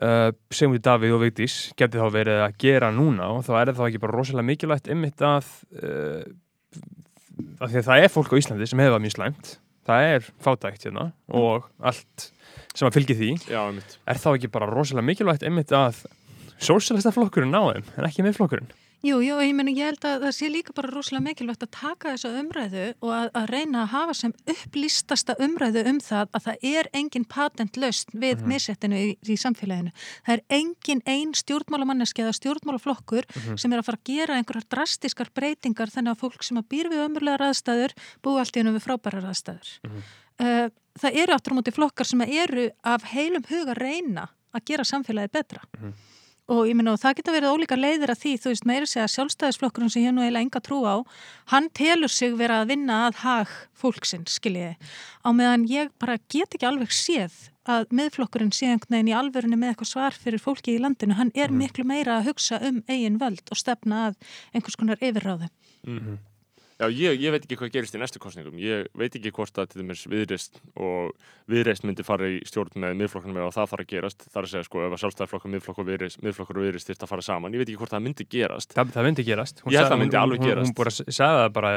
uh, 0.00 0.30
segjum 0.52 0.76
við 0.76 0.84
Davíð 0.86 1.16
og 1.16 1.24
Vigdís 1.24 1.56
geti 1.78 2.00
þá 2.00 2.06
verið 2.14 2.44
að 2.46 2.56
gera 2.64 2.92
núna 2.94 3.28
og 3.36 3.44
þá 3.46 3.52
er 3.60 3.72
það 3.72 3.88
ekki 3.90 4.02
bara 4.04 4.16
rosalega 4.16 4.48
mikilvægt 4.48 4.90
ymmit 4.92 5.24
að, 5.26 5.50
uh, 5.82 6.22
að 7.60 7.78
það 7.80 8.06
er 8.06 8.12
fólk 8.12 8.32
á 8.32 8.40
Íslandi 8.40 8.70
sem 8.70 8.82
hefur 8.82 8.96
það 8.96 9.04
mjög 9.06 9.16
slæmt, 9.16 9.54
það 9.88 10.08
er 10.12 10.30
fátækt 10.46 10.88
hérna 10.88 11.08
og 11.28 11.68
allt 11.82 12.30
sem 12.72 12.88
að 12.88 12.96
fylgi 12.96 13.18
því. 13.18 13.32
Já, 13.52 13.62
er 14.08 14.20
þá 14.22 14.30
ekki 14.32 14.52
bara 14.52 14.70
rosalega 14.70 15.10
mikilvægt 15.10 15.44
einmitt 15.44 15.74
að 15.76 16.04
sósælista 16.62 17.12
flokkurinn 17.12 17.52
ná 17.52 17.60
þeim 17.66 17.90
en 17.98 18.08
ekki 18.08 18.24
miðflokkurinn 18.24 18.70
Jú, 19.02 19.16
jú, 19.18 19.34
ég, 19.42 19.50
meni, 19.58 19.72
ég 19.74 19.88
held 19.90 20.04
að 20.06 20.20
það 20.22 20.34
sé 20.36 20.48
líka 20.52 20.72
bara 20.76 20.90
rosalega 20.92 21.24
mikilvægt 21.24 21.64
að 21.66 21.70
taka 21.74 22.12
þessa 22.12 22.30
umræðu 22.38 22.84
og 23.02 23.10
að, 23.10 23.30
að 23.40 23.48
reyna 23.50 23.80
að 23.80 23.88
hafa 23.96 24.14
sem 24.14 24.34
upplýstasta 24.52 25.34
umræðu 25.42 25.82
um 25.90 25.98
það 25.98 26.28
að 26.38 26.44
það 26.44 26.66
er 26.70 26.88
engin 27.00 27.26
patentlöst 27.26 28.12
við 28.14 28.36
mm 28.36 28.44
-hmm. 28.44 28.52
missettinu 28.52 29.00
í, 29.00 29.08
í 29.26 29.38
samfélaginu. 29.42 29.90
Það 30.22 30.34
er 30.36 30.44
engin 30.58 31.02
einn 31.10 31.32
stjórnmálamanneski 31.34 32.22
eða 32.22 32.36
stjórnmálaflokkur 32.38 33.26
mm 33.26 33.42
-hmm. 33.42 33.58
sem 33.58 33.72
er 33.72 33.82
að 33.82 33.88
fara 33.88 33.98
að 33.98 34.12
gera 34.12 34.36
einhverjar 34.38 34.68
drastiskar 34.70 35.34
breytingar 35.34 35.90
þannig 35.90 36.14
að 36.14 36.22
fólk 36.22 36.46
sem 36.46 36.62
að 36.62 36.68
býr 36.70 36.86
við 36.94 37.04
ömurlega 37.08 37.42
raðstæður 37.42 37.92
búi 38.22 38.38
allt 38.38 38.54
í 38.56 38.60
hennu 38.60 38.76
við 38.78 38.86
frábæra 38.86 39.24
raðstæður. 39.26 39.68
Mm 39.82 39.90
-hmm. 39.90 40.02
uh, 40.46 40.70
það 40.94 41.18
eru 41.18 41.34
áttur 41.34 41.52
á 41.52 41.58
móti 41.58 41.74
flokkar 41.74 42.06
sem 42.06 42.20
eru 42.20 42.70
af 42.84 43.02
heilum 43.02 43.42
huga 43.50 43.74
reyna 43.74 44.30
að 44.54 44.64
gera 44.64 44.84
samfélagi 44.84 45.28
betra 45.32 45.62
-hmm. 45.74 45.92
Og 46.50 46.66
ég 46.66 46.74
minna 46.74 46.96
og 46.96 47.00
það 47.02 47.16
geta 47.20 47.34
verið 47.36 47.54
ólíka 47.54 47.78
leiðir 47.78 48.12
að 48.12 48.22
því 48.22 48.32
þú 48.42 48.50
veist 48.50 48.66
meira 48.66 48.88
segja 48.90 49.06
sjálfstæðisflokkurinn 49.14 49.92
sem 49.94 50.06
ég 50.06 50.14
nú 50.14 50.24
eiginlega 50.24 50.46
enga 50.46 50.62
trú 50.64 50.80
á 50.82 50.96
hann 51.52 51.68
telur 51.70 52.10
sig 52.10 52.34
verið 52.34 52.62
að 52.62 52.72
vinna 52.72 52.98
að 53.06 53.20
hag 53.22 53.54
fólksinn 53.78 54.26
skiljiði 54.26 54.74
á 55.22 55.28
meðan 55.30 55.68
ég 55.70 55.92
bara 56.02 56.18
get 56.32 56.56
ekki 56.56 56.66
alveg 56.66 56.90
séð 56.90 57.36
að 57.70 57.86
miðflokkurinn 57.94 58.50
sé 58.50 58.72
einhvern 58.72 58.96
veginn 58.96 59.12
í 59.12 59.14
alverðinu 59.14 59.60
með 59.60 59.72
eitthvað 59.72 59.92
svar 59.92 60.18
fyrir 60.18 60.42
fólki 60.42 60.74
í 60.74 60.82
landinu 60.82 61.14
hann 61.14 61.30
er 61.34 61.46
mm 61.46 61.54
-hmm. 61.54 61.62
miklu 61.62 61.84
meira 61.86 62.18
að 62.18 62.32
hugsa 62.32 62.58
um 62.58 62.82
eigin 62.88 63.20
völd 63.22 63.46
og 63.50 63.56
stefna 63.56 64.08
að 64.08 64.14
einhvers 64.52 64.76
konar 64.76 64.98
yfirráðu 64.98 65.48
mm 65.86 65.98
-hmm. 65.98 66.18
Já, 66.82 66.88
ég, 66.90 67.20
ég 67.22 67.30
veit 67.30 67.44
ekki 67.46 67.54
hvað 67.60 67.70
gerist 67.76 67.94
í 67.94 67.98
næstu 68.00 68.18
kostningum. 68.18 68.56
Ég 68.58 68.88
veit 68.98 69.14
ekki 69.14 69.30
hvort 69.36 69.58
að 69.62 69.68
til 69.70 69.82
dæmis 69.84 70.00
viðreist 70.10 70.58
og 70.74 71.12
viðreist 71.52 71.86
myndi 71.86 72.02
fara 72.02 72.26
í 72.26 72.40
stjórn 72.48 72.74
með 72.82 72.96
miðflokkunum 72.98 73.38
eða 73.38 73.52
það 73.54 73.68
þarf 73.70 73.84
að 73.84 73.92
gerast. 73.92 74.26
Það 74.26 74.40
er 74.40 74.48
að 74.48 74.52
segja 74.56 74.66
sko 74.66 74.82
ef 74.82 74.96
að 74.96 75.02
sjálfstæðarflokkur, 75.04 75.52
miðflokkur 75.54 75.84
og 75.84 75.90
viðreist, 75.92 76.20
miðflokkur 76.26 76.58
og 76.58 76.66
viðreist 76.66 76.90
þurft 76.90 77.06
að 77.06 77.12
fara 77.12 77.26
saman. 77.28 77.54
Ég 77.54 77.62
veit 77.62 77.68
ekki 77.70 77.78
hvort 77.84 77.94
það 77.94 78.04
myndi 78.08 78.26
gerast. 78.34 78.74
Það, 78.74 78.92
það 78.96 79.08
myndi 79.08 79.26
gerast. 79.30 79.62
Hún 79.62 79.76
ég 79.76 79.78
held 79.78 79.86
að 79.86 79.94
það 79.94 80.02
myndi 80.02 80.20
alveg 80.24 80.42
gerast. 80.42 80.58
Hún, 80.58 80.66
hún, 80.66 80.74
hún 80.74 80.80
bara 80.82 80.96
segði 80.98 81.22
það 81.22 81.48
bara 81.60 81.72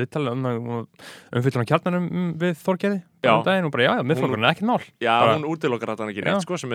viðtala 0.00 0.36
um, 0.38 0.50
um 0.80 1.44
fyrir 1.44 1.60
hann 1.60 1.72
kjarnanum 1.74 2.10
við 2.40 2.56
Þorgerði 2.64 3.02
Já. 3.20 3.32
Um 3.36 3.44
daginn 3.44 3.68
og 3.68 3.72
bara 3.74 3.84
já, 3.84 3.92
já, 3.98 4.04
miðflokkurinn 4.10 4.46
er 4.46 4.54
ekki 4.54 4.66
mál. 4.68 4.84
Já, 5.00 5.12
bara, 5.12 5.36
hún 5.36 5.48
útilokkar 5.50 5.92
þetta 5.92 6.08
ekki 6.08 6.26
neitt 6.26 6.44
sko 6.46 6.58
sem 6.60 6.72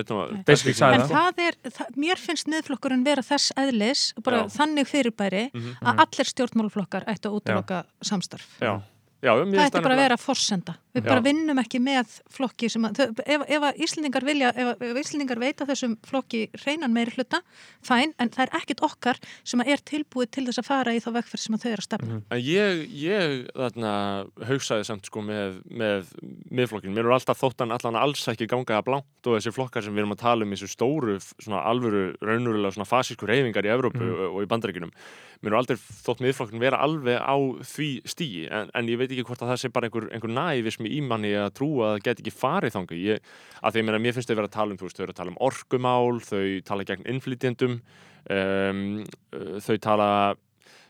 En 1.01 1.05
það. 1.09 1.43
er, 1.47 1.59
það, 1.77 1.93
mér 2.05 2.21
finnst 2.21 2.51
miðflokkurinn 2.53 3.05
vera 3.05 3.25
þess 3.25 3.55
eðlis 3.57 4.03
bara 4.25 4.43
já. 4.43 4.49
þannig 4.59 4.91
fyrirbæri 4.91 5.45
mm 5.51 5.61
-hmm. 5.61 5.79
að 5.81 6.03
allir 6.05 6.31
stjórnmálflokkar 6.33 7.07
ættu 7.09 7.31
að 7.31 7.39
útilokka 7.41 7.85
samstarf. 8.01 8.45
Já 8.61 8.81
Já, 9.25 9.33
það 9.41 9.63
ætti 9.65 9.81
bara 9.85 9.95
að 9.95 10.03
vera 10.03 10.17
forsenda 10.21 10.75
við 10.95 11.03
já. 11.03 11.09
bara 11.09 11.23
vinnum 11.25 11.59
ekki 11.59 11.79
með 11.83 12.11
flokki 12.31 12.69
sem 12.71 12.85
að, 12.87 13.01
ef, 13.25 13.43
ef 13.51 13.65
að 13.67 13.79
Íslandingar 13.83 14.25
vilja 14.27 14.51
ef, 14.53 14.69
ef 14.85 14.99
Íslandingar 15.01 15.41
veita 15.41 15.67
þessum 15.67 15.95
flokki 16.07 16.45
reynan 16.63 16.93
meiri 16.95 17.15
hluta, 17.17 17.41
fæn, 17.85 18.13
en 18.21 18.31
það 18.31 18.45
er 18.45 18.53
ekkit 18.61 18.83
okkar 18.85 19.19
sem 19.43 19.63
er 19.65 19.83
tilbúið 19.91 20.31
til 20.37 20.45
þess 20.47 20.61
að 20.61 20.69
fara 20.69 20.95
í 20.95 21.01
þá 21.03 21.09
vegferð 21.17 21.43
sem 21.43 21.57
þau 21.57 21.69
eru 21.71 21.83
að 21.83 21.87
stefna 21.89 22.11
mm 22.11 22.21
-hmm. 22.21 22.43
Ég, 22.45 22.85
ég 23.01 23.35
þarna 23.55 23.93
haugsaði 24.47 24.87
samt 24.87 25.09
sko 25.09 25.25
með, 25.25 25.59
með 25.65 26.13
miðflokkin, 26.51 26.93
mér 26.95 27.09
er 27.09 27.17
alltaf 27.17 27.41
þóttan 27.41 27.75
allan 27.75 27.99
alls 27.99 28.27
ekki 28.31 28.47
ganga 28.47 28.79
að 28.79 28.87
blánt 28.91 29.27
og 29.27 29.39
þessi 29.39 29.55
flokkar 29.55 29.83
sem 29.83 29.93
við 29.93 30.05
erum 30.05 30.15
að 30.15 30.23
tala 30.23 30.45
um 30.45 30.53
í 30.53 30.55
þessu 30.55 30.71
stóru, 30.71 31.19
svona 31.19 31.63
alvöru 31.65 32.15
raunverulega 32.21 32.75
svona 32.75 32.87
fasísku 32.87 33.27
reyfingar 33.27 33.65
í 33.65 33.73
Evrópu 33.73 33.99
mm 33.99 34.11
-hmm. 34.15 34.35
og 34.35 34.43
í 34.43 34.47
bandaríkunum 34.47 34.91
mér 35.41 35.53
er 35.53 35.57
aldrei 35.59 35.77
þótt 35.79 36.23
miðflokkin 36.23 36.63
vera 36.63 36.79
alveg 36.85 37.19
á 37.19 37.35
því 37.65 37.89
stíi 38.07 38.45
en, 38.47 38.71
en 38.75 38.89
ég 38.91 38.99
veit 39.01 39.09
ekki 39.09 39.25
hvort 39.27 39.43
að 39.43 39.53
það 39.53 39.61
sé 39.63 39.71
bara 39.75 39.89
einhver, 39.89 40.07
einhver 40.15 40.33
nævismi 40.35 40.91
ímanni 40.99 41.33
að 41.39 41.53
trúa 41.59 41.91
að 41.91 41.93
það 41.95 42.05
get 42.07 42.23
ekki 42.23 42.35
farið 42.35 42.77
þangu 42.77 43.01
ég, 43.01 43.29
að 43.61 43.75
því 43.75 43.85
að 43.85 44.01
mér 44.05 44.17
finnst 44.17 44.31
þau 44.31 44.39
vera 44.39 44.49
að 44.51 44.57
tala 44.57 44.75
um 44.75 44.81
veist, 44.81 44.97
þau 44.97 45.05
eru 45.05 45.15
að 45.15 45.21
tala 45.21 45.33
um 45.33 45.41
orkumál 45.49 46.21
þau 46.23 46.45
tala 46.69 46.87
gegn 46.87 47.07
innflytjendum 47.13 47.79
um, 48.31 48.83
þau 49.65 49.77
tala 49.83 50.09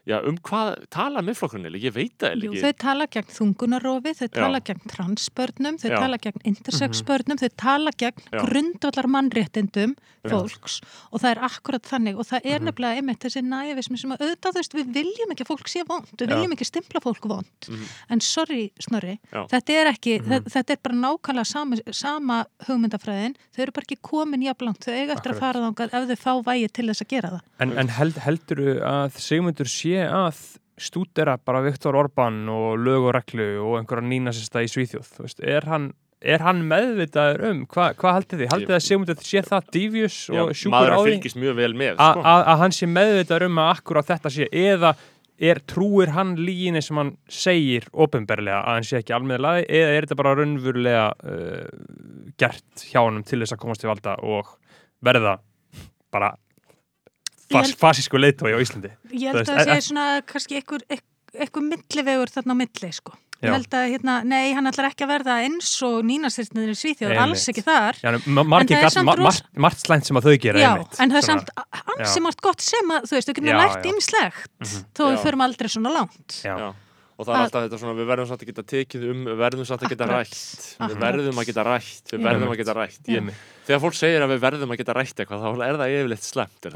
já, 0.07 0.19
um 0.27 0.37
hvað 0.37 0.85
tala 0.93 1.21
miðflokkurinn 1.25 1.65
eða, 1.69 1.81
ég 1.81 1.93
veit 1.95 2.17
það 2.21 2.35
Jú, 2.43 2.51
ekki 2.51 2.61
þau 2.63 2.73
tala 2.85 3.07
gegn 3.07 3.31
þungunarofi, 3.35 4.11
þau 4.19 4.27
Já. 4.27 4.33
tala 4.35 4.59
gegn 4.61 4.83
transbörnum, 4.91 5.77
þau 5.81 5.89
Já. 5.89 5.97
tala 5.99 6.17
gegn 6.17 6.41
intersexbörnum, 6.51 7.39
þau 7.41 7.49
tala 7.57 7.91
gegn 7.97 8.21
Já. 8.31 8.41
grundvallar 8.45 9.07
mannréttindum 9.09 9.95
Já. 10.25 10.29
fólks 10.31 10.79
og 11.11 11.21
það 11.21 11.31
er 11.35 11.41
akkurat 11.49 11.83
þannig 11.85 12.17
og 12.17 12.25
það 12.25 12.41
er 12.45 12.59
Mhm. 12.59 12.65
nefnilega 12.69 12.95
einmitt 13.01 13.19
þessi 13.19 13.41
næfismi 13.45 13.97
sem 13.99 14.11
að 14.11 14.21
auðvitað, 14.25 14.53
þú 14.53 14.59
veist, 14.61 14.73
við 14.73 14.93
viljum 14.93 15.31
ekki 15.33 15.43
að 15.45 15.51
fólk 15.53 15.67
sé 15.69 15.83
vond, 15.87 16.07
við 16.17 16.29
Já. 16.29 16.35
viljum 16.35 16.53
ekki 16.55 16.65
stimpla 16.69 17.01
fólk 17.01 17.25
vond, 17.29 17.45
Mhm. 17.69 17.85
en 18.09 18.19
sorry, 18.21 18.71
Snorri, 18.79 19.19
Já. 19.33 19.47
þetta 19.49 19.69
er 19.73 19.87
ekki, 19.93 20.19
Mhm. 20.21 20.29
þe- 20.29 20.43
þetta 20.53 20.69
er 20.71 20.77
bara 20.83 20.95
nákvæmlega 20.95 21.45
sama, 21.45 21.75
sama 21.91 22.45
hugmyndafræðin, 22.67 23.35
þau 23.55 23.59
eru 23.61 23.71
bara 23.71 23.85
ekki 23.85 23.97
komin 24.01 24.41
jafnlangt, 24.43 24.79
þau 24.85 24.93
eiga 24.93 25.13
eftir 25.15 25.31
Akkurat. 25.31 25.35
að 25.35 25.39
fara 25.39 25.59
þangað 25.59 25.93
ef 25.93 26.09
þau 26.09 26.17
fá 26.25 26.43
vægi 26.43 26.71
til 26.73 26.85
þess 26.87 27.01
að 27.01 27.07
gera 27.07 27.29
það. 27.29 27.41
En, 27.59 27.77
en 27.77 27.87
held, 27.87 28.13
heldur 28.15 28.81
að 28.81 29.11
Sigmundur 29.15 29.65
sé 29.95 30.07
að 30.11 30.45
stúdera 30.85 31.37
bara 31.39 31.63
Viktor 31.63 31.95
Orbán 31.95 32.43
og 32.51 32.79
lög 32.83 33.09
og 33.09 33.13
reglu 33.15 33.47
og 33.63 33.77
einhverja 33.79 34.09
nínasista 34.09 34.63
í 34.63 34.67
Svíþjóð 34.71 35.13
veist, 35.23 35.39
er 35.39 35.67
hann 35.71 35.93
er 36.25 36.43
hann 36.43 36.61
meðvitaður 36.67 37.43
um, 37.49 37.63
Hva, 37.69 37.89
hvað 37.97 38.15
haldið 38.19 38.41
þið? 38.41 38.51
Haldið 38.53 38.71
þið 38.71 38.77
að 38.77 39.25
sé 39.27 39.43
það 39.45 39.67
dífjus 39.75 40.19
Já, 40.31 40.41
og 40.41 40.53
sjúkur 40.57 40.95
á 40.95 40.97
því 40.99 41.17
sko. 41.31 42.23
að 42.35 42.61
hann 42.63 42.75
sé 42.75 42.89
meðvitaður 42.91 43.47
um 43.49 43.59
að 43.61 43.73
akkur 43.75 43.99
á 44.01 44.03
þetta 44.09 44.31
sé 44.33 44.47
eða 44.51 44.93
er 45.35 45.59
trúir 45.67 46.13
hann 46.15 46.35
líginni 46.39 46.81
sem 46.83 46.99
hann 46.99 47.11
segir 47.31 47.87
ofinberlega 47.91 48.61
að 48.61 48.77
hann 48.77 48.87
sé 48.87 49.01
ekki 49.01 49.15
almeðlaði 49.17 49.65
eða 49.67 49.89
er 49.91 50.07
þetta 50.07 50.19
bara 50.21 50.35
raunverulega 50.39 51.07
uh, 51.11 52.29
gert 52.39 52.85
hjá 52.87 53.01
honum 53.01 53.25
til 53.27 53.41
þess 53.43 53.57
að 53.57 53.61
komast 53.65 53.83
til 53.83 53.91
valda 53.91 54.15
og 54.23 54.55
verða 55.03 55.37
bara 56.15 56.31
fas, 57.51 57.73
fasísku 57.77 58.17
leitói 58.17 58.53
á 58.55 58.59
Íslandi 58.61 58.91
Ég 59.11 59.31
held 59.33 59.43
að 59.47 59.51
það 59.59 59.67
e- 59.67 59.75
sé 59.81 59.87
svona 59.89 60.05
kannski 60.25 60.57
einhver, 60.61 60.81
einhver 61.35 61.63
millivegur 61.69 62.31
þarna 62.33 62.55
á 62.55 62.57
milli 62.63 62.91
sko. 62.95 63.13
Já. 63.43 63.49
Ég 63.51 63.53
held 63.57 63.73
að, 63.75 63.89
hérna, 63.91 64.13
nei, 64.23 64.53
hann 64.55 64.65
ætlar 64.65 64.87
ekki 64.89 65.03
að 65.03 65.09
verða 65.11 65.33
eins 65.43 65.67
og 65.83 65.97
nínastyrnir 66.07 66.69
í 66.71 66.75
Svíþjóð, 66.79 67.11
Einmitt. 67.11 67.19
alls 67.25 67.49
ekki 67.51 67.63
þar. 67.67 67.97
Já, 67.99 68.09
ma- 68.31 68.45
margir 68.47 68.77
En 68.77 68.79
það 68.79 68.79
er 68.79 68.85
gall, 68.85 68.93
samt 68.95 69.05
ma 69.05 69.15
ros- 69.19 69.25
margt, 69.27 69.49
margt 69.65 69.79
slæmt 69.83 70.05
sem 70.07 70.15
að 70.17 70.23
þau 70.29 70.37
gera 70.45 70.59
Já, 70.63 70.69
einmitt, 70.71 70.95
en 71.03 71.11
það 71.11 71.17
er 71.19 71.27
samt 71.27 71.49
ansi 71.99 72.21
margt 72.23 72.41
gott 72.41 72.61
sem 72.61 72.89
að, 72.95 73.01
þú 73.09 73.11
veist, 73.17 73.27
við 73.29 73.35
getum 73.35 73.51
Já, 73.51 73.57
lært 73.59 73.83
já. 73.83 73.91
ýmislegt 73.91 74.47
Mhm. 74.63 74.85
þó 74.95 75.03
við 75.11 75.17
Já. 75.17 75.23
förum 75.27 75.41
aldrei 75.45 75.67
svona 75.75 75.91
langt. 75.99 76.41
Já. 76.47 76.73
Og 77.15 77.23
það 77.23 77.35
er 77.35 77.41
alltaf 77.45 77.63
þetta 77.63 77.77
svona 77.79 77.95
við 77.95 78.07
verðum 78.09 78.27
samt 78.27 78.41
að 78.43 78.49
geta 78.49 78.63
tekið 78.67 79.03
um 79.11 79.19
við 79.29 79.37
verðum 79.39 79.67
samt 79.69 79.83
að 79.85 79.91
geta 79.93 80.07
rætt 80.09 80.39
við 80.91 80.95
verðum 80.99 81.37
að 81.39 81.45
geta 81.49 81.63
rætt 81.63 82.11
við 82.11 82.25
verðum 82.25 82.49
að 82.51 82.57
geta 82.59 82.73
rætt 82.75 83.11
ég, 83.13 83.29
þegar 83.69 83.81
fólk 83.85 83.95
segir 83.95 84.25
að 84.25 84.33
við 84.33 84.41
verðum 84.43 84.73
að 84.75 84.79
geta 84.81 84.95
rætt 84.97 85.21
eitthvað 85.23 85.45
þá 85.45 85.63
er 85.69 85.79
það 85.79 85.93
yfirleitt 85.95 86.27
slemt 86.27 86.67
er 86.67 86.75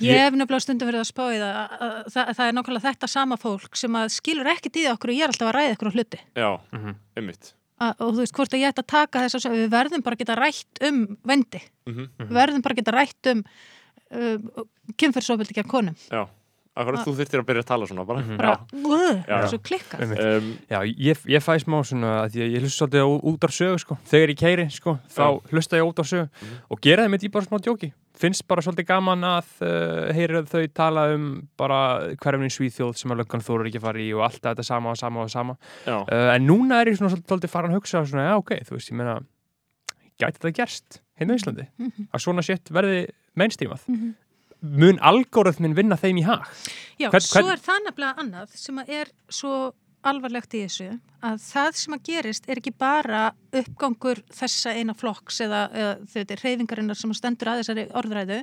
Ég 0.00 0.22
hef 0.22 0.38
nefnilega 0.38 0.64
stundum 0.64 0.88
verið 0.88 1.02
að 1.02 1.10
spá 1.10 1.24
í 1.28 1.36
það, 1.42 1.58
að, 1.60 1.74
að, 1.84 1.98
það, 2.14 2.30
það 2.38 2.46
er 2.48 2.56
nákvæmlega 2.56 2.86
þetta 2.88 3.10
sama 3.14 3.36
fólk 3.44 3.76
sem 3.76 3.98
að 4.00 4.08
skilur 4.16 4.50
ekkert 4.54 4.80
í 4.80 4.86
það 4.86 4.96
okkur 4.96 5.12
og 5.12 5.18
ég 5.20 5.26
er 5.28 5.34
alltaf 5.34 5.50
að 5.50 5.56
ræða 5.58 5.76
okkur 5.76 5.92
á 5.92 5.94
hluti. 5.98 6.20
já, 6.40 6.50
Mhm. 6.72 6.96
einmitt 7.20 7.52
Að, 7.84 7.94
og 8.00 8.12
þú 8.14 8.20
veist, 8.22 8.34
hvort 8.38 8.52
að 8.54 8.60
ég 8.62 8.70
ætti 8.70 8.82
að 8.84 8.92
taka 8.94 9.20
þess 9.26 9.44
að 9.50 9.54
við 9.58 9.68
verðum 9.74 10.02
bara 10.06 10.14
að 10.14 10.20
geta 10.22 10.34
rætt 10.38 10.82
um 10.88 10.98
vendi. 11.26 11.60
Mhm. 11.90 12.04
Við 12.22 12.30
verðum 12.38 12.62
bara 12.62 12.74
að 12.74 12.78
geta 12.80 12.94
rætt 12.94 13.30
um 13.32 13.40
uh, 14.14 14.64
kynferðsofildi 14.96 15.56
gegn 15.58 15.68
konum. 15.68 15.96
já, 16.08 16.22
akkurat 16.76 17.04
þú 17.06 17.12
þurftir 17.14 17.40
að 17.40 17.46
byrja 17.48 17.62
að 17.62 17.66
tala 17.70 17.86
svona 17.86 18.04
bara, 18.06 18.20
Mhm. 18.24 18.36
Bara, 18.36 18.54
uh, 18.74 19.22
Já. 19.28 19.46
svo. 19.46 19.58
Einmitt. 20.00 20.18
Um, 20.20 20.58
Já, 20.70 20.78
ég, 20.84 21.16
ég 21.26 21.42
fæ 21.44 21.54
smá 21.62 21.78
svona 21.86 22.24
að 22.26 22.34
ég, 22.40 22.52
ég 22.56 22.60
hlusta 22.64 22.86
svolítið 22.86 23.04
á 23.04 23.08
út 23.22 23.44
af 23.44 23.50
sögu 23.50 23.78
sko. 23.78 23.98
þegar 24.10 24.28
ég 24.34 24.38
keiri, 24.38 24.66
sko, 24.70 24.98
þá 25.08 25.40
hlusta 25.52 25.76
ég 25.78 25.86
út 25.86 25.98
af 25.98 26.06
sögu 26.06 26.28
Mhm. 26.28 26.56
og 26.70 26.80
gera 26.80 27.04
það 27.04 27.10
mitt 27.10 27.22
í 27.24 27.30
bara 27.30 27.44
smá 27.46 27.58
djóki 27.60 27.92
finnst 28.16 28.46
bara 28.46 28.62
svolítið 28.62 28.86
gaman 28.86 29.20
að 29.22 29.44
uh, 29.62 30.12
heyra 30.12 30.42
þau 30.46 30.66
tala 30.72 31.14
um 31.14 31.48
bara 31.56 32.14
hverjum 32.16 32.44
í 32.46 32.50
Svíþjóð 32.50 32.96
sem 32.96 33.10
að 33.10 33.18
löggan 33.24 33.42
þóru 33.42 33.66
ekki 33.66 33.78
að 33.78 33.86
fara 33.86 33.98
í 33.98 34.14
og 34.14 34.22
alltaf 34.22 34.54
þetta 34.54 34.64
sama 34.64 34.90
og 34.90 34.96
sama 34.96 35.20
og 35.22 35.30
sama 35.30 35.56
uh, 35.86 36.34
en 36.34 36.46
núna 36.46 36.80
er 36.80 36.86
ég 36.92 36.98
svona 36.98 37.10
svolítið, 37.10 37.48
farin 37.50 37.70
að 37.72 37.80
hugsa 37.80 38.04
svona, 38.06 38.30
já 38.30 38.36
ok, 38.38 38.50
þú 38.64 38.70
veist, 38.78 38.90
ég 38.90 38.96
meina 38.96 39.20
gæti 40.20 40.38
þetta 40.38 40.54
gerst 40.54 41.00
hérna 41.18 41.34
á 41.34 41.38
Íslandi 41.38 41.66
Mhm. 41.78 42.08
að 42.14 42.20
svona 42.22 42.42
shit 42.42 42.64
verði 42.70 43.08
mainstreamað 43.36 43.82
Mhm. 43.88 44.14
Mun 44.64 44.98
algóraðminn 45.04 45.76
vinna 45.76 45.96
þeim 46.00 46.20
í 46.22 46.26
hag? 46.26 46.44
Já, 46.98 47.10
Hvern- 47.10 47.26
svo 47.28 47.42
hvern- 47.42 47.52
er 47.56 47.64
það 47.64 47.80
nefnilega 47.88 48.22
annað 48.24 48.54
sem 48.56 48.78
er 48.86 49.10
svo 49.28 49.54
alvarlegt 50.04 50.52
í 50.56 50.60
þessu 50.66 50.90
að 51.24 51.38
það 51.40 51.70
sem 51.80 51.94
að 51.96 52.02
gerist 52.04 52.48
er 52.48 52.60
ekki 52.60 52.74
bara 52.76 53.22
uppgangur 53.56 54.20
þessa 54.32 54.74
eina 54.76 54.92
flokks 54.94 55.40
eða, 55.40 55.62
eða 55.72 55.94
þetta 56.12 56.36
er 56.36 56.42
reyfingarinnar 56.44 56.98
sem 57.00 57.14
stendur 57.16 57.48
að 57.48 57.62
þessari 57.62 57.86
orðræðu 57.96 58.40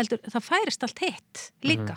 heldur 0.00 0.18
það 0.26 0.48
færist 0.48 0.82
allt 0.88 0.98
hitt 1.04 1.44
líka 1.62 1.96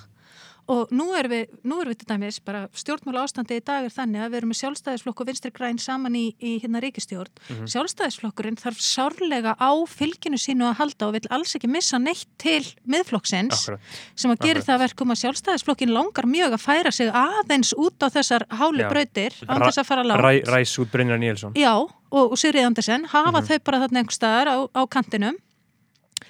og 0.69 0.91
nú 0.93 1.07
erum 1.17 1.31
við, 1.33 1.47
nú 1.65 1.79
erum 1.81 1.89
við 1.95 1.97
til 2.03 2.07
dæmis 2.11 2.35
bara 2.45 2.67
stjórnmála 2.77 3.23
ástandi 3.25 3.57
í 3.57 3.63
dag 3.65 3.87
er 3.87 3.93
þannig 3.95 4.21
að 4.21 4.29
við 4.29 4.37
erum 4.39 4.51
með 4.53 4.59
sjálfstæðisflokk 4.59 5.21
og 5.23 5.29
vinstri 5.31 5.51
græn 5.55 5.79
saman 5.81 6.13
í, 6.19 6.25
í 6.37 6.51
hérna 6.61 6.81
ríkistjórn 6.83 7.65
sjálfstæðisflokkurinn 7.73 8.59
þarf 8.61 8.77
sárlega 8.85 9.55
á 9.57 9.71
fylginu 9.89 10.37
sínu 10.37 10.67
að 10.69 10.77
halda 10.83 11.07
og 11.09 11.15
vil 11.17 11.23
alls 11.33 11.55
ekki 11.57 11.69
missa 11.73 11.97
neitt 11.97 12.27
til 12.41 12.61
miðflokksins 12.85 13.63
Akkurat. 13.65 13.81
sem 14.15 14.29
að 14.29 14.37
Akkurat. 14.37 14.63
það 14.67 14.75
að 14.77 14.83
verkum 14.85 15.13
að 15.15 15.21
sjálfstæðisflokkin 15.23 15.93
langar 15.95 16.29
mjög 16.29 16.53
að 16.59 16.63
færa 16.67 16.91
sig 16.93 17.09
aðeins 17.09 17.73
út 17.77 17.97
á 18.05 18.07
þessar 18.13 18.45
hálu 18.61 18.85
Já. 18.85 18.89
brautir 18.93 19.33
án 19.49 19.65
þess 19.65 19.81
að 19.81 19.89
fara 19.89 20.03
lágt. 20.05 20.21
Ræ, 20.21 20.33
Ræs 20.53 20.77
út 20.83 20.91
Brynjar 20.93 21.17
Níelsson 21.19 21.57
Já, 21.57 21.73
og, 21.81 22.25
og 22.31 22.37
Sirrið 22.37 22.69
Andersen 22.69 23.05
hafa 23.09 23.39
Mhm. 23.41 23.47
þau 23.49 23.59
bara 23.63 23.79
þarna 23.87 24.03
einhver 24.03 24.17
staðar 24.19 24.47
á, 24.53 24.57
á 24.69 24.81
kantinum 24.85 25.35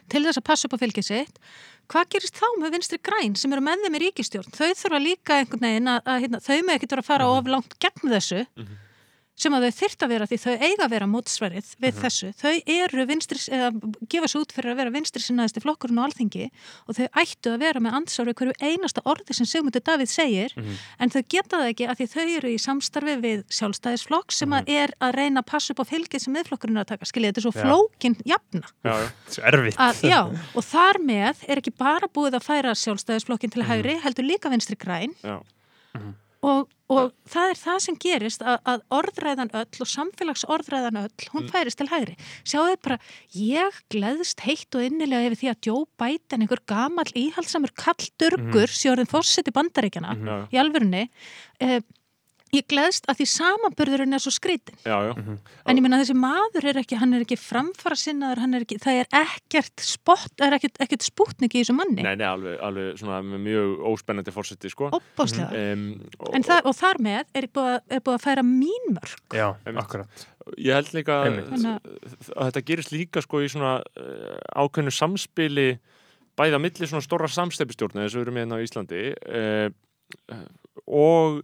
til 0.10 0.24
þess 0.24 0.38
að 0.40 0.46
passa 0.48 0.68
upp 0.70 0.74
á 0.80 0.82
fylgið 0.82 1.04
sitt. 1.06 1.40
Hvað 1.90 2.10
gerist 2.14 2.36
þá 2.38 2.46
með 2.62 2.76
vinstri 2.76 3.00
græn 3.02 3.36
sem 3.40 3.54
eru 3.56 3.64
með 3.66 3.86
þeim 3.86 3.96
í 3.98 4.02
ríkistjórn? 4.04 4.52
Þau 4.54 4.68
þurfa 4.78 5.00
líka 5.02 5.40
einhvern 5.42 5.64
veginn 5.66 5.90
að, 5.90 6.02
að 6.06 6.20
hérna, 6.26 6.42
þau 6.46 6.58
með 6.68 6.76
ekki 6.76 6.90
vera 6.92 7.02
að 7.04 7.10
fara 7.10 7.30
of 7.34 7.50
langt 7.50 7.74
gegn 7.82 8.14
þessu 8.14 8.44
Mhm. 8.60 8.78
Sem 9.40 9.54
að 9.56 9.66
þau 9.66 9.74
þyrft 9.80 10.04
að 10.06 10.12
vera 10.14 10.26
því 10.30 10.38
þau 10.44 10.54
eiga 10.60 10.84
að 10.86 10.94
vera 10.94 11.08
mótsverið 11.08 11.68
við 11.80 11.94
Mhm. 11.94 12.02
þessu. 12.04 12.30
Þau 12.36 12.54
eru 12.76 13.06
vinstri, 13.08 13.40
eða 13.56 13.70
gefa 14.12 14.28
svo 14.28 14.42
út 14.44 14.52
fyrir 14.52 14.72
að 14.74 14.80
vera 14.82 14.92
vinstri 14.92 15.22
sinnaðist 15.24 15.58
í 15.58 15.64
flokkurinn 15.64 16.00
á 16.00 16.06
alþingi 16.10 16.50
og 16.88 16.96
þau 17.00 17.08
ættu 17.24 17.54
að 17.56 17.60
vera 17.64 17.80
með 17.80 17.96
ansvar 18.00 18.28
við 18.28 18.36
hverju 18.40 18.56
einasta 18.60 19.02
orði 19.06 19.34
sem 19.34 19.46
Sigmundur 19.48 19.82
Davíð 19.82 20.12
segir 20.12 20.52
Mhm. 20.58 20.76
en 21.00 21.10
þau 21.10 21.24
geta 21.30 21.58
það 21.58 21.70
ekki 21.74 21.88
að 21.88 21.96
því 21.98 22.08
þau 22.14 22.38
eru 22.38 22.50
í 22.50 22.60
samstarfi 22.60 23.16
við 23.24 23.44
sjálfstæðisflokk 23.50 24.32
sem 24.32 24.50
að 24.52 24.64
er 24.70 24.90
að 25.02 25.16
reyna 25.16 25.42
að 25.42 25.46
passa 25.48 25.72
upp 25.74 25.80
á 25.80 25.90
fylgið 25.90 26.20
sem 26.22 26.34
miðflokkurinn 26.36 26.78
er 26.78 26.84
að 26.84 26.92
taka. 26.94 27.06
Skiljið, 27.06 27.32
þetta 27.34 27.38
er 27.38 27.46
svo 27.48 27.54
Já. 27.56 27.64
flókin 27.64 28.16
jafna. 28.26 28.68
já, 28.84 28.94
já. 29.00 29.12
Svo 29.30 29.44
erfitt 29.44 29.78
Að, 29.78 30.02
já, 30.04 30.22
og 30.56 30.64
þar 30.64 30.96
með 31.00 31.36
er 31.48 31.56
ekki 31.62 31.72
bara 31.78 32.08
búið 32.08 32.34
að 32.36 32.44
færa 32.44 32.72
sjálfstæðisflokkin 32.76 33.52
til 33.52 33.64
hægri, 33.64 33.96
vinstri 34.50 34.76
græn 34.76 35.14
já. 35.24 35.40
Og, 36.42 36.70
og 36.90 37.12
það 37.28 37.50
er 37.52 37.58
það 37.60 37.80
sem 37.84 37.96
gerist 38.00 38.42
að, 38.42 38.58
að 38.72 38.84
orðræðan 39.00 39.52
öll 39.60 39.84
og 39.84 39.90
samfélagsorðræðan 39.94 41.00
öll, 41.04 41.28
hún 41.34 41.44
Mm. 41.44 41.52
færist 41.52 41.78
til 41.78 41.88
hægri. 41.92 42.16
Sjáðu 42.48 42.78
bara, 42.82 42.98
ég 43.36 43.80
gleðst 43.92 44.40
heitt 44.48 44.76
og 44.76 44.86
innilega 44.88 45.28
yfir 45.30 45.40
því 45.42 45.52
að 45.52 45.68
Joe 45.68 45.86
Biden, 46.00 46.42
einhver 46.42 46.64
gamall 46.66 47.12
íhaldsamur 47.14 47.74
kalldurgur, 47.76 48.70
mm. 48.72 48.80
sjóðin 48.80 49.12
fórseti 49.12 49.52
bandaríkjana, 49.52 50.16
Mhm. 50.16 50.26
já, 50.26 50.48
í 50.52 50.58
alvörunni, 50.64 51.10
eh, 51.60 51.82
ég 52.56 52.66
gleðst 52.72 53.06
að 53.12 53.20
því 53.20 53.26
samanburðurinn 53.34 54.16
er 54.18 54.22
svo 54.24 54.32
skrítin. 54.34 54.78
já, 54.84 54.96
já. 55.06 55.14
Mhm. 55.18 55.38
En 55.70 55.78
ég 55.78 55.84
meina 55.86 56.00
þessi 56.02 56.16
maður 56.18 56.66
er 56.72 56.80
ekki, 56.82 56.98
hann 56.98 57.14
er 57.14 57.22
ekki 57.26 57.38
framfara 57.38 57.96
sinnaður, 58.00 58.40
hann 58.44 58.54
er 58.58 58.66
ekki, 58.66 58.80
það 58.82 59.02
er 59.04 59.08
ekkert 59.22 59.84
spott, 59.86 60.32
það 60.40 60.48
er 60.48 60.58
ekkert, 60.58 60.80
ekkert 60.86 61.06
spútnik 61.06 61.54
í 61.54 61.62
þessu 61.64 61.76
manni. 61.78 62.02
Nei, 62.02 62.16
nei, 62.16 62.26
alveg, 62.26 62.58
alveg 62.66 62.98
svona 62.98 63.20
með 63.22 63.44
mjög 63.46 63.86
óspennandi 63.92 64.34
fórseti, 64.34 64.70
sko 64.74 64.90
Óbáslega. 64.90 65.52
um, 65.74 65.86
og, 66.20 66.34
En 66.36 66.44
það, 66.44 66.62
og 66.66 66.76
þar 66.80 66.98
með 67.06 67.24
er 67.36 67.48
búið, 67.48 67.70
að- 67.76 67.82
er 67.98 68.00
búið 68.02 68.18
að 68.18 68.26
færa 68.26 68.44
mín 68.44 68.90
mörg. 68.98 69.16
Já, 69.34 69.48
Einmitt. 69.66 69.84
akkurat 69.84 70.28
Ég 70.58 70.74
held 70.74 70.88
líka 70.98 71.16
að, 71.30 71.80
að 72.34 72.48
þetta 72.50 72.66
gerist 72.66 72.92
líka 72.92 73.22
sko 73.22 73.38
í 73.46 73.50
svona 73.52 73.84
uh, 73.86 74.40
ákveðnu 74.58 74.90
samspili 74.92 75.78
bæða 76.40 76.58
milli 76.64 76.88
svona 76.88 77.04
stóra 77.06 77.28
samstefistjórna 77.30 78.08
þess 78.08 78.16
að 78.16 78.22
við 78.24 78.26
erum 78.26 78.40
hérna 78.40 78.58
á 78.58 78.64
Íslandi 78.66 79.02
uh, 79.30 79.70
og 80.88 81.44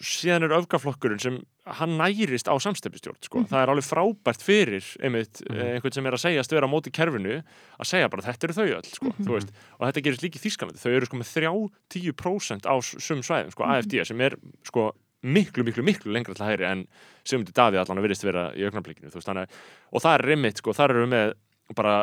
síðan 0.00 0.46
er 0.46 0.54
öfgaflokkurinn 0.56 1.20
sem 1.20 1.38
hann 1.78 1.96
nærist 1.98 2.48
á 2.48 2.54
samstefistjórn 2.60 3.18
sko. 3.24 3.40
Mhm. 3.42 3.48
það 3.50 3.62
er 3.62 3.72
alveg 3.72 3.86
frábært 3.88 4.42
fyrir 4.44 4.84
einmitt, 5.02 5.42
mm. 5.44 5.60
einhvern 5.76 5.92
sem 5.96 6.06
er 6.06 6.16
að 6.16 6.22
segjast 6.24 6.52
vera 6.52 6.66
á 6.68 6.72
móti 6.72 6.92
kerfinu 6.94 7.42
að 7.42 7.88
segja 7.88 8.08
bara 8.10 8.22
þetta 8.22 8.44
eru 8.48 8.56
þau 8.58 8.66
öll 8.78 8.90
sko, 8.90 9.12
þú 9.20 9.30
veist, 9.36 9.52
og 9.78 9.86
þetta 9.88 10.04
gerist 10.04 10.22
líka 10.24 10.38
í 10.40 10.44
Þískalandi 10.44 10.82
þau 10.82 10.92
eru 10.96 11.06
sko 11.06 11.20
með 11.20 11.32
3-10% 11.92 12.68
á 12.68 12.74
sum 12.82 13.22
svæðum 13.22 13.52
sko, 13.52 13.64
Mhm. 13.64 13.72
AFD 13.74 14.04
sem 14.06 14.20
er 14.20 14.36
sko 14.64 14.92
miklu, 15.24 15.64
miklu, 15.64 15.82
miklu 15.84 16.12
lengra 16.12 16.34
til 16.34 16.44
hægri 16.44 16.64
en 16.68 16.86
Sigmundi 17.24 17.52
Davíð 17.52 17.80
allan 17.80 17.98
að 17.98 18.04
virðist 18.08 18.24
vera 18.24 18.52
í 18.52 18.60
að- 18.68 19.48
og 19.92 20.02
það 20.02 20.14
er 20.18 20.26
rimmitt, 20.28 20.58
sko, 20.58 20.72
þar 20.72 20.90
eru 20.90 21.06
við 21.06 21.12
með 21.14 21.34
bara 21.72 21.94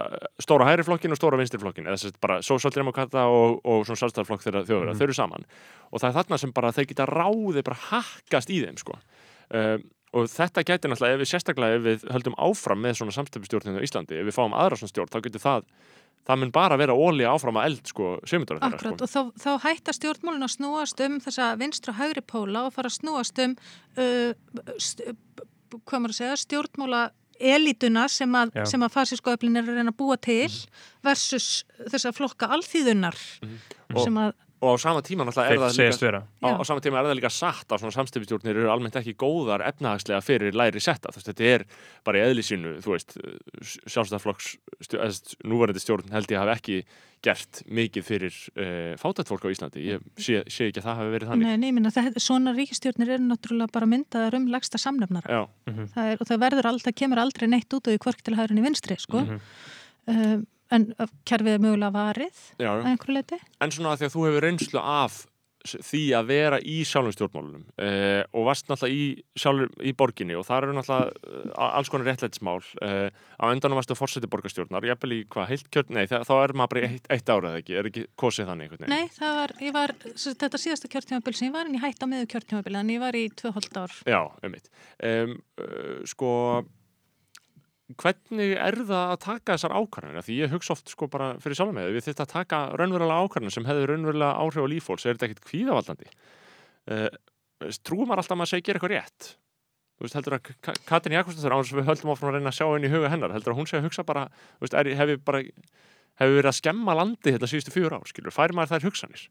stóra 0.42 0.66
hægri 0.66 0.84
flokkin 0.88 1.14
og 1.14 1.20
stóra 1.20 1.38
vinstri 1.38 1.60
flokkin 1.62 1.86
eða 1.86 2.00
að 2.10 2.16
bara 2.24 2.40
sósaldemokata 2.42 3.28
og, 3.30 3.60
og 3.62 3.86
svona 3.86 4.00
sjálfstæðarflokk 4.02 4.42
þeirra 4.48 4.64
þjóðverða, 4.66 4.94
Mhm. 4.96 4.98
þau 4.98 5.06
eru 5.06 5.14
saman 5.14 5.46
og 5.92 6.00
það 6.02 6.10
er 6.10 6.16
þarna 6.18 6.40
sem 6.40 6.52
bara 6.52 6.72
þeir 6.74 6.88
geta 6.90 7.06
ráði 7.06 7.64
bara 7.64 7.78
hakkast 7.92 8.50
í 8.50 8.58
þeim, 8.66 8.78
sko 8.82 8.98
um, 9.54 9.84
og 10.14 10.26
þetta 10.28 10.64
gæti 10.66 10.90
náttúrulega, 10.90 11.14
ef 11.14 11.22
við 11.22 11.30
sérstaklega 11.32 11.76
ef 11.78 11.82
við 11.86 12.06
höldum 12.12 12.36
áfram 12.42 12.82
með 12.82 12.98
svona 13.00 13.14
samstæpustjórninu 13.16 13.80
á 13.80 13.86
Íslandi, 13.86 14.18
ef 14.20 14.26
við 14.28 14.36
fáum 14.36 14.58
aðra 14.58 14.76
svona 14.82 14.92
stjórn, 14.92 15.14
þá 15.14 15.22
getur 15.30 15.46
það 15.46 15.64
það 16.22 16.38
mun 16.42 16.52
bara 16.54 16.78
vera 16.78 16.94
ólí 16.94 17.24
áfram 17.26 17.58
að 17.58 17.66
eld 17.70 17.86
sko, 17.90 18.10
sömundar 18.30 18.60
þeirra 18.60 18.76
Akkurat, 18.76 18.98
sko. 18.98 19.06
og 19.06 19.34
þá, 19.34 19.42
þá 19.42 19.52
hætta 19.64 19.94
stjórnmálun 19.98 20.46
að 20.46 20.52
snúast 20.58 21.00
um 21.06 21.16
þessa 21.24 21.48
vinstra 21.58 21.94
hægri 21.98 22.22
póla 22.22 22.66
og 22.68 22.74
fara 22.76 22.92
að 22.92 22.98
snúast 23.00 23.40
um 23.46 23.56
uh, 23.98 24.34
st 24.78 25.02
hvað 25.72 26.02
maður 26.04 26.12
að 26.14 26.20
segja, 26.20 26.36
stjórnmála 26.44 27.02
elituna 27.42 28.08
sem 28.10 28.32
að, 28.38 28.52
sem 28.70 28.82
að 28.86 28.94
fasísku 28.94 29.32
öflin 29.34 29.58
er 29.58 29.64
að 29.68 29.76
reyna 29.80 29.92
að 29.94 29.98
búa 29.98 30.18
til 30.22 30.52
versus 31.04 31.64
þessa 31.90 32.12
flokka 32.14 32.48
alþýðunar 32.56 33.18
Og- 33.96 34.04
sem 34.06 34.18
að, 34.22 34.34
og 34.62 34.78
á 34.78 34.82
sama 34.82 35.02
tíma 35.02 35.26
náttúrulega 35.26 35.52
er 35.56 35.62
það 35.62 35.78
líka 35.78 36.06
vera. 36.06 36.22
á, 36.22 36.50
á 36.54 36.64
sama 36.70 36.82
tíma 36.86 37.00
er 37.02 37.08
það 37.10 37.18
líka 37.18 37.34
satt 37.34 37.74
að 37.74 37.82
svona 37.82 37.96
samstæpustjórnir 37.98 38.60
eru 38.62 38.70
almennt 38.70 38.98
ekki 39.00 39.16
góðar 39.18 39.64
efnahagslega 39.66 40.22
fyrir 40.22 40.58
læri 40.58 40.82
setta, 40.84 41.10
þú 41.10 41.22
veist, 41.22 41.30
þetta 41.32 41.48
er 41.56 41.66
bara 42.06 42.22
í 42.22 42.26
eðli 42.28 42.46
sínu, 42.46 42.76
þú 42.86 42.94
veist 42.94 43.16
sjálfstæðarflokks, 43.90 44.52
núverandi 45.50 45.82
stjórn 45.82 46.14
held 46.14 46.30
ég 46.30 46.44
hafi 46.44 46.56
ekki 46.58 46.78
gert 47.26 47.62
mikið 47.70 48.06
fyrir 48.06 48.38
uh, 48.58 48.94
fátætt 49.02 49.30
fólk 49.30 49.44
á 49.46 49.54
Íslandi. 49.54 49.84
Ég 49.86 50.06
sé, 50.18 50.42
sé 50.50 50.70
ekki 50.70 50.82
að 50.82 50.88
það 50.88 51.02
hafi 51.02 51.12
verið 51.16 51.32
þannig. 51.32 51.50
Nei, 51.52 51.60
nei, 51.62 51.76
minna, 51.78 51.92
það, 51.94 52.18
svona 52.22 52.54
ríkistjórnir 52.58 53.14
eru 53.18 53.28
náttúrulega 53.28 53.74
bara 53.76 53.90
myndaðar 53.90 54.40
um 54.40 54.48
lagsta 54.50 54.82
samnefnara. 54.82 55.30
Já, 55.30 55.76
það 55.94 56.10
er, 56.14 56.18
og 56.18 56.32
það 56.32 56.42
verður 56.46 56.72
það 56.82 56.98
kemur 57.04 57.22
aldrei 57.22 57.46
neitt 57.52 57.78
út 57.78 57.86
af 57.86 57.94
því 57.94 58.02
hvork 58.08 58.26
til 58.26 58.38
hægrinni 58.40 58.66
vinstri, 58.66 58.98
sko. 59.02 59.22
Mhm. 59.22 59.46
um, 60.16 60.50
en 60.72 60.88
kerfið 61.28 61.58
er 61.58 61.66
mögulega 61.66 61.96
varið 61.96 62.46
já, 62.62 62.72
að 62.72 62.88
einhverju 62.94 63.18
leiti 63.18 63.42
en 63.62 63.76
svona 63.76 63.94
að 63.94 64.02
því 64.02 64.10
að 64.10 64.16
þú 64.16 64.26
hefur 64.28 64.48
reynslu 64.48 64.82
af 64.82 65.20
því 65.62 66.02
að 66.18 66.30
vera 66.30 66.60
í 66.66 66.82
sjálfum 66.88 67.14
stjórnmálunum 67.14 67.64
uh, 67.82 68.24
og 68.38 68.48
varst 68.48 68.70
náttúrulega 68.70 68.98
í, 68.98 69.06
sjálfur, 69.38 69.70
í 69.86 69.94
borginni 69.98 70.38
og 70.38 70.46
það 70.48 70.66
eru 70.66 70.76
náttúrulega 70.78 71.68
alls 71.68 71.92
konar 71.92 72.10
réttlætismál 72.10 72.58
uh, 72.62 73.08
á 73.12 73.46
endanum 73.52 73.78
varstu 73.80 73.98
fórseti 73.98 74.30
borgarstjórnar, 74.32 74.88
ég 74.90 75.06
í 75.12 75.22
hvað, 75.32 75.50
heilt 75.52 75.70
kjörn, 75.74 75.94
nei, 75.98 76.06
þá 76.10 76.34
er 76.40 76.56
maður 76.58 76.74
bara 76.74 76.90
eitt, 76.90 77.08
eitt 77.14 77.32
árið 77.32 77.60
ekki, 77.62 77.78
er 77.78 77.92
ekki 77.92 78.06
kosið 78.20 78.52
þannig 78.52 78.68
einhvern 78.68 78.86
veginn? 78.88 78.98
Nei, 78.98 79.16
það 79.18 79.40
var, 79.42 79.56
ég 79.68 79.78
var, 79.78 79.96
þetta 80.26 80.62
síðasta 80.66 80.92
kjörtímabil 80.96 81.38
sem 81.38 81.50
ég 81.50 81.56
var 81.56 81.70
en 81.70 81.78
ég 81.78 81.86
hætti 81.86 82.10
á 82.10 82.12
miður 82.12 82.30
kjörtímabil 82.36 82.78
en 82.82 82.94
ég 82.96 83.04
var 83.04 83.18
í 83.18 83.26
tvö 83.38 83.54
hóllt 83.58 83.82
ár. 83.82 83.98
Já, 84.10 84.22
einmitt. 84.42 84.72
Um, 84.98 85.38
uh, 85.62 85.98
sko, 86.10 86.32
hvernig 88.00 88.54
er 88.58 88.78
það 88.80 89.12
að 89.16 89.20
taka 89.26 89.56
þessar 89.58 89.76
ákvarðanir? 89.80 90.26
Því 90.28 90.38
ég 90.40 90.54
hugsa 90.54 90.74
oft 90.76 90.92
sko 90.94 91.08
bara 91.12 91.34
fyrir 91.42 91.58
sjálf 91.60 91.74
með, 91.76 91.90
við 91.96 92.06
þurfum 92.08 92.26
að 92.26 92.32
taka 92.36 92.62
raunverulega 92.80 93.26
ákvarðanir 93.26 93.56
sem 93.56 93.68
hefur 93.70 93.92
raunverulega 93.92 94.32
áhrif 94.42 94.66
á 94.66 94.72
lífólks, 94.72 95.06
er 95.06 95.18
þetta 95.18 95.30
ekkit 95.30 95.46
kvíðavaldandi? 95.50 96.10
Uh, 96.92 97.08
trúum 97.86 98.08
maður 98.10 98.24
alltaf 98.24 98.36
að 98.36 98.42
maður 98.42 98.52
segi 98.54 98.68
gera 98.70 98.82
eitthvað 98.82 98.94
rétt? 98.96 99.30
Þú 100.02 100.06
veist, 100.08 100.18
heldur 100.18 100.38
að 100.38 100.52
Ka- 100.66 100.78
Katrín 100.90 101.14
Jakobsdóttir, 101.18 101.54
án 101.54 101.68
sem 101.70 101.78
við 101.78 101.90
höldum 101.92 102.12
áfram 102.16 102.32
að 102.32 102.38
reyna 102.40 102.50
að 102.50 102.58
sjá 102.58 102.66
inn 102.74 102.88
í 102.88 102.94
huga 102.94 103.12
hennar, 103.14 103.34
heldur 103.36 103.54
að 103.54 103.60
hún 103.62 103.68
sé 103.70 103.78
að 103.78 103.86
hugsa 103.86 104.06
bara, 104.08 104.24
veist, 104.64 104.74
er, 104.74 104.90
hef 104.98 105.12
bara 105.28 105.44
hefur 106.22 106.38
verið 106.40 106.50
að 106.50 106.58
skemma 106.58 106.96
landi 106.98 107.36
þetta 107.36 107.50
síðustu 107.52 107.74
fjör 107.76 107.94
ár, 108.00 108.08
skilur, 108.10 108.34
færi 108.34 108.58
maður 108.58 108.74
þær 108.74 108.88
hugsanir? 108.90 109.28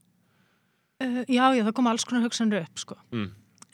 Uh, 1.02 1.24
já, 1.26 1.42
já, 1.56 1.64
það 1.66 1.74
koma 1.80 1.90
alls 1.94 2.06
konar 2.06 2.22
hugsanir 2.28 2.62
upp, 2.62 2.78
sko. 2.84 2.98
Mm. 3.10 3.26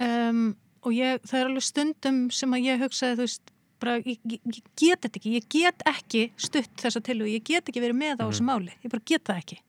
Um, 0.06 0.40
og 0.86 0.96
ég, 0.96 1.20
það 1.26 1.40
er 1.42 1.50
alveg 1.50 1.66
stundum 1.66 2.22
sem 2.32 2.56
að 2.56 2.64
ég 2.70 2.82
hugsaði, 2.86 3.18
þú 3.18 3.26
veist, 3.26 3.52
bara, 3.82 3.98
ég, 4.02 4.18
ég, 4.24 4.40
ég 4.40 4.64
get 4.78 5.04
þetta 5.04 5.20
ekki, 5.20 5.34
ég 5.36 5.46
get 5.52 5.86
ekki 5.90 6.24
stutt 6.40 6.82
þessa 6.82 7.02
tilhug, 7.04 7.30
ég 7.30 7.44
get 7.46 7.68
ekki 7.68 7.84
verið 7.84 8.00
með 8.00 8.22
á 8.22 8.26
þessu 8.26 8.48
máli, 8.48 8.74
ég 8.82 8.92
bara 8.92 9.08
get 9.12 9.24
það 9.28 9.42
ekki. 9.44 9.60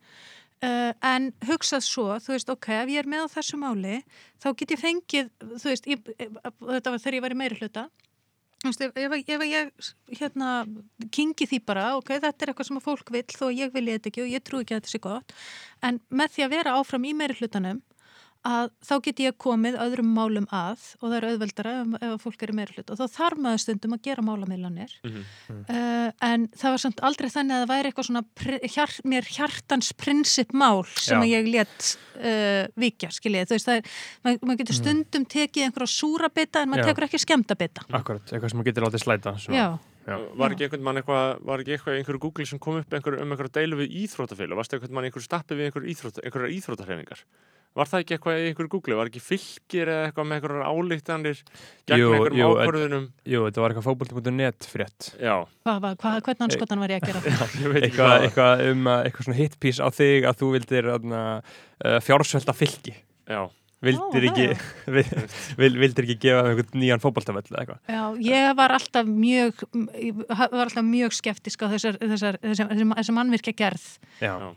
Uh, 0.57 0.89
en 1.05 1.29
hugsað 1.45 1.83
svo, 1.85 2.07
þú 2.23 2.33
veist, 2.33 2.49
ok, 2.49 2.71
ef 2.79 2.89
ég 2.89 3.03
er 3.03 3.09
með 3.09 3.27
á 3.29 3.33
þessu 3.35 3.59
máli, 3.61 3.99
þá 4.41 4.49
get 4.57 4.73
ég 4.73 4.81
fengið, 4.81 5.31
þú 5.53 5.69
veist, 5.69 5.89
ég, 5.91 6.11
þetta 6.17 6.93
var 6.93 7.03
þegar 7.03 7.19
ég 7.19 7.25
var 7.27 7.35
í 7.35 7.41
meiri 7.43 7.59
hluta, 7.61 7.87
Þú 8.57 8.71
veist, 8.71 8.81
ef, 8.81 8.95
ef, 8.97 9.13
ef 9.29 9.43
ég 9.45 9.89
hérna 10.17 10.51
kingi 11.13 11.45
því 11.45 11.59
bara, 11.67 11.91
ok, 11.99 12.15
þetta 12.23 12.45
er 12.45 12.51
eitthvað 12.51 12.69
sem 12.71 12.79
fólk 12.81 13.11
vill 13.13 13.27
þó 13.29 13.51
ég 13.53 13.73
vilja 13.75 13.99
þetta 13.99 14.09
ekki 14.09 14.23
og 14.23 14.31
ég 14.33 14.43
trú 14.45 14.61
ekki 14.63 14.73
að 14.73 14.79
þetta 14.79 14.93
sé 14.93 15.01
gott, 15.03 15.35
en 15.85 15.99
með 16.09 16.33
því 16.33 16.45
að 16.45 16.55
vera 16.55 16.73
áfram 16.79 17.05
í 17.05 17.11
meiri 17.19 17.37
hlutanum 17.37 17.83
að 18.45 18.69
þá 18.85 18.93
get 19.07 19.19
ég 19.23 19.37
komið 19.41 19.77
öðrum 19.81 20.09
málum 20.15 20.47
að 20.53 20.83
og 21.01 21.07
það 21.07 21.15
er 21.17 21.27
auðveldara 21.31 21.73
ef, 21.81 21.95
ef 22.07 22.25
fólk 22.25 22.43
er 22.45 22.53
í 22.53 22.57
meiri 22.59 22.75
hlut 22.77 22.91
og 22.93 22.99
þá 22.99 23.15
þarf 23.17 23.41
maður 23.45 23.63
stundum 23.63 23.95
að 23.97 24.03
gera 24.07 24.25
málamiðlanir. 24.27 24.93
Mhm. 25.07 25.23
uh, 25.69 26.11
en 26.27 26.47
það 26.53 26.75
var 26.75 26.83
samt 26.85 27.03
aldrei 27.07 27.29
þannig 27.33 27.55
að 27.57 27.63
það 27.63 27.73
væri 27.73 27.91
eitthvað 27.91 28.09
svona 28.09 28.23
pri- 28.37 28.61
hjar, 28.75 28.95
mér 29.03 29.31
hjartans 29.37 29.91
prinsipmál 29.97 30.85
sem 30.97 31.25
ég 31.27 31.49
let 31.51 31.89
uh, 32.21 32.63
vikja, 32.77 33.11
skiljið, 33.13 33.49
þú 33.49 33.57
veist 33.57 33.69
það 33.71 33.81
er 33.81 33.91
maður, 34.23 34.39
maður 34.47 34.61
getur 34.63 34.79
stundum 34.81 35.27
tekið 35.37 35.67
einhverja 35.67 35.93
súra 35.97 36.29
bita 36.33 36.63
en 36.63 36.71
maður 36.73 36.85
Já. 36.85 36.89
tekur 36.93 37.07
ekki 37.09 37.21
skemmta 37.25 37.57
bita 37.59 37.85
Akkurat, 37.89 38.25
eitthvað 38.31 38.51
sem 38.53 38.59
maður 38.61 38.71
getur 38.71 38.87
látið 38.87 39.05
slæta 39.05 39.35
Já. 39.51 39.67
Var 40.07 40.53
ekki 40.55 40.67
einhvern 40.67 40.85
mann 40.87 41.01
eitthvað, 41.01 41.41
var 41.43 41.63
ekki 41.63 41.75
eitthvað 41.75 41.97
í 41.97 42.01
einhverju 42.01 42.23
Google 42.23 42.47
sem 42.47 42.61
kom 42.63 42.79
upp 42.79 42.93
einhver, 42.95 43.19
um 43.19 43.33
einhverju 43.35 43.53
deilu 43.57 43.81
við 43.81 43.95
íþróttafélag, 44.05 44.59
varstu 44.59 44.77
einhvern 44.77 44.95
mann 44.95 45.07
í 45.07 45.09
einhverju 45.11 45.27
stappi 45.27 45.57
við 45.59 45.71
einhverju 45.71 46.51
íþróttahreyfingar? 46.55 47.23
Var 47.77 47.89
það 47.91 48.01
ekki 48.01 48.15
eitthvað 48.15 48.39
í 48.39 48.45
einhverju 48.49 48.71
Google, 48.73 48.95
var 48.97 49.09
ekki 49.11 49.21
fylgir 49.21 49.91
eða 49.91 50.05
eitthvað 50.07 50.29
með 50.29 50.39
einhverjar 50.39 50.69
álíktanir 50.71 51.41
gegn 51.91 51.99
Jú, 52.01 52.07
einhverjum 52.15 52.39
jú, 52.39 52.47
ákvörðunum? 52.55 53.03
Jú, 53.27 53.41
þetta 53.45 53.63
var 53.63 53.75
eitthvað 53.75 53.87
fótbolti.net 53.89 54.69
frétt 54.71 55.09
Já, 55.19 55.35
hvað, 55.67 55.83
hvað, 55.83 55.99
hvað, 56.01 56.17
hvernig 56.25 56.45
anskotan 56.47 56.81
var 56.81 56.93
ég 56.95 57.03
að 57.03 57.11
gera 57.11 57.21
það? 57.27 57.53
eitthvað, 57.59 57.91
hvað. 57.99 58.25
eitthvað 58.29 58.63
um 58.71 58.89
að, 58.95 59.03
eitthvað 59.09 59.27
svona 59.27 59.39
hitpiece 59.43 59.85
á 59.85 59.89
þig 59.99 60.29
að 60.31 60.41
þú 60.41 60.49
vildir 60.55 60.89
uh, 60.95 61.29
fjársvelta 62.07 62.57
fylgi 62.57 62.95
Já, 63.27 63.41
vildir 63.85 64.25
Ó, 64.25 64.31
ekki 64.31 64.47
vildir 65.61 66.05
ekki 66.07 66.15
gefa 66.23 66.43
þeim 66.43 66.51
einhvern 66.53 66.79
nýjan 66.81 67.01
fótboltavöll 67.03 67.43
eða 67.51 67.61
eitthvað? 67.61 67.79
Já, 67.93 68.01
ég 68.25 68.55
var 68.57 68.73
alltaf 68.77 69.09
mjög 69.09 69.63
var 70.33 70.63
alltaf 70.65 70.85
mjög 70.87 71.13
skeptisk 71.17 71.65
á 71.65 71.67
þessar, 71.75 71.99
þessar, 72.01 72.39
þessar, 72.41 72.71
þessar, 72.73 72.93
þessar 72.97 73.17
mannvirkja 73.19 73.55
gerð 73.61 73.87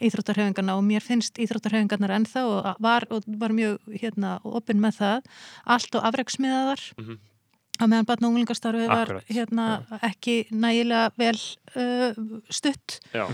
íþróttarhefingarna 0.09 0.77
og 0.81 0.85
mér 0.89 1.05
finnst 1.05 1.41
íþróttarhefingarnar 1.43 2.15
ennþá 2.17 2.45
og 2.49 2.71
var, 2.81 3.05
og 3.13 3.27
var 3.41 3.53
mjög 3.57 3.79
hérna, 4.01 4.39
opinn 4.49 4.81
með 4.83 5.01
það. 5.03 5.29
Allt 5.77 5.99
og 6.01 6.07
afreiksmiðaðar 6.11 6.87
Mhm. 7.01 7.19
á 7.81 7.85
meðan 7.89 8.07
barn 8.09 8.25
og 8.25 8.31
unglingastarfi 8.35 8.89
var 8.89 9.09
hérna, 9.29 9.67
ekki 10.05 10.35
nægilega 10.53 11.13
vel 11.17 11.37
uh, 11.77 12.41
stutt. 12.53 12.99
Já, 13.15 13.25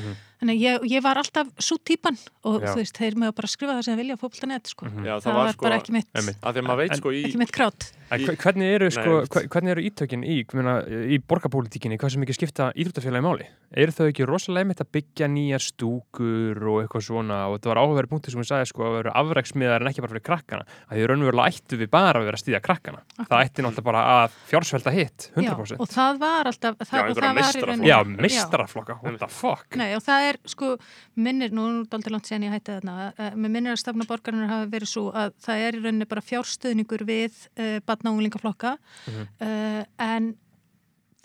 þannig 0.40 0.56
að 0.56 0.62
ég, 0.66 0.86
ég 0.92 1.02
var 1.02 1.16
alltaf 1.20 1.48
svo 1.58 1.76
típan 1.80 2.16
og 2.44 2.60
Já. 2.60 2.68
þú 2.72 2.76
veist, 2.82 2.96
þeir 3.00 3.14
með 3.16 3.30
að 3.30 3.36
bara 3.40 3.48
skrifa 3.48 3.72
það 3.76 3.82
sem 3.86 3.94
þeir 3.96 4.02
vilja 4.02 4.16
á 4.16 4.22
fótboltanett 4.22 4.66
sko. 4.72 4.86
Mhm. 4.86 5.04
já, 5.06 5.12
það, 5.16 5.22
það 5.26 5.32
var 5.36 5.44
var 5.46 5.52
sko, 5.56 5.64
bara 5.66 5.78
ekki 5.80 5.92
mitt, 5.96 6.10
að 6.16 6.54
að 6.74 6.76
veit 6.82 6.90
En- 6.92 7.00
sko 7.00 7.08
í, 7.16 7.22
ekki 7.24 7.38
mitt 7.40 7.52
krát 7.56 7.92
Í- 8.06 8.22
hve- 8.22 8.36
hvernig 8.38 8.68
eru, 8.76 8.84
Nei, 8.86 8.94
sko, 8.94 9.12
hve- 9.26 9.48
hvernig 9.50 9.70
eru 9.74 9.82
ítökin 9.82 10.22
í, 10.22 10.36
meina, 10.54 10.74
í 10.86 11.16
borgarpólitíkinni, 11.18 11.98
hvað 11.98 12.12
sem 12.12 12.22
ekki 12.22 12.36
skipta 12.38 12.68
íþróttafélagi 12.76 13.24
máli? 13.26 13.46
Eru 13.74 13.94
þau 13.94 14.06
ekki 14.06 14.26
rosalega 14.28 14.68
mitt 14.68 14.80
að 14.82 14.90
byggja 14.94 15.26
nýjar 15.30 15.62
stúkur 15.64 16.60
og 16.70 16.76
eitthvað 16.84 17.02
svona? 17.08 17.38
Og 17.50 17.56
þetta 17.56 17.70
var 17.72 17.80
áhugaverið 17.82 18.12
punktur 18.12 18.30
sem 18.32 18.40
hún 18.40 18.46
sagði 18.48 18.68
sko 18.70 18.84
að 18.86 18.94
vera 19.00 19.14
afræksmiðar 19.18 19.82
en 19.82 19.90
ekki 19.90 20.04
bara 20.04 20.12
fyrir 20.14 20.26
krakkana. 20.28 20.64
Að 20.86 20.94
því 21.00 21.02
raunverulega 21.10 21.50
ættu 21.50 21.74
við 21.80 21.90
bara 21.96 22.20
að 22.20 22.28
vera 22.28 22.38
að 22.38 22.42
stýðja 22.44 22.60
krakkana. 22.62 23.00
Það 23.18 23.42
ætti 23.42 23.64
náttúrulega 23.66 23.88
bara 23.88 24.02
að 24.12 24.38
fjársvelta 24.52 24.90
hitt 24.94 25.28
100% 25.34 25.76
Já, 25.76 25.80
og 25.82 25.88
það 25.90 26.20
var 26.22 26.50
alltaf 26.52 26.78
það, 26.80 26.86
Já, 26.86 27.00
það 27.18 27.40
var 27.40 27.84
Já, 27.90 27.96
meistaraflokka, 28.12 28.98
what 29.02 29.18
the 29.20 29.30
fuck? 29.32 29.68
Nei, 29.80 29.90
og 29.98 30.02
það 30.06 30.20
er 30.30 30.40
sko, 30.54 30.72
minnir, 31.18 31.50
nú 31.56 31.66
er 31.66 31.82
þetta 31.82 32.00
aldrei 32.00 32.12
langt 32.14 32.30
síðan 32.30 32.46
ég 32.46 32.54
hætti 32.56 32.76
þarna, 32.78 32.94
með 33.34 33.50
minnir 33.58 33.74
að 33.74 33.82
stafna 33.82 34.08
borgarinnar 34.08 34.52
hafi 34.52 34.72
verið 34.76 34.92
svo 34.92 35.04
að 35.16 35.34
það 35.46 35.56
er 35.66 35.72
í 35.78 35.82
rauninni 35.84 36.08
bara 36.10 36.26
fjárstuðningur 36.30 37.06
við 37.08 37.32
uh, 37.58 37.78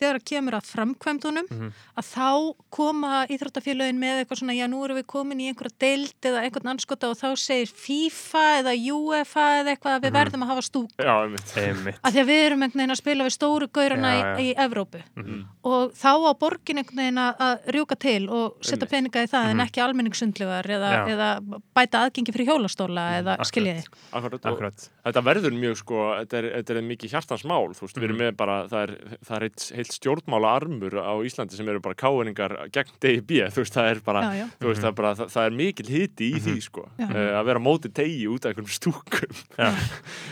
þegar 0.02 0.18
það 0.20 0.26
kemur 0.32 0.58
að 0.58 0.66
framkvæmdunum 0.72 1.48
Mhm. 1.52 1.72
að 2.02 2.06
þá 2.12 2.28
koma 2.74 3.12
íþróttafélögin 3.30 4.00
með 4.02 4.22
eitthvað 4.26 4.40
svona, 4.42 4.56
já 4.58 4.68
nú 4.68 4.80
erum 4.86 4.98
við 4.98 5.06
komin 5.14 5.40
í 5.42 5.48
einhverja 5.52 5.78
deild 5.80 6.14
eða 6.26 6.44
einhvern 6.46 6.72
anskota 6.74 7.10
og 7.12 7.18
þá 7.22 7.30
segir 7.38 7.70
FIFA 7.70 8.44
eða 8.62 8.74
UEFA 8.92 9.46
eða 9.62 9.76
eitthvað 9.76 9.96
að 9.96 10.02
við 10.02 10.12
Mhm. 10.12 10.18
verðum 10.20 10.44
að 10.44 10.48
hafa 10.52 10.62
stúk 10.62 10.90
já, 10.98 11.14
einmitt. 11.24 11.52
Einmitt. 11.58 12.00
að 12.02 12.12
því 12.12 12.20
að 12.24 12.30
við 12.32 12.42
erum 12.48 12.62
einhvern 12.64 12.82
veginn 12.82 12.96
að 12.96 13.02
spila 13.04 13.24
við 13.26 13.36
stóru 13.38 13.68
gaurana 13.72 14.12
Já, 14.12 14.22
já. 14.22 14.38
í, 14.42 14.48
í 14.52 14.56
Evrópu 14.58 15.02
Mhm. 15.16 15.46
og 15.64 15.92
þá 15.94 16.12
á 16.26 16.34
borgin 16.40 16.78
einhvern 16.82 16.98
veginn 16.98 17.20
að- 17.22 17.38
að 17.38 17.56
rjúka 17.74 18.00
til 18.00 18.30
og 18.30 18.58
setja 18.62 18.88
peninga 18.90 19.24
í 19.24 19.30
það 19.30 19.46
en 19.52 19.58
Mhm. 19.58 19.68
ekki 19.68 19.82
almenningssundlugar 19.86 20.66
eða, 20.66 21.08
eða 21.08 21.62
bæta 21.76 22.10
aðgengi 22.10 22.34
fyrir 22.34 22.48
hjólastóla 22.48 23.22
eða 23.22 23.38
akkurat. 23.38 23.52
skiljiði. 23.52 23.86
Akkurat, 24.14 24.46
og 24.46 24.52
Akkurat 24.52 24.90
þetta 25.06 25.22
verður 25.24 25.54
mjög 25.54 25.76
sko, 25.78 25.96
þetta 26.26 26.34
er, 26.34 26.64
þetta 26.64 26.70
er 26.78 26.82
mikið 26.82 27.10
hjartans 27.12 27.44
mál, 27.46 27.68
þú 27.76 27.82
veist, 27.82 27.96
við 27.98 28.04
erum 28.04 28.18
Mhm. 28.18 28.22
með 28.32 28.38
bara, 28.38 28.68
það 28.68 28.84
er, 28.84 29.18
það 29.26 29.36
er 29.36 29.42
heilt, 29.42 29.72
heilt 29.76 29.91
allt 29.92 29.98
stjórnmála 30.00 30.52
armur 30.56 30.94
á 31.04 31.14
Íslandi 31.26 31.56
sem 31.58 31.68
eru 31.68 31.82
bara 31.84 31.96
káeningar 32.00 32.54
gegn 32.72 32.92
DIB, 33.04 33.32
þú 33.52 33.62
veist, 33.64 33.76
það 33.76 33.90
er 33.92 34.00
bara 34.06 34.22
Já, 34.24 34.32
já. 34.40 34.46
veist, 34.64 34.82
það 34.82 34.88
er 34.92 34.96
bara, 34.98 35.12
það, 35.20 35.30
það 35.34 35.46
er 35.50 35.56
mikil 35.60 35.88
hiti 35.92 36.28
í 36.32 36.40
því, 36.42 36.56
sko, 36.64 36.84
Já. 37.00 37.08
uh, 37.10 37.40
að 37.42 37.46
vera 37.50 37.60
á 37.60 37.64
móti 37.66 37.92
tegi 37.92 38.28
út 38.32 38.46
af 38.46 38.52
einhverjum 38.54 38.72
stúkum 38.72 39.36
Já, 39.62 39.70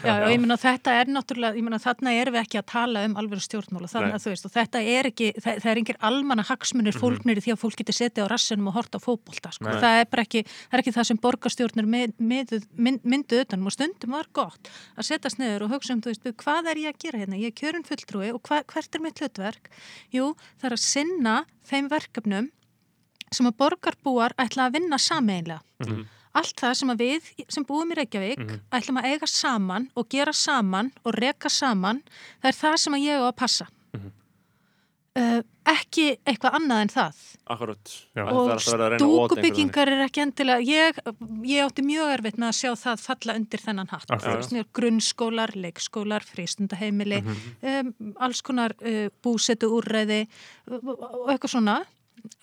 Já, 0.06 0.14
og 0.24 0.30
ég 0.32 0.40
meina 0.44 0.58
þetta 0.60 0.96
er 1.02 1.12
náttúrulega, 1.12 1.60
ég 1.60 1.66
meina 1.68 1.80
þarna 1.84 2.14
erum 2.16 2.38
við 2.38 2.44
ekki 2.46 2.60
að 2.62 2.68
tala 2.72 3.04
um 3.10 3.18
alveg 3.20 3.44
stjórnmála, 3.44 3.92
þannig 3.92 4.16
að 4.16 4.24
þú 4.26 4.34
veist 4.34 4.48
og 4.50 4.54
þetta 4.56 4.84
er 4.96 5.10
ekki, 5.12 5.32
það, 5.40 5.60
það 5.66 5.72
er 5.74 5.82
engir 5.84 6.00
almanna 6.10 6.46
hagsmunir 6.48 6.96
Mhm. 6.96 7.02
fólknir 7.04 7.38
í 7.40 7.44
því 7.44 7.54
að 7.56 7.62
fólk 7.64 7.76
getur 7.80 7.96
setið 8.00 8.26
á 8.26 8.28
rassinum 8.32 8.68
og 8.72 8.74
horta 8.80 8.98
á 9.00 9.02
fótbolta, 9.04 9.52
sko, 9.54 9.66
Nei. 9.68 9.80
það 9.82 10.00
er 10.00 10.06
bara 10.10 10.24
ekki 10.26 10.44
það 10.48 10.74
er 10.78 10.84
ekki 10.84 10.96
það 10.96 11.08
sem 11.10 11.18
borgarstjórnir 11.18 11.86
með, 11.90 12.16
mynd, 12.78 13.04
myndu 13.04 13.42
utanum 13.44 13.68
og 13.70 13.74
stundum 13.76 14.12
var 14.16 14.28
gott 14.34 14.70
að 14.98 15.08
setjast 15.10 15.40
niður 15.40 15.68
og 15.68 15.72
hugsa 15.76 15.94
um, 15.94 16.02
þú 16.02 16.12
veist, 16.12 16.24
"Bíddu, 16.24 16.36
hvað 16.44 16.70
er 16.72 16.78
ég 16.84 16.90
að 16.94 17.00
gera 17.04 17.20
hérna, 17.20 17.40
ég 17.40 17.52
er 17.52 17.58
kjörun 17.60 17.86
fulltrúi 17.88 18.34
og 18.34 18.42
hva, 18.44 18.64
hvert 18.64 18.96
er 18.96 19.00
mitt 19.02 19.20
hlutverk? 19.20 19.49
Jú, 20.12 20.36
það 20.60 20.64
er 20.70 20.76
að 20.78 20.84
sinna 20.84 21.46
þeim 21.70 21.90
verkefnum 21.90 22.50
sem 23.32 23.46
að 23.46 23.58
borgarbúar 23.58 24.34
ætla 24.38 24.68
að 24.70 24.74
vinna 24.74 24.98
sameinlega 24.98 25.62
Mhm. 25.86 26.06
allt 26.36 26.56
það 26.62 26.74
sem 26.76 26.90
að 26.90 26.98
við 26.98 27.22
sem 27.50 27.66
búum 27.66 27.92
í 27.92 27.96
Reykjavík 27.96 28.40
ætlum 28.72 28.98
að 29.02 29.06
eiga 29.14 29.28
saman 29.28 29.90
og 29.96 30.10
gera 30.10 30.34
saman 30.34 30.92
og 31.06 31.14
reka 31.14 31.50
saman 31.50 32.02
það 32.42 32.50
er 32.50 32.58
það 32.62 32.78
sem 32.78 32.94
að 32.94 33.06
ég 33.06 33.20
á 33.22 33.26
að 33.30 33.36
passa 33.36 33.68
uh, 35.20 35.42
ekki 35.70 36.06
eitthvað 36.28 36.56
annað 36.60 36.82
en 36.84 36.92
það. 36.94 37.20
Akkurat, 37.54 37.92
Já. 38.16 38.24
Það 38.24 38.30
er 38.30 38.32
og 38.32 38.40
alltaf 38.54 38.72
verið 38.74 38.86
að 38.86 38.92
reyna 38.94 38.98
að 38.98 39.04
ota 39.04 39.10
einhverjum 39.10 39.28
stúkubyggingar 39.30 39.92
er 39.92 40.04
ekki 40.06 40.24
endilega 40.24 40.66
ég, 40.70 41.00
ég 41.50 41.68
átti 41.68 41.86
mjög 41.86 42.14
erfitt 42.16 42.40
með 42.42 42.50
að 42.50 42.58
sjá 42.60 42.72
það 42.84 43.06
falla 43.06 43.36
undir 43.42 43.64
þennan 43.66 43.94
hatt. 43.94 44.16
Akkurat. 44.16 44.74
Grunnskólar, 44.80 45.56
leikskólar, 45.68 46.26
frístundaheimili 46.30 47.22
um, 47.28 47.94
alls 48.22 48.44
konar 48.46 48.76
uh, 48.82 49.08
búsetu 49.26 49.72
úrræði 49.80 50.26
og 50.70 51.32
eitthvað 51.34 51.56
svona. 51.56 51.80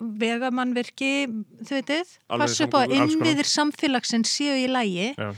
Vegamannvirki, 0.01 1.27
þau 1.61 1.75
veitir. 1.75 2.15
Passa 2.31 2.65
upp 2.65 2.79
á 2.79 2.81
konar. 2.81 2.95
innviðir 2.97 3.47
samfélagsins 3.49 4.31
séu 4.33 4.55
í 4.57 4.65
lægi 4.71 5.11
já, 5.13 5.29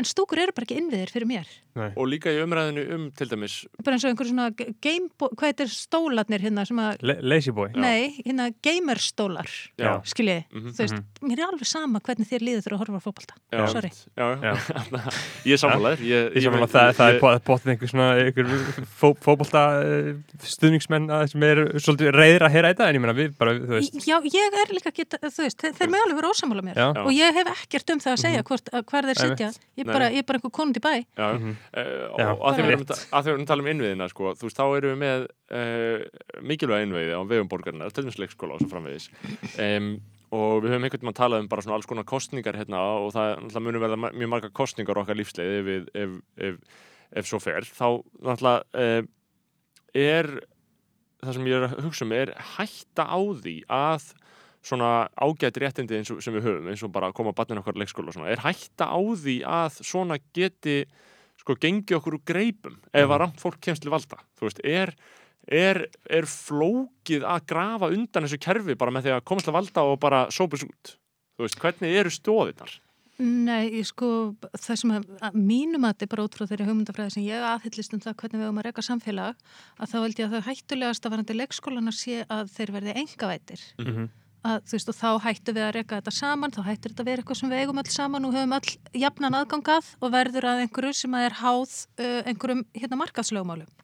en 0.00 0.08
stúkur 0.08 0.40
eru 0.42 0.54
bara 0.56 0.66
ekki 0.66 0.78
innviðir 0.80 1.12
fyrir 1.12 1.28
mér 1.30 1.48
nei. 1.78 1.90
Og 1.94 2.08
líka 2.10 2.32
í 2.34 2.40
umræðinu 2.42 2.82
um, 2.96 3.04
til 3.14 3.28
dæmis 3.30 3.60
bara 3.84 3.94
eins 3.96 4.04
og 4.04 4.10
einhver 4.10 4.26
svona 4.30 4.48
gamebo- 4.82 5.30
hvað 5.36 5.50
heitir 5.52 5.70
stólarnir 5.70 6.42
hérna 6.42 6.64
sem 6.66 6.80
að 6.82 7.04
Le 7.06 7.18
Lazy 7.22 7.52
boy. 7.54 7.68
nei, 7.76 8.16
hérna 8.26 8.48
gamerstólar 8.64 9.46
Já. 9.78 9.92
skiljið, 10.04 10.42
Mhm. 10.50 10.72
þú 10.74 10.82
veist, 10.82 10.98
mér 11.22 11.38
er 11.38 11.46
alveg 11.52 11.66
sama 11.70 12.00
hvernig 12.00 12.26
þér 12.26 12.42
líður 12.48 12.64
þegar 12.66 12.74
að 12.74 12.82
horfa 12.82 12.98
á 12.98 13.06
fótbolta 13.06 13.34
Já, 13.52 13.66
sorry, 13.70 13.90
já, 14.18 14.26
Já. 14.42 14.52
ég 15.46 15.54
er 15.54 15.62
sammálaður 15.62 16.72
það, 16.74 16.90
það 16.98 17.12
er 17.14 17.20
bótt- 17.22 17.44
bóttið 17.46 17.72
einhver 17.74 17.90
svona 17.92 18.86
fó, 19.00 19.08
fótbolta 19.22 19.62
uh, 19.84 20.10
stuðningsmenn 20.42 21.06
að- 21.12 21.28
sem 21.32 21.42
er 21.46 21.62
svolítið 21.78 22.12
reyðir 22.16 22.44
að 22.46 22.54
heyra 22.56 22.72
þetta 22.74 22.88
en 22.90 22.98
ég 22.98 23.04
meina 23.04 23.14
við 23.16 23.36
bara, 23.38 23.54
þú 23.60 23.72
veist 23.76 23.98
já, 24.08 24.16
ég 24.26 24.58
er 24.64 24.74
líka 24.74 24.92
geta, 24.96 25.20
þú 25.22 25.44
veist, 25.46 25.58
þeir, 25.62 25.74
þeir 25.78 25.92
með 25.94 26.04
alveg 26.06 26.20
vera 26.20 26.32
ósamála 26.34 26.64
mér 26.66 26.80
Já. 26.80 26.88
og 27.04 27.10
ég 27.14 27.38
hef 27.40 27.52
ekkert 27.54 27.94
um 27.94 28.02
það 28.02 28.16
að 28.16 28.22
segja 28.24 28.42
hvort, 28.50 28.70
að 28.74 28.84
hvar 28.90 29.08
þeir 29.10 29.20
sitja 29.22 29.50
ég 29.50 29.86
er. 29.86 29.89
Bara, 29.94 30.08
ég 30.10 30.18
er 30.22 30.26
bara 30.28 30.38
einhver 30.40 30.52
konund 30.58 30.76
í 30.76 30.82
bæ. 30.84 30.92
Já, 31.18 31.26
Mhm. 31.38 31.56
uh, 31.74 32.18
Já, 32.18 32.28
og 32.30 32.46
að 32.46 32.54
því 32.54 32.62
við 32.62 32.70
erum 32.70 32.84
rétt. 32.84 33.04
að 33.12 33.24
við 33.24 33.32
erum 33.34 33.42
að 33.44 33.50
tala 33.50 33.62
um 33.62 33.70
innviðina 33.72 34.08
sko, 34.10 34.32
þú 34.34 34.46
veist, 34.48 34.56
þá 34.60 34.66
erum 34.76 34.90
við 34.94 35.00
með 35.04 35.26
uh, 35.50 36.40
mikilvæga 36.42 36.84
innviði 36.86 37.12
á 37.16 37.22
vegum 37.30 37.48
borgarinnar 37.50 37.92
til 37.92 38.04
dæmis 38.04 38.18
leikskóla 38.22 38.54
og 38.54 38.60
svo 38.60 38.70
framvegis. 38.74 39.08
Um, 39.58 40.00
og 40.30 40.62
við 40.62 40.70
höfum 40.70 40.84
einhvern 40.86 41.00
veginn 41.02 41.10
að 41.14 41.20
tala 41.22 41.38
um 41.42 41.48
bara 41.50 41.62
svona 41.62 41.74
alls 41.74 41.86
konar 41.90 42.04
kostningar 42.06 42.54
hérna 42.54 42.78
og 42.78 43.12
það 43.12 43.60
munum 43.64 43.82
verða 43.82 43.98
mjög 44.14 44.28
marga 44.30 44.50
kostningar 44.54 44.94
okkar 45.02 45.16
lífsleið 45.18 45.58
ef, 45.58 45.64
við- 45.66 45.88
ef, 45.94 46.10
ef, 46.38 46.54
ef 47.12 47.26
svo 47.26 47.40
fer. 47.42 47.62
Þá 47.66 47.88
náttúrulega 48.22 48.62
uh, 48.78 49.02
er 49.94 50.30
það 51.20 51.34
sem 51.34 51.48
ég 51.50 51.56
er 51.58 51.66
að 51.68 51.82
hugsa 51.84 52.04
um 52.06 52.12
er 52.16 52.30
hætta 52.56 53.04
á 53.10 53.18
því 53.42 53.56
að 53.68 54.12
svona 54.62 55.08
ágætt 55.16 55.56
réttindi 55.62 55.96
eins 55.96 56.10
og, 56.12 56.20
sem 56.24 56.34
við 56.36 56.44
höfum 56.48 56.68
eins 56.72 56.82
og 56.84 56.92
bara 56.92 57.08
að 57.08 57.16
koma 57.16 57.32
að 57.32 57.38
barnin 57.40 57.62
okkar 57.62 57.78
leikskóla 57.80 58.12
og 58.12 58.16
svona, 58.18 58.28
er 58.32 58.42
hætta 58.44 58.90
á 58.92 59.00
því 59.00 59.36
að 59.48 59.78
svona 59.80 60.18
geti 60.36 60.82
sko 61.40 61.56
gengi 61.56 61.96
okkur 61.96 62.18
úr 62.18 62.24
greipum 62.28 62.76
ef 62.92 63.06
að 63.08 63.18
ramt 63.22 63.40
fólk 63.40 63.56
kemst 63.64 63.82
til 63.86 63.92
valda? 63.94 64.18
Þú 64.36 64.48
veist, 64.48 64.60
er, 64.68 64.92
er, 65.48 65.86
er 66.12 66.28
flókið 66.28 67.24
að 67.24 67.46
grafa 67.48 67.88
undan 67.94 68.26
þessu 68.28 68.40
kerfi 68.44 68.76
bara 68.76 68.92
með 68.92 69.08
því 69.08 69.16
að 69.16 69.24
komast 69.30 69.48
til 69.48 69.56
valda 69.56 69.86
og 69.88 69.96
bara 70.02 70.26
sópus 70.34 70.66
út? 70.68 70.94
Þú 71.38 71.46
veist, 71.46 71.60
hvernig 71.62 71.96
eru 72.02 72.12
stóðirnar 72.12 72.76
Nei, 73.20 73.66
ég 73.76 73.84
sko, 73.84 74.06
það 74.56 74.76
sem 74.80 74.92
að, 74.96 75.02
að 75.20 75.34
mínum 75.36 75.82
að 75.84 75.90
þetta 75.92 76.06
er 76.06 76.10
bara 76.14 76.28
frá 76.32 76.44
þeirri 76.48 76.66
hugmyndafræði 76.70 77.12
sem 77.12 77.24
ég 77.26 77.42
aðhyllist 77.44 77.92
um 77.92 78.00
það 78.00 78.14
hvernig 78.22 78.38
við 78.40 78.46
höfum 78.46 78.60
að 78.62 78.66
reyka 78.68 78.84
samfélag 78.86 79.42
að 79.76 79.90
þá 79.90 79.96
held 79.98 80.22
ég 80.22 80.24
að 80.24 80.36
það 80.36 80.46
hættulegast 80.46 81.04
að 81.04 81.12
varandi 81.12 81.36
leikskólana 81.36 81.92
sé 81.92 82.22
að 82.32 82.54
þeir 82.54 82.72
verði 82.78 82.94
engavætir 83.02 83.64
Mhm. 83.76 84.06
Að 84.46 84.62
þú 84.68 84.76
veist 84.76 84.90
og 84.90 84.96
þá 84.96 85.10
hættu 85.26 85.54
við 85.56 85.66
að 85.66 85.74
reyka 85.76 85.98
þetta 85.98 86.14
saman 86.16 86.54
þá 86.54 86.60
hættur 86.64 86.92
þetta 86.92 87.04
að 87.04 87.10
vera 87.10 87.22
eitthvað 87.22 87.40
sem 87.40 87.52
við 87.52 87.62
eigum 87.64 87.80
öll 87.82 87.92
saman 87.92 88.26
og 88.26 88.36
höfum 88.36 88.54
öll 88.56 89.00
jafnan 89.02 89.36
aðgangað 89.36 89.90
og 90.00 90.14
verður 90.14 90.48
að 90.48 90.62
einhverju 90.64 90.96
sem 90.96 91.16
að 91.16 91.26
er 91.26 91.36
háð 91.40 91.74
uh, 92.00 92.20
einhverjum 92.30 92.62
hérna 92.76 93.00
markaðslögmálum. 93.02 93.74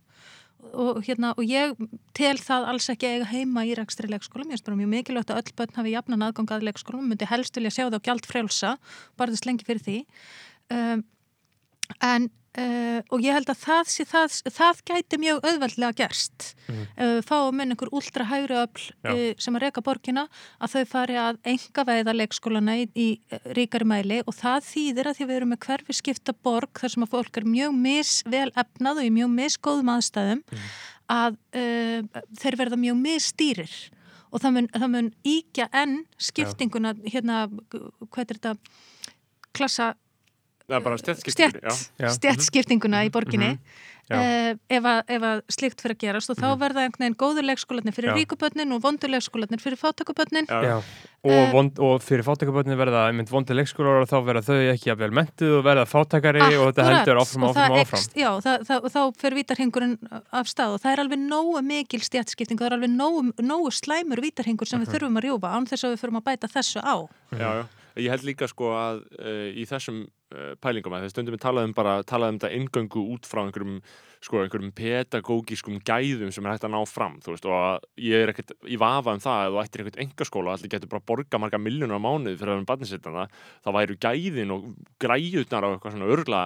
Og, 0.67 0.99
hérna, 1.07 1.31
og 1.39 1.45
ég 1.47 1.77
tel 2.17 2.35
það 2.43 2.65
alls 2.73 2.89
ekki 2.91 3.07
eiga 3.07 3.29
heima 3.31 3.63
í 3.69 3.75
rekstri 3.79 4.09
leikskólum, 4.11 4.51
ég 4.51 4.65
bara 4.67 4.79
mjög 4.81 4.91
mikilvægt 4.97 5.31
að 5.31 5.45
öll 5.45 5.53
börn 5.61 5.77
hafi 5.77 5.93
jafnan 5.93 6.25
aðgangað 6.27 6.65
leikskólum, 6.67 7.05
myndi 7.07 7.29
helst 7.31 7.55
vilja 7.55 7.71
sjá 7.77 7.85
það 7.85 8.01
á 8.03 8.07
gjald 8.09 8.27
frjálsa, 8.27 8.73
bara 9.21 9.37
þess 9.37 9.47
lengi 9.47 9.69
fyrir 9.69 9.85
því. 9.85 10.01
Um, 10.75 11.05
en 12.03 12.27
uh, 12.61 13.01
og 13.13 13.25
ég 13.25 13.37
held 13.37 13.51
að 13.53 13.61
það, 13.63 13.91
sé, 13.93 14.07
það, 14.09 14.37
það 14.57 14.83
gæti 14.91 15.19
mjög 15.23 15.41
auðveldlega 15.45 15.99
gerst. 16.01 16.49
Ef 16.67 17.13
við 17.13 17.21
fáum 17.29 17.57
minn 17.59 17.75
einhver 17.75 17.93
ultra 17.95 18.27
hægri 18.31 18.57
Já. 18.57 19.13
uh, 19.13 19.25
sem 19.43 19.59
að 19.59 19.67
reka 19.67 19.85
borgina 19.85 20.27
að 20.59 20.77
þau 20.77 20.85
fari 20.93 21.19
að 21.21 21.41
enga 21.53 21.87
veiða 21.91 22.17
leikskólana 22.17 22.77
í, 22.81 22.87
í 22.95 23.09
eh, 23.31 23.51
ríkari 23.59 23.89
mæli 23.89 24.23
og 24.27 24.37
það 24.37 24.71
þýðir 24.71 25.11
að 25.11 25.19
því 25.19 25.27
að 25.27 25.31
við 25.31 25.41
erum 25.41 25.53
með 25.55 25.63
hverfi 25.67 25.99
skipta 26.01 26.37
borg 26.47 26.81
þar 26.81 26.95
sem 26.95 27.07
að 27.07 27.13
fólk 27.15 27.41
er 27.41 27.49
mjög 27.49 27.77
misvel 27.87 28.49
efnað 28.55 29.03
og 29.03 29.09
í 29.09 29.13
mjög 29.19 29.35
misgóðum 29.37 29.93
aðstæðum 29.97 30.43
að 31.13 31.37
uh, 31.37 32.25
þeir 32.41 32.59
verða 32.63 32.81
mjög 32.81 32.99
misstýrir 33.03 33.77
og 34.33 34.43
það 34.43 34.57
mun, 34.57 34.69
það 34.75 34.91
mun 34.93 35.13
íkja 35.27 35.69
enn 35.77 36.01
skiptinguna 36.21 36.95
hérna, 37.07 37.47
hvað 37.71 38.23
er 38.25 38.33
þetta 38.35 38.57
klassa 39.57 39.95
Er 40.69 42.11
stjættskiptinguna 42.17 43.05
í 43.07 43.11
borginni. 43.15 43.59
Já. 44.07 44.15
uh, 44.23 44.53
ef, 44.71 44.85
að, 44.87 44.99
ef 45.17 45.25
að 45.27 45.41
slikt 45.51 45.81
fyrir 45.83 45.97
að 45.97 46.03
gerast 46.05 46.31
og 46.31 46.37
þá 46.39 46.45
verða 46.61 46.83
einhvern 46.85 47.03
veginn 47.03 47.17
góður 47.19 47.43
leikskólanir 47.49 47.95
fyrir 47.97 48.13
Já. 48.13 48.15
ríkubötnin 48.21 48.71
og 48.77 48.83
vondur 48.85 49.11
leikskólanir 49.11 49.59
fyrir 49.59 49.79
fátökubötnin 49.81 50.47
Já. 50.47 50.61
Já, 50.63 50.77
og, 50.79 51.33
Eh, 51.33 51.51
vond, 51.51 51.79
og 51.83 51.99
fyrir 52.07 52.23
fátakabötni 52.23 52.77
verða 52.79 53.09
mynd 53.11 53.27
vondi 53.35 53.51
leikskólar 53.59 54.05
og 54.05 54.07
þá 54.07 54.21
verða 54.29 54.45
þau 54.47 54.61
ekki 54.77 54.93
að 54.95 55.01
vel 55.01 55.11
mentuð 55.11 55.57
og 55.59 55.65
verða 55.67 55.87
fátakari 55.91 56.45
og 56.55 56.69
þetta 56.71 56.85
heldur 56.87 57.19
áfram, 57.19 57.43
og 57.43 57.51
áfram, 57.51 57.67
það 57.67 57.81
áfram. 57.83 57.99
eykst- 57.99 58.15
Já, 58.15 58.31
það, 58.47 58.63
það, 58.69 58.85
og 58.87 58.93
þá 58.95 59.01
fer 59.25 59.35
vítarhingurinn 59.35 59.97
af 60.31 60.47
stað 60.47 60.75
og 60.77 60.81
það 60.87 60.93
er 60.93 61.03
alveg 61.03 61.19
nógu 61.27 61.63
mikil 61.67 62.01
stjættskipting 62.07 62.59
það 62.63 62.67
er 62.71 62.77
alveg 62.79 62.95
nógu, 62.95 63.33
nógu 63.43 63.73
slæmur 63.75 64.23
vítarhingur 64.23 64.69
sem 64.71 64.79
við 64.87 64.95
þurfum 64.95 65.19
að 65.19 65.27
rjúfa 65.27 65.51
án 65.51 65.67
þess 65.67 65.83
að 65.83 65.97
við 65.97 66.01
að. 67.97 68.03
Ég 68.05 68.13
held 68.13 68.27
líka 68.29 68.49
sko 68.51 68.73
að 68.77 69.01
uh, 69.19 69.47
í 69.57 69.65
þessum 69.69 70.03
uh, 70.05 70.53
pælingum 70.63 70.95
að 70.95 71.07
þegar 71.07 71.15
stundum 71.15 71.37
við 71.37 71.43
talaðum 71.47 71.75
bara 71.77 71.95
talaðum 72.07 72.41
þetta 72.41 72.59
ingöngu 72.59 73.05
út 73.15 73.29
frá 73.29 73.43
einhverjum 73.47 73.81
sko 74.25 74.43
einhverjum 74.43 74.73
pedagógiskum 74.77 75.81
gæðum 75.87 76.33
sem 76.35 76.47
er 76.47 76.57
hægt 76.57 76.67
að 76.67 76.75
ná 76.75 76.81
fram, 76.89 77.17
þú 77.23 77.35
veist 77.35 77.49
og 77.49 77.57
að 77.57 77.89
ég 78.07 78.25
er 78.25 78.33
ekkert 78.33 78.55
í 78.67 78.79
vafa 78.81 79.15
um 79.15 79.23
það 79.23 79.43
að 79.43 79.51
þú 79.55 79.61
ættir 79.63 79.83
einhvern 79.83 80.05
engaskóla 80.07 80.55
allir 80.57 80.73
getur 80.73 80.93
bara 80.93 81.07
borga 81.13 81.41
marga 81.41 81.61
miljónur 81.61 82.01
á 82.01 82.07
mánuði 82.07 82.39
fyrir 82.41 82.55
að 82.55 82.61
vera 82.61 82.71
barnisettana, 82.71 83.27
þá 83.63 83.71
væru 83.77 83.99
gæðin 84.07 84.55
og 84.57 84.71
græjutnar 85.03 85.69
á 85.69 85.71
eitthvað 85.71 85.97
svona 85.97 86.13
örgla 86.17 86.43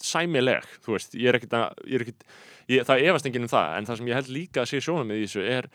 sæmileg, 0.00 0.68
þú 0.84 0.96
veist 0.96 1.16
ég 1.18 1.28
er 1.28 1.38
ekkert 1.38 1.56
að, 1.58 1.80
ég 1.90 1.98
er 1.98 2.06
ekkert 2.06 2.28
það 2.88 3.06
efast 3.10 3.28
enginn 3.28 3.46
um 3.46 3.52
það, 3.52 3.72
en 3.76 3.88
það 3.88 4.00
sem 4.00 4.10
ég 4.10 4.20
held 4.20 4.30
líka 4.32 4.62
að 4.62 4.70
sé 4.70 4.80
sjónum 4.84 5.10
með 5.10 5.24
þessu 5.26 5.44
er 5.44 5.68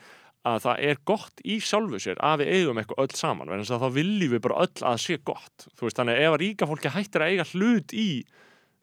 að 0.46 0.58
það 0.62 0.82
er 0.90 0.98
gott 1.10 1.40
í 1.44 1.56
sjálfu 1.60 1.98
sér 2.02 2.20
að 2.22 2.42
við 2.44 2.50
eigum 2.54 2.78
eitthvað 2.80 3.02
öll 3.04 3.14
saman 3.18 3.48
vegna 3.50 3.64
þess 3.66 3.74
að 3.76 3.84
þá 3.86 3.94
viljum 3.98 4.32
við 4.36 4.42
bara 4.46 4.58
öll 4.66 4.82
að 4.92 4.98
sé 5.02 5.16
gott 5.26 5.66
þú 5.74 5.86
veist, 5.88 5.96
þannig 5.98 6.16
að 6.16 6.22
ef 6.26 6.32
að 6.36 6.40
ríka 6.44 6.68
fólki 6.70 6.92
hættir 6.94 7.24
að 7.24 7.32
eiga 7.34 7.46
hlut 7.52 7.94
í 7.96 8.08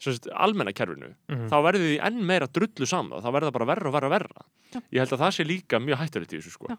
sérst, 0.03 0.27
almenna 0.35 0.73
kerfinu 0.75 1.13
Mhm. 1.31 1.47
þá 1.47 1.55
verður 1.63 1.85
því 1.87 1.95
enn 2.09 2.21
meira 2.27 2.47
drullu 2.51 2.85
saman 2.89 3.21
þá 3.23 3.29
verður 3.31 3.47
það 3.49 3.57
bara 3.59 3.69
verra 3.71 3.87
og 3.87 3.93
verra 3.95 4.07
og 4.07 4.13
verra 4.17 4.45
Já. 4.73 4.79
ég 4.91 4.99
held 4.99 5.13
að 5.15 5.21
það 5.23 5.35
sé 5.37 5.43
líka 5.47 5.79
mjög 5.79 5.97
hættulegt 6.03 6.33
í 6.33 6.37
þessu 6.41 6.51
sko. 6.51 6.67
Já. 6.69 6.77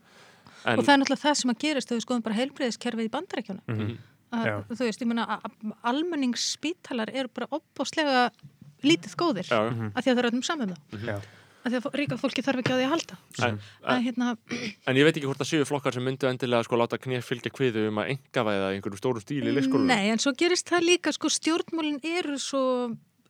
en, 0.67 0.79
og 0.79 0.85
það 0.85 0.93
er 0.95 0.99
náttúrulega 1.01 1.25
það 1.25 1.35
sem 1.41 1.51
að 1.55 1.59
gerist 1.65 1.89
þegar 1.89 1.99
við 2.01 2.05
skoðum 2.07 2.23
bara 2.25 2.37
heilbreyðiskerfið 2.41 3.09
í 3.09 3.15
bandarækjunum 3.17 3.65
Mhm. 3.69 3.97
að, 4.35 4.45
Já. 4.45 4.57
þú 4.69 4.85
veist, 4.85 5.01
ég 5.01 5.09
meina 5.09 5.41
almenningsspítalar 5.85 7.11
eru 7.15 7.29
bara 7.35 7.49
opbáslega 7.55 8.31
lítið 8.85 9.15
góðir 9.17 9.49
já, 9.49 9.61
Mhm. 9.71 9.93
að 9.95 10.03
því 10.03 10.11
að 10.11 10.15
það 10.15 10.19
er 10.25 10.31
öllum 10.31 10.45
saman 10.45 10.71
um 10.71 10.99
það. 10.99 11.23
Að 11.65 11.73
því 11.73 11.81
að 11.81 11.97
ríka 12.01 12.19
fólki 12.21 12.45
þarf 12.45 12.61
ekki 12.61 12.75
á 12.75 12.77
því 12.77 12.87
að 12.87 12.93
halda. 12.93 13.19
En, 13.49 13.59
að 13.95 14.03
hérna, 14.05 14.31
en 14.85 15.01
ég 15.01 15.09
veit 15.09 15.17
ekki 15.17 15.29
hvort 15.31 15.41
það 15.41 15.51
séu 15.51 15.69
flokkar 15.69 15.97
sem 15.97 16.05
myndu 16.05 16.29
endilega 16.29 16.67
sko 16.67 16.79
láta 16.81 17.01
knið 17.01 17.25
fylgja 17.25 17.55
kviðu 17.55 17.89
um 17.89 18.01
að 18.03 18.15
engavæða 18.15 18.71
í 18.71 18.79
einhverjum 18.79 19.01
stórum 19.01 19.25
stíl 19.25 19.43
í 19.43 19.55
leikskólanum. 19.57 19.91
nei, 19.91 20.13
en 20.13 20.23
svo 20.23 20.35
gerist 20.37 20.69
það 20.69 20.89
líka 20.91 21.15
sko 21.17 21.33
stjórnmálin 21.33 22.01
eru 22.15 22.39
svo 22.43 22.65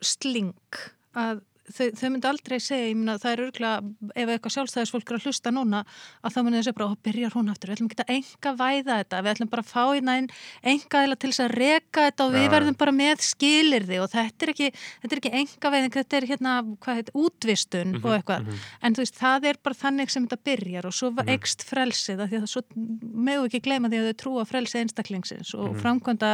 sling 0.02 0.80
að 1.14 1.44
þau, 1.68 1.86
þau 1.96 2.08
myndi 2.10 2.28
aldrei 2.28 2.56
segja, 2.62 2.90
ég 2.90 3.10
að 3.14 3.22
það 3.22 3.32
er 3.32 3.42
örgulega 3.44 4.12
ef 4.14 4.32
eitthvað 4.34 4.54
sjálfstæðisfólk 4.56 5.10
er 5.10 5.18
að 5.18 5.28
hlusta 5.28 5.52
núna 5.54 5.82
að 6.20 6.34
þá 6.34 6.38
myndi 6.42 6.60
þessi 6.60 6.74
bara, 6.78 6.88
ó, 6.88 6.92
byrjar 7.08 7.36
hún 7.38 7.52
aftur? 7.52 7.70
Við 7.70 7.78
ætlum 7.78 7.90
ekki 7.90 8.04
að 8.04 8.12
enga 8.14 8.54
væða 8.60 8.98
þetta, 9.00 9.22
við 9.24 9.32
ætlum 9.34 9.52
bara 9.54 9.64
að 9.64 9.70
fá 9.70 9.84
hérna 9.84 10.16
einn 10.18 10.28
enga 10.74 11.04
til 11.14 11.30
þess 11.30 11.44
að 11.44 11.54
reka 11.54 12.06
þetta 12.08 12.26
og 12.26 12.34
við 12.34 12.46
Já. 12.46 12.50
verðum 12.54 12.78
bara 12.84 12.94
með 12.94 13.24
skilirði 13.24 14.00
og 14.02 14.10
þetta 14.12 14.46
er 14.46 14.54
ekki, 14.54 14.70
þetta 15.04 15.16
er 15.16 15.22
ekki 15.22 15.34
enga 15.40 15.72
væðing 15.74 15.96
þetta 15.98 16.18
er 16.18 16.28
hérna, 16.30 16.54
hvað 16.84 17.00
heit, 17.00 17.12
útvistun 17.24 17.96
og 18.00 18.10
eitthvað, 18.18 18.50
en 18.84 18.96
þú 18.96 19.04
veist, 19.04 19.18
það 19.20 19.48
er 19.50 19.60
bara 19.64 19.80
þannig 19.80 20.12
sem 20.12 20.28
þetta 20.28 20.50
byrjar 20.50 20.90
og 20.90 20.96
svo 20.96 21.12
mm 21.14 21.32
ekst 21.34 21.64
frelsið 21.66 22.20
af 22.20 22.28
því 22.30 22.38
að 22.42 22.50
svo 22.52 22.60
megu 22.76 23.46
ekki 23.48 23.62
gleyma 23.64 23.88
því 23.90 24.00
að 24.00 24.08
þau 24.10 24.18
trúa 24.20 24.44
frelsið 24.46 24.82
einstaklingsins 24.82 25.54
og 25.56 25.78
framkvæmda 25.80 26.30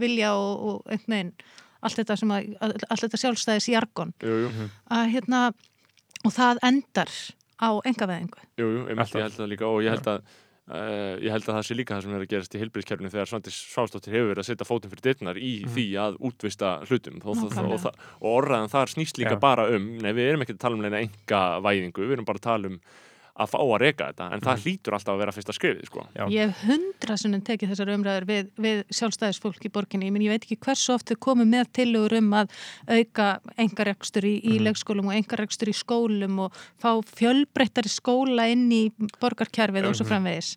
vilja 0.00 0.34
og, 0.36 0.52
og 0.60 0.92
einhvern 0.92 1.16
veginn 1.16 1.32
allt 1.80 2.02
þetta 2.02 2.16
sem 2.20 2.36
að, 2.36 2.52
allt 2.60 3.04
þetta 3.06 3.22
sjálfstæðis 3.24 3.70
jargon. 3.72 4.14
Jú, 4.24 4.36
jú, 4.44 4.68
að 4.92 5.08
hérna 5.14 5.42
og 6.20 6.36
það 6.36 6.62
endar 6.68 7.16
á 7.60 7.70
engaveðingu 7.88 8.46
jú, 8.60 8.66
jú, 8.66 8.84
einmitt, 8.86 9.04
Alltaf. 9.06 9.18
ég 9.18 9.26
held 9.26 9.36
það 9.38 9.52
líka 9.54 9.68
og 9.68 9.82
ég 9.84 9.96
held 9.96 10.14
að 10.14 10.38
Uh, 10.70 11.16
ég 11.18 11.32
held 11.34 11.48
að 11.48 11.56
það 11.56 11.64
sé 11.66 11.74
líka 11.74 11.96
það 11.96 12.04
sem 12.04 12.12
er 12.14 12.22
að 12.22 12.28
gerast 12.30 12.52
í 12.54 12.58
heilbríðskerfinu 12.60 13.10
þegar 13.10 13.26
Svandis 13.26 13.56
Svástóttir 13.72 14.14
hefur 14.14 14.28
verið 14.28 14.42
að 14.44 14.46
setja 14.46 14.66
fótum 14.68 14.92
fyrir 14.92 15.02
dittnar 15.08 15.40
í 15.42 15.48
því 15.66 15.86
að 15.98 16.18
útvista 16.28 16.68
hlutum. 16.84 17.16
Og, 17.24 17.40
og, 17.42 17.56
og, 17.58 17.86
og, 17.88 18.28
orðaðan 18.36 18.70
þar 18.70 18.92
snýst 18.92 19.18
líka 19.18 19.34
Já. 19.34 19.40
bara 19.42 19.64
um 19.74 19.88
nei 19.98 20.12
við 20.14 20.28
erum 20.28 20.44
ekki 20.44 20.54
að 20.54 20.60
tala 20.62 20.78
um 20.78 20.84
neina 20.84 21.00
enga 21.02 21.40
væðingu 21.66 22.04
við 22.04 22.14
erum 22.14 22.28
bara 22.28 22.38
að 22.38 22.46
tala 22.46 22.70
um 22.70 22.78
að 23.40 23.52
fá 23.52 23.58
að 23.60 23.76
reka 23.82 24.08
þetta 24.10 24.28
en 24.34 24.44
það 24.44 24.64
hlýtur 24.64 24.96
alltaf 24.96 25.14
að 25.14 25.22
vera 25.22 25.34
fyrsta 25.36 25.56
skrifið 25.56 25.88
sko. 25.88 26.04
Já. 26.16 26.24
ég 26.34 26.50
hef 26.50 26.64
hundra 26.68 27.16
sinnum 27.20 27.44
tekið 27.46 27.72
þessar 27.72 27.92
umræður 27.94 28.28
við, 28.28 28.50
við 28.66 28.82
sjálfstæðisfólk 28.98 29.66
í 29.66 29.72
borginni. 29.74 30.10
Ég, 30.10 30.20
ég 30.26 30.34
veit 30.34 30.46
ekki 30.46 30.60
hversu 30.66 30.94
oft 30.96 31.12
við 31.12 31.20
komum 31.24 31.50
með 31.50 31.72
tillögur 31.80 32.18
um 32.20 32.30
að 32.42 32.54
auka 32.90 33.30
engarekstur 33.60 34.28
í, 34.28 34.36
í 34.44 34.60
leikskólum 34.62 35.10
og 35.10 35.16
engarekstur 35.18 35.72
í 35.72 35.76
skólum 35.76 36.44
og 36.46 36.60
fá 36.82 36.92
fjölbreyttari 37.16 37.92
skóla 37.92 38.50
inn 38.52 38.68
í 38.74 38.84
borgarkerfið 39.20 39.90
og 39.90 39.98
svo 39.98 40.08
framvegis 40.08 40.56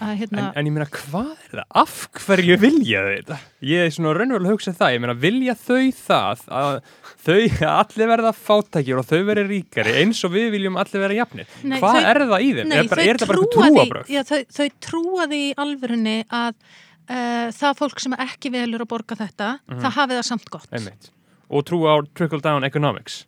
að 0.00 0.12
hérna 0.22 0.38
En, 0.42 0.52
en 0.56 0.66
ég 0.68 0.72
meina, 0.72 0.86
hvað 0.90 1.30
er 1.32 1.58
það? 1.58 1.66
Af 1.82 1.94
hverju 2.26 2.56
vilja 2.62 3.02
þau 3.04 3.12
þetta? 3.16 3.38
Ég 3.68 3.84
er 3.86 3.90
svona 3.94 4.12
raunverulega 4.16 4.48
að 4.48 4.54
hugsa 4.56 4.72
það. 4.78 4.92
Ég 4.96 5.02
meina, 5.04 5.14
vilja 5.22 5.54
þau 5.54 5.82
það 5.98 6.44
að 6.60 6.78
þau 7.22 7.38
allir 7.72 8.10
verða 8.12 8.32
fátækir 8.34 8.98
og 9.02 9.06
þau 9.10 9.20
verði 9.28 9.44
ríkari 9.52 9.96
eins 10.02 10.22
og 10.26 10.32
við 10.36 10.48
viljum 10.56 10.78
allir 10.80 11.04
vera 11.04 11.18
jafnir? 11.20 11.46
Nei, 11.62 11.78
hvað 11.80 11.98
þau- 11.98 12.08
er 12.12 12.22
það 12.32 12.46
í 12.46 12.52
þeim? 12.58 12.68
Nei, 12.72 12.78
er, 12.78 12.88
bara, 12.94 13.02
er 13.02 13.16
þetta 13.20 13.30
bara 13.32 13.42
eitthvað 13.42 13.74
trúabröð? 13.76 14.06
Já, 14.16 14.22
þau, 14.32 14.40
þau 14.58 14.68
trúa 14.88 15.26
því 15.32 15.42
í 15.42 15.52
alvörunni 15.66 16.16
að 16.28 16.54
uh, 16.54 17.48
það 17.58 17.76
fólk 17.82 18.00
sem 18.06 18.16
ekki 18.26 18.52
velur 18.54 18.84
að 18.86 18.90
borga 18.94 19.18
þetta, 19.18 19.50
Mhm. 19.68 19.80
það 19.84 19.96
hafi 20.00 20.18
það 20.18 20.24
samt 20.32 20.50
gott. 20.50 20.68
Einmitt. 20.72 21.10
Og 21.52 21.64
trúa 21.68 21.94
á 21.94 21.96
trickle 22.16 22.40
down 22.40 22.64
economics. 22.64 23.24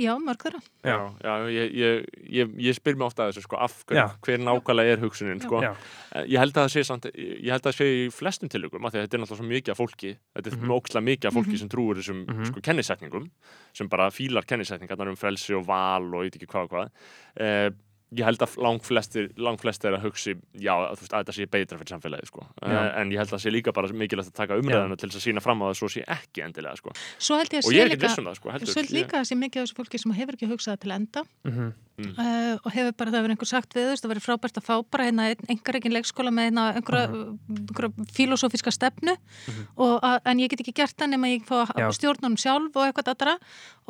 Já, 0.00 0.14
mörg 0.16 0.40
þeirra. 0.46 0.60
já, 0.84 0.96
já 1.20 1.32
ég, 1.52 1.74
ég, 1.76 2.04
ég, 2.40 2.52
ég 2.70 2.74
spyr 2.78 2.96
mig 2.96 3.04
ofta 3.06 3.26
að 3.26 3.34
þessu 3.34 3.42
sko, 3.44 3.56
af 3.60 3.74
hverju, 3.84 4.00
Já. 4.00 4.06
hver 4.24 4.38
nákvæmlega 4.46 4.94
er 4.96 5.02
hugsunin 5.04 5.42
sko. 5.44 5.60
Eh, 5.62 6.24
ég 6.24 6.38
held 6.40 6.54
að 6.56 6.64
það 6.64 6.72
sé 6.72 6.84
samt, 6.88 7.04
ég 7.12 7.50
held 7.52 7.60
að 7.60 7.68
það 7.68 7.76
sé 7.76 7.88
í 8.00 8.06
flestum 8.10 8.48
tilökum 8.48 8.84
af 8.88 8.92
því 8.94 8.98
að 8.98 9.04
þetta 9.06 9.14
er 9.18 9.22
náttúrulega 9.24 9.40
svo 9.42 9.50
mikið 9.50 9.70
af 9.74 9.80
fólki 9.82 10.14
þetta 10.34 10.46
er 10.50 10.56
mm 10.56 11.04
mikið 11.10 11.26
af 11.30 11.34
fólki 11.36 11.52
Mhm. 11.52 11.58
sem 11.58 11.68
trúur 11.68 11.94
þessum 12.00 12.24
Mhm. 12.26 12.44
sko, 12.48 12.60
kennisetningum 12.60 13.30
sem 13.74 13.88
bara 13.88 14.08
fílar 14.10 14.44
kennisetningarnar 14.46 15.08
um 15.08 15.16
frelsi 15.16 15.54
og 15.54 15.66
val 15.66 16.02
og 16.14 16.24
ég 16.24 16.30
veit 16.32 16.36
ekki 16.40 16.46
hvað 16.48 16.64
og 16.64 16.70
hvað 16.70 16.90
uh, 17.40 17.70
ég 18.16 18.26
held 18.26 18.42
að 18.42 18.56
langflestir 18.64 19.28
langflestir 19.38 19.90
er 19.90 19.98
að 19.98 20.06
hugsi, 20.08 20.34
já, 20.58 20.72
að, 20.74 20.96
þú 20.98 21.04
veist, 21.04 21.12
að 21.14 21.22
þetta 21.22 21.34
sé 21.36 21.46
beitra 21.50 21.78
fyrir 21.80 21.92
samfélagi, 21.94 22.30
sko, 22.30 22.46
Já. 22.58 22.78
en 23.00 23.12
ég 23.14 23.20
held 23.20 23.30
að 23.30 23.34
það 23.36 23.44
sé 23.44 23.52
líka 23.54 23.74
bara 23.76 23.92
mikilvægt 24.02 24.32
að 24.32 24.40
taka 24.40 24.58
umræðina 24.60 24.98
til 24.98 25.10
þess 25.10 25.20
að 25.20 25.26
sína 25.28 25.44
fram 25.44 25.62
á 25.62 25.64
það 25.68 25.76
svo 25.80 25.90
sé 25.94 26.06
ekki 26.16 26.44
endilega, 26.46 26.80
sko. 26.80 26.94
Svo 27.18 27.38
held 27.38 27.54
ég 27.54 27.62
að 27.62 27.68
og 27.68 27.70
sé 27.70 27.76
ég 27.76 27.84
er 27.84 27.92
ekki 27.92 28.00
líka, 28.00 28.08
viss 28.08 28.22
um 28.22 28.30
það, 28.30 28.40
sko, 28.40 28.52
heldur. 28.56 28.72
Svo 28.72 28.82
held 28.82 28.96
líka 28.96 29.20
að 29.20 29.28
sé 29.30 29.38
mikið 29.38 29.62
af 29.62 29.68
þessu 29.68 29.78
fólki 29.78 30.02
sem 30.02 30.18
hefur 30.18 30.38
ekki 30.38 30.50
hugsað 30.50 30.82
til 30.82 30.96
enda. 30.96 31.24
Mm. 31.46 31.70
Uh, 32.00 32.56
og 32.64 32.70
hefur 32.72 32.94
bara 32.96 33.12
það 33.12 33.24
verið 33.26 33.34
einhver 33.34 33.48
sagt 33.50 33.74
við 33.76 33.90
það 34.00 34.12
verið 34.14 34.24
frábært 34.24 34.56
að 34.56 34.64
fá 34.64 34.74
bara 34.88 35.06
hérna 35.08 35.26
einhverjum 35.52 35.92
leikskóla 35.92 36.32
með 36.32 36.46
hérna 36.48 36.64
einhverja, 36.78 37.24
einhverja 37.52 38.06
filosófiska 38.16 38.72
stefnu. 38.72 39.16
Og 39.76 39.98
að, 39.98 40.16
en 40.32 40.40
ég 40.40 40.52
get 40.52 40.62
ekki 40.64 40.76
gert 40.80 40.96
það 40.96 41.12
nema 41.12 41.32
ég 41.34 41.44
fá 41.44 41.66
honum 41.66 42.38
sjálf 42.40 42.78
og 42.78 42.86
eitthvað 42.86 43.12
aðra 43.12 43.36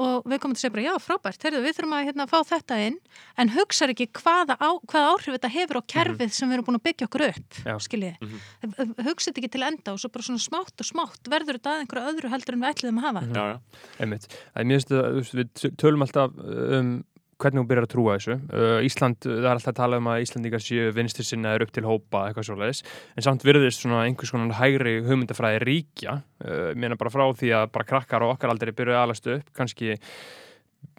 og 0.01 0.29
við 0.31 0.43
komum 0.43 0.57
til 0.57 0.61
að 0.61 0.65
segja 0.65 0.75
bara 0.77 0.87
já 0.87 0.95
frábært, 1.05 1.47
heyrðu, 1.47 1.63
við 1.67 1.77
þurfum 1.79 1.97
að 1.97 2.07
hérna, 2.09 2.27
fá 2.31 2.39
þetta 2.51 2.79
inn. 2.87 2.99
En 3.41 3.53
hugsar 3.55 3.93
ekki 3.93 4.09
hvaða, 4.21 4.57
á, 4.57 4.71
hvaða 4.91 5.13
áhrif 5.15 5.37
þetta 5.37 5.53
hefur 5.57 5.81
á 5.81 5.83
kerfið 5.95 6.35
sem 6.37 6.51
við 6.51 6.59
erum 6.59 6.69
búin 6.71 6.81
að 6.81 6.87
byggja 6.89 7.09
okkur 7.11 7.27
upp 7.31 7.61
skiljiði, 7.81 8.17
mm 8.21 9.07
hugsið 9.11 9.41
ekki 9.41 9.51
til 9.55 9.65
enda 9.67 9.95
og 9.95 10.01
svo 10.01 10.11
bara 10.13 10.27
svona 10.27 10.43
smátt 10.43 10.83
og 10.83 10.89
smátt 10.89 11.31
verður 11.31 11.59
þetta 11.59 11.73
að 11.75 11.83
einhverju 11.85 12.13
öðru 12.13 12.31
heldur 12.33 12.57
en 12.57 12.63
við 12.65 12.71
ætliðum 12.71 13.01
að 13.01 13.07
hafa. 13.07 13.23
Já, 13.27 13.43
já, 13.51 13.87
Einmitt. 14.05 14.27
Það 14.31 14.63
er 14.63 14.69
mjög 14.71 14.83
stu 14.85 15.01
við 15.41 15.75
tölum 15.81 16.05
alltaf 16.07 16.41
um 16.41 16.93
hvernig 17.41 17.63
hún 17.63 17.69
byrjar 17.71 17.87
að 17.87 17.93
trúa 17.95 18.17
þessu. 18.19 18.37
Uh, 18.53 18.81
Ísland, 18.87 19.21
það 19.25 19.47
er 19.47 19.53
alltaf 19.55 19.73
að 19.73 19.79
tala 19.81 20.01
um 20.01 20.11
að 20.13 20.25
Íslandingar 20.27 20.65
séu 20.65 20.91
vinstir 20.97 21.27
sinnaður 21.27 21.67
upp 21.67 21.73
til 21.77 21.87
hópa 21.87 22.27
eitthvað 22.29 22.49
svoleiðis, 22.51 22.83
en 23.17 23.27
samt 23.27 23.47
virðist 23.47 23.85
svona 23.85 24.05
einhvers 24.07 24.35
konar 24.35 24.59
hægri 24.61 24.99
hugmyndafræði 25.07 25.65
ríkja, 25.67 26.21
uh, 26.45 26.71
mér 26.77 26.99
bara 27.01 27.15
frá 27.15 27.27
því 27.41 27.55
að 27.63 27.73
bara 27.75 27.91
krakkar 27.95 28.27
og 28.27 28.37
okkar 28.37 28.55
aldrei 28.55 28.75
byrjuði 28.77 29.01
alast 29.01 29.31
upp, 29.33 29.51
kannski 29.57 29.97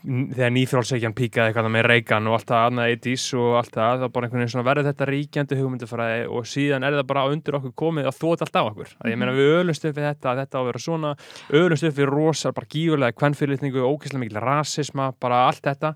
þegar 0.02 0.54
nýþrálsækjan 0.56 1.14
píkaði 1.14 1.52
eitthvað 1.52 1.68
með 1.74 1.84
Reagan 1.86 2.30
og 2.30 2.36
allt 2.38 2.48
það 2.50 2.64
annað 2.68 2.94
80s 2.96 3.26
og 3.38 3.58
allt 3.60 3.76
það, 3.76 4.02
þá 4.02 4.14
bara 4.16 4.28
einhvern 4.28 4.42
veginn 4.42 4.54
svona 4.54 4.66
verður 4.66 4.88
þetta 4.90 5.08
ríkjandi 5.10 5.58
hugmyndafræði 5.60 6.24
og 6.38 6.48
síðan 6.50 6.86
er 6.88 6.98
það 6.98 7.08
bara 7.12 7.26
undir 7.30 7.58
okkur 7.60 7.76
komið 7.84 8.10
að 8.10 8.18
þóta 8.18 8.48
allt 8.48 8.58
á 8.58 8.64
okkur. 8.64 8.96
Að 8.98 9.12
ég 9.14 9.22
meina 9.22 9.36
við 9.38 9.52
ölumst 9.60 9.86
upp 9.86 10.00
við 10.00 10.08
þetta, 10.08 10.32
að 10.32 10.42
þetta 10.42 10.58
á 10.58 10.62
að 10.62 10.70
vera 10.72 10.84
svona, 10.88 11.14
ölumst 11.62 11.88
upp 11.92 12.00
við 12.00 12.10
rosa, 12.10 12.54
bara 12.58 12.72
gífurlega 12.74 13.18
kvennfyrirlitningu, 13.22 13.86
ógeðslega 13.86 14.24
mikil 14.26 14.42
rasisma, 14.42 15.12
bara 15.22 15.46
allt 15.52 15.64
þetta, 15.70 15.94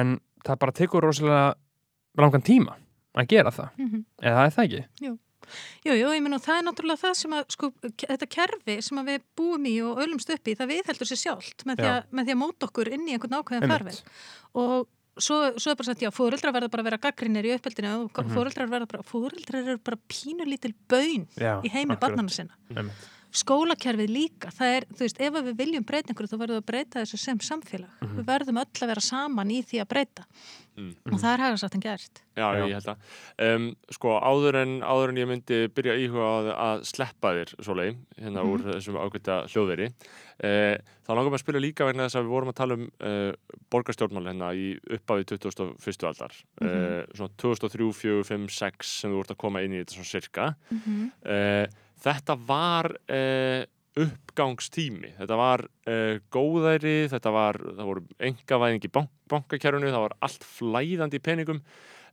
en 0.00 0.18
það 0.48 0.60
bara 0.66 0.78
tekur 0.82 1.06
rosalega 1.06 1.46
langan 2.18 2.46
tíma 2.46 2.74
að 3.18 3.30
gera 3.30 3.54
það, 3.54 3.70
mm 3.78 4.04
eða 4.18 4.34
það 4.34 4.44
er 4.48 4.54
það 4.56 4.64
ekki? 4.68 4.84
Jú, 5.06 5.16
jú, 5.86 5.96
ég 6.14 6.22
menn 6.24 6.36
og 6.38 6.44
það 6.44 6.60
er 6.60 6.66
náttúrulega 6.68 7.02
það 7.04 7.16
sem 7.22 7.38
að, 7.38 7.48
sko, 7.56 7.72
þetta 8.04 8.30
kerfi 8.36 8.76
sem 8.84 9.00
að 9.02 9.10
við 9.12 9.26
búum 9.38 9.66
í 9.70 9.74
og 9.86 10.02
ölumst 10.04 10.30
upp 10.34 10.48
í, 10.48 10.56
það 10.58 10.72
viðheldur 10.74 11.10
sér 11.10 11.22
sjálft 11.24 11.66
með 11.68 11.82
með 12.10 12.30
því 12.30 12.36
að 12.36 12.40
móta 12.44 12.68
okkur 12.68 12.92
inn 12.94 13.08
í 13.08 13.16
einhvern 13.16 13.36
Einmitt. 13.62 13.74
farveg. 13.74 14.00
Og 14.58 14.88
svo, 15.18 15.38
svo 15.58 15.72
er 15.72 15.78
bara 15.78 15.90
sagt, 15.90 16.02
já, 16.04 16.10
fóreldrar 16.14 16.54
verða 16.54 16.70
bara 16.72 16.84
að 16.84 16.90
vera 16.90 17.02
gaggrinir 17.08 17.48
í 17.48 17.54
uppeldinu 17.56 17.94
og 18.04 18.10
mm 18.12 18.34
fóreldrar 18.38 18.70
verða 18.70 18.90
bara, 18.90 19.06
fóreldrar 19.06 19.62
eru 19.64 19.78
bara 19.78 19.98
pínulítil 20.08 20.74
bön 20.88 21.26
Já, 21.36 21.58
í 21.64 21.70
heimi 21.72 21.96
barnana 21.98 22.28
sinna. 22.28 22.54
Einmitt. 22.74 23.06
Skólakerfið 23.32 24.08
líka, 24.10 24.48
það 24.56 24.74
er, 24.78 24.84
þú 24.94 25.04
veist, 25.04 25.18
ef 25.20 25.34
að 25.36 25.44
við 25.50 25.56
viljum 25.58 25.84
breyta 25.84 26.08
einhverju, 26.12 26.30
þá 26.32 26.38
verðum 26.40 26.56
við 26.56 26.62
að 26.62 26.70
breyta 26.70 27.02
þessu 27.02 27.18
sem 27.18 27.38
samfélag. 27.44 27.90
Mhm. 28.00 28.16
Við 28.18 28.24
verðum 28.24 28.56
öll 28.62 28.82
að 28.82 28.88
vera 28.88 29.00
saman 29.04 29.50
í 29.50 29.62
því 29.62 29.80
að 29.82 29.88
breyta. 29.88 30.24
Mm. 30.78 30.94
Og 31.10 31.18
það 31.18 31.32
er 31.34 31.40
hægast 31.42 31.64
að 31.66 31.80
gert. 31.82 32.20
Já, 32.38 32.54
Já. 32.54 32.66
ég 32.68 32.74
held 32.78 32.86
að 32.86 33.54
um, 33.56 33.64
sko 33.90 34.12
áður 34.22 34.54
en, 34.60 34.74
áður 34.86 35.08
en 35.10 35.16
ég 35.18 35.26
myndi 35.26 35.56
byrja 35.74 35.96
íhuga 35.98 36.54
að, 36.54 36.84
sleppa 36.86 37.32
þér 37.34 37.50
svoleið, 37.66 37.96
hérna 38.20 38.44
Mhm. 38.44 38.52
úr 38.52 38.62
þessum 38.68 38.98
ágæta 39.02 39.38
hljóðveri 39.50 39.88
uh, 39.90 40.76
þá 41.02 41.10
langar 41.10 41.32
maður 41.32 41.34
að 41.34 41.42
spila 41.42 41.58
líka 41.64 41.84
vegna 41.88 42.06
þess 42.06 42.14
að 42.20 42.22
við 42.28 42.30
vorum 42.36 42.48
að 42.52 42.58
tala 42.60 42.74
um 42.78 42.86
uh, 43.02 43.32
borgarstjórnmál 43.74 44.30
hérna 44.30 44.52
í 44.54 44.78
upphafi 44.86 45.26
21. 45.34 46.06
aldar 46.06 46.32
Mhm. 46.62 46.70
uh, 46.70 47.04
svona 47.12 47.34
2003, 47.42 47.92
4, 47.92 48.22
5, 48.30 48.48
6 48.48 48.86
sem 49.02 49.10
þú 49.10 49.16
vart 49.24 49.34
að 49.34 49.42
koma 49.42 49.62
inn 49.66 49.74
í 49.74 49.82
þetta 49.82 49.98
svona 49.98 50.12
cirka 50.14 50.54
Mm 50.70 50.78
-hmm. 50.86 51.10
uh, 51.26 51.66
þetta 52.04 52.36
var 52.48 52.90
uh, 52.94 53.64
uppgangstími. 53.98 55.12
Þetta 55.18 55.38
var 55.38 55.64
uh, 55.66 56.20
góðæri 56.34 56.96
þetta 57.12 57.32
var, 57.34 57.58
það 57.58 57.90
voru 57.90 58.04
engavæðing 58.30 58.86
í 58.86 58.92
bank, 58.94 59.12
bankakerfinu, 59.32 59.92
það 59.94 60.06
var 60.06 60.16
allt 60.28 60.46
flæðandi 60.46 61.20
í 61.20 61.24
peningum. 61.24 61.60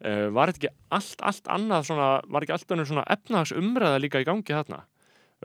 Uh, 0.02 0.28
var 0.36 0.52
ekki 0.52 0.72
allt, 0.94 1.22
allt 1.24 1.48
annað 1.52 1.88
svona, 1.92 2.10
var 2.28 2.46
ekki 2.46 2.58
allt 2.58 2.76
annað 2.76 2.92
svona 2.92 3.08
efnahagsumræða 3.16 4.02
líka 4.04 4.24
í 4.24 4.28
gangi 4.28 4.58
þarna? 4.58 4.84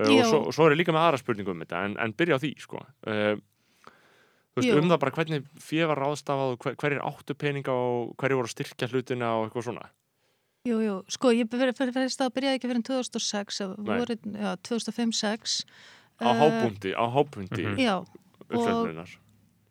Og, 0.01 0.11
svo, 0.24 0.38
og 0.49 0.55
svo 0.55 0.66
er 0.70 0.78
líka 0.78 0.95
með 0.95 1.05
aðra 1.05 1.18
spurningu 1.20 1.53
um 1.53 1.62
þetta 1.64 1.84
en, 1.84 1.95
en 2.01 2.12
byrja 2.16 2.38
á 2.38 2.41
því 2.41 2.51
sko. 2.62 2.80
Þú 3.05 4.59
veist, 4.59 4.70
Jú. 4.70 4.78
um 4.80 4.91
það 4.91 5.01
bara 5.03 5.14
hvernig 5.14 5.49
fjö 5.62 5.88
var 5.91 6.01
ráðstafað 6.01 6.55
og 6.55 6.64
hver, 6.64 6.76
hverjir 6.80 7.03
áttu 7.07 7.36
peninga 7.38 7.74
og 7.74 8.14
hverjir 8.18 8.38
voru 8.38 8.49
að 8.49 8.55
styrkja 8.55 8.88
hlutina 8.91 9.34
og 9.36 9.45
eitthvað 9.47 9.66
svona 9.68 9.84
Jú, 10.68 10.76
jú, 10.84 10.94
sko, 11.08 11.30
ég 11.32 11.48
fyrir 11.48 11.72
fyrst 11.72 12.20
að 12.20 12.34
byrjaði 12.36 12.58
ekki 12.58 12.68
fyrir 12.68 12.82
2006, 12.84 13.61
eða 13.64 13.76
Nei. 13.80 13.94
voru, 14.02 14.16
já, 14.36 14.50
2005-06. 14.68 15.62
á 16.20 16.28
hápunkti, 16.36 16.90
á 16.92 17.04
hápunkti 17.08 17.62
Mhm. 17.64 17.78
Já, 17.80 18.04
uppfjöldurinnar 18.50 19.08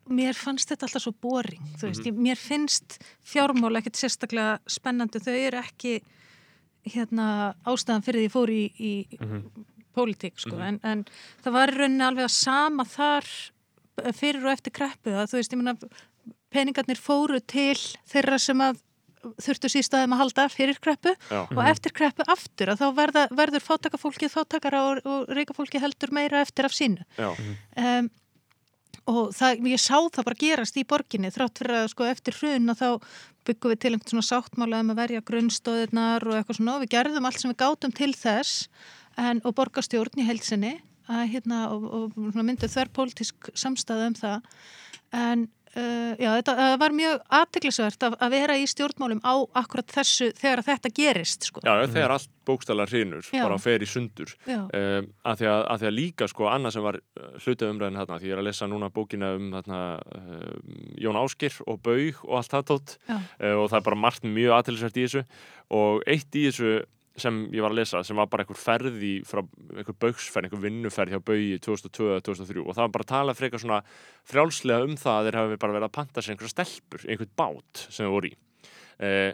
mér 0.09 0.33
fannst 0.33 0.67
þetta 0.71 0.87
alltaf 0.87 1.01
svo 1.03 1.13
boring, 1.21 1.61
þú 1.77 1.85
veist, 1.91 2.01
Mhm. 2.01 2.09
ég, 2.09 2.15
mér 2.17 2.37
finnst 2.37 2.97
fjármál 3.23 3.77
ekkert 3.77 3.93
sérstaklega 4.01 4.59
spennandi, 4.65 5.19
þau 5.21 5.35
eru 5.47 5.57
ekki, 5.61 6.01
hérna, 6.87 7.53
ástæðan 7.67 8.01
fyrir 8.03 8.25
því 8.25 8.25
ég 8.25 8.31
fór 8.31 8.49
í, 8.49 8.73
í 8.79 9.19
Mhm. 9.21 9.43
pólitík, 9.95 10.39
sko, 10.39 10.55
Mhm. 10.57 10.61
en, 10.61 10.79
en 10.83 11.05
það 11.43 11.51
var 11.53 11.67
í 11.67 11.77
rauninni 11.77 12.01
alveg 12.01 12.23
að 12.25 12.31
sama 12.31 12.83
þar 12.83 13.51
fyrir 14.13 14.43
og 14.43 14.57
eftir 14.57 14.71
kreppu, 14.73 15.11
það, 15.11 15.29
þú 15.29 15.37
veist, 15.37 15.53
ég 15.53 15.61
meina, 15.61 15.77
peningarnir 16.51 16.97
fóru 16.97 17.39
til 17.45 17.75
þeirra 18.09 18.39
sem 18.39 18.57
að 18.57 18.79
þurftu 19.41 19.72
sístaðum 19.72 20.15
að 20.15 20.22
halda 20.24 20.47
fyrir 20.53 20.80
kreppu 20.82 21.13
Já. 21.30 21.41
og 21.43 21.61
eftir 21.67 21.95
kreppu 21.95 22.26
aftur 22.32 22.74
að 22.74 22.84
þá 22.84 22.88
verða, 22.97 23.26
verður 23.36 23.65
fátakafólkið 23.65 24.34
fátakara 24.34 24.82
og, 24.88 25.01
og 25.03 25.34
reykafólkið 25.36 25.84
heldur 25.84 26.13
meira 26.15 26.43
eftir 26.45 26.70
af 26.70 26.76
sínu. 26.76 27.05
Um, 27.20 28.09
og 29.09 29.34
það, 29.36 29.65
ég 29.72 29.82
sá 29.82 29.97
það 29.97 30.28
bara 30.28 30.39
gerast 30.39 30.78
í 30.78 30.86
borginni 30.88 31.32
þrátt 31.34 31.61
fyrir 31.61 31.82
að 31.82 31.91
sko 31.93 32.07
eftir 32.09 32.38
hrun 32.39 32.74
að 32.74 32.82
þá 32.82 32.89
byggum 33.49 33.74
við 33.74 33.80
til 33.82 33.93
einhvern 33.93 34.13
svona 34.13 34.28
sáttmála 34.28 34.82
um 34.84 34.93
að 34.93 35.01
verja 35.01 35.26
grunnstóðirnar 35.26 36.28
og 36.28 36.38
eitthvað 36.38 36.59
svona 36.59 36.76
og 36.76 36.84
við 36.84 36.93
gerðum 36.93 37.30
allt 37.30 37.41
sem 37.41 37.51
við 37.51 37.61
gátum 37.63 37.95
til 37.95 38.11
þess 38.17 38.67
en, 39.17 39.41
og 39.43 39.55
borgarstjórn 39.57 40.22
í 40.22 40.28
heilsinni 40.28 40.76
að 41.09 41.24
hérna 41.34 41.63
og, 41.74 41.88
og 41.89 42.36
myndið 42.38 42.76
þverrpolítisk 42.76 43.49
samstæða 43.57 44.11
um 44.11 44.17
það. 44.20 44.49
En 45.17 45.47
Uh, 45.78 46.15
já, 46.17 46.32
þetta 46.39 46.53
uh, 46.57 46.72
var 46.82 46.93
mjög 46.97 47.20
aðteglisvert 47.39 48.05
að, 48.07 48.15
að 48.26 48.34
vera 48.34 48.55
í 48.57 48.65
stjórnmálum 48.70 49.20
á 49.22 49.34
akkurat 49.61 49.93
þessu 49.93 50.32
þegar 50.38 50.63
þetta 50.65 50.91
gerist 50.97 51.45
sko. 51.45 51.61
Já, 51.61 51.86
þegar 51.86 52.15
allt 52.15 52.32
bókstælar 52.49 52.89
hrinur 52.89 53.28
bara 53.30 53.59
fer 53.61 53.86
í 53.86 53.89
sundur. 53.89 54.34
Um, 54.49 55.11
að, 55.22 55.43
því 55.43 55.49
að, 55.51 55.61
að 55.61 55.84
því 55.84 55.89
að 55.91 55.95
líka 55.99 56.30
sko 56.32 56.49
annað 56.49 56.76
sem 56.76 56.88
var 56.88 56.99
hlutið 57.43 57.74
umræðin 57.76 58.01
hérna, 58.01 58.17
því 58.17 58.32
ég 58.32 58.36
er 58.36 58.41
að 58.41 58.49
lesa 58.49 58.70
núna 58.72 58.89
bókina 58.93 59.34
um 59.38 59.51
hérna, 59.53 59.82
uh, 60.17 60.53
Jón 61.05 61.22
Áskir 61.22 61.59
og 61.70 61.82
Baug 61.86 62.24
og 62.26 62.39
allt 62.39 62.55
það 62.55 62.70
tótt. 62.72 62.95
Og 63.09 63.65
það 63.70 63.78
er 63.80 63.86
bara 63.86 64.03
margt 64.07 64.26
mjög 64.26 64.55
aðteglisvert 64.57 64.97
í 64.97 65.05
þessu. 65.05 65.28
Og 65.78 66.01
eitt 66.09 66.34
í 66.34 66.47
þessu 66.49 66.80
sem 67.22 67.39
ég 67.55 67.63
var 67.65 67.74
að 67.74 67.82
lesa 67.82 68.01
sem 68.07 68.20
var 68.20 68.30
bara 68.32 68.45
einhver 68.45 68.59
ferði 68.59 69.13
frá 69.28 69.43
einhver 69.76 69.97
bauksferð, 70.05 70.47
einhver 70.47 70.63
vinnuferð 70.63 71.15
hjá 71.15 71.22
baugi 71.32 71.59
2002-2003 71.65 72.65
og 72.65 72.74
það 72.74 72.84
var 72.86 72.95
bara 72.97 73.07
að 73.07 73.13
tala 73.13 73.38
frekar 73.38 73.63
svona 73.63 73.84
frjálslega 74.30 74.88
um 74.88 74.97
það 74.99 75.20
að 75.20 75.30
þeir 75.30 75.39
hafi 75.41 75.61
bara 75.63 75.78
verið 75.78 75.89
að 75.89 75.95
panta 75.99 76.24
sér 76.24 76.36
einhverja 76.36 76.55
stelpur, 76.55 77.05
einhvern 77.07 77.34
bát 77.39 77.86
sem 77.88 78.03
þeir 78.03 78.13
voru 78.15 78.32
í. 78.32 78.36
Eh, 78.99 79.32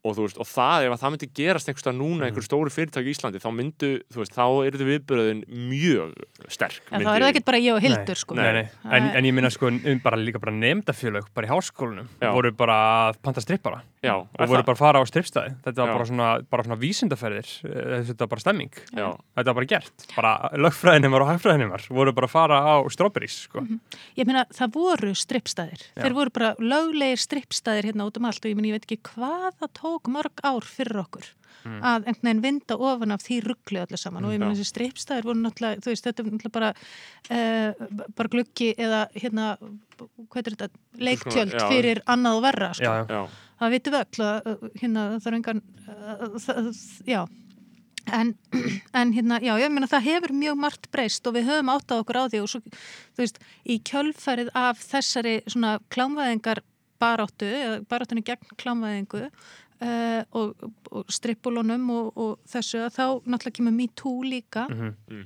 og 0.00 0.14
þú 0.16 0.24
veist, 0.24 0.38
og 0.40 0.48
það, 0.48 0.86
ef 0.86 1.02
það 1.02 1.12
myndi 1.12 1.28
gerast 1.36 1.68
einhverstað 1.68 1.96
núna, 1.98 2.28
einhver 2.28 2.44
stóri 2.44 2.72
fyrirtæki 2.72 3.10
í 3.10 3.14
Íslandi 3.14 3.40
þá 3.42 3.48
myndu, 3.52 3.90
þú 4.08 4.22
veist, 4.22 4.36
þá 4.36 4.44
eru 4.64 4.80
þau 4.80 4.86
viðbyrðin 4.88 5.42
mjög 5.68 6.14
sterk 6.48 6.78
ja, 6.86 7.02
þá 7.02 7.10
er 7.12 7.24
það 7.24 7.26
ekkert 7.28 7.48
bara 7.50 7.60
ég 7.60 7.76
og 7.76 7.84
Hildur, 7.84 8.20
sko. 8.22 8.38
Nei, 8.38 8.48
nei. 8.56 8.62
En, 8.88 9.10
en 9.20 9.28
ég 9.28 9.36
minna, 9.36 9.50
sko, 9.52 9.68
um 9.68 10.00
bara 10.04 10.20
líka 10.20 10.40
bara 10.40 10.54
nefndafjölög, 10.56 11.28
bara 11.36 11.50
í 11.50 11.52
háskólanum 11.52 12.08
Já. 12.16 12.30
voru 12.32 12.54
bara 12.56 12.78
að 13.10 13.20
panta 13.26 13.44
strippara 13.44 13.82
Já, 14.00 14.14
og 14.16 14.48
voru 14.48 14.64
bara 14.64 14.72
að 14.72 14.80
fara 14.80 15.00
á 15.00 15.04
strippstæði 15.04 15.50
þetta 15.66 15.82
var 15.82 15.90
bara 15.92 16.04
svona, 16.08 16.28
bara 16.48 16.64
svona 16.64 16.78
vísindaferðir 16.80 17.50
eh, 17.68 17.96
þetta 18.08 18.24
var 18.24 18.30
bara 18.32 18.44
stemming. 18.44 18.78
Já. 18.96 19.08
þetta 19.36 19.44
var 19.50 19.58
bara 19.58 19.68
gert, 19.74 20.06
bara 20.14 20.30
lögfræðinimar 20.56 21.24
og 21.24 21.28
hægfræðinimar 21.34 21.84
voru 21.92 22.14
bara 22.16 22.30
að 22.30 22.32
fara 22.32 22.60
á 22.64 22.74
strawberries 22.88 23.36
sko. 23.44 23.60
mm 23.60 23.66
-hmm. 23.68 23.98
Ég 24.16 24.26
minna, 24.26 24.46
það 24.48 24.72
voru 24.72 25.12
strippstæðir. 25.14 25.82
Þeir 26.00 26.16
voru 26.16 26.30
bara 26.30 26.54
löglegir 26.58 27.20
strippstæðir 27.20 27.90
hérna 27.90 28.08
út 28.08 28.16
um 28.16 28.24
allt 28.24 28.44
og 28.44 28.50
ég 28.50 28.56
minna, 28.56 28.68
ég 28.68 28.80
veit 28.80 28.88
ekki 28.88 29.12
hvaða 29.12 29.68
tók 29.76 30.08
mörg 30.08 30.40
ár 30.42 30.64
fyrir 30.64 31.04
okkur 31.04 31.26
mm. 31.64 31.80
að 31.82 32.08
einhvern 32.08 32.24
veginn 32.24 32.42
vinda 32.44 32.76
ofan 32.76 33.14
af 33.14 33.24
því 33.24 33.40
ruggli 33.44 33.80
allir 33.82 34.00
saman. 34.00 34.22
Mm, 34.22 34.28
og 34.28 34.34
ég 34.34 34.42
menn 34.42 34.54
þessi 34.54 34.70
streipstæðir 34.70 35.28
voru 35.28 35.42
náttúrulega, 35.44 35.82
þú 35.84 35.92
veist, 35.92 36.08
þetta 36.08 36.22
er 36.22 36.30
náttúrulega 36.30 36.56
bara 36.56 36.72
uh, 37.36 38.06
bara 38.16 38.32
gluggi 38.32 38.72
eða 38.78 39.02
hérna, 39.14 39.46
hvað 40.30 40.40
er 40.40 40.56
þetta 40.56 40.68
leiktjöld 41.10 41.56
já, 41.56 41.68
fyrir 41.68 42.02
annað 42.06 42.40
og 42.40 42.44
verra 42.48 42.72
sko. 42.74 43.28
Það 43.60 43.76
vitum 43.76 43.96
við 43.96 44.00
öll 44.00 44.72
hérna, 44.80 45.06
það 45.20 45.30
er 45.30 45.38
engan 45.40 45.62
uh, 45.88 46.72
já 47.06 47.22
En, 48.08 48.32
en 49.00 49.12
hérna, 49.12 49.38
já, 49.44 49.52
ég 49.60 49.70
meina 49.72 49.88
það 49.90 50.06
hefur 50.08 50.32
mjög 50.34 50.58
margt 50.58 50.88
breyst 50.90 51.26
og 51.28 51.36
við 51.36 51.50
höfum 51.50 51.72
átt 51.74 51.92
á 51.92 52.00
okkur 52.00 52.18
á 52.18 52.24
því 52.32 52.42
og 52.42 52.50
svo, 52.52 52.60
þú 53.14 53.22
veist, 53.22 53.40
í 53.62 53.76
kjölfærið 53.86 54.52
af 54.56 54.80
þessari 54.82 55.34
svona 55.46 55.76
klámvæðingar 55.92 56.62
baráttu, 57.00 57.50
baráttunni 57.90 58.24
gegn 58.26 58.56
klámvæðingu 58.60 59.26
uh, 59.26 60.22
og, 60.36 60.64
og 60.90 61.12
strippulunum 61.12 61.90
og, 61.94 62.10
og 62.16 62.32
þessu 62.50 62.84
að 62.86 62.96
þá 62.96 63.04
náttúrulega 63.24 63.58
kemur 63.60 63.76
MeToo 63.76 64.16
líka 64.26 64.66
mm 64.70 64.80
-hmm. 64.80 65.22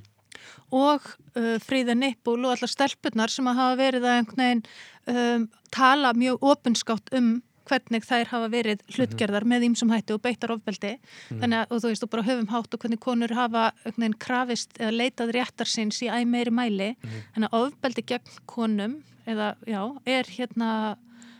og 0.71 1.09
uh, 1.35 1.57
Fríða 1.63 1.95
Nippul 1.95 2.45
og 2.45 2.55
allar 2.55 2.71
stelpunar 2.71 3.29
sem 3.29 3.47
að 3.47 3.59
hafa 3.61 3.81
verið 3.81 4.03
að 4.03 4.17
einhvern 4.19 4.43
veginn 4.43 4.63
um, 5.07 5.49
tala 5.71 6.13
mjög 6.13 6.43
opinskátt 6.43 7.13
um 7.13 7.41
hvernig 7.69 8.05
þær 8.05 8.31
hafa 8.31 8.49
verið 8.53 8.79
mhm. 8.83 8.95
hlutgerðar 8.95 9.43
mm 9.43 9.51
-hmm. 9.51 9.61
með 9.61 9.67
ímsum 9.69 9.93
hætti 9.93 10.13
og 10.13 10.21
beittar 10.21 10.51
ofbeldi 10.55 10.93
mm 10.93 10.99
-hmm. 10.99 11.39
þannig 11.41 11.57
að, 11.59 11.67
þú 11.81 11.87
veist, 11.89 12.03
þú 12.03 12.09
bara 12.09 12.27
höfum 12.29 12.51
hátt 12.53 12.73
og 12.73 12.79
hvernig 12.79 12.99
konur 12.99 13.33
hafa 13.33 13.71
veginn, 13.85 14.19
krafist 14.19 14.79
eða 14.79 14.97
leitað 15.01 15.33
réttar 15.37 15.67
sinns 15.67 16.01
í 16.01 16.07
æg 16.09 16.25
meiri 16.27 16.51
mæli 16.51 16.89
mm 16.91 17.09
-hmm. 17.09 17.21
þannig 17.33 17.49
að 17.51 17.59
ofbeldi 17.65 18.01
gegn 18.01 18.31
konum 18.45 19.03
eða, 19.25 19.55
já, 19.65 19.81
er 20.05 20.25
hérna 20.25 20.97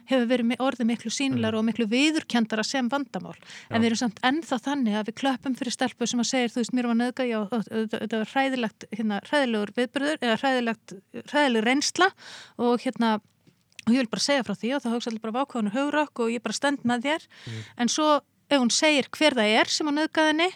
hefur 0.10 0.30
verið 0.30 0.62
orðið 0.62 0.90
miklu 0.90 1.12
sínilegar 1.14 1.56
mm. 1.56 1.60
og 1.60 1.68
miklu 1.70 1.88
viðurkendara 1.90 2.66
sem 2.66 2.90
vandamál 2.92 3.36
en 3.70 3.82
við 3.82 3.90
erum 3.90 4.02
samt 4.04 4.22
ennþá 4.26 4.60
þannig 4.68 4.98
að 5.00 5.10
við 5.10 5.18
klöpum 5.22 5.56
fyrir 5.58 5.76
stelpu 5.76 6.10
sem 6.10 6.22
að 6.22 6.30
segja, 6.32 6.52
þú 6.54 6.62
veist, 6.62 6.76
mér 6.78 6.90
var 6.92 7.00
nöðgæg 7.02 7.34
og 7.40 7.56
þetta 7.94 8.22
var 8.22 8.34
hræðilegt, 8.34 8.88
hérna, 8.92 9.22
hræðilegur 9.30 9.74
viðbyrður 9.80 10.20
eða 10.22 10.38
hræðilegt, 10.44 10.96
hræðileg 11.32 11.66
reynsla 11.66 12.12
og 12.58 12.86
hérna 12.86 13.16
og 13.86 13.92
ég 13.94 14.02
vil 14.04 14.12
bara 14.12 14.26
segja 14.26 14.46
frá 14.46 14.56
því 14.56 14.72
og 14.76 14.86
það 14.86 14.96
höfks 14.96 15.10
allir 15.12 15.24
bara 15.26 15.38
vákvæðunur 15.40 15.76
haugrakk 15.76 16.24
og 16.26 16.34
ég 16.34 16.46
bara 16.46 16.58
stend 16.58 16.82
með 16.84 17.06
þér. 17.10 17.28
Mm. 17.46 17.62
en 17.84 17.94
svo 17.94 18.10
ef 18.50 18.58
hún 18.58 18.74
segir 18.74 19.10
hver 19.14 19.38
það 19.38 19.60
er 19.62 19.72
sem 19.74 19.90
á 19.90 19.94
nöðgæðinni 19.98 20.50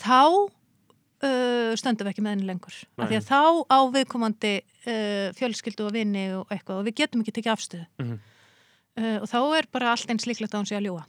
þá 0.00 0.20
uh, 0.24 1.72
stöndum 1.80 2.06
við 2.06 2.12
ekki 2.14 2.24
með 2.24 2.36
henni 2.36 2.48
lengur. 2.48 2.76
Af 2.98 3.10
því 3.10 3.18
að 3.20 3.26
þá 3.28 3.42
á 3.68 3.78
viðkomandi 3.94 4.54
uh, 4.60 5.26
fjölskyldu 5.36 5.88
og 5.88 5.96
vinni 5.96 6.28
og 6.36 6.48
eitthvað 6.52 6.80
og 6.80 6.88
við 6.88 7.02
getum 7.02 7.24
ekki 7.24 7.36
tekið 7.38 7.56
afstöðu. 7.56 7.90
Mm 8.00 8.22
uh, 8.98 9.18
og 9.22 9.30
þá 9.30 9.38
er 9.58 9.68
bara 9.72 9.92
allt 9.94 10.12
eins 10.12 10.28
líklegt 10.28 10.54
að 10.54 10.62
hún 10.62 10.70
sé 10.70 10.78
að 10.78 10.88
ljúa 10.88 11.04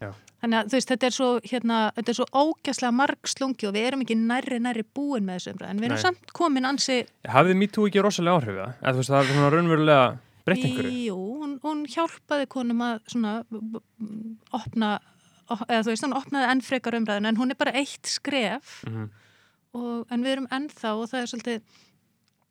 Já. 0.00 0.10
þannig 0.42 0.58
að 0.58 0.74
veist, 0.74 0.90
þetta 0.90 1.08
er 1.08 1.14
svo 1.16 1.28
hérna, 1.44 1.78
þetta 1.98 2.12
er 2.12 2.18
svo 2.18 2.26
ógæslega 2.32 2.96
marg 2.96 3.30
slungi 3.34 3.68
og 3.68 3.76
við 3.76 3.88
erum 3.90 4.04
ekki 4.06 4.16
nærri 4.16 4.60
nærri 4.64 4.84
búin 4.96 5.26
með 5.26 5.40
þessu 5.40 5.54
en 5.68 5.82
við 5.82 5.90
erum 5.90 5.98
Nei. 5.98 6.04
samt 6.06 6.34
komin 6.36 6.68
ansi 6.70 7.02
Hafið 7.28 7.60
MeToo 7.60 7.88
ekki 7.90 8.04
rosalega 8.04 8.40
áhrif 8.40 8.60
breytt 10.46 10.64
einhverju? 10.66 10.92
Jú, 11.06 11.18
hún, 11.42 11.56
hún 11.64 11.84
hjálpaði 11.90 12.48
konum 12.50 12.84
að 12.86 13.00
svona 13.12 13.34
opna, 14.56 14.90
eða 15.50 15.82
þú 15.84 15.92
veist, 15.92 16.06
hún 16.06 16.18
opnaði 16.18 16.50
enn 16.54 16.64
frekar 16.66 16.98
umræðin 16.98 17.30
en 17.30 17.40
hún 17.40 17.54
er 17.54 17.60
bara 17.60 17.76
eitt 17.80 18.06
skref 18.06 18.80
mm 18.86 18.96
-hmm. 18.96 19.08
og, 19.72 20.06
en 20.10 20.24
við 20.24 20.32
erum 20.36 20.50
ennþá 20.50 20.94
og 20.96 21.08
það 21.10 21.20
er 21.20 21.30
svolítið 21.32 21.62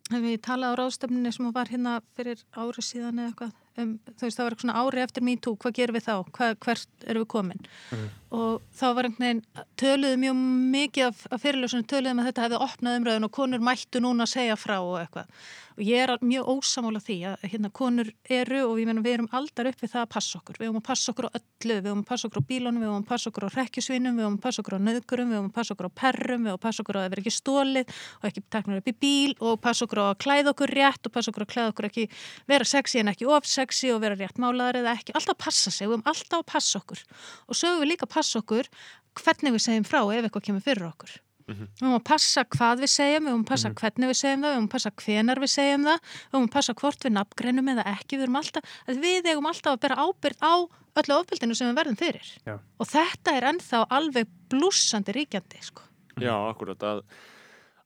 við 0.09 0.41
talaði 0.41 0.73
á 0.73 0.79
ráðstöfninni 0.79 1.31
sem 1.31 1.51
var 1.53 1.69
hérna 1.69 2.01
fyrir 2.17 2.41
ári 2.57 2.81
síðan 2.81 3.19
eða 3.19 3.29
eitthvað 3.29 3.51
um, 3.78 3.93
þú 4.15 4.26
veist 4.26 4.39
það 4.39 4.45
var 4.45 4.55
eitthvað 4.55 4.65
svona 4.65 4.84
ári 4.84 5.03
eftir 5.03 5.26
MeToo, 5.28 5.55
hvað 5.61 5.78
gerum 5.80 5.97
við 5.99 6.07
þá, 6.07 6.15
hvað, 6.38 6.57
hvert 6.65 7.05
erum 7.05 7.26
við 7.26 7.32
komin? 7.36 7.63
Mm. 7.93 8.09
og 8.39 8.67
þá 8.78 8.86
var 8.93 9.07
einhvern 9.07 9.26
veginn 9.26 9.70
töluðu 9.80 10.20
mjög 10.22 10.43
mikið 10.76 11.07
af, 11.07 11.24
af 11.34 11.41
fyrirljósunum 11.45 11.88
töluðum 11.89 12.22
að 12.22 12.30
þetta 12.30 12.45
hefði 12.45 12.59
opnað 12.65 12.99
umröðun 12.99 13.30
og 13.30 13.34
konur 13.39 13.65
mættu 13.65 14.03
núna 14.03 14.28
að 14.28 14.34
segja 14.36 14.59
frá 14.59 14.78
og 14.78 14.99
eitthvað. 15.01 15.34
Og 15.80 15.86
ég 15.88 16.03
er 16.03 16.11
mjög 16.20 16.49
ósamála 16.51 16.99
því 16.99 17.15
að 17.30 17.43
hérna 17.53 17.70
konur 17.72 18.09
eru 18.28 18.61
og 18.67 18.82
menum, 18.84 19.03
við 19.05 19.15
erum 19.15 19.30
aldar 19.32 19.70
upp 19.70 19.80
við 19.80 19.93
það 19.93 20.01
að 20.03 20.09
passa 20.11 20.39
okkur, 20.41 20.57
við 20.59 20.67
erum 20.67 20.80
að 20.82 20.88
passa 20.89 21.13
okkur 21.13 21.28
á 21.30 21.32
öllu 21.39 21.78
við 21.80 21.88
erum 21.88 22.01
að 22.03 22.09
passa 22.09 22.28
okkur 22.28 22.43
á 22.43 22.49
bílunum, 22.49 22.82
við 22.82 22.89
erum 22.89 22.99
að 22.99 23.07
passa 23.07 23.32
okkur 23.32 23.45
á 23.47 23.49
rekkjusvinum, 23.55 24.17
við 24.20 24.26
erum 24.26 24.36
að 24.36 24.43
passa 24.43 24.63
okkur 24.63 24.76
á 24.76 24.86
nöðgurum 24.89 25.32
við 25.32 25.38
erum 25.39 25.47
að 25.47 25.55
passa 25.55 25.76
okkur 25.78 25.88
á 25.88 25.91
perrum, 26.01 26.43
við 26.43 26.51
erum 26.51 26.59
að 26.59 26.65
passa 26.65 26.84
okkur 26.84 26.99
á 26.99 27.01
að 27.01 27.09
vera 27.13 27.24
ekki 27.24 27.34
stólið 27.38 27.93
og 28.20 28.28
ekki 28.30 28.43
teknur 28.51 28.82
upp 28.82 28.91
í 28.91 28.95
bíl 29.05 29.32
og 29.39 29.61
passa 29.63 29.88
okkur 29.88 30.03
á 30.03 30.05
að 30.09 30.20
klæða 30.26 30.53
okkur 30.53 30.76
rétt 30.76 31.07
og 31.07 31.15
passa 31.15 31.32
okkur 31.32 31.43
á 31.43 31.47
að 31.47 31.53
klæða 31.55 31.72
okkur 31.72 31.89
ekki 31.89 32.05
vera 32.51 32.67
sexy 32.67 32.99
en 32.99 33.13
ekki 33.13 33.30
of 33.32 33.47
sexy 33.60 33.93
og 33.93 34.03
vera 34.03 34.18
rétt 34.18 34.41
málaðar 34.41 34.82
eða 34.82 34.97
ekki, 34.97 35.16
alltaf 35.18 35.39
passa 35.45 35.72
sig, 35.72 35.88
við 35.88 35.99
erum 35.99 36.10
alltaf 36.10 36.41
að 36.41 36.51
passa 36.55 36.82
okkur 36.82 37.05
og 37.47 37.60
svo 37.62 37.78
við 37.80 37.93
líka 37.93 38.10
passa 38.10 38.41
okkur 38.41 38.72
hvernig 39.20 39.55
við 39.55 39.66
segjum 39.66 39.89
frá 39.89 40.01
ef 40.03 40.24
eitthvað 40.24 40.47
kemur 40.49 40.66
fyrir 40.66 40.88
okkur 40.89 41.20
Mm 41.49 41.55
-hmm. 41.55 41.68
Við 41.80 41.82
höfum 41.82 41.97
að 41.97 42.03
passa 42.03 42.43
hvað 42.45 42.76
við 42.84 42.89
segjum, 42.93 43.24
við 43.24 43.32
höfum 43.32 43.43
að 43.43 43.51
passa 43.51 43.68
mm 43.68 43.74
-hmm. 43.74 43.80
hvernig 43.82 44.07
við 44.10 44.18
segjum 44.22 44.41
það, 44.41 44.49
við 44.49 44.55
höfum 44.55 44.70
að 44.70 44.76
passa 44.76 44.91
hvenar 45.01 45.39
við 45.39 45.51
segjum 45.53 45.84
það, 45.88 45.99
við 45.99 46.34
höfum 46.34 46.47
að 46.47 46.55
passa 46.57 46.74
hvort 46.74 47.05
við 47.05 47.12
nafngreinum 47.18 47.72
eða 47.74 47.84
ekki, 47.93 48.14
við 48.18 48.24
höfum 48.24 48.41
alltaf, 48.41 48.64
við 48.88 49.24
eigum 49.30 49.49
alltaf 49.51 49.72
að 49.74 49.82
bera 49.84 49.95
ábyrð 50.05 50.39
á 50.45 50.53
öllu 50.99 51.14
ofbildinu 51.20 51.55
sem 51.55 51.68
við 51.70 51.80
verðum 51.80 51.97
fyrir. 51.97 52.28
Já. 52.45 52.55
Og 52.80 52.86
þetta 52.88 53.30
er 53.38 53.43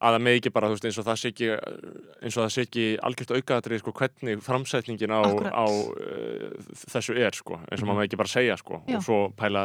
að 0.03 0.13
að 0.13 0.17
það 0.17 0.23
með 0.25 0.37
ekki 0.37 0.51
bara, 0.53 0.69
þú 0.69 0.75
veist, 0.75 0.85
eins 0.87 0.97
og 0.99 1.05
það 1.07 1.19
sé 1.19 1.29
ekki 1.31 1.49
eins 1.53 2.37
og 2.37 2.41
það 2.41 2.51
sé 2.53 2.63
ekki 2.67 2.85
algjört 3.07 3.33
aukaðatrið 3.37 3.81
sko, 3.81 3.93
hvernig 3.99 4.41
framsætningin 4.43 5.13
á, 5.15 5.21
á 5.23 5.65
uh, 5.65 6.73
þessu 6.93 7.15
er, 7.17 7.37
sko 7.37 7.59
eins 7.61 7.79
og 7.79 7.85
mm. 7.85 7.89
maður 7.89 7.99
með 8.01 8.09
ekki 8.09 8.19
bara 8.21 8.33
segja, 8.33 8.57
sko 8.59 8.81
Já. 8.87 8.97
og 8.97 9.05
svo 9.07 9.19
pæla, 9.39 9.63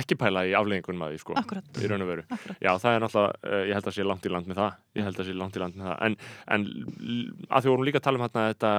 ekki 0.00 0.18
pæla 0.20 0.44
í 0.46 0.54
afleggingun 0.58 1.00
með 1.00 1.16
því, 1.16 1.22
sko 1.24 1.36
Akkurat. 1.42 1.82
í 1.82 1.90
raun 1.90 2.06
og 2.06 2.12
veru. 2.12 2.26
Akkurat. 2.28 2.62
Já, 2.62 2.72
það 2.84 2.92
er 2.92 3.04
náttúrulega, 3.06 3.42
uh, 3.42 3.64
ég 3.66 3.78
held 3.78 3.90
að 3.90 3.98
sé 3.98 4.06
langt 4.06 4.28
í 4.28 4.32
land 4.32 4.52
með 4.52 4.62
það 4.62 4.78
ég 5.00 5.08
held 5.10 5.20
að 5.20 5.28
sé 5.28 5.36
langt 5.42 5.58
í 5.58 5.64
land 5.64 5.80
með 5.80 5.90
það, 5.90 5.98
en, 6.06 6.18
en 6.56 6.68
að 7.50 7.66
því 7.66 7.74
vorum 7.74 7.90
líka 7.90 8.02
að 8.02 8.08
tala 8.08 8.20
um 8.20 8.26
hérna 8.26 8.48
þetta 8.52 8.72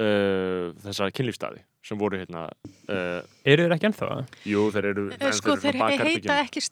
uh, 0.00 0.66
þessa 0.88 1.12
kynlífstæði 1.14 1.64
sem 1.84 1.98
voru 2.00 2.16
hérna 2.20 2.46
uh, 2.88 3.22
Eru 3.44 3.66
þeir 3.66 3.74
ekki 3.76 3.88
ennþá 3.90 4.10
það? 4.10 4.36
jú 4.48 4.66
þeir 4.72 4.90
eru 4.92 5.02
Eh, 5.18 5.32
Sko 5.36 5.56
þeir 5.60 5.80
heita 6.00 6.38
ekki 6.44 6.62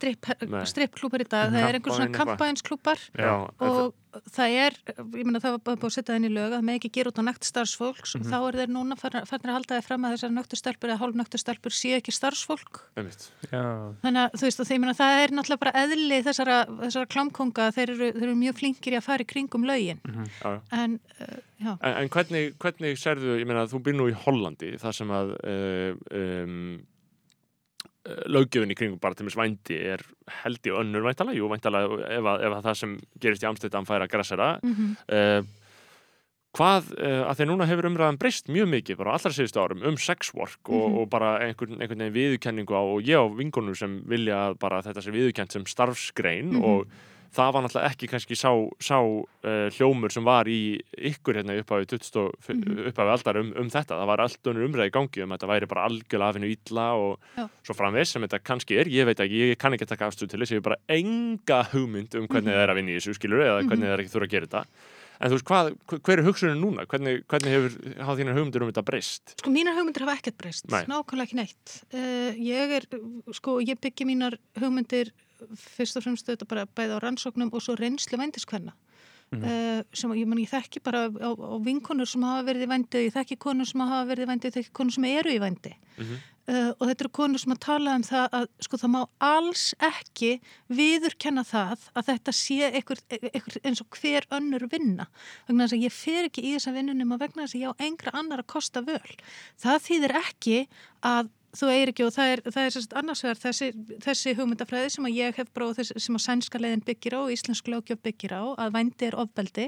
Nei. 0.49 0.63
strippklúpar 0.71 1.25
í 1.25 1.29
dag, 1.29 1.51
það 1.53 1.67
er 1.69 1.79
einhver 1.81 1.99
svona 1.99 2.15
kampænsklúpar 2.17 3.03
og 3.61 3.93
það 4.29 4.55
er, 4.61 4.75
ég 4.93 5.25
meina 5.25 5.41
það 5.41 5.55
var 5.55 5.61
bara 5.65 5.79
búið 5.81 5.89
að 5.89 5.95
setja 5.95 6.13
það 6.13 6.19
inn 6.21 6.27
í 6.29 6.33
lög 6.35 6.53
að 6.53 6.65
með 6.69 6.79
ekki 6.79 6.91
gera 6.99 7.13
út 7.13 7.21
á 7.21 7.25
nekt 7.25 7.47
starfsfólks. 7.49 8.11
Og 8.19 8.27
þá 8.29 8.35
er 8.45 8.59
þeir 8.61 8.73
núna 8.75 8.97
farnir 9.01 9.25
að 9.25 9.55
halda 9.57 9.79
þeir 9.79 9.87
fram 9.87 10.05
að 10.05 10.13
þessar 10.17 10.35
nöktu 10.37 10.59
stelpur 10.61 10.93
eða 10.93 11.01
hálf 11.01 11.17
nöktu 11.17 11.41
stelpur 11.41 11.73
séu 11.77 11.95
ekki 11.97 12.13
starfsfólk. 12.13 12.83
Þannig 12.97 14.21
að 14.21 14.37
þú 14.37 14.45
veist 14.49 14.61
og 14.61 14.69
þeir 14.69 14.83
meina 14.83 14.95
það 14.99 15.21
er 15.23 15.35
náttúrulega 15.39 15.63
bara 15.65 15.85
eðli 15.87 16.19
þessara, 16.27 16.59
þessara 16.83 17.11
klámkonga 17.15 17.71
þeir 17.77 17.95
eru, 17.95 18.11
þeir 18.19 18.27
eru 18.29 18.37
mjög 18.43 18.59
flinkir 18.61 18.93
í 18.97 19.01
að 19.01 19.07
fara 19.09 19.25
í 19.25 19.31
kringum 19.33 19.65
lögin. 19.69 20.03
Já, 20.05 20.29
já. 20.45 20.61
en 20.83 20.99
uh, 21.23 21.41
En, 21.63 21.77
en 21.95 22.09
hvernig, 22.11 22.57
hvernig 22.59 22.97
serðu, 22.99 23.37
ég 23.39 23.47
meina 23.47 23.69
þú 23.71 23.79
býr 23.87 23.95
nú 23.95 24.09
í 24.11 24.15
Hollandi 24.25 24.73
þar 24.83 24.97
sem 25.03 25.13
að 25.19 25.35
um, 25.45 26.57
löggjöfin 28.35 28.73
í 28.75 28.77
kringum 28.79 28.99
bara 29.03 29.15
til 29.15 29.27
mér 29.29 29.37
vændi 29.39 29.77
er 29.93 30.03
held 30.43 30.67
í 30.67 30.73
önnur 30.75 31.05
væntalega, 31.07 31.39
jú 31.39 31.47
væntalega 31.53 31.99
ef, 32.17 32.25
að- 32.33 32.47
ef 32.49 32.55
að 32.57 32.65
það 32.67 32.79
sem 32.81 32.95
gerist 33.23 33.45
í 33.45 33.51
Amstættan 33.51 33.87
færa 33.87 34.09
grassera 34.11 34.55
mm 34.63 34.95
uh, 35.13 35.43
hvað, 36.53 36.89
uh, 37.01 37.23
að 37.31 37.39
því 37.39 37.45
að 37.45 37.49
núna 37.49 37.65
hefur 37.71 37.87
umræðan 37.89 38.19
breyst 38.21 38.51
mjög 38.53 38.67
mikið 38.75 38.99
bara 39.01 39.15
á 39.15 39.17
allra 39.17 39.31
síðustu 39.33 39.61
árum 39.63 39.85
um 39.89 39.95
sex 39.97 40.35
work 40.37 40.59
og, 40.69 40.83
Mhm. 40.91 40.99
og 41.01 41.07
bara 41.15 41.31
einhvern, 41.47 41.79
einhvern 41.81 42.03
veginn 42.03 42.13
viðurkenningu 42.19 42.75
á 42.77 42.83
og 42.83 43.01
ég 43.09 43.17
á 43.17 43.25
vingunum 43.39 43.75
sem 43.79 44.03
vilja 44.05 44.53
bara 44.61 44.83
þetta 44.83 45.01
sé 45.01 45.15
viðurkent 45.15 45.53
sem 45.53 45.65
starfsgrein 45.65 46.51
Mhm. 46.53 46.63
og 46.65 46.87
það 47.33 47.53
var 47.55 47.63
náttúrulega 47.65 47.91
ekki 47.95 48.09
kannski 48.13 48.37
sá, 48.37 48.51
sá 48.79 48.99
uh, 49.01 49.69
hljómur 49.73 50.13
sem 50.13 50.25
var 50.25 50.45
í 50.53 50.79
ykkur 51.13 51.39
hérna 51.41 51.57
upphafi, 51.63 51.87
20, 51.89 52.17
og- 52.21 52.35
Mhm. 52.53 52.87
upphafi 52.91 53.13
aldar 53.15 53.37
um, 53.41 53.53
um 53.57 53.71
þetta, 53.73 53.97
það 53.97 54.07
var 54.13 54.21
allt 54.21 54.43
önnur 54.53 54.69
umræði 54.69 54.91
gangi 54.93 55.23
um 55.25 55.31
að 55.33 55.39
þetta 55.39 55.51
væri 55.53 55.69
bara 55.69 55.87
algjörlega 55.89 56.29
afinu 56.35 56.51
illa 56.53 56.87
og 56.95 57.19
Já. 57.39 57.49
svo 57.65 57.75
framvegs 57.79 58.13
sem 58.13 58.23
þetta 58.23 58.43
kannski 58.45 58.79
er, 58.81 58.85
ég 58.93 59.07
veit 59.07 59.19
ekki, 59.25 59.41
ég 59.53 59.59
kann 59.59 59.73
ekki 59.73 59.87
taka 59.89 60.07
afstöð 60.11 60.29
til 60.31 60.41
þess, 60.41 60.53
ég 60.53 60.61
hef 60.61 60.63
bara 60.63 60.77
enga 60.89 61.63
hugmynd 61.73 62.15
um 62.15 62.27
hvernig 62.29 62.53
Mhm. 62.53 62.57
það 62.57 62.63
er 62.65 62.69
að 62.69 62.77
vinna 62.77 62.91
í 62.93 62.97
þessu 63.01 63.15
skilur 63.17 63.41
eða 63.41 63.63
hvernig 63.65 63.87
það 63.89 63.95
er 63.97 64.01
ekki 64.05 64.13
þurfa 64.13 64.29
að 64.29 64.35
gera 64.37 64.47
þetta 64.47 64.65
en 65.23 65.31
þú 65.31 65.35
veist, 65.39 65.47
hvað, 65.47 65.67
hver 66.03 66.19
er 66.19 66.25
hugsunin 66.27 66.59
núna? 66.61 66.85
Hvernig, 66.91 67.25
hvernig 67.31 67.53
hefur, 67.55 67.95
hafa 68.03 68.17
þínar 68.19 68.35
hugmyndir 68.35 68.63
um 68.63 68.73
þetta 68.73 68.83
breyst? 68.85 69.35
Sko 69.39 69.51
mínar 69.55 69.77
hugmyndir 69.79 70.03
hafa 70.03 70.17
ekkert 70.19 70.37
breyst, 70.37 70.67
nákvæmlega 70.67 71.23
ekki 71.29 71.37
neitt. 71.39 71.85
Uh, 71.95 72.33
ég 72.43 72.73
er, 72.75 72.83
sko, 73.33 73.61
ég 73.63 73.79
byggi 73.79 74.05
mínar 74.05 74.35
hugmyndir 74.59 75.13
fyrst 75.57 75.97
og 75.97 76.07
fremst 76.07 76.27
þetta 76.27 76.49
bara 76.49 76.67
bæði 76.67 76.97
á 76.97 77.03
rannsóknum 77.05 77.53
og 77.53 77.63
svo 77.65 77.77
reynslu 77.79 78.19
vændiskvenna. 78.21 78.73
Mhm. 79.33 79.45
Uh, 79.49 79.83
sem 79.97 80.11
að- 80.13 80.19
ég, 80.21 80.27
man, 80.29 80.39
ég 80.39 80.51
þekki 80.51 80.83
bara 80.85 81.09
á, 81.09 81.31
á 81.33 81.57
vinkonur 81.65 82.07
sem 82.07 82.21
hafa 82.23 82.45
verið 82.53 82.67
í 82.67 82.69
vændi, 82.69 83.07
ég 83.09 83.15
þekki 83.15 83.39
konur 83.41 83.65
sem 83.67 83.81
hafa 83.81 84.05
verið 84.11 84.27
í 84.27 84.29
vændi, 84.29 84.51
ég 84.51 84.57
þekki 84.59 84.73
konur 84.77 84.93
sem 84.93 85.05
eru 85.09 85.31
í 85.33 85.41
vændi. 85.41 85.73
Mhm. 85.97 86.19
Uh, 86.43 86.73
og 86.81 86.89
þetta 86.89 87.01
eru 87.05 87.09
konur 87.15 87.39
sem 87.39 87.53
að 87.55 87.61
tala 87.61 87.95
um 87.95 88.03
það 88.03 88.29
að 88.35 88.47
sko 88.61 88.77
það 88.77 88.91
má 88.91 89.03
alls 89.21 89.75
ekki 89.79 90.41
viðurkenna 90.75 91.45
það 91.47 91.85
að 91.95 92.09
þetta 92.09 92.33
sé 92.35 92.59
einhver, 92.67 92.99
einhver, 93.09 93.59
eins 93.63 93.81
og 93.81 93.87
hver 93.95 94.27
önnur 94.35 94.67
vinna 94.69 95.07
vegna 95.47 95.69
þess 95.69 95.77
að 95.77 95.85
ég 95.87 95.93
fer 95.95 96.27
ekki 96.27 96.43
í 96.43 96.57
þessa 96.57 96.75
vinnunum 96.75 97.15
og 97.15 97.21
vegna 97.23 97.45
þess 97.47 97.55
að 97.55 97.63
ég 97.63 97.71
á 97.71 97.83
engra 97.87 98.15
annar 98.19 98.43
að 98.43 98.51
kosta 98.57 98.83
völ 98.83 99.15
það 99.63 99.87
þýðir 99.87 100.17
ekki 100.19 100.59
að 101.07 101.31
þú 101.53 101.69
eigir 101.69 101.91
ekki 101.93 102.05
og 102.07 102.13
það 102.15 102.31
er, 102.33 102.41
það 102.55 102.67
er 102.69 102.95
annars 103.01 103.23
vegar 103.25 103.41
þessi, 103.43 103.67
þessi 104.01 104.33
hugmyndafræði 104.39 104.93
sem 104.95 105.09
að 105.09 105.19
ég 105.19 105.37
hef 105.37 105.51
bróð 105.53 105.83
sem 105.85 106.17
að 106.17 106.23
sænska 106.25 106.61
leiðin 106.61 106.85
byggir 106.87 107.17
á 107.17 107.21
og 107.21 107.33
íslensk 107.35 107.69
lögjöf 107.69 108.01
byggir 108.07 108.33
á 108.33 108.43
að 108.57 108.73
vændi 108.79 109.09
er 109.11 109.17
ofbeldi 109.21 109.67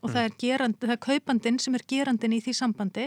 og 0.00 0.10
það, 0.10 0.24
er 0.24 0.34
gerandi, 0.42 0.80
það 0.88 0.94
er 0.96 1.02
kaupandinn 1.06 1.60
sem 1.62 1.76
er 1.78 1.84
gerandin 1.92 2.34
í 2.34 2.40
því 2.42 2.56
sambandi 2.58 3.06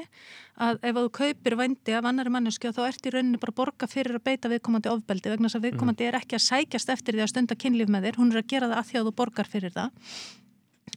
að 0.64 0.80
ef 0.88 1.00
þú 1.02 1.12
kaupir 1.20 1.58
vændi 1.60 1.98
af 1.98 2.08
annari 2.08 2.32
manneski 2.32 2.72
þá 2.72 2.82
ert 2.88 3.12
í 3.12 3.14
rauninni 3.18 3.41
bara 3.41 3.56
að 3.56 3.60
borga 3.60 3.91
fyrir 3.91 4.16
að 4.16 4.26
beita 4.30 4.54
viðkomandi 4.54 4.94
ofbeldi 4.94 5.34
vegna 5.34 5.50
þess 5.50 5.60
að 5.60 5.68
viðkomandi 5.68 6.08
er 6.08 6.20
ekki 6.22 6.40
að 6.40 6.48
sækjast 6.48 6.95
eftir 6.95 7.18
því 7.18 7.26
að 7.26 7.32
stunda 7.34 7.60
kynlíf 7.60 7.91
með 7.91 8.08
þér, 8.08 8.22
hún 8.22 8.32
er 8.32 8.44
að 8.44 8.50
gera 8.56 8.72
það 8.72 8.80
að 8.80 8.90
því 8.90 9.02
að 9.02 9.10
þú 9.10 9.16
borgar 9.20 9.52
fyrir 9.52 9.76
það. 9.76 10.12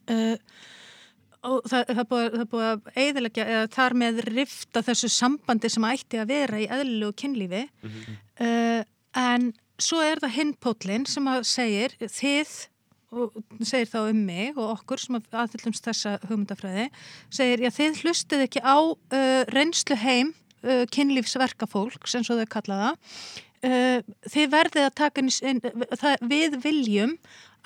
Uh, 0.07 0.36
og 1.47 1.68
það, 1.70 1.93
það, 1.93 2.06
búið, 2.10 2.39
búið 2.52 2.68
að 2.68 2.89
eiðilegja 2.97 3.47
eða 3.47 3.66
þar 3.77 3.97
með 4.02 4.23
rifta 4.31 4.82
þessu 4.86 5.10
sambandi 5.12 5.70
sem 5.73 5.89
ætti 5.89 6.20
að 6.23 6.32
vera 6.32 6.62
í 6.62 6.68
eðlilegu 6.68 7.16
kynlífi. 7.23 7.62
Uh, 8.40 8.82
en 9.16 9.52
svo 9.82 10.01
er 10.05 10.23
það 10.23 10.36
hinpótlinn 10.40 11.06
sem 11.09 11.28
að 11.31 11.44
segir 11.48 11.94
þið 12.01 12.56
og 13.16 13.36
segir 13.64 13.89
þá 13.89 13.98
um 14.10 14.20
mig 14.27 14.56
og 14.59 14.73
okkur 14.74 15.01
sem 15.01 15.18
aðfyllumst 15.18 15.86
þessa 15.86 16.16
hugmyndafræði 16.27 16.89
segir, 17.32 17.62
já 17.62 17.70
þið 17.74 18.01
hlustið 18.02 18.44
ekki 18.47 18.62
á 18.66 18.77
uh, 18.77 19.43
reynslu 19.55 19.98
heim 20.01 20.32
uh, 20.66 20.85
kynlífsverka 20.93 21.68
fólks 21.70 22.16
eins 22.18 22.31
og 22.32 22.43
þau 22.43 22.52
kalla 22.56 22.81
það. 22.82 23.12
Uh, 23.66 24.01
þið 24.31 24.51
verðið 24.52 24.89
að 24.89 24.97
taka 25.01 25.23
inn 25.23 25.62
það, 25.97 26.27
við 26.28 26.59
viljum 26.64 27.14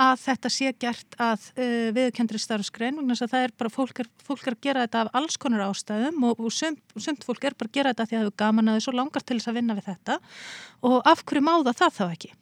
að 0.00 0.20
þetta 0.22 0.50
sé 0.52 0.72
gert 0.80 1.16
að 1.20 1.46
uh, 1.60 1.88
viðkendri 1.96 2.40
starfskrein 2.40 3.00
þess 3.02 3.24
að 3.26 3.32
það 3.34 3.46
er 3.46 3.54
bara 3.62 3.72
fólk 3.74 4.02
er, 4.02 4.10
fólk 4.24 4.46
er 4.46 4.56
að 4.56 4.66
gera 4.66 4.84
þetta 4.86 5.04
af 5.04 5.18
alls 5.20 5.38
konar 5.40 5.64
ástæðum 5.66 6.26
og, 6.30 6.40
og 6.40 6.54
sumt, 6.54 6.82
sumt 6.96 7.26
fólk 7.26 7.46
er 7.48 7.56
bara 7.58 7.70
að 7.70 7.78
gera 7.78 7.92
þetta 7.92 8.06
því 8.06 8.16
að 8.16 8.20
það 8.20 8.26
hefur 8.26 8.38
gaman 8.44 8.70
að 8.70 8.78
þau 8.78 8.86
svo 8.86 8.96
langar 8.96 9.26
til 9.26 9.38
þess 9.38 9.50
að 9.52 9.58
vinna 9.60 9.76
við 9.78 9.90
þetta 9.90 10.20
og 10.90 11.10
af 11.12 11.24
hverju 11.24 11.44
má 11.46 11.52
það 11.58 11.80
það 11.82 11.98
þá 11.98 12.04
ekki? 12.08 12.32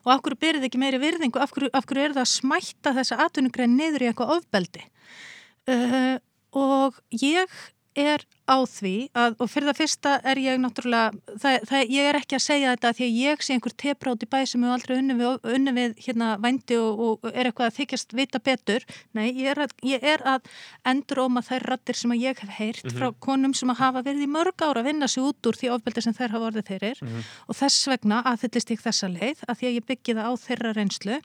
Og 0.00 0.14
af 0.14 0.22
hverju 0.24 0.40
byrðið 0.42 0.66
ekki 0.66 0.80
meiri 0.80 0.98
virðingu, 0.98 1.38
af 1.38 1.52
hverju, 1.54 1.70
af 1.76 1.86
hverju 1.86 2.06
er 2.08 2.14
það 2.16 2.24
að 2.24 2.32
smætta 2.32 2.94
þessa 2.96 3.20
atvinnugrein 3.26 3.76
niður 3.76 4.02
í 4.02 4.08
eitthvað 4.10 4.32
ofbeldi? 4.38 4.86
Uh, 5.70 6.16
og 6.56 6.96
ég 7.14 7.60
er 7.98 8.22
á 8.50 8.58
því 8.66 8.94
að, 9.14 9.36
og 9.42 9.50
fyrir 9.50 9.68
það 9.70 9.78
fyrsta 9.78 10.12
er 10.26 10.40
ég 10.42 10.58
náttúrulega, 10.62 11.36
það, 11.42 11.56
það, 11.70 11.92
ég 11.94 12.08
er 12.10 12.18
ekki 12.18 12.36
að 12.36 12.42
segja 12.44 12.74
þetta 12.74 12.92
því 12.98 13.06
að 13.06 13.18
ég 13.20 13.44
sé 13.44 13.54
einhver 13.54 13.74
teprátt 13.82 14.24
í 14.26 14.28
bæ 14.30 14.38
sem 14.46 14.64
hefur 14.64 14.74
aldrei 14.76 14.96
unni 14.98 15.16
við, 15.18 15.48
unni 15.56 15.74
við 15.76 15.96
hérna 16.06 16.30
vændi 16.42 16.78
og, 16.80 17.02
og 17.06 17.30
er 17.30 17.50
eitthvað 17.50 17.70
að 17.70 17.76
þykjast 17.78 18.14
vita 18.18 18.42
betur. 18.50 18.86
Nei, 19.16 19.26
ég 19.28 19.50
er 19.54 19.62
að, 19.66 19.74
ég 19.86 20.06
er 20.14 20.24
að 20.26 20.50
enduróma 20.92 21.44
þær 21.46 21.66
rattir 21.72 21.98
sem 21.98 22.14
ég 22.18 22.42
hef 22.42 22.54
heyrt 22.58 22.94
frá 22.96 23.10
konum 23.22 23.54
sem 23.56 23.70
að 23.74 23.82
hafa 23.84 24.04
verið 24.06 24.26
í 24.26 24.30
mörg 24.30 24.66
ára 24.66 24.82
að 24.82 24.90
vinna 24.90 25.10
sig 25.10 25.26
út 25.26 25.50
úr 25.50 25.58
því 25.58 25.74
ofbeldi 25.76 26.06
sem 26.06 26.16
þær 26.16 26.36
hafa 26.36 26.50
orðið 26.52 26.70
fyrir. 26.74 27.04
Og 27.46 27.58
þess 27.58 27.90
vegna 27.90 28.22
aðhyllist 28.30 28.74
ég 28.74 28.82
þessa 28.82 29.10
leið 29.10 29.44
að 29.46 29.60
því 29.60 29.70
að 29.70 29.76
ég 29.78 29.90
byggi 29.90 30.18
það 30.18 30.30
á 30.30 30.32
þeirra 30.46 30.74
reynslu 30.78 31.20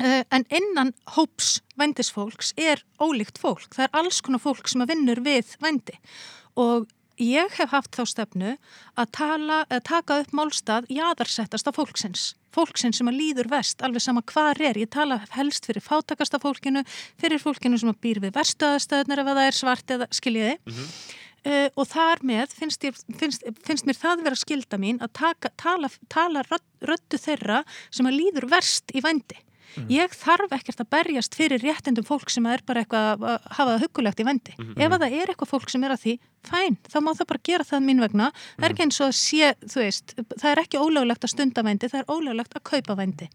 en 0.00 0.46
innan 0.48 0.94
hóps 1.16 1.58
vændisfólks 1.80 2.54
er 2.56 2.80
ólíkt 3.00 3.40
fólk. 3.40 3.68
Það 3.74 3.86
er 3.86 3.98
alls 4.00 4.22
konar 4.24 4.42
fólk 4.42 4.70
sem 4.70 4.86
vinnur 4.88 5.20
við 5.24 5.56
vændi 5.60 5.98
og 6.60 6.88
ég 7.20 7.52
hef 7.58 7.72
haft 7.74 7.96
þá 7.96 8.04
stefnu 8.08 8.52
að 8.98 9.10
tala, 9.16 9.62
að 9.68 9.82
taka 9.88 10.20
upp 10.22 10.34
málstað 10.36 10.88
jáðarsettasta 10.92 11.72
fólksins. 11.76 12.30
Fólksins 12.54 12.98
sem 12.98 13.10
að 13.10 13.18
líður 13.20 13.50
vest, 13.52 13.82
alveg 13.84 14.02
sama 14.02 14.22
hvar 14.26 14.58
er. 14.58 14.78
Ég 14.80 14.90
tala 14.90 15.20
helst 15.36 15.68
fyrir 15.68 15.84
fátakasta 15.84 16.40
fólkinu, 16.42 16.82
fyrir 17.20 17.42
fólkinu 17.42 17.78
sem 17.78 17.92
að 17.92 18.00
býr 18.02 18.22
við 18.24 18.34
verstuðastöðunar 18.38 19.22
ef 19.22 19.30
það 19.30 19.42
er 19.44 19.58
svart 19.58 19.94
eða 19.96 20.08
skiljiði. 20.16 20.56
Uh, 21.40 21.68
og 21.80 21.86
þar 21.88 22.20
með 22.28 22.50
finnst, 22.52 22.82
ég, 22.84 22.96
finnst, 23.16 23.46
finnst 23.64 23.86
mér 23.88 23.96
það 23.96 24.26
vera 24.26 24.36
skilda 24.36 24.76
mín 24.80 24.98
að 25.00 25.14
taka, 25.22 25.52
tala, 25.60 25.88
tala 26.12 26.42
röddu 26.44 27.20
þeirra 27.20 27.62
sem 27.88 28.08
að 28.10 28.18
líður 28.18 28.50
verst 28.50 28.92
í 28.92 29.00
vændi. 29.04 29.38
Ég 29.90 30.14
þarf 30.16 30.52
ekkert 30.56 30.82
að 30.82 30.90
berjast 30.96 31.36
fyrir 31.38 31.62
réttindum 31.62 32.06
fólk 32.06 32.30
sem 32.32 32.46
er 32.50 32.62
bara 32.66 32.82
eitthvað 32.82 33.24
að 33.26 33.48
hafa 33.56 33.70
það 33.70 33.84
hugulegt 33.84 34.20
í 34.20 34.26
vendi. 34.26 34.56
Ef 34.76 34.90
að 34.90 34.98
það 35.04 35.16
er 35.20 35.32
eitthvað 35.32 35.52
fólk 35.52 35.70
sem 35.70 35.84
er 35.86 35.94
að 35.94 36.02
því, 36.04 36.14
fæn, 36.46 36.78
þá 36.88 36.98
má 37.04 37.12
það 37.18 37.28
bara 37.32 37.44
gera 37.50 37.66
það 37.68 37.84
mín 37.86 38.02
vegna. 38.04 38.30
Það 38.56 38.66
er 38.66 38.74
ekki 38.74 38.86
eins 38.86 39.00
og 39.00 39.10
að 39.10 39.18
sé, 39.20 39.52
þú 39.66 39.84
veist, 39.84 40.16
það 40.32 40.50
er 40.52 40.62
ekki 40.64 40.80
ólöglegt 40.80 41.26
að 41.26 41.34
stunda 41.34 41.66
vendi, 41.66 41.92
það 41.92 42.02
er 42.02 42.10
ólöglegt 42.16 42.56
að 42.56 42.66
kaupa 42.70 42.98
vendi. 42.98 43.30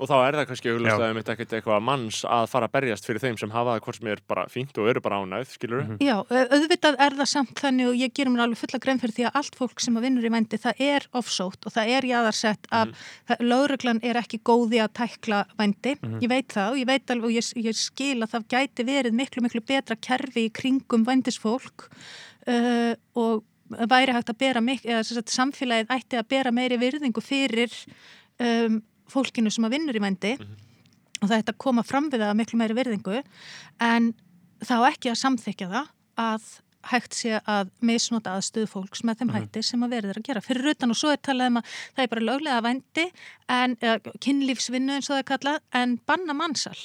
Og 0.00 0.08
þá 0.08 0.14
er 0.24 0.36
það 0.38 0.46
kannski 0.48 0.70
auðvitað 0.72 1.02
um 1.12 1.18
eitthvað 1.20 1.54
eitthvað 1.58 1.82
manns 1.84 2.22
að 2.24 2.46
fara 2.50 2.68
að 2.68 2.72
berjast 2.78 3.06
fyrir 3.06 3.22
þeim 3.22 3.36
sem 3.38 3.52
hafa 3.52 3.74
það 3.74 3.82
hvort 3.84 3.98
sem 3.98 4.08
er 4.12 4.22
bara 4.32 4.44
fínt 4.50 4.80
og 4.80 4.88
eru 4.88 5.02
bara 5.04 5.18
ánægð, 5.20 5.52
skilur 5.52 5.82
við? 5.82 6.04
Já, 6.06 6.14
auðvitað 6.32 6.98
er 7.06 7.16
það 7.18 7.30
samt 7.32 7.60
þannig 7.60 7.90
og 7.90 8.00
ég 8.00 8.14
gerum 8.16 8.34
mér 8.34 8.44
alveg 8.46 8.62
fulla 8.62 8.80
grein 8.82 9.02
fyrir 9.02 9.16
því 9.18 9.26
að 9.28 9.38
allt 9.42 9.60
fólk 9.60 9.84
sem 9.84 10.00
að 10.00 10.06
vinnur 10.08 10.26
í 10.26 10.32
vendi, 10.32 10.60
það 10.64 10.82
er 10.88 11.06
offsótt 11.20 11.68
og 11.68 11.76
það 11.76 11.92
er 11.98 12.08
jáðarsett 12.08 12.70
að 12.72 12.94
mm. 12.94 13.46
lögreglan 13.52 14.02
er 14.08 14.20
ekki 14.22 14.40
góði 14.40 14.82
að 14.82 14.94
tækla 15.02 15.44
vendi. 15.60 15.94
Ég 16.24 16.32
veit 16.32 16.56
það 16.56 16.72
og 16.72 16.82
ég 16.82 16.90
veit 16.90 17.14
alveg 17.14 17.28
og 17.28 17.36
ég, 17.36 17.52
ég 17.68 17.78
skil 17.78 18.18
að 18.24 18.34
það 18.34 18.50
gæti 18.56 18.88
verið 18.88 19.18
miklu, 19.20 19.44
miklu 19.44 19.64
betra 19.68 19.98
kerfi 20.00 20.48
í 20.48 20.52
kringum 20.56 21.04
vendisfólk 21.06 21.90
uh, 22.50 22.94
og 23.18 23.44
væri 23.88 24.14
hægt 24.16 24.32
að 24.32 24.40
bera 24.40 24.62
miklu, 24.64 24.90
eða 24.90 25.04
sagt, 25.06 25.32
samfélagið 25.32 25.94
ætti 25.94 26.18
að 26.20 26.28
bera 26.32 26.52
meiri 26.54 26.78
virðingu 26.80 27.22
fyrir 27.24 27.72
um, 28.42 28.82
fólkinu 29.12 29.52
sem 29.52 29.64
að 29.68 29.78
vinnur 29.78 29.98
í 29.98 30.02
vendi 30.02 30.34
og 31.22 31.28
það 31.28 31.38
ætti 31.38 31.54
að 31.54 31.62
koma 31.64 31.84
fram 31.86 32.10
við 32.12 32.24
það 32.24 32.36
miklu 32.40 32.60
meiri 32.60 32.76
virðingu 32.76 33.22
en 33.84 34.12
þá 34.62 34.76
ekki 34.90 35.12
að 35.12 35.22
samþykja 35.22 35.70
það 35.72 35.90
að 36.22 36.50
hægt 36.90 37.14
sé 37.14 37.38
að 37.46 37.70
misnota 37.84 38.34
aðstöðu 38.36 38.70
fólks 38.70 39.04
með 39.06 39.20
þeim 39.20 39.32
hætti 39.36 39.62
sem 39.66 39.84
að 39.86 39.94
verður 39.96 40.18
að 40.18 40.26
gera. 40.26 40.42
Fyrir 40.42 40.72
utan 40.72 40.94
og 40.94 40.98
svo 40.98 41.12
er 41.14 41.20
talað 41.22 41.52
um 41.52 41.60
að 41.60 41.76
það 41.76 42.02
er 42.04 42.10
bara 42.14 42.24
löglega 42.26 42.64
vændi 42.66 43.04
en 43.56 43.76
eða, 43.78 44.14
kynlífsvinnu 44.24 44.96
eins 44.96 45.10
og 45.10 45.14
það 45.14 45.22
er 45.22 45.28
kallað 45.30 45.60
en 45.78 45.94
banna 46.10 46.36
mannsal. 46.36 46.78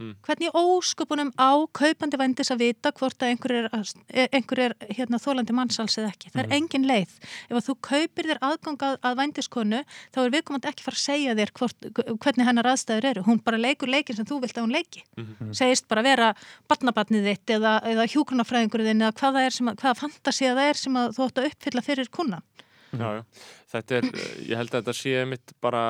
Mm. 0.00 0.14
hvernig 0.24 0.54
ósköpunum 0.56 1.30
á 1.36 1.50
kaupandi 1.76 2.16
vændis 2.16 2.48
að 2.54 2.62
vita 2.64 2.90
hvort 2.96 3.20
að 3.20 3.34
einhver 3.34 3.52
er, 3.52 3.66
eh, 4.08 4.28
einhver 4.32 4.58
er 4.64 4.74
hérna, 4.88 5.20
þólandi 5.20 5.52
mannsals 5.52 5.98
eða 6.00 6.08
ekki. 6.14 6.30
Það 6.32 6.40
er 6.44 6.54
engin 6.56 6.86
leið. 6.88 7.12
Ef 7.50 7.66
þú 7.66 7.74
kaupir 7.84 8.28
þér 8.30 8.40
aðgang 8.40 8.80
að, 8.86 8.96
að 9.04 9.18
vændiskonu 9.20 9.82
þá 9.84 10.18
er 10.22 10.32
viðkomandi 10.36 10.70
ekki 10.72 10.86
fara 10.86 10.96
að 10.96 11.04
segja 11.04 11.36
þér 11.36 11.52
hvort, 11.60 11.90
hvernig 12.24 12.48
hennar 12.48 12.70
aðstæður 12.72 13.10
eru. 13.10 13.26
Hún 13.28 13.44
bara 13.44 13.60
leikur 13.60 13.92
leikin 13.92 14.16
sem 14.16 14.24
þú 14.24 14.40
vilt 14.40 14.56
að 14.56 14.64
hún 14.64 14.76
leiki. 14.78 15.04
Segist 15.52 15.88
bara 15.90 16.06
vera 16.06 16.32
barnabarnið 16.70 17.28
þitt 17.28 17.56
eða, 17.58 17.76
eða 17.84 18.08
hjúgrunafræðingurinn 18.08 19.04
eða 19.04 19.16
hvað 19.20 19.36
það 19.36 19.50
sem 19.58 19.68
að, 19.68 19.80
hvaða 19.84 20.00
fantasía 20.00 20.56
það 20.56 20.70
er 20.70 20.80
sem 20.80 21.00
þú 21.12 21.28
ætti 21.28 21.44
að 21.44 21.50
uppfylla 21.52 21.84
fyrir 21.84 22.08
kunnan. 22.08 22.46
Já, 22.90 23.20
já. 23.20 23.24
Þetta 23.70 24.00
er, 24.00 24.06
ég 24.48 24.56
held 24.58 24.72
að 24.72 24.80
þetta 24.80 24.94
sé 24.96 25.24
mitt 25.28 25.52
bara 25.62 25.82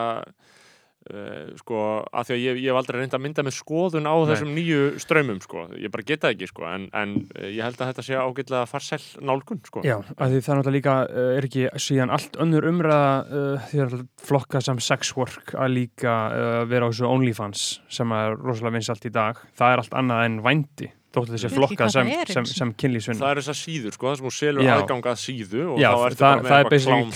sko, 1.57 1.79
að 2.13 2.29
því 2.29 2.35
að 2.35 2.43
ég, 2.45 2.59
ég 2.61 2.71
hef 2.71 2.79
aldrei 2.81 2.99
reynd 3.01 3.15
að 3.17 3.23
mynda 3.25 3.45
með 3.47 3.55
skoðun 3.57 4.05
á 4.09 4.15
Nei. 4.21 4.27
þessum 4.31 4.51
nýju 4.53 4.81
strömmum, 5.01 5.39
sko, 5.41 5.63
ég 5.81 5.93
bara 5.95 6.05
geta 6.07 6.31
ekki, 6.35 6.49
sko 6.51 6.67
en, 6.69 6.85
en 6.93 7.15
eh, 7.41 7.49
ég 7.57 7.65
held 7.65 7.81
að 7.81 7.91
þetta 7.91 8.05
sé 8.05 8.19
ágætlega 8.21 8.69
farsæl 8.69 9.01
nálgun, 9.25 9.63
sko 9.65 9.85
Já, 9.87 9.97
að 10.21 10.35
því 10.37 10.43
það 10.45 10.53
er 10.53 10.61
náttúrulega 10.61 10.77
líka, 10.77 10.97
uh, 11.09 11.33
er 11.39 11.49
ekki 11.49 11.65
síðan 11.87 12.15
allt 12.19 12.39
önnur 12.45 12.69
umræða 12.69 13.09
uh, 13.25 13.67
því 13.73 13.83
að 13.87 13.97
flokka 14.29 14.63
sem 14.69 14.85
sex 14.91 15.15
work 15.17 15.57
að 15.57 15.75
líka 15.79 16.15
uh, 16.37 16.61
vera 16.71 16.87
á 16.87 16.91
þessu 16.93 17.09
OnlyFans 17.09 17.67
sem 17.89 18.17
er 18.21 18.37
rosalega 18.37 18.77
vinsalt 18.77 19.09
í 19.09 19.15
dag. 19.17 19.41
Það 19.57 19.75
er 19.75 19.85
allt 19.85 19.99
annað 20.03 20.29
en 20.29 20.39
vændi, 20.45 20.93
þóttu 21.17 21.37
þessi 21.39 21.53
hvað 21.57 21.97
sem, 21.97 22.15
er 22.21 22.37
sem, 22.37 22.53
sem 22.53 22.77
kynlífsvinna. 22.77 23.25
Það 23.25 23.33
er 23.33 23.43
þessar 23.43 23.61
síður, 23.65 23.97
sko, 23.97 24.13
það 24.13 24.21
sem 24.21 24.31
hún 24.31 24.39
selur 24.43 24.69
Já. 24.69 24.77
aðgang 24.77 25.13
að 25.15 25.21
síðu 25.25 25.67
og 25.73 25.81
Já, 25.81 25.91
þá 25.91 26.07
ertu 26.11 26.21
það- 26.21 26.31
bara 26.31 26.45
með 26.45 26.57
er 26.61 26.75
eitthvað 26.77 27.15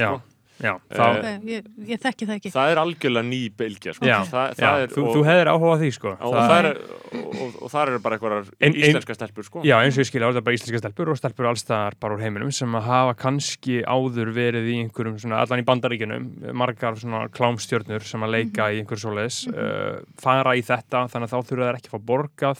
klám 0.00 0.20
Já, 0.60 0.74
Eh, 0.90 0.96
þá, 0.98 1.04
Okay, 1.10 1.36
ég, 1.48 1.68
ég 1.88 2.00
þekki 2.02 2.26
það 2.28 2.34
ekki. 2.36 2.50
Það 2.52 2.70
er 2.74 2.78
algjörlega 2.82 3.24
ný 3.30 3.38
bylgja, 3.56 3.94
sko. 3.96 4.04
það, 4.04 4.50
það 4.60 4.82
er, 4.82 4.88
þú, 4.92 5.04
þú 5.14 5.22
hefðir 5.24 5.48
áhuga 5.54 5.70
á 5.72 5.78
því, 5.80 5.88
sko. 5.96 6.10
og, 6.20 6.34
Það- 6.34 6.50
það 6.50 6.58
er, 6.60 6.76
og, 7.64 7.70
það 7.72 7.82
eru 7.86 7.98
bara 8.04 8.18
einhverjar 8.18 8.50
En- 8.60 8.68
en- 8.68 8.74
íslenska 8.80 9.14
stelpur, 9.16 9.44
sko. 9.48 9.62
Já, 9.64 9.76
eins 9.80 9.96
og 9.96 10.04
ég 10.04 10.10
skilja, 10.10 10.28
það 10.30 10.36
er 10.36 10.46
bara 10.50 10.56
íslenska 10.58 10.80
stelpur 10.84 11.08
og 11.08 11.16
stelpur 11.16 11.48
allstaðar 11.50 11.94
bara 12.00 12.14
úr 12.16 12.20
heiminum 12.20 12.52
sem 12.52 12.72
að 12.76 12.82
hafa 12.90 13.14
kannski 13.16 13.80
áður 13.88 14.32
verið 14.36 14.68
í 14.68 14.76
einhverjum 14.84 15.16
svona, 15.18 15.40
allan 15.40 15.64
í 15.64 15.66
bandaríkjunum, 15.70 16.52
margar 16.54 16.94
svona 17.00 17.28
klámstjörnur 17.32 18.02
sem 18.04 18.20
að 18.20 18.30
leika 18.36 18.68
í 18.68 18.84
einhverju 18.84 19.04
svoleiðis, 19.08 19.40
uh, 19.48 20.02
fara 20.20 20.52
í 20.56 20.62
þetta 20.62 21.08
þannig 21.08 21.28
að 21.28 21.32
þá 21.32 21.40
þurfa 21.48 21.66
þær 21.70 21.80
ekki 21.80 21.88
að 21.88 21.96
fá 21.96 22.04
borgað 22.04 22.58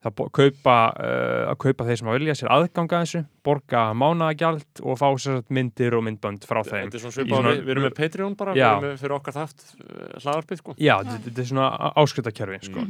það 0.00 0.20
kaupa, 0.32 0.74
uh, 0.96 1.50
að 1.52 1.56
kaupa 1.60 1.84
þeir 1.84 1.98
sem 2.00 2.08
að 2.08 2.14
vilja 2.16 2.34
sér 2.38 2.48
aðganga 2.54 3.00
þessu, 3.02 3.20
borga 3.44 3.82
mánagjald 4.00 4.80
og 4.80 4.96
fá 4.96 5.08
sér 5.20 5.42
myndir 5.52 5.96
og 5.98 6.04
myndbönd 6.06 6.46
frá 6.48 6.62
þeim. 6.64 6.86
Þetta 6.88 6.96
er 6.96 7.02
svona 7.04 7.16
svipað, 7.18 7.34
svona- 7.36 7.50
við, 7.52 7.60
við 7.66 7.74
erum 7.74 7.84
með 7.84 7.94
Patreon 7.98 8.36
bara, 8.40 8.54
Já. 8.56 8.62
við 8.64 8.70
erum 8.70 8.86
með 8.94 9.02
fyrir 9.02 9.14
okkar 9.18 9.36
þátt 9.36 9.66
uh, 9.76 10.06
hlaðarpið, 10.24 10.62
sko. 10.62 10.74
Já, 10.80 10.94
þetta 11.04 11.18
þetta 11.26 11.42
er 11.44 11.50
svona 11.50 11.68
áskriftakerfi, 12.04 12.60
sko. 12.70 12.86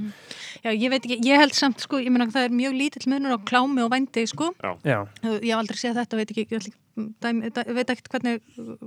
Já, 0.63 0.71
ég 0.71 0.95
veit 0.95 1.01
ekki, 1.11 1.19
ég 1.27 1.43
held 1.43 1.59
samt, 1.59 1.83
sko, 1.83 1.99
ég 1.99 2.15
meina 2.15 2.29
það 2.31 2.47
er 2.47 2.55
mjög 2.63 2.79
lítill 2.79 3.11
munur 3.11 3.35
á 3.35 3.39
klámi 3.43 3.83
og 3.83 3.91
vændi, 3.91 4.27
sko. 4.31 4.53
Já, 4.63 5.01
Ég 5.41 5.51
hef 5.51 5.59
aldrei 5.59 5.83
séð 5.83 5.99
þetta, 5.99 6.21
veit 6.23 6.31
ekki, 6.31 6.47
ég 6.47 6.63
ekki- 6.63 6.77
dæmi, 7.25 7.51
dæ, 7.51 7.63
veit 7.75 7.91
ekkert 7.91 8.11
hvernig, 8.15 8.41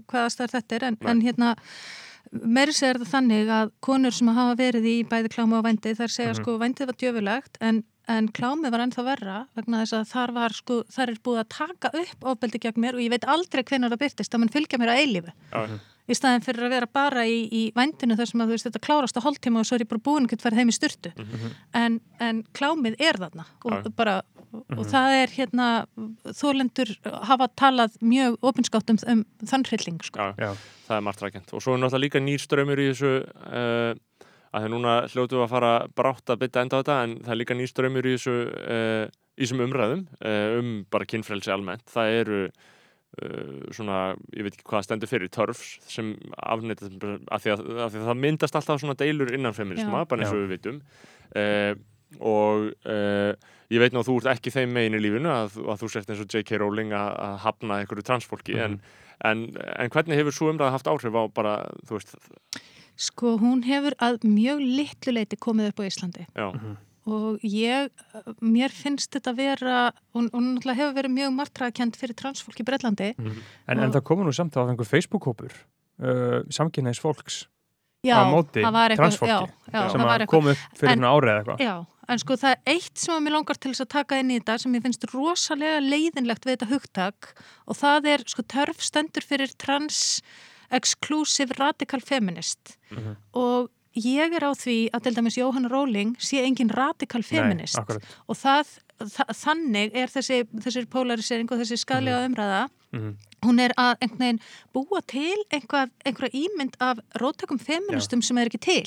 hvaða 0.07 0.31
stær 0.31 0.51
þetta 0.55 0.75
er, 0.79 0.83
en, 0.91 0.97
en 1.11 1.21
hérna, 1.25 1.55
meiri 2.33 2.73
segir 2.75 2.99
þetta 3.01 3.11
þannig 3.17 3.49
að 3.51 3.71
konur 3.83 4.13
sem 4.15 4.29
hafa 4.33 4.55
verið 4.59 4.85
í 4.89 4.95
bæði 5.09 5.31
klámi 5.33 5.57
og 5.59 5.65
vændi, 5.65 5.93
þær 5.97 6.11
segja, 6.13 6.35
sko, 6.37 6.55
vændið 6.61 6.89
var 6.91 6.97
djöfulegt, 7.01 7.57
en 7.61 7.83
En 8.11 8.27
klámið 8.35 8.71
var 8.75 8.81
ennþá 8.83 9.03
verra 9.07 9.37
vegna 9.55 9.79
þess 9.83 9.93
að 9.95 10.09
þar 10.11 10.31
var 10.35 10.51
sko, 10.57 10.81
þar 10.91 11.09
er 11.13 11.19
búið 11.23 11.39
að 11.43 11.49
taka 11.57 11.91
upp 12.01 12.25
ofbeldi 12.33 12.59
gegn 12.59 12.81
mér 12.83 12.97
og 12.97 13.03
ég 13.05 13.13
veit 13.13 13.23
aldrei 13.31 13.63
hvenær 13.63 13.93
það 13.93 14.01
byrtist, 14.03 14.31
það 14.33 14.39
mun 14.43 14.49
fylgja 14.51 14.79
mér 14.81 14.91
að 14.91 15.01
eilífi 15.05 15.31
Já, 15.53 15.79
í 16.11 16.17
staðin 16.19 16.43
fyrir 16.43 16.65
að 16.67 16.73
vera 16.75 16.87
bara 16.91 17.23
í, 17.31 17.37
í 17.47 17.61
vændinu 17.77 18.17
þar 18.19 18.27
sem 18.27 18.41
að 18.43 18.49
þú 18.51 18.55
veist 18.57 18.67
þetta 18.67 18.81
klárast 18.83 19.15
á 19.15 19.23
hálftíma 19.23 19.61
og 19.61 19.69
svo 19.69 19.77
er 19.77 19.85
ég 19.85 19.91
bara 19.93 20.03
búin 20.03 20.25
að 20.27 20.33
geta 20.33 20.43
farið 20.49 20.59
heim 20.59 20.73
í 20.73 20.75
styrtu 20.75 21.13
en, 21.79 21.99
en 22.19 22.43
klámið 22.51 22.99
er 22.99 23.21
þarna 23.23 23.45
og, 23.63 23.71
Mhm. 23.71 23.83
Já. 23.87 23.95
bara, 23.95 24.17
og 24.75 24.83
það 24.85 25.15
er 25.23 25.27
hérna 25.37 25.67
þólendur 26.35 26.91
hafa 27.25 27.47
talað 27.57 27.95
mjög 28.03 28.35
opinskátt 28.45 28.91
um, 28.93 28.99
um 29.07 29.23
þann 29.47 29.63
hrylling 29.69 30.03
sko. 30.03 30.19
já, 30.19 30.35
já, 30.37 30.51
það 30.89 30.97
er 30.97 31.05
margt 31.07 31.23
rækjent. 31.23 31.53
Og 31.55 31.63
svo 31.63 31.73
er 31.73 31.79
náttúrulega 31.81 32.03
líka 32.03 32.21
nýr 32.21 32.43
strömmur 32.43 32.81
í 32.83 32.89
þessu, 32.91 33.13
uh, 33.47 33.95
að 34.53 34.65
það 34.65 34.73
núna 34.75 34.93
hljótu 35.09 35.41
að 35.41 35.51
fara 35.51 35.71
brátt 35.97 36.29
að 36.29 36.43
bytta 36.43 36.63
enda 36.63 36.77
á 36.77 36.81
þetta, 36.81 36.97
en 37.07 37.15
það 37.23 37.33
er 37.33 37.39
líka 37.41 37.57
nýr 37.57 37.71
strömmur 37.71 38.07
í 38.07 38.13
þessu, 38.15 38.35
uh, 38.53 39.05
í 39.33 39.45
þessum 39.45 39.63
umræðum 39.65 40.03
uh, 40.19 40.59
um 40.59 40.75
bara 40.93 41.09
kynfrelsi 41.09 41.53
almennt. 41.53 41.85
Það 41.93 42.17
eru 42.19 42.41
uh, 42.49 43.71
svona, 43.73 44.01
ég 44.35 44.45
veit 44.45 44.53
ekki 44.57 44.67
hvað 44.69 44.85
stendur 44.87 45.11
fyrir, 45.11 45.31
törfs 45.33 45.79
sem 45.89 46.13
afnætt 46.37 46.85
af 46.85 47.41
því 47.45 47.55
að, 47.55 47.65
að 47.73 47.95
því 47.95 48.03
að 48.03 48.11
það 48.11 48.21
myndast 48.27 48.59
alltaf 48.59 48.83
svona 48.83 48.99
deilur 48.99 49.33
innan 49.33 49.57
feminisma, 49.57 50.03
Já. 50.03 50.09
bara 50.11 50.25
eins 50.25 50.35
og 50.35 50.39
Já. 50.39 50.45
við 50.45 50.55
vitum. 50.57 50.79
Uh, 51.33 51.73
og 52.21 52.69
uh, 52.85 53.31
ég 53.73 53.81
veit 53.81 53.95
nú 53.95 54.03
að 54.03 54.11
þú 54.11 54.17
ert 54.21 54.35
ekki 54.35 54.53
þeim 54.53 54.75
megin 54.75 54.97
í 54.99 55.01
lífinu 55.01 55.31
að, 55.33 55.57
að 55.65 55.81
þú 55.81 55.89
sért 55.89 56.11
eins 56.13 56.21
og 56.21 56.29
J.K. 56.29 56.59
Rowling 56.61 56.93
að, 56.93 57.15
að 57.25 57.39
hafna 57.47 57.79
einhverju 57.81 58.05
transfólki 58.05 58.59
en, 58.61 58.77
en, 59.25 59.47
en 59.57 59.93
hvernig 59.93 60.19
hefur 60.19 60.35
svo 60.37 60.51
umræða 60.51 60.75
haft 60.75 60.91
áhrif 60.91 61.17
á 61.17 61.23
bara, 61.33 61.55
þú 61.87 61.97
veist, 61.97 62.13
sko 62.99 63.37
hún 63.41 63.63
hefur 63.67 63.95
að 64.03 64.19
mjög 64.27 64.59
litlu 64.63 65.13
leiti 65.15 65.37
komið 65.41 65.71
upp 65.71 65.79
á 65.81 65.83
Íslandi. 65.89 66.25
Já, 66.37 66.47
og 67.03 67.39
ég, 67.43 67.89
mér 68.39 68.71
finnst 68.71 69.11
þetta 69.11 69.33
vera, 69.35 69.79
hún, 70.15 70.29
hún 70.31 70.53
náttúrulega 70.55 70.79
hefur 70.79 70.93
verið 71.01 71.15
mjög 71.17 71.33
martraðkend 71.35 71.97
fyrir 71.99 72.15
transfólk 72.15 72.61
í 72.61 72.65
Bretlandi. 72.67 73.09
En, 73.19 73.33
Og- 73.77 73.83
en 73.83 73.91
það 73.91 74.03
komur 74.07 74.29
nú 74.29 74.33
samt 74.35 74.55
á 74.55 74.63
einhver 74.63 74.87
Facebook-hópur 74.87 75.51
uh, 75.99 76.43
samkynneis 76.53 77.01
fólks 77.03 77.43
já, 78.07 78.15
á 78.19 78.23
móti 78.31 78.63
það 78.63 78.71
var 78.77 78.91
eitthvað- 78.93 79.17
transfólki 79.17 79.51
já, 79.73 79.89
sem 79.91 79.99
það 79.99 80.07
var 80.13 80.23
að 80.23 80.31
kom 80.31 80.47
upp 80.53 80.63
fyrir 80.79 80.91
En- 80.93 80.99
svona 81.03 81.11
árið 81.17 81.33
eða 81.33 81.41
eitthvað. 81.43 81.59
Já, 81.67 81.75
en 82.13 82.19
sko 82.23 82.33
það 82.39 82.51
er 82.55 82.73
eitt 82.77 82.97
sem 83.03 83.13
að 83.15 83.21
mér 83.27 83.35
langar 83.37 83.57
til 83.59 83.71
þess 83.73 83.83
að 83.85 83.91
taka 83.97 84.19
inn 84.19 84.31
í 84.31 84.39
þetta 84.39 84.57
sem 84.63 84.73
ég 84.79 84.83
finnst 84.87 85.05
rosalega 85.13 85.83
leiðinlegt 85.83 86.45
við 86.47 86.55
þetta 86.57 86.71
hugtak. 86.71 87.33
Og 87.67 87.75
það 87.79 88.09
er 88.13 88.23
sko 88.27 88.43
törf 88.43 88.79
stendur 88.83 89.23
fyrir 89.27 89.51
trans 89.59 90.21
exclusive 90.73 91.55
radical 91.59 92.01
feminist. 92.01 92.77
Mhm. 92.91 93.15
og 93.33 93.69
ég 93.95 94.33
er 94.33 94.41
á 94.41 94.51
því 94.57 94.89
að 94.89 95.03
til 95.03 95.15
dæmis 95.15 95.37
Jóhanna 95.37 95.69
Róling 95.69 96.15
sé 96.17 96.41
engin 96.41 96.71
radical 96.73 97.23
feminist. 97.23 97.77
Nei, 97.77 97.99
og 98.27 98.35
það, 98.35 98.79
þa 98.99 99.25
þannig 99.37 99.91
er 99.93 100.07
þessi, 100.07 100.43
þessi 100.65 100.85
polarisering 100.89 101.51
og 101.51 101.59
þessi 101.61 101.77
skadlega 101.77 102.25
umræða. 102.25 102.69
Mhm. 102.93 103.13
hún 103.43 103.59
er 103.59 103.73
að 103.75 103.97
einhvern 104.01 104.19
veginn 104.19 104.39
búa 104.73 105.01
til 105.09 105.37
einhvað, 105.51 105.89
einhverja 106.05 106.37
ímynd 106.45 106.75
af 106.79 106.99
róttökum 107.19 107.59
feministum 107.59 108.21
sem 108.21 108.37
er 108.37 108.47
ekki 108.47 108.61
til 108.61 108.85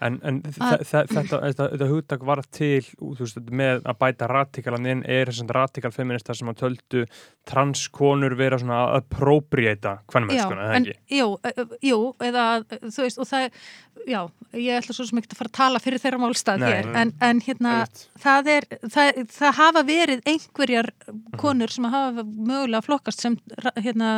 En, 0.00 0.20
en 0.22 0.36
þetta, 0.46 1.00
þetta, 1.10 1.40
þetta 1.72 1.86
hugtak 1.90 2.22
var 2.22 2.42
til 2.54 2.84
þú 2.84 3.16
veist, 3.18 3.40
með 3.50 3.80
að 3.82 3.98
bæta 3.98 4.28
radikalan 4.30 4.86
inn 4.86 5.00
er 5.10 5.26
þess 5.32 5.42
að 5.42 5.54
radikal 5.56 5.90
feminista 5.94 6.36
sem 6.38 6.50
að 6.52 6.60
töldu 6.60 7.02
transkonur 7.48 8.36
vera 8.38 8.58
svona 8.60 8.78
að 8.84 8.96
appropriata 9.02 9.96
hvernmennskuna, 10.12 10.68
eða 10.68 10.80
ekki? 10.82 10.96
jú, 11.18 11.28
ö- 11.42 11.54
ö- 11.64 11.78
jú, 11.88 12.00
eða 12.28 12.46
þú 12.68 13.04
veist, 13.06 13.18
og 13.18 13.28
það, 13.30 13.48
já, 14.08 14.20
ég 14.54 14.78
ætla 14.78 14.94
svo 14.96 15.06
sem 15.08 15.20
ekki 15.22 15.32
að 15.34 15.40
fara 15.40 15.50
að 15.52 15.56
tala 15.58 15.80
fyrir 15.82 16.02
þeirra 16.02 16.20
málstað 16.22 16.62
Nei, 16.62 16.68
hér, 16.70 16.90
en, 17.02 17.12
en 17.24 17.42
hérna, 17.46 17.74
það 18.22 18.50
er, 18.54 18.68
það, 18.94 19.20
það 19.34 19.58
hafa 19.58 19.84
verið 19.88 20.22
einhverjar 20.34 20.90
konur 21.40 21.72
sem 21.74 21.88
hafa 21.90 22.24
mögulega 22.24 22.84
flokkast 22.86 23.24
sem 23.24 23.38
hérna, 23.80 24.12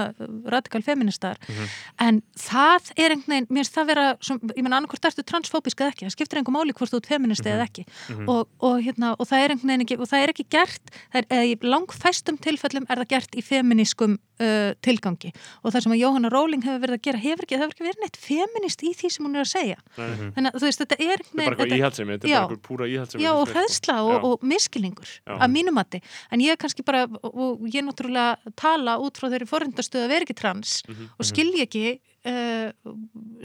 radikal 0.51 0.82
feministar, 0.85 1.40
en 2.02 2.20
það 2.36 2.93
er 2.97 3.15
einhvern 3.16 3.36
veginn, 3.36 3.48
mér 3.51 3.65
finnst 3.65 3.78
það 3.78 3.90
vera, 3.94 4.07
som, 4.20 4.43
ég 4.57 4.66
menn 4.66 4.77
annarkvort 4.77 5.11
ertu 5.12 5.24
transfóbisk 5.70 5.80
eða 5.80 5.92
ekki, 5.94 6.06
það 6.06 6.14
skiptir 6.14 6.40
einhver 6.40 6.55
máli 6.55 6.74
hvort 6.74 6.90
þú 6.92 6.98
ert 7.01 7.09
feministi 7.10 7.51
eða 7.51 7.66
ekki, 7.66 7.84
og, 8.26 8.48
og, 8.60 8.80
hérna, 8.84 9.12
og 9.18 9.28
það 9.28 9.44
ekki, 9.80 9.98
og 10.01 10.09
það 10.10 10.24
er 10.24 10.32
ekki 10.32 10.47
gert, 10.51 10.90
er, 11.14 11.26
eða 11.30 11.47
í 11.47 11.55
langfæstum 11.62 12.38
tilfellum 12.42 12.86
er 12.90 13.02
það 13.02 13.10
gert 13.14 13.36
í 13.38 13.42
feminískum 13.44 14.16
uh, 14.40 14.72
tilgangi 14.84 15.32
og 15.62 15.72
það 15.74 15.84
sem 15.84 15.94
að 15.94 16.01
Jóhanna 16.02 16.32
Róling 16.32 16.64
hefur 16.66 16.82
verið 16.84 16.98
að 16.98 17.05
gera 17.06 17.22
hefur 17.22 17.47
ekki, 17.47 17.56
það 17.56 17.64
hefur 17.64 17.74
ekki 17.76 17.86
verið 17.88 18.05
neitt 18.05 18.20
feminist 18.20 18.84
í 18.84 18.92
því 18.97 19.10
sem 19.14 19.26
hún 19.26 19.36
er 19.38 19.44
að 19.44 19.51
segja 19.52 19.78
Nei. 19.97 20.30
þannig 20.36 20.51
að 20.51 20.60
þú 20.60 20.68
veist, 20.68 20.82
þetta 20.84 20.98
er 21.01 21.24
þetta 21.24 21.30
er 21.30 21.40
bara 21.40 21.56
eitthvað 21.56 21.76
íhaldsemi, 21.78 22.16
þetta 22.16 22.28
er 22.28 22.34
bara 22.34 22.44
eitthvað 22.47 22.62
púra 22.66 22.90
íhaldsemi. 22.90 23.24
Já, 23.24 23.30
og 23.34 23.47
sko. 23.47 23.56
og, 24.01 24.12
Já. 24.14 24.20
og 24.30 24.47
miskilningur 24.52 25.10
Já. 25.14 25.34
að 25.36 25.55
mínum 25.55 25.76
mati, 25.76 26.02
en 26.30 26.44
ég 26.44 26.55
er 26.55 26.60
kannski 26.60 26.84
bara 26.86 27.05
og, 27.06 27.66
ég 27.70 27.84
náttúrulega 27.86 28.55
tala 28.59 28.98
út 29.02 29.20
frá 29.20 29.28
þeirri 29.32 29.48
forundastöðu 29.51 30.06
að 30.06 30.14
vera 30.14 30.26
ekki 30.26 30.38
trans 30.40 30.80
Mhm. 30.90 31.10
og 31.18 31.26
skilji 31.28 31.66
ekki 31.66 31.84
uh, 32.26 32.72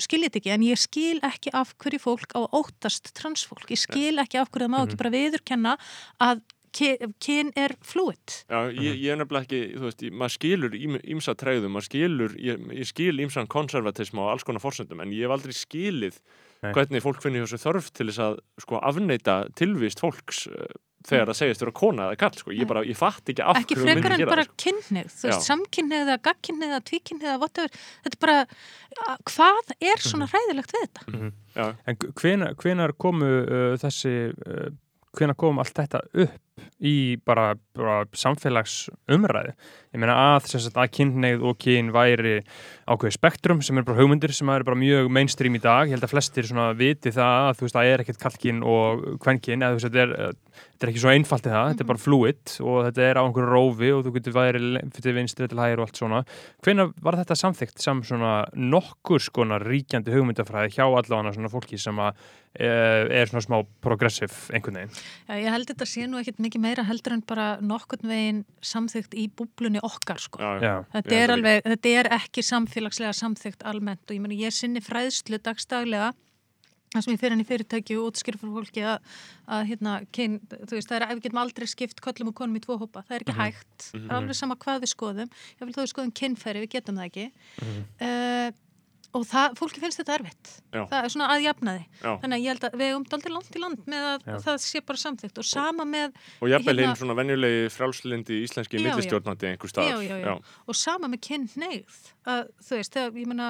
skilji 0.02 0.28
þetta 0.30 0.42
ekki, 0.42 0.52
en 0.56 0.66
ég 0.68 0.78
skil 0.82 1.20
ekki 1.24 1.54
af 1.54 1.76
hverju 1.78 2.00
fólk 2.04 2.36
á 2.36 2.42
óttast 2.52 3.14
transfólk 3.16 3.70
ég 3.72 3.80
skil 3.80 4.20
ekki 4.20 4.38
af 4.42 4.50
hverju 4.52 4.68
það 4.68 4.74
má 4.76 4.80
Mhm. 4.82 4.88
ekki 4.90 4.98
bara 5.04 5.14
viðurkenna 5.16 5.78
að 6.22 6.42
ky- 6.76 7.00
kyn 7.24 7.52
er 7.56 7.76
fluid 7.82 8.44
Já, 8.52 8.68
ég, 8.76 9.00
ég 9.00 9.12
er 9.14 9.18
nefnilega 9.22 9.46
ekki, 9.48 9.62
þú 9.80 9.86
veist, 9.88 10.02
ég- 10.04 10.12
maður 10.14 10.36
skilur 10.36 10.74
ím- 10.76 11.02
ýmsa 11.08 11.36
træðum, 11.40 11.72
maður 11.72 11.88
skilur, 11.90 12.36
ég, 12.36 12.60
ég 12.76 12.86
skil 12.88 13.16
ýmsan 13.24 13.48
konservatism 13.48 14.20
á 14.20 14.28
alls 14.34 14.44
konar 14.44 14.60
forsendum, 14.60 15.00
en 15.02 15.12
ég 15.12 15.24
hef 15.24 15.32
aldrei 15.32 15.54
skilið 15.56 16.20
Nei. 16.64 16.74
hvernig 16.74 17.02
fólk 17.02 17.22
finnir 17.24 17.48
sér 17.48 17.64
þörf 17.64 17.92
til 17.94 18.08
þess 18.08 18.20
að 18.20 18.40
sko 18.60 18.80
afneita 18.84 19.48
tilvist 19.56 20.00
fólks, 20.04 20.48
uh, 20.52 20.68
þegar 21.06 21.30
það 21.32 21.38
segist 21.40 21.62
vera 21.64 21.72
kona 21.72 22.08
eða 22.10 22.18
kall 22.24 22.38
sko. 22.40 22.52
ég, 22.52 22.68
bara, 22.68 22.82
ég 22.84 22.98
fatt 22.98 23.30
ekki 23.34 23.44
af 23.46 23.60
ekki 23.62 23.76
frekar 23.80 24.16
en 24.16 24.26
bara 24.30 24.46
sko. 24.46 24.56
Já. 25.30 25.38
samkynneið 25.50 26.06
eða 26.08 26.18
gagkynneið 26.30 26.72
eða 26.74 26.86
tvíkynneið 26.90 27.30
eða 27.32 27.42
whatever 27.44 27.70
þetta 28.06 28.16
er 28.16 28.24
bara, 28.26 28.46
hvað 29.32 29.76
er 29.82 29.96
Mhm. 30.00 30.08
svona 30.10 30.28
hræðilegt 30.32 30.72
við 30.76 30.88
þetta? 30.88 31.32
Já, 31.56 31.76
En 31.88 31.96
hvenar, 31.96 32.56
hvenar 32.56 32.94
komu 32.98 33.26
uh, 33.46 33.78
þessi, 33.78 34.16
uh, 34.48 34.70
hvenar 35.16 35.36
kom 35.38 35.60
allt 35.60 35.74
þetta 35.74 36.02
upp 36.14 36.42
í 36.80 37.18
bara, 37.26 37.54
bara 37.76 38.04
samfélags 38.16 38.86
umræði? 39.12 39.56
Ég 39.96 40.02
meina 40.04 40.16
að, 40.36 40.50
sagt, 40.52 40.76
að 40.76 40.92
kynneið 40.98 41.44
og 41.48 41.60
kyn 41.64 41.92
væri 41.96 42.42
ákveði 42.86 43.16
spektrum 43.16 43.62
sem 43.64 43.80
er 43.80 43.86
bara 43.88 44.02
hugmyndir 44.02 44.34
sem 44.36 44.50
er 44.52 44.66
bara 44.68 44.78
mjög 44.78 45.08
mainstream 45.14 45.56
í 45.56 45.62
dag. 45.64 45.88
Ég 45.88 45.96
held 45.96 46.08
að 46.08 46.12
flestir 46.12 46.50
viti 46.76 47.14
það 47.16 47.50
að 47.50 47.62
það 47.64 47.92
er 47.92 48.04
ekkert 48.04 48.20
kallkyn 48.22 48.60
og 48.68 49.06
kvenkyn, 49.24 49.64
eða 49.64 49.76
þú 49.76 49.80
veist, 49.80 49.88
þetta 49.88 50.04
er, 50.04 50.36
þetta 50.76 50.88
er 50.88 50.92
ekki 50.92 51.04
svo 51.06 51.14
einfalt 51.14 51.48
í 51.48 51.54
það, 51.54 51.70
þetta 51.72 51.86
er 51.86 51.90
bara 51.94 52.04
fluid 52.04 52.56
og 52.60 52.80
þetta 52.90 53.06
er 53.06 53.20
á 53.20 53.24
einhverju 53.24 53.52
rófi 53.54 53.92
og 53.96 54.04
þú 54.06 54.14
getur 54.18 54.36
væri 54.36 54.64
fyrir 54.98 55.18
vinstri 55.22 55.48
til 55.52 55.62
hægir 55.64 55.82
og 55.82 55.88
allt 55.88 56.02
svona. 56.02 56.24
Hvenær 56.66 56.92
var 57.08 57.20
þetta 57.22 57.40
samþygt 57.40 57.84
sem 57.84 58.04
svona 58.04 58.34
nokkur 58.52 59.24
skona 59.24 59.62
ríkjandi 59.64 60.12
hugmyndafræði 60.12 60.76
hjá 60.76 60.86
allavega 60.86 61.36
svona 61.38 61.54
fólki 61.54 61.80
sem 61.80 62.04
að 62.04 62.20
eh, 62.60 63.08
er 63.22 63.32
svona 63.32 63.46
smá 63.46 63.58
progressive 63.84 64.36
einhvern 64.52 64.82
veginn? 64.82 65.00
Já, 65.30 65.40
ég 65.40 65.56
held 65.56 65.72
þetta 65.72 65.90
sé 65.90 66.08
nú 66.10 66.20
ekkit 66.48 66.62
mikið 66.62 66.66
meira 66.66 66.84
heldur 66.88 67.14
en 67.18 67.22
bara 67.28 67.48
nokkurn 67.62 68.08
veginn 68.10 68.44
samþygt 68.62 69.16
í 69.18 69.28
búblunni 69.30 69.82
okkar, 69.84 70.20
sko. 70.22 70.40
já, 70.40 70.60
Já. 70.62 70.76
Þetta 70.94 71.16
er 71.16 71.30
að 71.30 71.36
alveg, 71.40 71.64
þetta 71.66 71.96
er 72.00 72.10
ekki 72.20 72.44
samfélagslega 72.46 73.14
samþygt 73.14 73.66
almennt 73.66 74.06
og 74.10 74.16
ég 74.16 74.22
meni 74.22 74.38
ég 74.44 74.54
sinni 74.56 74.82
fræðslu 74.82 75.40
dagstaglega 75.42 76.14
það 76.96 77.04
sem 77.04 77.12
ég 77.12 77.20
fyrir 77.20 77.34
henni 77.36 77.44
fyrirtæki 77.50 77.96
og 78.00 78.06
útskýr 78.14 78.38
fyrir 78.40 78.54
fólki 78.56 78.84
að, 78.88 79.16
að 79.52 79.64
hérna, 79.68 79.96
kyn, 80.16 80.38
þú 80.48 80.78
veist, 80.78 80.88
það 80.88 80.96
er, 81.02 81.08
við 81.18 81.24
getum 81.26 81.40
aldrei 81.42 81.66
skipt 81.68 82.00
köllum 82.06 82.30
og 82.32 82.36
konum 82.38 82.56
í 82.56 82.62
tvo 82.64 82.78
hópa, 82.80 83.02
það 83.04 83.16
er 83.18 83.26
ekki 83.26 83.36
hægt 83.36 83.88
Mhm. 83.98 84.12
alveg 84.16 84.36
sama 84.40 84.56
hvað 84.56 84.86
við 84.86 84.92
skoðum 84.94 85.28
ég 85.60 85.66
vil 85.66 85.74
þó 85.76 85.82
við 85.84 85.92
skoðum 85.92 86.14
kynfæri, 86.16 86.62
við 86.64 86.72
getum 86.78 86.96
það 87.02 87.10
ekki 87.10 87.26
uh, 88.00 88.52
og 89.16 89.24
það, 89.30 89.54
fólki 89.60 89.80
finnst 89.80 90.00
þetta 90.02 90.16
erfitt. 90.20 90.50
Já. 90.76 90.82
það 90.92 91.06
er 91.06 91.12
svona 91.14 91.28
að 91.32 91.44
jafna 91.46 91.74
því 91.78 91.84
Já. 92.02 92.12
þannig 92.22 92.36
að 92.36 92.44
ég 92.44 92.50
held 92.52 92.66
að 92.68 92.74
við 92.82 92.96
um 92.98 93.06
daldi 93.14 93.32
langt 93.32 93.56
í 93.56 93.62
land 93.64 93.86
með 93.94 94.08
að 94.10 94.26
Já. 94.28 94.36
það 94.46 94.58
sé 94.66 94.82
bara 94.90 95.02
samþygt 95.06 95.40
og 95.42 95.48
sama 95.48 95.86
með 95.88 96.20
og 96.42 96.52
jafnvel 96.52 96.76
Hérna- 96.76 96.90
hinn 96.90 97.00
svona 97.00 97.16
venjulegi 97.22 97.62
frjálslindi 97.76 98.40
íslenski 98.44 98.82
millistjórnandi 98.84 99.50
einhver 99.54 99.72
stað 99.72 100.44
og 100.68 100.76
sama 100.76 101.08
með 101.08 101.24
kynneigð 101.30 101.98
að 102.26 102.44
þú 102.68 102.78
veist, 102.82 102.94
þegar 102.98 103.20
ég 103.24 103.28
meina 103.32 103.50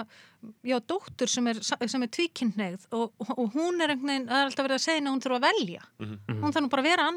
já, 0.62 0.78
dóttur 0.86 1.28
sem 1.32 1.48
er, 1.48 1.60
sem 1.64 2.04
er 2.06 2.12
tvíkynneigð 2.14 2.88
og, 2.94 3.14
og 3.38 3.54
hún 3.56 3.82
er 3.82 3.96
einhvern 3.96 4.12
veginn 4.14 4.30
það 4.30 4.42
er 4.42 4.50
alltaf 4.52 4.66
verið 4.70 4.80
að 4.80 4.86
segja 4.86 5.02
hún 5.10 5.22
þurfa 5.26 5.40
að 5.42 5.48
velja. 5.50 5.86
Mhm. 6.00 6.42
hún 6.44 6.54
þarf 6.54 6.66
nú 6.66 6.70
bara 6.76 6.84
að 6.86 6.90
vera 6.94 7.12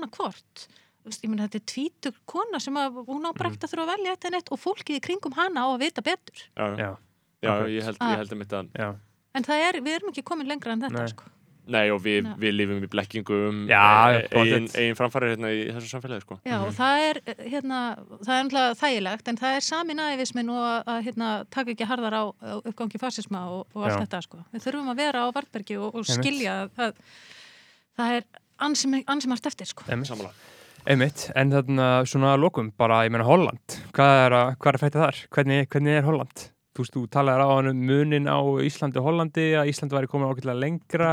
Veist, 1.09 1.23
ég 1.25 1.31
meina 1.31 1.47
þetta 1.49 1.57
er 1.61 1.67
tvítur 1.73 2.17
kona 2.29 2.59
sem 2.61 2.75
að 2.77 2.99
hún 3.07 3.25
á 3.25 3.31
Mhm. 3.33 3.37
bara 3.39 3.49
ekkert 3.51 3.65
að 3.65 3.71
þurfa 3.73 3.85
að 3.87 3.93
velja 3.97 4.17
þetta 4.17 4.31
neitt 4.35 4.49
og 4.53 4.59
fólkið 4.61 4.97
í 4.99 5.01
kringum 5.01 5.33
hana 5.39 5.61
á 5.65 5.67
að 5.73 5.79
vita 5.81 6.03
betur. 6.03 6.37
Já, 6.57 6.67
já. 6.77 6.97
Já, 7.43 7.51
Akkurat. 7.55 7.71
ég 7.71 7.83
held, 7.87 7.97
Ah. 8.01 8.13
ég 8.13 8.17
held 8.23 8.33
að 8.33 8.39
mitt 8.39 8.53
að 8.59 8.69
já. 8.75 8.95
en 9.35 9.45
það 9.45 9.67
er, 9.69 9.81
við 9.81 9.95
erum 9.99 10.09
ekki 10.13 10.25
komin 10.27 10.49
lengra 10.49 10.73
en 10.73 10.81
þetta 10.83 10.99
Nei. 11.05 11.09
sko. 11.13 11.25
Nei 11.69 11.91
og 11.93 12.01
við, 12.01 12.25
við 12.41 12.55
lifum 12.57 12.79
í 12.83 12.89
blekkingu 12.89 13.37
um 13.51 13.57
Já, 13.69 14.17
e- 14.17 14.29
eigin, 14.41 14.69
eigin 14.73 14.97
framfæri 14.97 15.29
hérna 15.37 15.51
í 15.53 15.67
þessu 15.69 15.91
samfélagi 15.93 16.23
sko. 16.25 16.39
Já, 16.49 16.57
og 16.65 16.73
það 16.73 17.03
er 17.11 17.21
eh, 17.27 17.43
hérna, 17.53 17.81
það 18.25 18.33
er 18.39 18.45
náttúrulega 18.49 18.79
þægilegt 18.81 19.29
en 19.29 19.37
það 19.37 19.57
er 19.59 19.61
sami 19.67 19.95
næðivismin 19.99 20.49
og 20.55 20.65
að, 20.65 20.81
að 20.95 21.03
hérna, 21.05 21.29
taka 21.53 21.71
ekki 21.75 21.87
harðar 21.91 22.17
á, 22.17 22.25
uppgangi 22.65 22.99
fasisma 22.99 23.45
og, 23.53 23.67
og 23.75 23.85
allt 23.85 23.99
Já. 23.99 24.07
þetta 24.07 24.23
sko. 24.25 24.39
Við 24.55 24.65
þurfum 24.65 24.89
að 24.95 24.97
vera 25.05 25.27
á 25.29 25.35
Vartbergi 25.37 25.77
og, 25.79 25.95
og 26.01 26.09
skilja 26.09 26.57
að, 26.65 26.71
að 26.89 26.95
það 28.01 28.17
er 28.17 28.25
ansi 28.65 29.05
ansi 29.07 29.29
margt 29.29 29.47
eftir 29.53 29.67
sko. 29.69 29.85
Sammála. 29.93 30.33
Einmitt, 30.89 31.31
en 31.37 31.51
þarna 31.53 31.89
svona 32.09 32.33
lokum, 32.41 32.73
bara, 32.81 33.03
ég 33.05 33.13
meina 33.13 33.27
Holland, 33.29 33.77
hvað 33.93 34.25
er 34.25 34.33
að, 34.33 34.55
hvað 34.57 34.71
er 34.73 34.79
að 34.79 34.85
fæta 34.89 35.03
þar? 35.05 35.19
Hvernig, 35.37 35.69
hvernig 35.69 35.99
er 36.01 36.07
Holland? 36.09 36.49
Þú 36.79 36.85
veist, 36.85 36.95
þú 36.95 37.01
talaðir 37.11 37.43
á 37.43 37.49
hann 37.51 37.69
um 37.73 37.81
munin 37.89 38.29
á 38.31 38.39
Íslandi 38.63 39.01
og 39.03 39.09
Hollandi, 39.09 39.47
að 39.59 39.71
Íslandi 39.73 39.97
væri 39.99 40.11
komin 40.13 40.29
ákveðlega 40.31 40.61
lengra, 40.63 41.09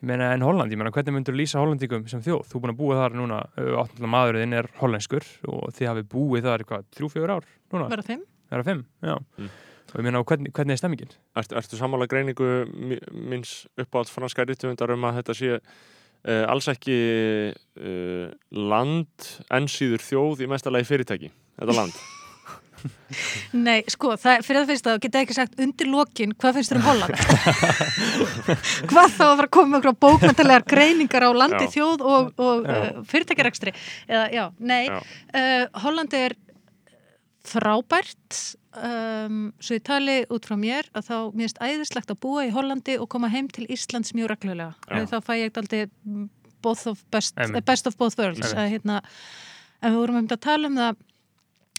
ég 0.00 0.08
meina, 0.08 0.30
en 0.32 0.44
Holland, 0.46 0.72
ég 0.72 0.80
meina, 0.80 0.92
hvernig 0.96 1.12
myndur 1.18 1.36
lýsa 1.36 1.60
Hollandingum 1.60 2.06
sem 2.08 2.22
þjóð? 2.24 2.46
Þú 2.48 2.56
er 2.56 2.62
búin 2.64 2.72
að 2.72 2.78
búa 2.80 2.96
þar 3.02 3.18
núna, 3.20 3.40
áttulega 3.84 4.12
maðurinn 4.16 4.56
er 4.56 4.70
hollenskur 4.80 5.26
og 5.52 5.66
þið 5.76 5.90
hafið 5.92 6.08
búið 6.16 6.48
þar, 6.48 6.64
hvað, 6.72 6.86
þrjú, 6.96 7.10
fjögur 7.18 7.34
ár 7.36 7.50
núna? 7.74 7.90
Verða 7.92 8.06
fimm? 8.08 8.24
Það 8.48 8.56
er 8.56 8.64
að 8.64 8.70
fimm, 8.72 8.82
já. 9.04 9.16
Mm. 9.36 9.50
Og 9.90 9.96
ég 10.00 10.06
meina, 10.06 10.24
hvernig, 10.32 10.52
hvernig 10.56 10.76
er 10.76 10.80
stemmingin? 10.80 11.14
Ertu, 11.42 11.56
ertu 11.60 11.76
sammála 11.78 12.06
greiningu 12.10 12.50
mi- 12.72 13.02
minns 13.12 13.54
uppáhald 13.76 14.08
franska 14.14 14.44
rítuðundar 14.48 14.92
um 14.94 15.04
að 15.10 15.16
þetta 15.20 15.34
sé 15.36 15.50
uh, 15.58 16.44
alls 16.52 16.68
ekki 16.70 16.96
uh, 17.52 18.30
land 18.54 19.28
en 19.50 19.66
síður 19.70 20.04
þjóð 20.06 20.44
í 20.46 20.50
mestalagi 20.54 20.86
fyrirtæki 20.92 21.32
þetta 21.58 21.76
land 21.76 21.98
Nei, 23.66 23.80
sko, 23.90 24.14
það, 24.20 24.44
fyrir 24.46 24.60
það 24.60 24.72
fyrst 24.72 24.90
að 24.90 25.00
geta 25.04 25.22
ekki 25.24 25.36
sagt 25.36 25.62
undir 25.62 25.90
lokin, 25.90 26.34
hvað 26.40 26.58
finnst 26.58 26.72
þér 26.72 26.80
um 26.80 26.86
Holland? 26.88 27.24
hvað 28.90 29.16
þá 29.16 29.24
að 29.26 29.34
fara 29.40 29.48
að 29.48 29.54
koma 29.56 29.72
með 29.72 29.80
einhverja 29.80 30.00
bókmæntalega 30.06 30.68
greiningar 30.74 31.26
á 31.26 31.30
landi, 31.34 31.66
Já. 31.66 31.74
þjóð 31.78 32.06
og, 32.12 32.30
og 32.40 32.70
uh, 32.70 33.02
fyrirtækjarekstri 33.10 33.74
eða, 34.08 34.24
já, 34.34 34.44
nei 34.58 34.84
Já. 34.86 35.00
uh, 35.00 35.82
Holland 35.84 36.16
er 36.20 36.38
frábært 37.50 38.40
um, 38.76 39.48
svo 39.60 39.78
ég 39.78 39.84
tali 39.86 40.16
út 40.32 40.46
frá 40.46 40.56
mér 40.60 40.88
að 40.96 41.08
þá 41.08 41.14
mér 41.32 41.46
finnst 41.46 41.62
æðislegt 41.64 42.12
að 42.12 42.20
búa 42.22 42.44
í 42.46 42.52
Hollandi 42.54 42.98
og 43.00 43.08
koma 43.12 43.30
heim 43.32 43.48
til 43.52 43.66
Íslands 43.72 44.12
mjög 44.16 44.34
reglulega 44.34 44.74
Já. 44.86 45.06
þá 45.08 45.16
fæ 45.24 45.32
ég 45.40 45.60
aldrei 45.60 45.86
both 46.62 46.86
of 46.86 47.02
best, 47.10 47.38
eh, 47.40 47.60
best 47.64 47.86
of 47.86 47.96
both 47.96 48.18
worlds 48.20 48.52
að, 48.52 48.74
hérna, 48.74 49.00
en 49.80 49.94
við 49.94 50.02
vorum 50.02 50.20
um 50.20 50.28
að 50.28 50.42
tala 50.44 50.68
um 50.68 50.76
það 50.76 51.06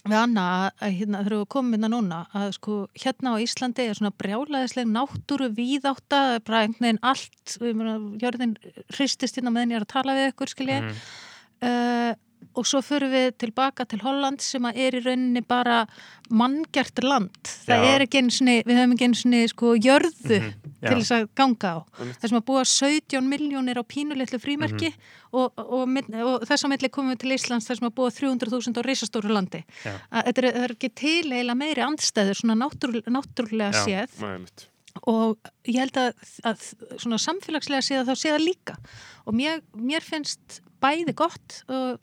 við 0.08 0.16
Anna 0.18 0.44
að, 0.52 0.64
að 0.82 0.94
hérna, 0.98 1.18
þegar 1.22 1.36
við 1.38 1.44
komum 1.54 1.74
hérna 1.76 1.90
núna 1.92 2.16
að 2.34 2.48
sko 2.56 2.78
hérna 2.98 3.34
á 3.38 3.42
Íslandi 3.44 3.84
er 3.86 3.98
svona 3.98 4.10
brjálæðisleg 4.18 4.88
náttúru 4.90 5.48
víðátta 5.54 6.18
það 6.24 6.34
er 6.38 6.42
bara 6.48 6.62
einhvern 6.64 6.86
veginn 6.88 7.02
allt 7.12 7.54
við 7.62 7.76
meina, 7.78 7.94
jörðin 8.24 8.56
hristist 8.96 9.38
hérna 9.38 9.52
meðan 9.54 9.74
ég 9.76 9.80
er 9.82 9.86
að 9.86 9.92
tala 9.94 10.16
við 10.18 10.30
ykkur 10.32 10.52
skilji 10.54 10.80
Mhm. 10.82 11.00
uh, 11.62 12.12
og 12.54 12.66
svo 12.68 12.80
förum 12.84 13.10
við 13.12 13.30
tilbaka 13.38 13.84
til 13.88 14.00
Holland 14.04 14.40
sem 14.40 14.64
er 14.70 14.92
í 14.98 15.00
rauninni 15.04 15.40
bara 15.48 15.86
manngjart 16.30 17.02
land 17.04 17.30
það 17.66 17.82
Já. 17.82 17.94
er 17.94 18.04
ekki 18.06 18.20
eins 18.22 18.38
og 18.42 18.48
við 18.68 18.78
höfum 18.78 18.94
ekki 18.96 19.06
eins 19.08 19.22
og 19.26 19.50
sko 19.52 19.72
jörðu 19.76 20.38
Mhm, 20.42 20.52
já. 20.82 20.88
til 20.88 20.98
þess 21.02 21.12
að 21.16 21.28
ganga 21.36 21.70
á 21.72 21.78
Einmitt. 22.00 22.18
þess 22.22 22.32
að 22.32 22.44
búa 22.48 22.64
17 22.64 23.28
miljónir 23.28 23.76
á 23.78 23.84
pínulitlu 23.84 24.38
frímerki 24.40 24.88
Mhm. 24.92 25.00
og, 25.32 25.52
og, 25.56 25.72
og, 25.72 25.88
og 25.88 26.46
þess 26.48 26.64
að 26.64 26.68
milli 26.72 26.88
komum 26.90 27.12
við 27.14 27.18
til 27.20 27.32
Íslands 27.36 27.66
þess 27.68 27.80
að 27.82 27.94
búa 27.94 28.10
300.000 28.10 28.78
á 28.78 28.82
risastóru 28.82 29.28
landi 29.32 29.64
Já. 29.84 29.98
að 30.12 30.24
þetta 30.26 30.38
er, 30.42 30.52
það 30.52 30.64
er 30.64 30.74
ekki 30.76 30.94
til 30.94 31.24
eiginlega 31.32 31.56
meiri 31.56 31.82
andstæður 31.86 32.36
svona 32.40 32.56
náttúrulega, 32.64 33.08
náttúrulega 33.08 33.72
Já. 33.72 33.84
séð 33.84 34.20
Nei, 34.22 34.32
einmitt. 34.36 34.68
og 35.06 35.38
ég 35.64 35.78
held 35.80 35.96
að, 35.96 36.12
að 36.44 36.98
svona 36.98 37.18
samfélagslega 37.18 37.82
séð 37.82 38.08
þá 38.08 38.14
séð 38.16 38.38
líka 38.44 38.76
og 39.26 39.34
mér, 39.34 39.60
mér 39.76 40.00
finnst 40.02 40.60
bæði 40.82 41.14
gott 41.14 41.62
og 41.68 41.98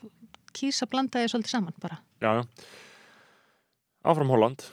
kýsa 0.56 0.86
að 0.86 0.94
blanda 0.94 1.22
því 1.22 1.32
svolítið 1.34 1.54
saman 1.56 1.82
bara 1.82 2.00
já, 2.22 2.32
já. 2.40 2.44
áfram 4.04 4.34
Holland. 4.34 4.66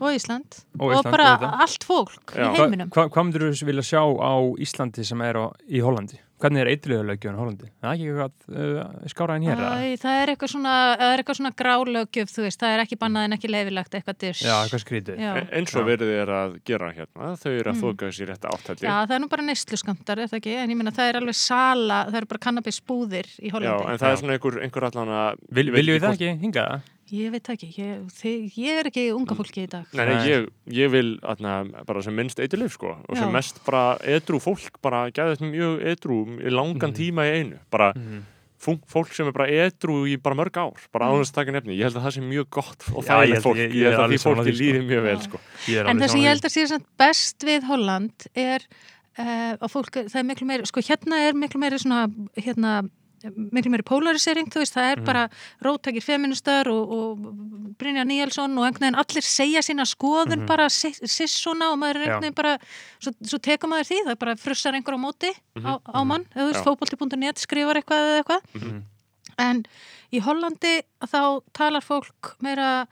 Og 0.00 0.10
Ísland 0.16 0.58
Og 0.80 0.86
og, 0.88 0.92
Ísland, 0.96 1.10
bara 1.12 1.30
auðvitað. 1.36 1.56
allt 1.66 1.84
fólk 1.88 2.34
Já. 2.36 2.44
í 2.48 2.56
heiminum 2.60 2.90
Hva, 2.90 3.08
hvað 3.12 3.24
myndur 3.28 3.48
þú 3.52 3.66
vilja 3.70 3.82
sjá 3.92 4.02
á 4.02 4.32
Íslandi 4.66 5.04
sem 5.04 5.20
er 5.22 5.36
á, 5.40 5.44
í 5.68 5.80
Hollandi? 5.84 6.20
Hvernig 6.42 6.58
er 6.64 6.68
eitthvað 6.74 7.36
í 7.36 7.38
Hollandi? 7.38 7.68
Það 7.78 7.86
er 7.86 7.92
ekki 7.94 8.06
eitthvað 8.10 8.32
uh, 8.58 9.08
skára 9.12 9.34
en 9.38 9.44
hér? 9.46 9.60
Æ, 9.62 9.94
það 10.02 10.16
er 10.24 10.32
eitthvað 10.32 10.50
svona, 10.50 10.72
er 11.06 11.20
svona 11.38 11.52
grálögjöf, 11.60 12.32
þú 12.34 12.42
veist, 12.48 12.58
það 12.58 12.72
er 12.74 12.82
ekki 12.82 12.98
bannað 12.98 13.26
en 13.28 13.36
ekki 13.36 13.50
leifilegt 13.52 13.94
eitthvað 13.94 14.16
dyrs. 14.24 14.40
Já, 14.42 14.54
eitthvað 14.64 14.82
skrítið. 14.82 15.20
Já. 15.22 15.30
E- 15.38 15.44
eins 15.60 15.76
og 15.78 15.84
Já. 15.84 15.86
verið 15.92 16.10
er 16.18 16.32
að 16.34 16.56
gera 16.66 16.88
hérna 16.96 17.30
þau 17.38 17.52
eru 17.52 17.70
að 17.70 17.76
Mm. 17.76 17.82
þóka 17.84 18.10
sér 18.18 18.32
rétt 18.32 18.48
áttætti 18.50 18.82
Já, 18.88 18.96
það 19.06 19.14
er 19.14 19.22
nú 19.22 19.28
bara 19.36 19.42
neysluskamtar, 19.46 20.18
er 20.18 20.26
það 20.32 20.40
ekki? 20.42 20.56
En 20.64 20.70
ég 20.74 20.76
meina, 20.82 20.90
það 20.90 21.08
er 21.12 21.20
alveg 21.22 21.38
sala, 21.38 22.00
það 22.10 22.18
er 22.24 22.26
bara 22.34 22.42
kannabisbúðir 22.48 23.30
í 23.38 23.46
Já, 23.46 23.52
Hollandi. 23.54 23.86
en 23.92 23.98
það 24.02 24.08
Já. 24.08 24.12
er 24.12 24.16
svona 24.24 24.34
einhver, 24.34 24.58
einhver 24.66 24.88
allan 24.90 25.08
að 25.14 25.38
Vil, 25.52 25.70
ég 27.12 27.30
veit 27.34 27.48
ekki? 27.52 27.68
Ég 27.76 28.02
þið, 28.16 28.56
ég 28.56 28.80
er 28.80 28.88
ekki 28.90 29.04
unga 29.14 29.34
fólki 29.36 29.66
í 29.66 29.70
dag. 29.70 29.86
Nei, 29.92 30.04
nei, 30.08 30.18
ég, 30.30 30.48
ég 30.72 30.90
vil 30.90 31.18
atna, 31.22 31.62
bara 31.86 32.02
sem 32.02 32.14
minnst 32.16 32.40
eiturlif 32.40 32.72
sko 32.78 32.96
og 33.08 33.16
sem 33.16 33.28
Já. 33.28 33.32
mest 33.32 33.60
bara 33.66 33.98
edru 34.02 34.40
fólk 34.40 34.80
bara 34.82 35.06
gæði 35.10 35.36
þetta 35.36 35.50
mjög 35.52 35.82
edru 35.92 36.20
í 36.40 36.50
langan 36.52 36.90
Mhm. 36.92 36.96
tíma 36.96 37.26
í 37.28 37.34
einu 37.42 37.58
bara 37.70 37.92
Mm. 37.94 38.22
fólk 38.62 39.12
sem 39.12 39.26
er 39.26 39.32
bara 39.32 39.48
edru 39.50 40.06
í 40.06 40.16
bara 40.22 40.36
mörg 40.38 40.54
ár 40.56 40.78
bara 40.92 41.06
Mm. 41.10 41.18
ánast 41.18 41.32
að 41.32 41.34
taka 41.34 41.52
nefni, 41.52 41.76
ég 41.76 41.82
held 41.82 41.96
að 41.96 42.04
það 42.06 42.14
sé 42.16 42.22
mjög 42.22 42.46
gott 42.50 42.82
og 42.94 43.04
þægilegt 43.04 43.42
fólk, 43.42 43.56
ég- 43.56 43.72
ég, 43.72 43.74
ég 43.74 43.86
er 43.86 43.92
held 43.92 44.02
að 44.02 44.12
því 44.12 44.22
fólki 44.22 44.52
sko. 44.54 44.62
líði 44.62 44.80
mjög 44.86 45.02
vel 45.02 45.20
sko 45.20 45.38
Ég 45.66 45.76
er 45.80 45.86
En 45.86 45.98
það 45.98 46.08
sem 46.10 46.20
ég 46.20 46.28
held 46.32 46.42
að 46.42 46.54
sé 46.56 46.66
samt 46.68 46.86
best 46.98 47.38
við 47.42 47.62
Holland 47.64 48.12
er 48.36 48.60
uh, 49.18 49.52
að 49.60 49.68
fólk, 49.70 49.90
það 50.08 50.14
er 50.16 50.22
miklu 50.24 50.46
meiri, 50.46 50.64
sko 50.66 50.80
hérna 50.80 51.18
er 51.28 51.32
miklu 51.34 51.60
meiri 51.60 51.76
svona, 51.78 52.06
hérna, 52.38 52.88
miklu 53.30 53.70
meiri 53.70 53.82
polarisering, 53.86 54.48
þú 54.50 54.58
veist, 54.62 54.74
það 54.74 54.92
er 54.92 54.96
Mhm. 55.00 55.04
bara 55.04 55.28
róttakir 55.62 56.02
feministar 56.02 56.66
og, 56.68 56.90
og 56.92 57.18
Brynja 57.78 58.04
Níelsson 58.04 58.56
og 58.58 58.64
einhvern 58.66 58.80
veginn 58.90 58.98
allir 58.98 59.22
segja 59.22 59.60
sína 59.62 59.86
skoðun 59.86 60.40
Mhm. 60.42 60.46
bara 60.46 60.68
siss 60.68 61.36
svona 61.40 61.72
og 61.72 61.78
maður 61.78 61.96
er 61.96 62.02
einhvern 62.06 62.20
veginn 62.22 62.34
bara, 62.34 62.58
svo, 63.00 63.12
svo 63.22 63.38
tekur 63.38 63.68
maður 63.68 63.88
því, 63.90 63.98
það 64.06 64.18
bara 64.18 64.34
frussar 64.36 64.74
einhver 64.74 64.94
á 64.94 65.00
móti 65.00 65.30
á, 65.56 65.80
á 65.80 66.04
mann, 66.06 66.24
þú 66.34 66.50
veist, 66.52 66.64
Já. 66.64 66.64
fótbolti.net 66.64 67.36
skrifar 67.38 67.76
eitthvað 67.76 68.02
eða 68.08 68.24
eitthvað 68.24 68.42
Mhm. 68.54 68.82
En 69.38 69.64
í 70.12 70.20
Hollandi 70.20 70.82
þá 71.00 71.40
talar 71.54 71.80
fólk 71.80 72.36
meira, 72.42 72.86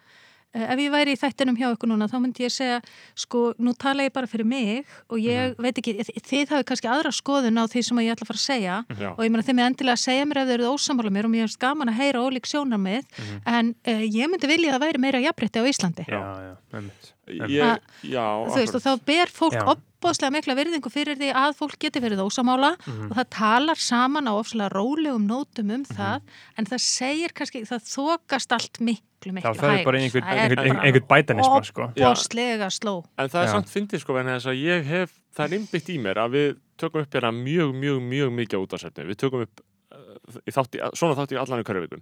ef 0.55 0.79
ég 0.83 0.91
væri 0.91 1.13
í 1.15 1.19
þættinum 1.21 1.57
hjá 1.59 1.69
ykkur 1.75 1.91
núna, 1.93 2.09
þá 2.11 2.17
myndi 2.21 2.43
ég 2.47 2.51
segja, 2.55 2.81
sko, 3.15 3.53
nú 3.63 3.75
tala 3.79 4.03
ég 4.09 4.13
bara 4.13 4.27
fyrir 4.27 4.47
mig 4.47 4.85
og 5.09 5.19
ég 5.23 5.55
veit 5.63 5.79
ekki, 5.79 5.95
þi- 6.09 6.23
þið 6.27 6.55
hafi 6.57 6.67
kannski 6.71 6.91
aðra 6.91 7.13
skoðun 7.15 7.61
á 7.61 7.65
því 7.71 7.83
sem 7.87 8.01
ég 8.03 8.11
ætla 8.17 8.27
að 8.27 8.31
fara 8.33 8.41
að 8.41 8.49
segja 8.49 8.79
Já. 8.99 9.11
og 9.15 9.23
ég 9.23 9.31
meina 9.31 9.47
þið 9.47 9.57
með 9.61 9.69
endilega 9.71 9.97
að 9.99 10.05
segja 10.07 10.25
mér 10.27 10.41
ef 10.43 10.49
þið 10.49 10.57
eruð 10.59 10.73
ósamála 10.75 11.15
mér 11.15 11.25
og 11.29 11.31
mér 11.37 11.45
finnst 11.47 11.61
gaman 11.63 11.93
að 11.93 12.01
heyra 12.03 12.25
ólík 12.27 12.51
sjónarmið, 12.51 13.05
en 13.47 13.75
uh, 13.87 14.03
ég 14.11 14.31
myndi 14.33 14.51
vilja 14.51 14.73
að 14.73 14.79
það 14.79 14.87
væri 14.89 15.05
meira 15.07 15.23
jafnrétti 15.23 15.63
á 15.63 15.65
Íslandi. 15.71 16.05
Já, 16.11 16.21
já, 16.21 16.55
einmitt. 16.75 17.13
Ég, 17.31 17.63
Að- 17.63 18.11
já, 18.11 18.27
þú 18.51 18.59
veist, 18.59 18.75
og 18.75 18.83
þá 18.83 18.93
ber 19.07 19.31
fólk 19.31 19.55
Já. 19.55 19.63
Opbóðslega 20.01 20.33
mikla 20.33 20.55
virðingu 20.57 20.91
fyrir 20.93 21.19
því 21.21 21.29
að 21.37 21.55
fólk 21.59 21.77
geti 21.83 22.01
verið 22.01 22.23
ósamála 22.25 22.71
Mhm. 22.87 23.11
og 23.11 23.17
það 23.19 23.29
talar 23.37 23.77
saman 23.77 24.25
á 24.29 24.33
ofslega 24.33 24.71
rólegum 24.73 25.27
nótum 25.29 25.71
um 25.75 25.85
það 25.85 26.23
en 26.57 26.65
það 26.65 26.81
segir 26.81 27.33
kannski, 27.37 27.63
það 27.69 27.85
þokast 27.85 28.53
allt 28.57 28.81
miklu, 28.81 29.33
miklu 29.37 29.53
Já, 29.53 29.61
það 29.61 29.79
er 29.79 29.85
bara 29.85 29.99
einhvern, 30.01 30.25
Það 30.25 30.33
er 30.33 30.41
einhvern, 30.41 30.75
bara 30.75 30.87
einhvern 30.89 31.09
bætanisma, 31.13 31.65
sko. 31.65 31.83
opbóðslega 31.93 32.71
sló 32.73 33.05
En 33.19 33.29
það 33.29 33.43
er 33.43 33.47
Já. 33.47 33.53
samt 33.53 33.69
fyndið 33.69 34.01
sko, 34.01 34.13
vegna 34.17 34.37
þess 34.39 34.47
að 34.49 34.63
ég 34.65 34.85
hef, 34.85 35.11
það 35.37 35.45
er 35.53 35.57
innbyggt 35.59 35.89
í 35.93 35.99
mér 36.01 36.17
að 36.17 36.31
við 36.33 36.57
tökum 36.81 37.03
upp 37.03 37.11
hérna 37.13 37.33
mjög, 37.37 37.75
mjög, 37.77 38.01
mjög 38.01 38.31
mikið 38.33 38.57
á 38.57 38.65
útvarsefni. 38.65 39.05
Við 39.05 39.17
tökum 39.21 39.43
upp 39.45 39.61
uh, 39.93 40.41
í 40.49 40.51
þátti, 40.51 40.81
svona 40.97 41.15
þátti 41.19 41.37
í 41.37 41.41
allan 41.43 41.61
í 41.61 41.65
hverju 41.69 41.83
viku. 41.85 42.01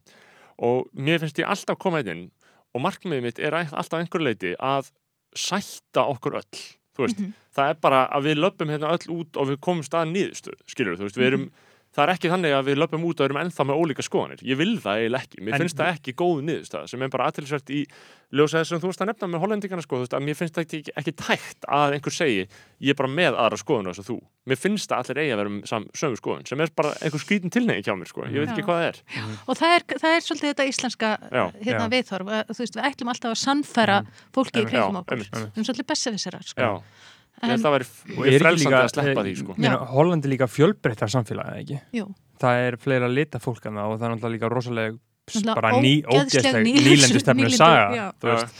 Og 0.62 0.86
mér 0.94 1.18
finnst 1.18 1.38
ég 1.42 1.48
alltaf 1.50 1.78
koma 1.78 1.98
inn 2.00 2.08
inn 2.14 2.30
og 2.74 2.80
markmiðið 2.84 3.22
mitt 3.22 3.38
er 3.40 3.50
að- 3.58 3.72
alltaf 3.74 3.98
einhver 3.98 4.22
leiti 4.22 4.54
að 4.60 4.90
sætta 5.34 6.06
okkur 6.06 6.36
öll. 6.38 6.77
Þú 6.98 7.06
veist, 7.06 7.18
Mhm. 7.20 7.32
það 7.54 7.70
er 7.70 7.74
bara 7.80 8.00
að 8.10 8.24
við 8.26 8.38
löpum 8.42 8.68
hérna 8.74 8.90
öll 8.90 9.14
út 9.20 9.36
og 9.38 9.46
við 9.48 9.56
komum 9.62 9.84
stað 9.86 10.10
nýðustu, 10.10 10.52
skilur 10.66 10.96
þú 10.98 11.06
veist, 11.06 11.16
við 11.16 11.26
erum, 11.30 11.50
það 11.98 12.04
er 12.06 12.12
ekki 12.14 12.30
þannig 12.30 12.52
að 12.54 12.68
við 12.70 12.76
löpum 12.78 13.04
út 13.08 13.18
og 13.20 13.26
erum 13.26 13.40
ennþá 13.42 13.64
með 13.66 13.80
ólíka 13.82 14.04
skoðanir. 14.06 14.42
Ég 14.46 14.58
vil 14.60 14.76
það 14.78 15.00
eiginlega 15.02 15.26
ekki. 15.26 15.42
Mér 15.42 15.54
En- 15.56 15.62
finnst 15.64 15.78
það 15.80 15.90
ekki 15.96 16.14
góð 16.22 16.42
niðurstað 16.46 16.86
sem 16.92 17.02
er 17.02 17.10
bara 17.10 17.26
aðtilsvert 17.32 17.72
í 17.74 17.80
ljósa 18.38 18.60
þess 18.60 18.68
sem 18.74 18.80
þú 18.82 18.90
veist 18.92 19.02
að 19.02 19.08
nefna 19.08 19.28
með 19.32 19.40
hollendingarna 19.42 19.82
sko, 19.82 19.96
þú 19.98 20.04
veist, 20.04 20.14
að 20.14 20.24
mér 20.28 20.36
finnst 20.38 20.54
það 20.58 20.64
ekki, 20.66 20.80
ekki 21.00 21.14
tækt 21.16 21.66
að 21.78 21.94
einhver 21.96 22.12
segi 22.14 22.42
ég 22.44 22.92
er 22.92 22.98
bara 23.00 23.08
með 23.18 23.38
aðra 23.40 23.58
skoðun 23.58 23.88
þess 23.90 24.02
að 24.04 24.10
þú. 24.12 24.16
Mér 24.48 24.60
finnst 24.62 24.92
það 24.92 25.00
allir 25.02 25.20
eigi 25.24 25.32
að 25.32 25.40
vera 25.42 25.52
um 25.52 25.58
sam, 25.68 25.86
sömu 25.96 26.20
skoðun 26.20 26.46
sem 26.48 26.60
er 26.60 26.72
bara 26.76 26.92
einhver 27.02 27.24
skrítin 27.24 27.50
tilnegi 27.56 27.82
hjá 27.88 27.96
mér 27.98 28.08
sko. 28.12 28.26
Ég 28.28 28.44
veit 28.44 28.52
ekki 28.52 28.62
Já. 28.62 28.68
hvað 28.68 28.78
það 28.78 28.88
er. 28.92 29.00
og 29.48 29.58
það 29.58 29.74
er, 29.78 29.86
það 30.04 30.14
er 30.18 30.26
svolítið 30.28 30.52
þetta 30.52 30.68
íslenska 30.70 31.10
Já, 31.32 31.44
hérna 31.64 31.84
já. 31.88 31.92
viðhorf, 31.96 32.32
þú 32.52 32.60
veist, 32.62 32.76
við 32.78 32.88
ætlum 32.92 33.12
alltaf 33.14 33.32
að 33.34 33.40
sannfæra 33.42 33.98
fólki 34.36 34.60
í 34.60 34.68
Já, 34.76 34.84
okkur 34.92 35.24
við 35.24 35.40
erum 35.40 35.64
svolítið 35.68 35.88
bessevisserar 35.88 36.44
sko. 36.52 36.70
Já, 37.38 37.46
ég 37.46 37.48
En- 37.48 37.50
held 37.50 37.66
að 37.66 37.74
mjög 37.78 38.32
er 38.34 38.40
frelsandi 38.42 38.64
líka, 38.64 38.82
að 38.84 38.92
sleppa 38.94 39.20
eh, 39.20 39.24
því 39.28 39.34
sko. 39.38 39.54
meina, 39.58 39.76
Holland 39.92 40.24
er 40.24 40.28
líka 40.32 40.46
fjölbreyttar 40.50 41.08
samfélagi, 41.12 41.60
ekki? 41.62 41.80
Jú. 41.94 42.06
Það 42.40 42.62
er 42.68 42.76
fleira 42.76 43.08
lita 43.08 43.38
fólk 43.38 43.66
en 43.66 43.74
það 43.78 43.92
og 43.92 43.98
það 44.00 44.04
er 44.08 44.14
náttúrulega 44.14 44.34
líka 44.38 44.50
rosalega 44.50 44.98
bara 45.54 45.70
ný, 45.78 46.02
ógeðsleg 46.04 46.40
ógeðsleg 46.40 46.64
nýlendu- 46.66 46.88
nýlendustefnu 46.88 47.44
nýlendu- 47.44 47.56
saga, 47.56 47.94
já. 47.94 48.06
þú 48.20 48.30
veist, 48.32 48.54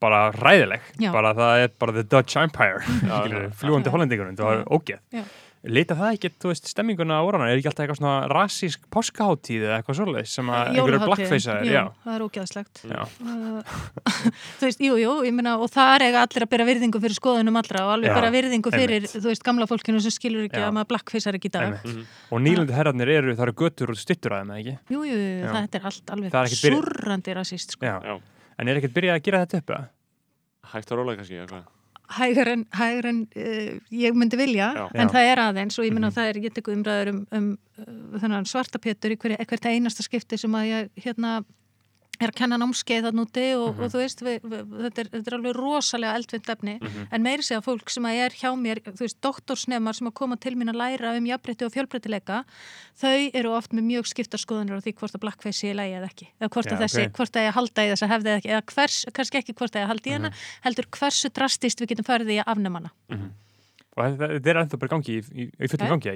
bara 0.00 0.32
ræðileg, 0.32 0.80
Já. 0.98 1.12
bara 1.12 1.34
það 1.34 1.64
er 1.64 1.68
bara 1.78 1.92
the 1.92 2.02
Dutch 2.02 2.36
Empire, 2.36 2.80
fljúandi 3.60 3.90
hollendingunum, 3.92 4.36
það 4.36 4.44
var 4.44 4.64
ógeð. 4.64 4.98
Já. 5.60 5.68
Lita 5.76 5.92
það 5.92 6.14
ekki, 6.14 6.28
þú 6.40 6.48
veist, 6.48 6.68
stemminguna 6.72 7.18
á 7.20 7.22
orðana, 7.22 7.48
er 7.52 7.58
ekki 7.60 7.68
alltaf 7.68 7.84
eitthvað 7.84 7.98
svona 7.98 8.12
rassísk 8.32 8.86
páskaháttíð 8.94 9.64
eða 9.66 9.74
eitthvað 9.76 9.96
svoleiðis 9.98 10.36
sem 10.38 10.48
að 10.48 10.70
einhverju 10.70 10.80
Jólahátíðin, 10.80 11.10
blackfaceaðir, 11.10 11.66
jú, 11.68 11.74
já. 11.74 11.82
það 12.04 12.14
er 12.14 12.22
ógeðslegt 12.24 12.80
Já. 12.88 13.02
Uh, 13.20 13.74
þú 14.62 14.64
veist, 14.64 14.80
jú, 14.86 14.94
jú, 15.02 15.10
ég 15.28 15.34
meina 15.36 15.52
og 15.60 15.68
það 15.74 15.90
er 15.98 16.04
eiga 16.06 16.22
allir 16.24 16.46
að 16.46 16.52
bera 16.54 16.66
virðingu 16.70 17.02
fyrir 17.04 17.18
skoðunum 17.18 17.60
allra 17.60 17.82
og 17.84 17.92
alveg 17.98 18.08
Já, 18.08 18.14
bara 18.16 18.30
virðingu 18.32 18.72
fyrir, 18.72 18.94
einmitt. 18.96 19.16
þú 19.18 19.28
veist, 19.28 19.44
gamla 19.50 19.68
fólkinu 19.68 20.00
sem 20.00 20.14
skilur 20.16 20.46
ekki 20.48 20.62
Já. 20.62 20.64
að 20.70 20.76
maður 20.78 20.90
blackfacear 20.94 21.36
ekki 21.36 21.50
í 21.50 21.54
dag 21.58 21.66
Einmitt. 21.68 21.84
Mhm. 21.90 22.06
Og 22.32 22.42
nýlendu 22.46 22.76
herrarnir 22.78 23.12
eru, 23.18 23.34
það 23.36 23.46
eru 23.50 23.56
götur 23.60 23.92
og 23.92 24.00
stittur 24.00 24.36
að 24.38 24.46
þeim, 24.46 24.54
ekki? 24.62 24.78
Jú, 24.96 25.02
jú, 25.10 25.18
þetta 25.44 25.82
er 25.82 25.90
allt 25.92 26.14
alveg 26.16 26.38
er 26.40 26.56
surrandi 26.56 27.36
rasist, 27.36 27.76
sko. 27.76 28.16
En 28.56 28.68
er 28.68 28.80
ekkert 28.80 28.96
byrjað 28.96 29.20
að 29.20 29.28
gera 29.28 29.44
þetta 29.44 29.60
upp? 29.60 29.76
Hægt 30.72 30.92
að 30.92 31.00
róla 31.02 31.18
kannski, 31.20 31.36
eða 31.36 31.52
hvað? 31.52 31.68
Hægur 32.16 32.48
en, 32.48 32.66
hægur 32.74 33.06
en 33.10 33.20
uh, 33.36 33.78
ég 33.92 34.14
myndi 34.18 34.36
vilja, 34.40 34.72
Já. 34.76 34.86
en 34.94 35.08
Já. 35.08 35.12
það 35.14 35.28
er 35.32 35.42
aðeins 35.46 35.78
og 35.78 35.84
ég 35.84 35.90
Mhm. 35.92 36.00
meina 36.00 36.10
það 36.10 36.28
er, 36.30 36.40
ég 36.42 36.54
teku 36.54 36.72
umræður 36.74 37.08
um, 37.14 37.26
um 37.32 37.58
uh, 37.78 38.18
þennan 38.20 38.46
svartapétur 38.50 39.14
í 39.14 39.16
hverja, 39.16 39.38
einasta 39.76 40.02
skipti 40.02 40.38
sem 40.38 40.50
að 40.52 40.68
ég 40.70 40.90
hérna 41.04 41.44
er 42.20 42.28
að 42.30 42.36
kenna 42.36 42.56
námskeið 42.60 43.06
þann 43.08 43.20
úti 43.24 43.44
og, 43.56 43.74
Mhm. 43.76 43.82
og 43.84 43.90
þú 43.94 43.98
veist, 44.02 44.20
við, 44.20 44.40
við, 44.44 44.64
þetta, 44.84 44.98
er, 45.00 45.08
þetta 45.14 45.26
er 45.30 45.36
alveg 45.38 45.54
rosalega 45.56 46.14
eldvind 46.20 46.50
efni, 46.54 46.74
Mhm. 46.80 47.06
en 47.12 47.22
meiri 47.24 47.42
segja 47.42 47.62
fólk 47.64 47.88
sem 47.90 48.04
að 48.04 48.18
er 48.26 48.30
hjá 48.30 48.50
mér, 48.60 48.80
þú 48.84 49.00
veist, 49.06 49.20
doktorsnemar 49.22 49.94
sem 49.94 50.06
að 50.06 50.14
koma 50.14 50.36
til 50.36 50.54
mín 50.54 50.68
að 50.70 50.76
læra 50.82 51.16
um 51.16 51.24
jafnbreytti 51.24 51.64
og 51.64 51.72
fjölbreytileika, 51.72 52.44
þau 53.00 53.30
eru 53.34 53.50
oft 53.56 53.72
með 53.72 53.84
mjög 53.88 54.06
skipta 54.12 54.36
skoðanir 54.36 54.76
á 54.76 54.80
því 54.84 54.92
hvort 54.94 55.14
að 55.16 55.20
blackface 55.24 55.58
sé 55.64 55.72
í 55.72 55.74
lægi 55.74 55.96
eða 55.96 56.10
ekki, 56.12 56.26
eða 56.40 56.48
hvort 56.50 56.66
Já, 56.66 56.72
að 56.76 56.80
þessi, 56.84 57.06
ok. 57.06 57.12
hvort 57.16 57.32
að 57.36 57.46
ég 57.48 57.52
halda 57.54 57.80
í 57.82 57.90
þessa 57.90 58.08
hefði 58.08 58.28
eða 58.28 58.38
ekki, 58.40 58.50
eða 58.50 58.64
hvers, 58.74 59.04
kannski 59.12 59.38
ekki 59.40 59.54
hvort 59.54 59.72
að 59.76 59.80
ég 59.82 59.88
haldi 59.88 60.10
í 60.10 60.12
hana, 60.12 60.30
heldur 60.64 60.86
hversu 60.90 61.28
drastist 61.32 61.80
við 61.80 61.88
getum 61.88 62.04
farið 62.04 62.28
í 62.36 62.38
að 62.44 62.48
afnema 62.52 62.76
hana. 62.80 62.90
Og 63.96 64.04
þetta, 64.04 64.28
þetta 64.38 64.46
er 64.46 64.56
ennþá 64.64 64.78
bara 64.78 64.88
í 64.88 64.92
gangi, 64.94 65.12
í, 65.18 65.20
í, 65.34 65.50
í 65.58 65.66
fullum 65.68 65.88
Já. 65.88 65.96
gangi? 65.96 66.10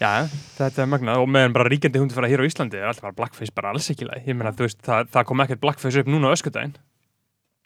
Já. 0.00 0.26
þetta 0.56 0.82
er 0.84 0.88
magnað 0.88 1.20
og 1.22 1.28
meðan 1.28 1.52
bara 1.56 1.68
ríkjandi 1.68 2.00
hundi 2.00 2.16
fara 2.16 2.30
hér 2.32 2.40
á 2.40 2.48
Íslandi 2.48 2.78
er 2.80 2.86
alltaf 2.88 3.04
bara 3.04 3.18
blackface 3.18 3.52
bara 3.54 3.74
alls 3.74 3.90
ekki 3.92 4.06
læg. 4.08 4.22
Ég 4.26 4.38
meina, 4.38 4.52
þú 4.56 4.64
veist, 4.64 4.80
það, 4.86 5.10
það 5.12 5.26
kom 5.28 5.44
ekkert 5.44 5.60
blackface 5.60 6.00
upp 6.00 6.08
núna 6.08 6.30
á 6.32 6.34
öskudaginn. 6.36 6.72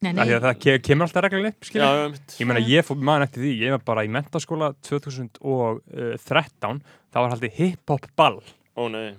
Nei, 0.05 0.11
Af 0.21 0.27
því 0.29 0.35
að 0.37 0.43
það 0.45 0.57
ke 0.61 0.73
kemur 0.85 1.07
alltaf 1.07 1.23
regluleg, 1.25 1.55
skilja. 1.65 1.87
já, 1.89 2.09
mitt. 2.13 2.35
Ég 2.43 2.49
meina, 2.51 2.61
ég 2.69 2.85
fór 2.85 2.99
maður 3.01 3.23
eftir 3.29 3.45
því, 3.45 3.53
ég 3.63 3.71
var 3.73 3.85
bara 3.87 4.03
í 4.05 4.11
mentaskóla 4.13 4.73
2013, 4.85 6.83
það 7.15 7.23
var 7.25 7.33
haldið 7.35 7.55
hip-hop 7.61 8.09
ball 8.19 8.41
Ó, 8.75 8.89
nei. 8.91 9.15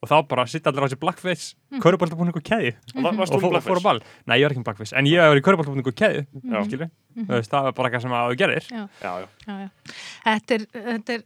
Og 0.00 0.08
þá 0.08 0.16
bara 0.28 0.46
sitta 0.48 0.70
allir 0.70 0.80
á 0.80 0.86
þessi 0.88 0.96
blackface, 1.00 1.54
mm. 1.70 1.80
körubóltabúning 1.84 2.32
og 2.36 2.42
keði 2.46 2.70
Va- 2.96 3.10
Varst 3.12 3.34
og 3.34 3.40
þú 3.40 3.44
fó- 3.44 3.50
blackface? 3.52 3.68
fór 3.68 3.80
á 3.80 3.84
ball. 3.84 4.00
Nei, 4.26 4.38
ég 4.40 4.46
var 4.46 4.54
ekki 4.54 4.62
með 4.62 4.68
blackface, 4.70 4.94
en 4.96 5.04
ég 5.10 5.20
var 5.20 5.36
í 5.36 5.44
körubóltabúning 5.44 5.86
og 5.90 5.94
keði, 6.00 6.22
Já. 6.40 6.62
skilja. 6.64 6.88
Þú 7.20 7.26
veist, 7.34 7.50
það 7.50 7.62
var 7.66 7.72
bara 7.76 7.88
eitthvað 7.90 8.02
sem 8.06 8.14
að 8.16 8.30
þú 8.30 8.36
gerir. 8.40 8.66
Já, 8.70 8.82
Já, 9.02 9.12
já. 9.20 9.28
já, 9.46 9.54
já. 9.60 9.94
Þetta 10.24 10.54
er, 10.54 10.66
þetta 10.88 11.12
er 11.12 11.22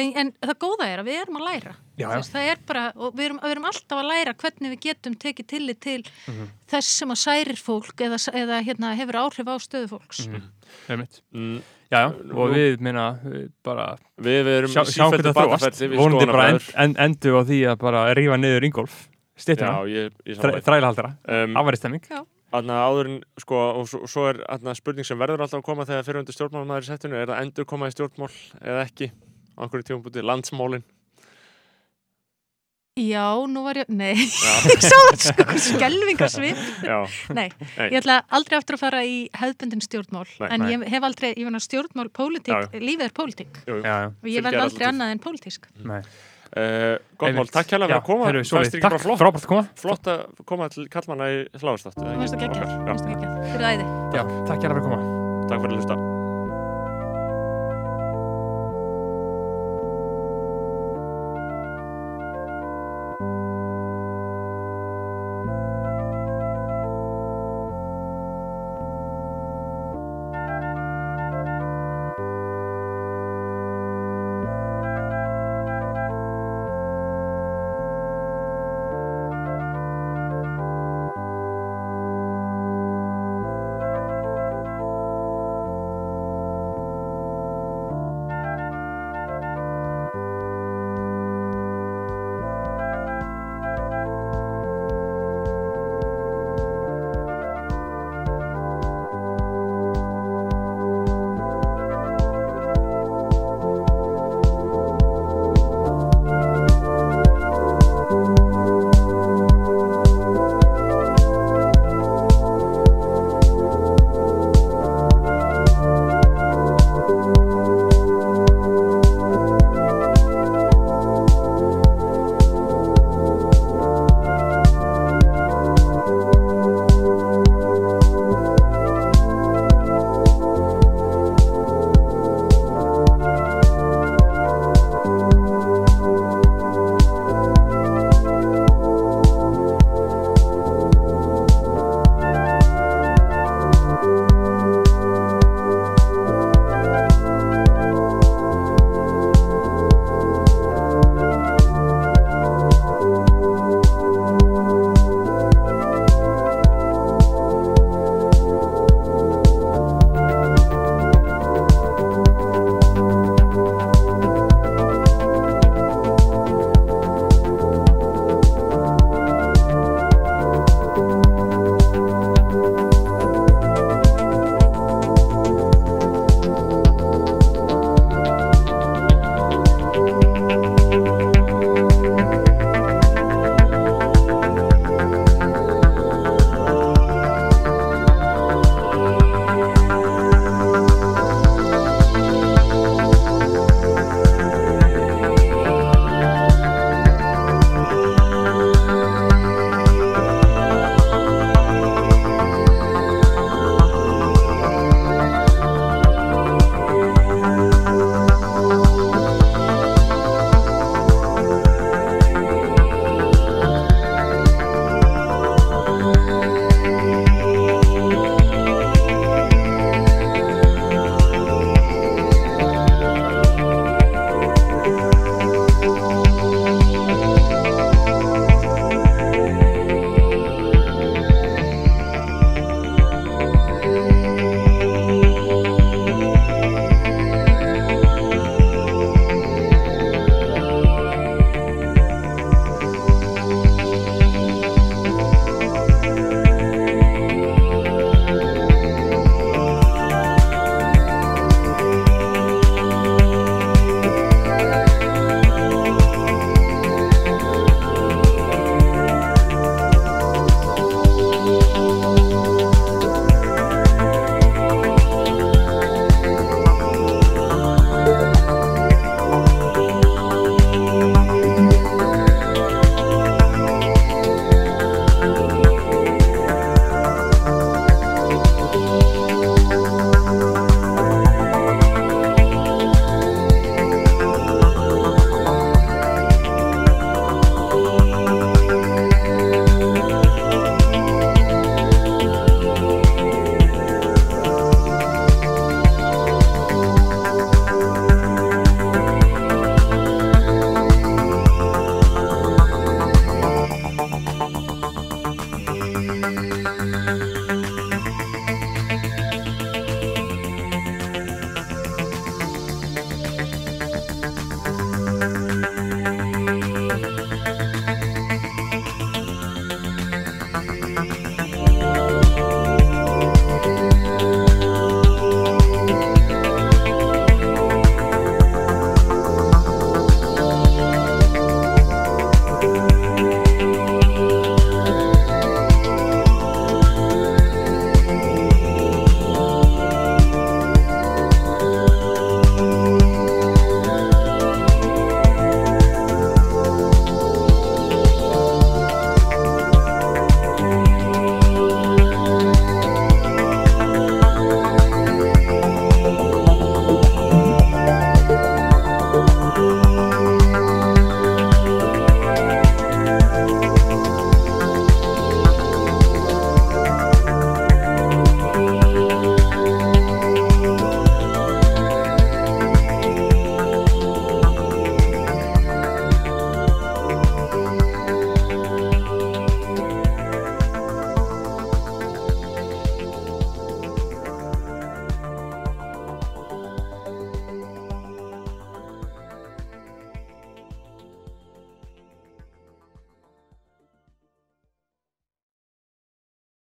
en, 0.00 0.12
en 0.24 0.32
það 0.42 0.54
góða 0.64 0.86
er 0.90 0.98
að 1.04 1.10
við 1.10 1.18
erum 1.22 1.36
að 1.40 1.46
læra. 1.50 1.74
Já, 2.00 2.06
Þú 2.06 2.10
já. 2.10 2.16
veist, 2.16 2.32
það 2.34 2.50
er 2.50 2.62
bara, 2.66 2.84
og 2.96 3.14
við 3.14 3.24
erum, 3.28 3.40
við 3.44 3.50
erum 3.54 3.68
alltaf 3.70 3.98
að 4.00 4.08
læra 4.10 4.34
hvernig 4.42 4.72
við 4.74 4.80
getum 4.88 5.14
tekið 5.20 5.46
tillit 5.54 5.80
til 5.80 6.02
Mhm. 6.26 6.48
þess 6.72 6.88
sem 7.02 7.08
að 7.14 7.20
særir 7.26 7.60
fólk 7.60 7.94
eða, 8.00 8.18
eða 8.42 8.62
hérna, 8.64 8.94
hefur 8.96 9.20
áhrif 9.22 9.46
á 9.46 9.54
stöðu 9.60 9.88
fólks. 9.92 10.26
Mhm. 10.26 10.42
Einmitt. 10.88 11.20
Mm, 11.34 11.62
Já, 11.90 12.00
já, 12.06 12.34
og 12.38 12.52
við, 12.54 12.76
minna, 12.86 13.04
bara 13.66 13.86
Við, 14.22 14.36
við 14.46 14.56
erum 14.60 14.70
sjá, 14.70 14.84
sjá 14.86 15.08
hvernig 15.08 15.32
það 15.34 15.40
þróast. 15.40 15.80
vonandi 15.98 16.28
bara 16.30 16.44
end, 16.52 16.68
end, 16.84 17.00
endu 17.02 17.32
á 17.34 17.40
því 17.48 17.58
að 17.72 17.80
bara 17.80 18.02
rífa 18.14 18.36
niður 18.38 18.66
Ingolf 18.68 18.98
Já, 19.00 19.42
stýttuna, 19.42 19.72
ég, 19.90 20.12
ég 20.28 20.36
þræ, 20.36 20.52
saman 20.52 20.64
þrælahaldara. 20.68 21.10
Um, 21.24 21.56
afværi 21.58 21.80
stemming. 21.80 22.04
Þannig 22.50 22.76
að 22.76 22.84
áður 22.90 23.08
en, 23.10 23.18
sko, 23.40 23.58
og 23.80 23.88
svo, 23.90 24.00
svo 24.10 24.26
er 24.28 24.40
þarna, 24.44 24.74
spurning 24.76 25.06
sem 25.06 25.18
verður 25.18 25.44
alltaf 25.46 25.60
að 25.62 25.66
koma 25.66 25.86
þegar 25.88 26.06
fyrirhundi 26.06 26.34
stjórnmálmaður 26.34 26.86
í 26.86 26.90
settinu, 26.90 27.18
er 27.18 27.30
það 27.30 27.42
endur 27.46 27.68
koma 27.72 27.88
í 27.90 27.94
stjórnmál 27.94 28.30
eða 28.60 28.82
ekki, 28.84 29.10
á 29.54 29.58
einhverju 29.64 29.86
tímabúti, 29.90 30.24
landsmálin. 30.26 30.84
Já, 33.00 33.26
nú 33.48 33.62
var 33.64 33.78
ég, 33.80 33.88
nei, 33.88 34.12
ég 34.72 34.82
sá 34.84 34.96
þetta 34.96 35.30
sko, 35.30 35.44
skelvingasvip. 35.66 36.58
já, 36.84 36.98
Nei, 37.36 37.46
ég 37.88 37.96
ætla 38.02 38.18
aldrei 38.36 38.58
aftur 38.58 38.76
að 38.76 38.82
fara 38.84 39.00
í 39.08 39.22
hefðbundin 39.40 39.80
stjórnmál, 39.84 40.26
Nei. 40.40 40.48
en 40.50 40.64
Nei. 40.66 40.72
ég 40.74 40.84
hef 40.92 41.06
aldrei, 41.08 41.30
ég 41.32 41.46
finna 41.48 41.62
stjórnmál, 41.64 42.10
pólitík, 42.12 42.76
lífið 42.76 43.06
er 43.08 43.14
pólitík. 43.16 43.62
Og 43.70 44.28
ég 44.28 44.44
verð 44.44 44.66
aldrei 44.66 44.90
annað 44.90 45.14
en 45.16 45.22
pólitísk. 45.24 45.70
nei. 45.84 46.02
Uh, 46.50 46.96
gott 47.14 47.30
mál, 47.36 47.46
takk 47.46 47.70
hérlega 47.70 48.00
fyrir 48.00 48.00
að 48.00 48.06
koma, 48.08 48.30
fannst 48.42 48.56
ekki 48.74 48.80
takk, 48.82 48.88
bara 48.88 48.98
flott, 48.98 49.20
frábært 49.22 49.44
að 49.46 49.50
koma. 49.52 49.68
Flott 49.78 50.08
að 50.10 50.24
koma 50.50 50.66
til 50.74 50.88
kallmanna 50.90 51.28
í 51.30 51.36
hláðastáttu. 51.62 52.02
Þú 52.02 52.16
veist 52.24 52.34
ekki 52.34 52.48
ekki, 52.50 52.64
þú 52.72 52.88
veist 52.90 53.06
ekki 53.06 53.18
ekki, 53.20 53.52
fyrir 53.52 53.68
æði. 53.70 53.86
já, 54.18 54.24
takk 54.50 54.66
hérlega 54.66 54.66
fyrir 54.66 54.80
að 54.82 54.88
koma. 54.90 55.46
Takk 55.46 55.62
fyrir 55.62 55.76
að 55.76 55.78
hlusta. 55.78 56.19